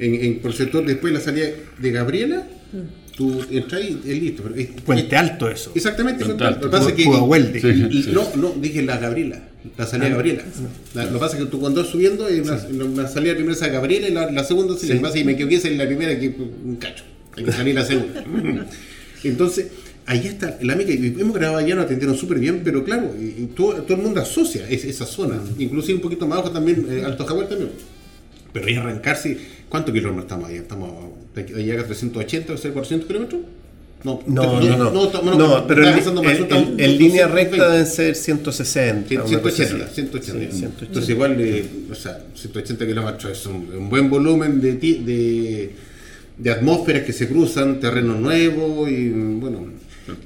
En, 0.00 0.14
en- 0.16 0.38
por 0.40 0.50
el 0.50 0.56
sector 0.56 0.84
después 0.84 1.12
la 1.12 1.20
salida 1.20 1.46
de 1.78 1.90
Gabriela, 1.92 2.42
tú 3.16 3.44
entras 3.50 3.82
y 3.82 3.98
es 4.10 4.22
listo. 4.22 4.42
pero 4.42 4.54
es- 4.54 4.68
Puente 4.84 5.16
Alto 5.16 5.48
eso. 5.50 5.72
Exactamente, 5.74 6.24
Puente 6.24 6.44
Alto. 6.44 6.54
Alto. 6.54 6.66
Lo 6.66 6.70
que 6.72 6.76
pasa 6.78 6.90
es 6.90 6.96
que- 6.96 7.04
Pudahuel, 7.04 7.58
Sí, 7.60 7.68
y- 7.98 8.02
sí. 8.04 8.10
No, 8.12 8.28
no, 8.36 8.54
dije 8.60 8.82
la 8.82 8.96
Gabriela, 8.98 9.48
la 9.76 9.86
salida 9.86 10.06
de 10.08 10.14
Gabriela. 10.14 10.42
La- 10.94 11.04
lo 11.06 11.12
que 11.14 11.18
pasa 11.18 11.36
es 11.36 11.44
que 11.44 11.50
tú 11.50 11.60
cuando 11.60 11.82
vas 11.82 11.90
subiendo, 11.90 12.26
hay 12.26 12.40
una, 12.40 12.56
una 12.84 13.08
salida 13.08 13.34
primera 13.34 13.54
es 13.54 13.62
a 13.62 13.68
Gabriela 13.68 14.08
y 14.08 14.12
la, 14.12 14.30
la 14.30 14.44
segunda, 14.44 14.76
sí. 14.76 14.86
lo 14.88 14.94
que 14.94 15.00
pasa 15.00 15.14
es 15.14 15.20
que 15.20 15.24
me 15.26 15.32
equivoqué, 15.32 15.56
es 15.56 15.76
la 15.76 15.86
primera, 15.86 16.18
que 16.18 16.28
un 16.28 16.76
cacho. 16.76 17.04
Hay 17.36 17.44
que 17.44 17.52
salir 17.52 17.74
la 17.74 17.84
segunda. 17.84 18.24
Entonces, 19.24 19.66
ahí 20.06 20.26
está 20.26 20.58
la 20.62 20.72
amiga, 20.72 20.92
y 20.92 21.14
hemos 21.20 21.34
grabado 21.34 21.58
allá, 21.58 21.74
nos 21.74 21.84
atendieron 21.84 22.16
súper 22.16 22.38
bien, 22.38 22.62
pero 22.64 22.84
claro, 22.84 23.14
y- 23.20 23.42
y 23.42 23.46
todo, 23.54 23.74
todo 23.82 23.96
el 23.98 24.02
mundo 24.02 24.20
asocia 24.20 24.66
es- 24.68 24.84
esa 24.84 25.04
zona, 25.06 25.40
inclusive 25.58 25.96
un 25.96 26.00
poquito 26.02 26.26
más 26.26 26.38
abajo 26.38 26.52
también, 26.52 26.86
eh, 26.90 27.02
Alto 27.04 27.24
Jaguar 27.24 27.48
también. 27.48 27.70
Pero 28.52 28.66
ahí 28.66 28.74
arrancarse, 28.74 29.36
¿cuántos 29.68 29.94
kilómetros 29.94 30.24
estamos 30.24 30.48
allá? 30.48 30.58
¿Estamos 30.60 30.92
de 31.34 31.62
llegar 31.62 31.80
a 31.80 31.86
380 31.86 32.52
o 32.52 32.56
400 32.56 33.06
kilómetros? 33.06 33.40
No, 34.02 34.22
No, 34.26 34.60
no, 34.60 34.90
no. 34.90 34.90
No, 34.90 35.34
no, 35.36 35.66
pero 35.66 35.86
en, 35.86 36.98
línea 36.98 37.26
220. 37.26 37.26
recta 37.28 37.70
deben 37.70 37.86
ser 37.86 38.14
160. 38.14 39.24
una 39.24 39.42
cosa 39.42 39.56
180, 39.56 39.84
así. 39.84 39.94
180. 39.94 40.52
Sí, 40.52 40.58
180. 40.58 40.84
Entonces 40.86 41.10
igual, 41.10 41.36
eh, 41.40 41.64
o 41.90 41.94
sea, 41.94 42.22
180 42.34 42.86
kilómetros 42.86 43.32
es 43.32 43.46
un, 43.46 43.90
buen 43.90 44.08
volumen 44.08 44.60
de, 44.60 44.74
de, 44.74 45.70
de 46.38 46.50
atmósferas 46.50 47.02
que 47.02 47.12
se 47.12 47.28
cruzan, 47.28 47.78
terrenos 47.78 48.18
nuevos 48.18 48.90
y 48.90 49.10
bueno, 49.10 49.66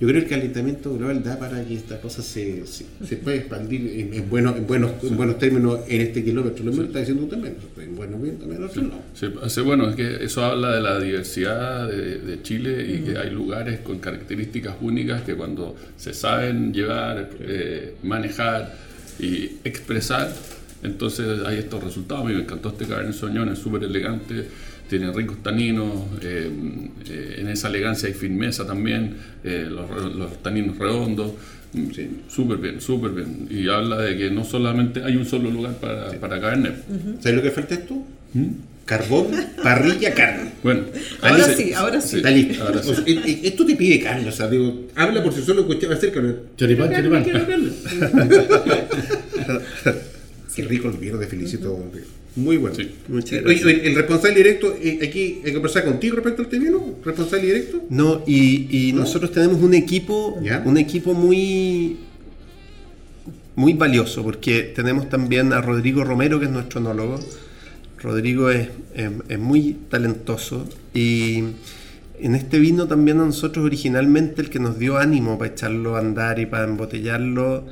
yo 0.00 0.08
creo 0.08 0.12
que 0.12 0.18
el 0.18 0.28
calentamiento 0.28 0.96
global 0.96 1.22
da 1.22 1.38
para 1.38 1.64
que 1.64 1.74
esta 1.74 2.00
cosa 2.00 2.22
se, 2.22 2.66
se, 2.66 2.84
se 3.06 3.16
pueda 3.16 3.36
expandir 3.36 3.80
en, 4.00 4.14
en 4.14 4.30
buenos, 4.30 4.56
en, 4.56 4.66
buenos, 4.66 4.92
en 5.02 5.16
buenos 5.16 5.38
términos 5.38 5.80
en 5.88 6.00
este 6.00 6.22
kilómetro. 6.24 6.64
Lo 6.64 6.70
mismo 6.70 6.86
está 6.86 6.98
diciendo 7.00 7.24
tú 7.24 7.28
también, 7.30 7.56
en 7.80 7.96
buenos 7.96 8.20
también 8.38 8.62
otros 8.64 8.84
no. 8.84 9.00
Sí, 9.14 9.26
hace- 9.42 9.60
bueno, 9.62 9.88
es 9.90 9.96
que 9.96 10.24
eso 10.24 10.44
habla 10.44 10.74
de 10.74 10.80
la 10.80 10.98
diversidad 11.00 11.88
de, 11.88 12.18
de 12.18 12.42
Chile 12.42 12.84
y 12.88 12.98
que 13.04 13.18
hay 13.18 13.30
lugares 13.30 13.80
con 13.80 13.98
características 13.98 14.76
únicas 14.80 15.22
que 15.22 15.34
cuando 15.34 15.74
se 15.96 16.12
saben 16.14 16.72
llevar, 16.72 17.30
eh, 17.40 17.94
manejar 18.02 18.74
y 19.18 19.44
expresar, 19.64 20.32
entonces 20.82 21.40
hay 21.46 21.58
estos 21.58 21.82
resultados. 21.82 22.24
A 22.24 22.28
mí 22.28 22.34
me 22.34 22.42
encantó 22.42 22.68
este 22.70 22.84
Cabernet 22.86 23.14
Sauvignon, 23.14 23.48
es 23.50 23.58
súper 23.58 23.84
elegante, 23.84 24.44
tiene 24.88 25.12
ricos 25.12 25.42
taninos, 25.42 25.92
eh, 26.22 26.50
eh, 27.08 27.36
en 27.38 27.48
esa 27.48 27.68
elegancia 27.68 28.08
hay 28.08 28.14
firmeza 28.14 28.66
también, 28.66 29.14
eh, 29.42 29.68
los, 29.68 30.42
taninos 30.42 30.78
redondos. 30.78 31.32
mm, 31.72 31.88
Súper 32.28 32.58
bien, 32.58 32.80
súper 32.80 33.12
bien. 33.12 33.48
Y 33.50 33.68
habla 33.68 33.98
de 33.98 34.16
que 34.16 34.30
no 34.30 34.44
solamente 34.44 35.02
hay 35.02 35.16
un 35.16 35.24
solo 35.24 35.50
lugar 35.50 35.76
para, 35.78 36.10
para 36.20 36.40
Cabernet. 36.40 36.76
¿Sabes 37.20 37.36
lo 37.36 37.42
que 37.42 37.50
falta 37.50 37.74
esto? 37.74 38.02
Carbón, 38.84 39.28
parrilla, 39.62 40.12
carne. 40.12 40.52
Bueno, 40.62 40.82
Ahora 41.22 41.44
sí, 41.44 41.72
ahora 41.72 42.00
sí. 42.02 42.16
Está 42.18 42.30
listo. 42.30 42.62
Ahora 42.62 42.82
sí. 42.82 42.90
O 42.90 42.94
sea, 42.94 43.04
esto 43.06 43.64
te 43.64 43.76
pide 43.76 44.00
carne, 44.00 44.28
o 44.28 44.32
sea, 44.32 44.48
digo, 44.48 44.88
habla 44.94 45.22
por 45.22 45.32
si 45.32 45.40
solo 45.40 45.62
escuchaba 45.62 45.96
cerca. 45.96 46.20
Choripán, 46.56 46.92
choripán. 46.92 47.24
Qué 50.54 50.62
rico 50.62 50.88
el 50.88 50.98
vino, 50.98 51.18
te 51.18 51.26
felicito. 51.26 51.90
Muy 52.36 52.56
bueno. 52.56 52.74
Sí. 52.74 52.90
Muchas 53.08 53.32
Oye, 53.32 53.40
gracias. 53.42 53.64
oye, 53.66 53.86
el 53.88 53.94
responsable 53.94 54.36
directo, 54.36 54.76
eh, 54.82 54.98
aquí 55.02 55.36
hay 55.36 55.42
que 55.42 55.52
conversar 55.52 55.84
contigo 55.84 56.16
respecto 56.16 56.42
a 56.42 56.44
este 56.46 56.58
vino, 56.58 56.94
responsable 57.04 57.46
directo. 57.46 57.84
No, 57.90 58.22
y, 58.26 58.88
y 58.88 58.92
nosotros 58.92 59.30
tenemos 59.30 59.62
un 59.62 59.72
equipo, 59.74 60.40
¿Ya? 60.42 60.60
un 60.64 60.76
equipo 60.76 61.14
muy, 61.14 61.96
muy 63.54 63.74
valioso, 63.74 64.22
porque 64.24 64.62
tenemos 64.74 65.08
también 65.08 65.52
a 65.52 65.60
Rodrigo 65.60 66.02
Romero, 66.02 66.40
que 66.40 66.46
es 66.46 66.50
nuestro 66.50 66.80
enólogo. 66.80 67.20
Rodrigo 68.02 68.50
es, 68.50 68.68
es- 68.94 69.10
es 69.28 69.38
muy 69.38 69.76
talentoso 69.88 70.68
y 70.92 71.44
en 72.20 72.34
este 72.34 72.58
vino 72.58 72.86
también 72.86 73.20
a 73.20 73.24
nosotros 73.24 73.64
originalmente 73.64 74.42
el 74.42 74.50
que 74.50 74.58
nos 74.58 74.78
dio 74.78 74.98
ánimo 74.98 75.38
para 75.38 75.50
echarlo 75.52 75.96
a 75.96 76.00
andar 76.00 76.38
y 76.38 76.46
para 76.46 76.64
embotellarlo 76.64 77.64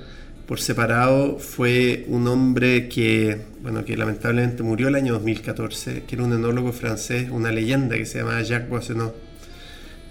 por 0.53 0.61
separado 0.61 1.39
fue 1.39 2.05
un 2.09 2.29
hombre 2.29 2.87
que, 2.87 3.41
bueno, 3.63 3.87
que 3.87 3.97
lamentablemente 3.97 4.63
murió 4.63 4.89
el 4.89 4.97
año 4.97 5.15
2014, 5.15 6.03
que 6.03 6.15
era 6.15 6.25
un 6.25 6.35
enólogo 6.35 6.75
francés, 6.75 7.31
una 7.31 7.51
leyenda 7.51 7.97
que 7.97 8.05
se 8.05 8.19
llamaba 8.19 8.43
Jacques 8.43 8.69
Boissenot 8.69 9.15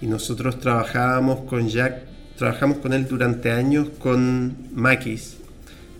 y 0.00 0.08
nosotros 0.08 0.58
trabajábamos 0.58 1.42
con 1.48 1.68
Jack, 1.68 2.02
trabajamos 2.36 2.78
con 2.78 2.92
él 2.92 3.06
durante 3.06 3.52
años 3.52 3.90
con 4.00 4.56
Maquis. 4.72 5.36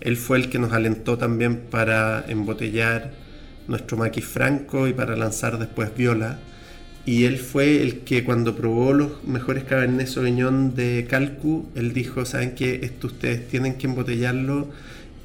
Él 0.01 0.17
fue 0.17 0.39
el 0.39 0.49
que 0.49 0.59
nos 0.59 0.73
alentó 0.73 1.17
también 1.17 1.61
para 1.71 2.25
embotellar 2.27 3.13
nuestro 3.69 3.95
Maquis 3.95 4.25
Franco 4.25 4.89
y 4.89 4.93
para 4.93 5.15
lanzar 5.15 5.57
después 5.57 5.95
Viola. 5.95 6.37
Y 7.05 7.25
él 7.25 7.37
fue 7.37 7.81
el 7.81 7.99
que 7.99 8.23
cuando 8.23 8.55
probó 8.55 8.93
los 8.93 9.23
mejores 9.25 9.65
Cabernet 9.65 10.07
Sauvignon 10.07 10.73
de 10.73 11.05
Calcu, 11.09 11.65
él 11.75 11.93
dijo, 11.93 12.25
¿saben 12.25 12.55
qué? 12.55 12.79
Esto 12.83 13.07
ustedes 13.07 13.47
tienen 13.49 13.75
que 13.75 13.87
embotellarlo. 13.87 14.69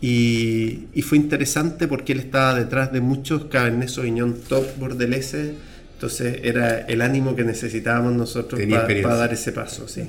Y, 0.00 0.84
y 0.94 1.02
fue 1.02 1.18
interesante 1.18 1.88
porque 1.88 2.12
él 2.12 2.20
estaba 2.20 2.58
detrás 2.58 2.92
de 2.92 3.00
muchos 3.00 3.44
Cabernet 3.46 3.88
Sauvignon 3.88 4.34
top 4.48 4.64
bordeleses. 4.78 5.52
Entonces 5.94 6.40
era 6.44 6.80
el 6.80 7.00
ánimo 7.02 7.34
que 7.34 7.42
necesitábamos 7.42 8.12
nosotros 8.12 8.60
para 8.60 8.76
experiencia. 8.80 9.14
dar 9.16 9.32
ese 9.32 9.52
paso, 9.52 9.88
sí. 9.88 10.02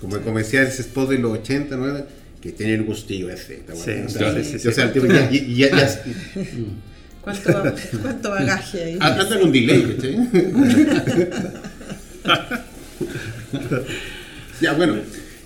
Como, 0.00 0.20
como 0.20 0.38
decía 0.38 0.62
ese 0.62 0.82
spot 0.82 1.10
de 1.10 1.18
los 1.18 1.38
80, 1.38 1.76
¿no? 1.76 1.94
que 1.96 2.04
que 2.40 2.52
tiene 2.52 2.74
el 2.74 2.84
gustillo 2.84 3.30
ese. 3.30 3.56
¿te 3.66 3.74
Sí, 3.74 3.92
sí, 4.08 4.44
sí, 4.44 4.58
sí, 4.58 4.68
o 4.68 4.72
sea, 4.72 4.84
el 4.84 4.92
tipo 4.92 5.06
ya- 5.06 5.28
ya- 5.30 5.44
ya- 5.46 5.70
ya- 5.70 6.02
¿Cuánto, 7.26 7.50
cuánto 8.02 8.30
bagaje 8.30 8.84
ahí? 8.84 8.98
Ah, 9.00 9.16
Anda 9.18 9.40
con 9.40 9.50
delay, 9.50 9.82
ya, 14.60 14.74
bueno. 14.74 14.94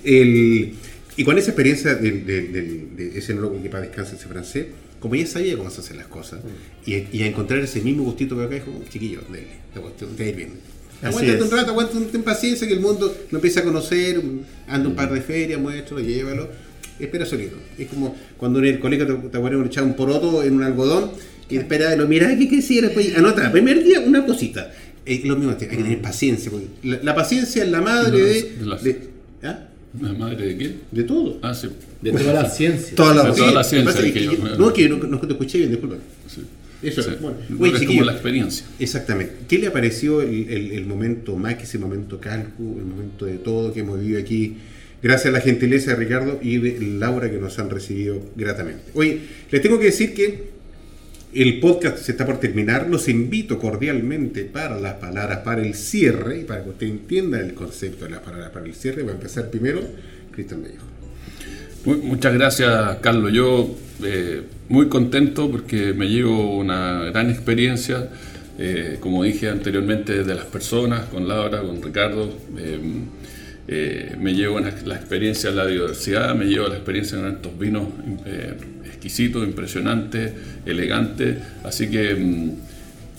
El, 0.04 0.74
y 1.16 1.24
con 1.24 1.38
esa 1.38 1.50
experiencia 1.52 1.94
del, 1.94 2.26
del- 2.26 2.52
del- 2.52 2.96
de 2.96 3.16
ese 3.18 3.32
loco 3.34 3.62
que 3.62 3.70
para 3.70 3.84
descansar 3.84 4.16
ese 4.16 4.26
francés, 4.28 4.66
como 4.98 5.14
ya 5.14 5.26
sabía 5.26 5.56
cómo 5.56 5.70
se 5.70 5.80
hacen 5.80 5.96
las 5.96 6.06
cosas, 6.08 6.40
y, 6.84 6.96
y 7.16 7.22
a 7.22 7.26
encontrar 7.26 7.60
ese 7.60 7.80
mismo 7.80 8.02
gustito 8.04 8.36
que 8.36 8.44
acá, 8.44 8.54
dijo, 8.56 8.82
chiquillo, 8.90 9.22
dale, 9.30 9.46
la 9.74 9.80
cuestión, 9.80 10.14
de 10.16 10.24
ahí 10.24 10.32
viene. 10.32 10.52
Así 11.00 11.06
Aguántate 11.06 11.42
un 11.42 11.50
rato, 11.50 11.70
aguántate 11.70 12.04
ten 12.12 12.22
paciencia 12.22 12.68
que 12.68 12.74
el 12.74 12.80
mundo 12.80 13.16
lo 13.30 13.38
empieza 13.38 13.60
a 13.60 13.64
conocer, 13.64 14.20
anda 14.68 14.86
un 14.86 14.94
par 14.94 15.10
de 15.10 15.22
ferias, 15.22 15.58
muéstralo, 15.58 16.02
llévalo, 16.02 16.50
espera 16.98 17.24
solito. 17.24 17.56
Es 17.78 17.88
como 17.88 18.14
cuando 18.36 18.58
en 18.58 18.66
el 18.66 18.78
colegio 18.80 19.06
te, 19.06 19.14
te 19.30 19.38
acuerdas, 19.38 19.64
echaba 19.66 19.86
un 19.86 19.96
poroto 19.96 20.42
en 20.42 20.52
un 20.56 20.62
algodón 20.62 21.10
y 21.50 21.56
espera, 21.56 21.94
lo 21.96 22.06
mira, 22.08 22.36
¿qué 22.38 22.48
quisiera? 22.48 22.90
Pues 22.90 23.16
anota, 23.16 23.50
primer 23.52 23.82
día 23.84 24.00
una 24.00 24.24
cosita. 24.26 24.72
Es 25.04 25.24
lo 25.24 25.34
mismo, 25.36 25.52
hay 25.52 25.56
que 25.58 25.76
tener 25.76 26.00
paciencia. 26.00 26.50
porque 26.50 26.66
La, 26.82 27.00
la 27.02 27.14
paciencia 27.14 27.64
es 27.64 27.70
la 27.70 27.80
madre 27.80 28.18
de, 28.22 28.42
de 28.60 28.66
las- 28.66 28.82
de, 28.84 28.98
¿ah? 29.42 29.66
¿La 30.00 30.12
madre 30.12 30.46
de 30.46 30.56
quién? 30.56 30.76
de 30.92 31.02
todo. 31.04 31.38
Ah, 31.42 31.52
sí. 31.54 31.68
De 32.00 32.12
toda 32.12 32.32
la 32.42 32.48
ciencia. 32.48 32.94
Toda 32.94 33.14
la 33.14 33.24
De 33.30 33.36
toda 33.36 33.52
la 33.52 33.64
ciencia, 33.64 34.12
que- 34.12 34.24
yo. 34.24 34.32
No, 34.58 34.72
que 34.72 34.88
no, 34.88 34.96
no 34.98 35.18
te 35.20 35.32
escuché 35.32 35.58
bien, 35.58 35.70
disculpa. 35.70 35.96
Sí. 36.28 36.42
Eso, 36.82 37.02
Sí. 37.02 37.10
bueno. 37.20 37.36
No, 37.48 37.60
Oye, 37.60 37.76
es 37.76 37.86
como 37.86 38.02
la 38.04 38.12
experiencia. 38.12 38.64
Exactamente. 38.78 39.32
¿Qué 39.48 39.58
le 39.58 39.70
pareció 39.70 40.22
el, 40.22 40.48
el- 40.48 40.72
el 40.72 40.86
momento 40.86 41.34
Mac, 41.36 41.60
ese 41.62 41.78
momento 41.78 42.20
Calcu, 42.20 42.78
el 42.78 42.84
momento 42.86 43.26
de 43.26 43.34
todo 43.38 43.72
que 43.72 43.80
hemos 43.80 43.98
vivido 44.00 44.20
aquí? 44.20 44.56
Gracias 45.02 45.26
a 45.26 45.30
la 45.32 45.40
gentileza 45.40 45.90
de 45.92 45.96
Ricardo 45.96 46.38
y 46.42 46.58
de 46.58 46.78
Laura 46.98 47.30
que 47.30 47.38
nos 47.38 47.58
han 47.58 47.70
recibido 47.70 48.20
gratamente. 48.36 48.82
Oye, 48.94 49.18
les 49.50 49.60
tengo 49.62 49.78
que 49.78 49.86
decir 49.86 50.12
que 50.14 50.49
el 51.34 51.60
podcast 51.60 51.98
se 51.98 52.12
está 52.12 52.26
por 52.26 52.38
terminar. 52.40 52.88
Los 52.88 53.08
invito 53.08 53.58
cordialmente 53.58 54.44
para 54.44 54.78
las 54.80 54.94
palabras 54.94 55.38
para 55.40 55.62
el 55.62 55.74
cierre 55.74 56.40
y 56.40 56.44
para 56.44 56.64
que 56.64 56.70
usted 56.70 56.86
entienda 56.86 57.40
el 57.40 57.54
concepto 57.54 58.04
de 58.06 58.12
las 58.12 58.20
palabras 58.20 58.50
para 58.50 58.66
el 58.66 58.74
cierre. 58.74 59.02
Va 59.02 59.12
a 59.12 59.14
empezar 59.14 59.50
primero 59.50 59.80
Cristian 60.32 60.62
Vallejo. 60.62 60.84
Mu- 61.84 62.02
Muchas 62.08 62.34
gracias, 62.34 62.96
Carlos. 63.00 63.32
Yo 63.32 63.76
eh, 64.02 64.42
muy 64.68 64.88
contento 64.88 65.50
porque 65.50 65.92
me 65.94 66.08
llevo 66.08 66.56
una 66.58 67.04
gran 67.04 67.30
experiencia, 67.30 68.08
eh, 68.58 68.96
como 69.00 69.22
dije 69.24 69.48
anteriormente, 69.48 70.24
de 70.24 70.34
las 70.34 70.44
personas, 70.46 71.06
con 71.06 71.26
Laura, 71.28 71.62
con 71.62 71.82
Ricardo. 71.82 72.28
eh, 72.58 72.78
eh, 73.72 74.16
me 74.18 74.34
llevo 74.34 74.56
una- 74.56 74.74
la 74.84 74.96
experiencia 74.96 75.50
de 75.50 75.56
la 75.56 75.64
biodiversidad, 75.64 76.34
me 76.34 76.46
llevo 76.46 76.66
la 76.66 76.74
experiencia 76.74 77.18
de 77.18 77.30
estos 77.30 77.56
vinos 77.56 77.84
eh, 79.00 79.06
exquisitos, 79.06 79.46
impresionantes, 79.46 80.32
elegantes. 80.66 81.38
Así 81.64 81.90
que 81.90 82.14
mm, 82.14 82.50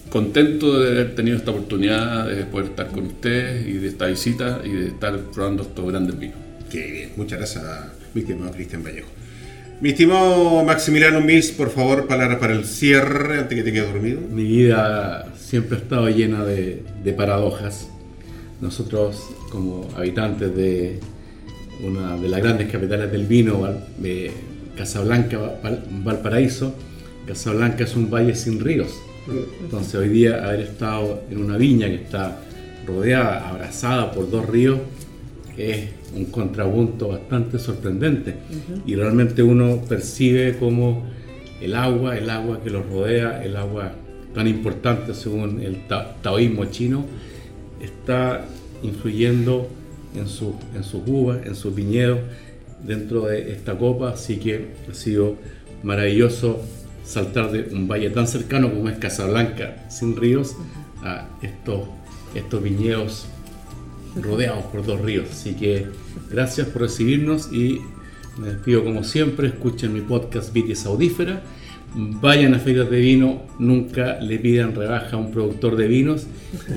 contento 0.10 0.80
de 0.80 0.92
haber 0.92 1.16
tenido 1.16 1.38
esta 1.38 1.52
oportunidad 1.52 2.28
de 2.28 2.46
poder 2.46 2.68
estar 2.70 2.88
con 2.88 3.08
ustedes 3.08 3.68
y 3.68 3.74
de 3.74 3.88
esta 3.88 4.08
visita 4.08 4.62
y 4.64 4.70
de 4.70 4.88
estar 4.88 5.18
probando 5.34 5.64
estos 5.64 5.86
grandes 5.88 6.20
vinos. 6.20 6.38
Qué 6.70 6.92
bien, 6.92 7.10
muchas 7.18 7.40
gracias, 7.40 7.64
mi 8.14 8.22
estimado 8.22 8.52
Cristian 8.52 8.84
Vallejo. 8.84 9.10
Mi 9.82 9.90
estimado 9.90 10.64
Maximiliano 10.64 11.22
Mills, 11.22 11.52
por 11.52 11.72
favor, 11.72 12.08
palabras 12.08 12.38
para 12.38 12.54
el 12.54 12.66
cierre 12.66 13.40
antes 13.40 13.58
que 13.58 13.64
te 13.64 13.74
quedes 13.74 13.92
dormido. 13.92 14.22
Mi 14.22 14.44
vida 14.44 15.34
siempre 15.36 15.78
ha 15.78 15.82
estado 15.82 16.08
llena 16.10 16.46
de, 16.46 16.84
de 17.04 17.14
paradojas. 17.14 17.88
Nosotros, 18.62 19.18
como 19.50 19.90
habitantes 19.98 20.56
de 20.56 21.00
una 21.84 22.16
de 22.16 22.30
las 22.30 22.42
grandes 22.42 22.72
capitales 22.72 23.12
del 23.12 23.26
vino, 23.26 23.68
de 23.98 24.32
Casablanca, 24.86 25.38
Val- 25.64 25.84
Valparaíso, 26.04 26.74
Casablanca 27.28 27.84
es 27.84 27.96
un 27.96 28.10
valle 28.10 28.34
sin 28.34 28.60
ríos. 28.60 28.90
Entonces 29.64 29.94
hoy 29.94 30.10
día 30.10 30.44
haber 30.44 30.62
estado 30.62 31.22
en 31.30 31.38
una 31.44 31.56
viña 31.56 31.86
que 31.88 31.96
está 31.96 32.40
rodeada, 32.88 33.48
abrazada 33.48 34.12
por 34.12 34.32
dos 34.32 34.48
ríos, 34.50 34.80
es 35.56 35.90
un 36.16 36.26
contrapunto 36.26 37.10
bastante 37.10 37.60
sorprendente. 37.60 38.34
Y 38.88 38.96
realmente 38.96 39.44
uno 39.44 39.84
percibe 39.88 40.58
como 40.58 41.04
el 41.62 41.76
agua, 41.76 42.18
el 42.18 42.28
agua 42.32 42.64
que 42.64 42.72
los 42.72 42.84
rodea, 42.90 43.44
el 43.44 43.58
agua 43.58 43.92
tan 44.34 44.48
importante 44.48 45.14
según 45.14 45.62
el 45.62 45.88
ta- 45.88 46.16
taoísmo 46.24 46.66
chino, 46.66 47.06
está 47.80 48.46
influyendo 48.82 49.70
en, 50.16 50.28
su, 50.28 50.56
en 50.76 50.84
sus 50.84 51.02
uvas, 51.06 51.46
en 51.46 51.54
sus 51.56 51.76
viñedos, 51.76 52.18
dentro 52.84 53.28
de 53.28 53.52
esta 53.52 53.78
copa. 53.78 54.12
Así 54.12 54.38
que 54.38 54.68
ha 54.90 54.94
sido 54.94 55.38
maravilloso 55.84 56.62
saltar 57.04 57.52
de 57.52 57.74
un 57.74 57.88
valle 57.88 58.10
tan 58.10 58.28
cercano 58.28 58.72
como 58.72 58.90
es 58.90 58.98
Casablanca, 58.98 59.86
sin 59.90 60.16
ríos, 60.16 60.56
a 61.04 61.28
estos, 61.42 61.88
estos 62.36 62.62
viñedos 62.62 63.26
rodeados 64.16 64.66
por 64.66 64.86
dos 64.86 65.02
ríos. 65.02 65.30
Así 65.32 65.54
que 65.54 65.88
gracias 66.30 66.68
por 66.68 66.84
recibirnos 66.84 67.52
y 67.52 67.82
me 68.38 68.50
despido 68.50 68.84
como 68.84 69.04
siempre. 69.04 69.48
Escuchen 69.48 69.94
mi 69.94 70.02
podcast 70.02 70.54
Vitis 70.54 70.86
Audífera. 70.86 71.42
Vayan 71.94 72.54
a 72.54 72.60
ferias 72.60 72.90
de 72.90 73.00
vino, 73.02 73.42
nunca 73.60 74.18
le 74.22 74.40
pidan 74.40 74.74
rebaja 74.74 75.18
a 75.18 75.20
un 75.20 75.32
productor 75.32 75.76
de 75.76 75.88
vinos. 75.88 76.26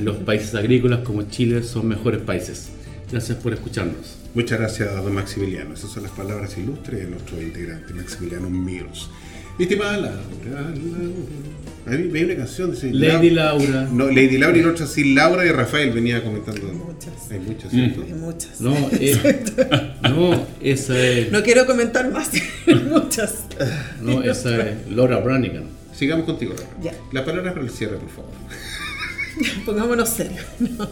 Los 0.00 0.16
países 0.16 0.54
agrícolas 0.56 1.00
como 1.00 1.22
Chile 1.22 1.62
son 1.62 1.86
mejores 1.86 2.20
países. 2.20 2.72
Gracias 3.12 3.38
por 3.38 3.52
escucharnos. 3.52 4.23
Muchas 4.34 4.58
gracias, 4.58 4.92
don 4.94 5.14
Maximiliano. 5.14 5.74
Esas 5.74 5.90
son 5.90 6.02
las 6.02 6.12
palabras 6.12 6.56
ilustres 6.58 7.00
de 7.04 7.06
nuestro 7.06 7.40
integrante, 7.40 7.94
Maximiliano 7.94 8.50
Mills. 8.50 9.08
Mi 9.58 9.64
estimada 9.64 9.96
Laura, 9.96 10.20
Laura. 10.50 10.70
A 11.86 11.90
mí 11.90 12.08
me 12.08 12.18
hay 12.18 12.24
una 12.24 12.36
canción 12.36 12.72
Lady 12.92 13.30
Lau- 13.30 13.34
Laura. 13.34 13.88
No, 13.92 14.08
Lady 14.08 14.36
Laura 14.38 14.56
y 14.58 14.62
la 14.62 14.70
otra 14.70 14.86
sí, 14.88 15.14
Laura 15.14 15.46
y 15.46 15.50
Rafael 15.50 15.92
venía 15.92 16.24
comentando. 16.24 16.66
Muchas. 16.72 17.30
Hay 17.30 17.38
muchas, 17.38 17.70
¿cierto? 17.70 18.02
Hay 18.02 18.12
muchas. 18.14 18.60
No, 18.60 18.74
eh, 18.92 19.44
no, 20.02 20.46
esa 20.60 20.98
es, 21.00 21.30
No 21.30 21.42
quiero 21.44 21.66
comentar 21.66 22.10
más. 22.10 22.30
muchas. 22.90 23.44
no, 24.00 24.22
esa 24.24 24.68
es 24.68 24.90
Laura 24.90 25.18
Branigan. 25.20 25.66
Sigamos 25.94 26.24
contigo, 26.26 26.54
Laura. 26.54 26.70
Ya. 26.82 26.94
Las 27.12 27.24
palabras 27.24 27.52
para 27.52 27.64
el 27.64 27.70
cierre, 27.70 27.98
por 27.98 28.10
favor. 28.10 28.32
Pongámonos 29.66 30.08
serios. 30.08 30.44
No, 30.58 30.88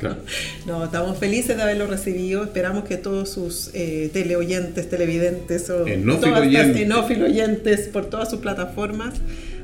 no, 0.66 0.84
estamos 0.84 1.18
felices 1.18 1.56
de 1.56 1.62
haberlo 1.62 1.86
recibido. 1.86 2.44
Esperamos 2.44 2.84
que 2.84 2.96
todos 2.96 3.30
sus 3.30 3.70
eh, 3.74 4.10
teleoyentes, 4.12 4.88
televidentes 4.88 5.68
o 5.70 5.86
Enófilo 5.86 6.16
todas 6.20 6.52
las 6.52 6.64
oyentes. 6.64 6.82
enófilo 6.82 7.26
oyentes 7.26 7.88
por 7.88 8.06
todas 8.06 8.30
sus 8.30 8.40
plataformas, 8.40 9.14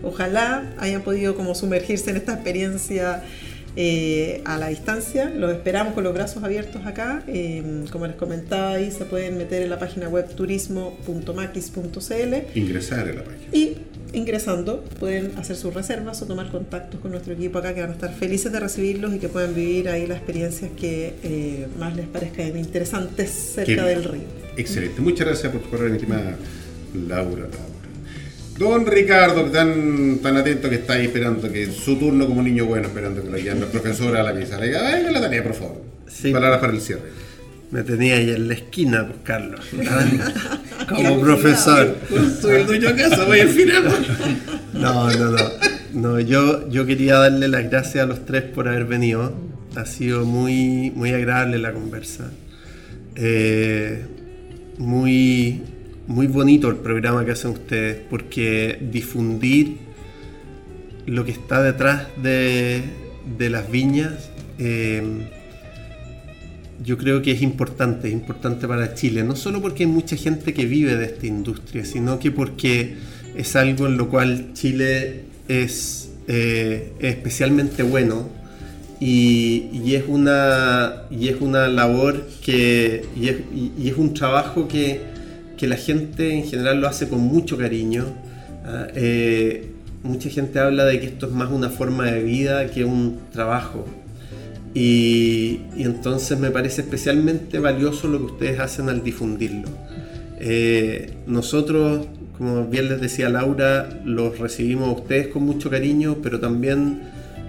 ojalá 0.02 0.72
hayan 0.78 1.02
podido 1.02 1.34
como 1.34 1.54
sumergirse 1.54 2.10
en 2.10 2.16
esta 2.16 2.34
experiencia 2.34 3.22
eh, 3.76 4.42
a 4.44 4.58
la 4.58 4.68
distancia. 4.68 5.30
Los 5.30 5.52
esperamos 5.52 5.94
con 5.94 6.04
los 6.04 6.12
brazos 6.14 6.42
abiertos 6.44 6.84
acá. 6.86 7.22
Eh, 7.26 7.84
como 7.92 8.06
les 8.06 8.16
comentaba 8.16 8.72
ahí, 8.72 8.90
se 8.90 9.04
pueden 9.04 9.36
meter 9.38 9.62
en 9.62 9.70
la 9.70 9.78
página 9.78 10.08
web 10.08 10.28
turismo.maquis.cl 10.34 12.58
Ingresar 12.58 13.08
a 13.08 13.12
la 13.12 13.24
página. 13.24 13.48
y 13.52 13.76
ingresando 14.12 14.82
pueden 14.98 15.32
hacer 15.36 15.54
sus 15.56 15.74
reservas 15.74 16.22
o 16.22 16.26
tomar 16.26 16.50
contactos 16.50 16.98
con 17.00 17.10
nuestro 17.10 17.34
equipo 17.34 17.58
acá 17.58 17.74
que 17.74 17.82
van 17.82 17.90
a 17.90 17.92
estar 17.92 18.14
felices 18.14 18.50
de 18.50 18.58
recibirlos 18.60 19.14
y 19.14 19.18
que 19.18 19.28
puedan 19.28 19.54
vivir 19.54 19.90
ahí 19.90 20.06
las 20.06 20.16
experiencias 20.18 20.70
que 20.78 21.14
eh, 21.22 21.66
más 21.78 21.94
les 21.94 22.06
parezcan 22.06 22.56
interesantes 22.56 23.28
cerca 23.30 23.84
Qué 23.84 23.90
del 23.90 24.04
río. 24.04 24.22
Excelente. 24.56 25.02
Muchas 25.02 25.26
gracias 25.26 25.52
por 25.52 25.60
tu 25.60 25.68
palabra, 25.68 25.90
mi 25.90 25.96
estimada 25.96 26.36
Laura. 27.06 27.48
Don 28.58 28.84
Ricardo, 28.84 29.44
que 29.44 29.50
tan, 29.50 30.18
tan 30.18 30.36
atento 30.36 30.68
que 30.68 30.76
está 30.76 30.94
ahí 30.94 31.06
esperando 31.06 31.50
que 31.50 31.70
su 31.70 31.96
turno 31.96 32.26
como 32.26 32.42
niño 32.42 32.66
bueno, 32.66 32.88
esperando 32.88 33.22
que 33.22 33.30
lo 33.30 33.38
llame 33.38 33.62
el 33.62 33.68
profesor 33.68 34.16
a 34.16 34.22
la 34.22 34.32
mesa. 34.32 34.58
Le 34.58 34.66
diga, 34.66 34.82
venga 34.82 35.12
la 35.12 35.20
tarea, 35.20 35.42
por 35.44 35.54
favor. 35.54 35.82
Sí. 36.08 36.32
Palabras 36.32 36.60
para 36.60 36.72
el 36.72 36.80
cierre. 36.80 37.02
Me 37.70 37.82
tenía 37.82 38.16
ahí 38.16 38.30
en 38.30 38.48
la 38.48 38.54
esquina, 38.54 39.06
pues, 39.06 39.20
Carlos. 39.22 39.60
Como 40.88 41.20
profesor. 41.20 41.96
Soy 42.40 42.56
el 42.56 42.66
dueño 42.66 42.92
de 42.92 43.02
casa, 43.02 43.24
voy 43.24 43.40
al 43.40 43.48
final. 43.48 43.84
No, 44.72 45.10
no, 45.12 45.30
no. 45.30 45.50
No, 45.92 46.20
yo, 46.20 46.68
yo 46.68 46.86
quería 46.86 47.18
darle 47.18 47.48
las 47.48 47.70
gracias 47.70 48.04
a 48.04 48.06
los 48.06 48.24
tres 48.24 48.42
por 48.42 48.68
haber 48.68 48.86
venido. 48.86 49.34
Ha 49.76 49.86
sido 49.86 50.24
muy, 50.24 50.90
muy 50.90 51.12
agradable 51.12 51.58
la 51.58 51.72
conversa. 51.72 52.30
Eh, 53.14 54.04
muy, 54.78 55.62
muy 56.08 56.26
bonito 56.26 56.68
el 56.68 56.76
programa 56.76 57.24
que 57.24 57.32
hacen 57.32 57.52
ustedes, 57.52 57.98
porque 58.10 58.78
difundir 58.80 59.76
lo 61.06 61.24
que 61.24 61.30
está 61.32 61.62
detrás 61.62 62.08
de, 62.22 62.82
de 63.38 63.50
las 63.50 63.70
viñas, 63.70 64.30
eh, 64.58 65.02
yo 66.84 66.96
creo 66.96 67.22
que 67.22 67.32
es 67.32 67.42
importante, 67.42 68.08
es 68.08 68.12
importante 68.14 68.66
para 68.68 68.94
Chile, 68.94 69.22
no 69.24 69.36
solo 69.36 69.60
porque 69.60 69.82
hay 69.84 69.88
mucha 69.90 70.16
gente 70.16 70.54
que 70.54 70.64
vive 70.66 70.96
de 70.96 71.06
esta 71.06 71.26
industria, 71.26 71.84
sino 71.84 72.18
que 72.18 72.30
porque 72.30 72.94
es 73.36 73.56
algo 73.56 73.86
en 73.86 73.96
lo 73.96 74.08
cual 74.08 74.50
Chile 74.54 75.22
es, 75.48 76.10
eh, 76.28 76.92
especialmente 77.00 77.82
bueno 77.82 78.28
y, 79.00 79.68
y 79.72 79.94
es 79.94 80.04
una, 80.08 81.02
y 81.10 81.28
es 81.28 81.40
una 81.40 81.68
labor 81.68 82.26
que, 82.44 83.04
y 83.16 83.28
es, 83.28 83.36
y- 83.54 83.72
y 83.78 83.88
es 83.88 83.96
un 83.96 84.14
trabajo 84.14 84.68
que 84.68 85.00
que 85.58 85.66
la 85.66 85.76
gente 85.76 86.32
en 86.32 86.44
general 86.44 86.80
lo 86.80 86.88
hace 86.88 87.08
con 87.08 87.20
mucho 87.20 87.58
cariño. 87.58 88.06
¿ah? 88.64 88.86
Eh, 88.94 89.70
mucha 90.02 90.30
gente 90.30 90.58
habla 90.60 90.84
de 90.84 91.00
que 91.00 91.06
esto 91.06 91.26
es 91.26 91.32
más 91.32 91.50
una 91.50 91.68
forma 91.68 92.06
de 92.06 92.22
vida 92.22 92.70
que 92.70 92.84
un 92.84 93.18
trabajo. 93.32 93.84
Y, 94.74 95.60
entonces 95.76 96.38
me 96.38 96.50
parece 96.50 96.82
especialmente 96.82 97.58
valioso 97.58 98.06
lo 98.06 98.18
que 98.18 98.32
ustedes 98.32 98.60
hacen 98.60 98.88
al 98.88 99.02
difundirlo. 99.02 99.68
Eh, 100.40 101.14
nosotros, 101.26 102.06
como 102.36 102.66
bien 102.66 102.88
les 102.88 103.00
decía 103.00 103.28
Laura, 103.28 103.88
los 104.04 104.38
recibimos 104.38 104.88
a 104.88 104.92
ustedes 104.92 105.28
con 105.28 105.42
mucho 105.42 105.68
cariño, 105.68 106.18
pero 106.22 106.38
también 106.38 107.00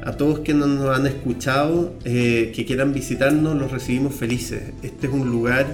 a 0.03 0.13
todos 0.13 0.39
que 0.39 0.55
nos 0.55 0.97
han 0.97 1.05
escuchado, 1.05 1.93
eh, 2.05 2.51
que 2.55 2.65
quieran 2.65 2.93
visitarnos, 2.93 3.55
los 3.55 3.71
recibimos 3.71 4.15
felices. 4.15 4.63
Este 4.81 5.07
es 5.07 5.13
un 5.13 5.29
lugar 5.29 5.67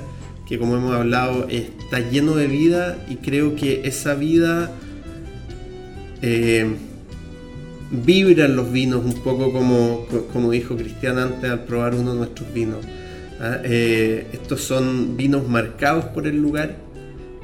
que, 0.45 0.59
como 0.59 0.75
hemos 0.75 0.93
hablado, 0.93 1.47
está 1.49 1.99
lleno 1.99 2.35
de 2.35 2.47
vida 2.47 2.97
y 3.09 3.15
creo 3.15 3.55
que 3.55 3.81
esa 3.85 4.13
vida 4.13 4.71
eh, 6.21 6.75
vibra 7.91 8.45
en 8.45 8.55
los 8.55 8.71
vinos, 8.71 9.03
un 9.03 9.13
poco 9.21 9.51
como, 9.51 10.05
como 10.31 10.51
dijo 10.51 10.75
Cristian 10.75 11.17
antes 11.17 11.49
al 11.49 11.63
probar 11.65 11.95
uno 11.95 12.13
de 12.13 12.17
nuestros 12.19 12.53
vinos. 12.53 12.85
¿ah? 13.39 13.57
Eh, 13.63 14.27
estos 14.33 14.61
son 14.61 15.17
vinos 15.17 15.47
marcados 15.47 16.05
por 16.05 16.27
el 16.27 16.37
lugar, 16.37 16.75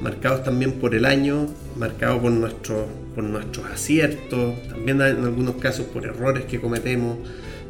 marcados 0.00 0.44
también 0.44 0.72
por 0.72 0.94
el 0.94 1.04
año, 1.04 1.48
marcados 1.76 2.20
por, 2.22 2.32
nuestro, 2.32 2.86
por 3.14 3.24
nuestros 3.24 3.66
aciertos, 3.66 4.54
también 4.68 5.00
en 5.00 5.24
algunos 5.24 5.56
casos 5.56 5.86
por 5.86 6.04
errores 6.04 6.44
que 6.44 6.60
cometemos. 6.60 7.18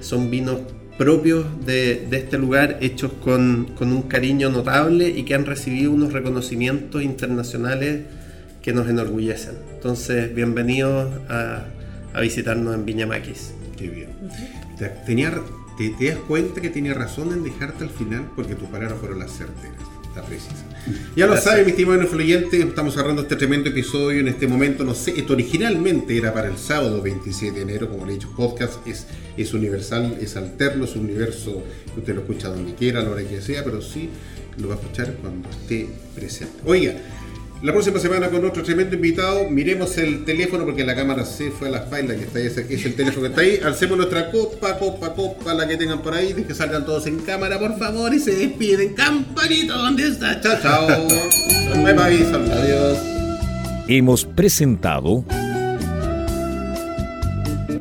Son 0.01 0.31
vinos 0.31 0.61
propios 1.03 1.45
de, 1.67 2.07
este 2.13 2.39
lugar, 2.39 2.79
hechos 2.81 3.13
con, 3.15 3.75
un 3.81 4.03
cariño 4.03 4.51
notable 4.51 5.09
y 5.09 5.25
que 5.25 5.35
han 5.35 5.47
recibido 5.47 5.91
unos 5.91 6.13
reconocimientos 6.13 7.03
internacionales 7.03 8.05
que 8.63 8.73
nos 8.73 8.89
enorgullecen. 8.89 9.57
Entonces, 9.75 10.33
bienvenidos 10.33 11.11
a, 11.29 11.65
visitarnos 12.21 12.77
en 12.77 12.85
Viña 12.85 13.07
Maquis. 13.07 13.53
Qué 13.77 13.89
bien. 13.89 14.11
Tenía, 15.05 15.35
te, 15.77 16.07
das 16.07 16.19
cuenta 16.29 16.61
que 16.61 16.71
tenía 16.71 16.95
razón 16.95 17.33
en 17.33 17.43
dejarte 17.43 17.83
al 17.83 17.91
final 17.91 18.31
porque 18.37 18.55
tus 18.55 18.69
palabras 18.69 19.01
fueron 19.01 19.19
las 19.19 19.33
certeras 19.33 19.83
está 20.13 20.23
precisa. 20.23 20.65
Ya 21.15 21.27
lo 21.27 21.37
saben, 21.37 21.65
mis 21.65 21.73
estimados 21.73 22.05
influyentes, 22.05 22.65
estamos 22.65 22.95
cerrando 22.95 23.23
este 23.23 23.37
tremendo 23.37 23.69
episodio 23.69 24.21
en 24.21 24.29
este 24.29 24.49
momento. 24.49 24.83
No 24.83 24.95
sé, 24.95 25.13
esto 25.17 25.35
originalmente 25.35 26.17
era 26.17 26.33
para 26.33 26.49
el 26.49 26.59
sábado 26.59 27.01
27 27.01 27.55
de 27.55 27.63
enero, 27.63 27.89
como 27.89 28.05
le 28.05 28.13
he 28.13 28.15
dicho, 28.17 28.33
podcast 28.37 28.85
es, 28.87 29.07
es 29.37 29.55
universal, 29.55 30.17
es 30.21 30.37
alterno, 30.37 30.85
es 30.85 30.97
un 30.97 31.05
universo 31.05 31.63
que 31.95 32.01
usted 32.01 32.15
lo 32.15 32.23
escucha 32.23 32.49
donde 32.49 32.75
quiera, 32.75 33.01
a 33.01 33.03
la 33.05 33.11
hora 33.11 33.23
que 33.23 33.41
sea, 33.41 33.63
pero 33.63 33.81
sí 33.81 34.09
lo 34.59 34.69
va 34.69 34.75
a 34.75 34.79
escuchar 34.79 35.15
cuando 35.21 35.49
esté 35.51 35.89
presente. 36.15 36.55
Oiga, 36.65 36.95
la 37.63 37.73
próxima 37.73 37.99
semana 38.01 38.29
con 38.29 38.45
otro 38.45 38.63
tremendo 38.63 38.97
invitado, 38.97 39.49
miremos 39.49 39.97
el 39.99 40.25
teléfono 40.25 40.65
porque 40.65 40.85
la 40.85 40.97
cámara 40.97 41.25
se 41.25 41.51
fue 41.51 41.69
a 41.69 41.71
la 41.71 41.79
espalda, 41.79 42.17
que 42.17 42.25
está 42.25 42.39
ahí, 42.39 42.47
es 42.47 42.87
el 42.87 42.95
teléfono 42.95 43.23
que 43.23 43.29
está 43.29 43.41
ahí. 43.41 43.61
Alcemos 43.65 43.97
nuestra 43.97 44.31
copa, 44.31 44.79
copa, 44.79 45.15
copa, 45.15 45.55
la 45.55 45.69
que 45.69 45.77
tengan 45.77 46.03
por 46.03 46.15
ahí, 46.15 46.35
que 46.35 46.55
salgan 46.55 46.85
todos 46.85 47.07
en 47.07 47.19
cámara, 47.21 47.59
por 47.59 47.79
favor, 47.79 48.13
y 48.13 48.19
se 48.19 48.35
despiden. 48.35 48.95
Campanito, 48.95 49.79
¿dónde 49.79 50.09
está? 50.09 50.41
Chao, 50.41 50.57
chao. 50.61 50.87
bye 51.85 51.95
bye, 51.95 52.25
saludos. 52.25 52.51
Adiós. 52.51 52.99
Hemos 53.89 54.25
presentado 54.25 55.25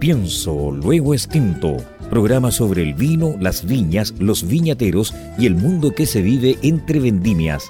Pienso, 0.01 0.71
luego 0.71 1.13
extinto. 1.13 1.77
Programa 2.09 2.49
sobre 2.49 2.81
el 2.81 2.95
vino, 2.95 3.35
las 3.39 3.67
viñas, 3.67 4.15
los 4.17 4.47
viñateros 4.47 5.13
y 5.37 5.45
el 5.45 5.53
mundo 5.53 5.93
que 5.93 6.07
se 6.07 6.23
vive 6.23 6.57
entre 6.63 6.99
vendimias. 6.99 7.69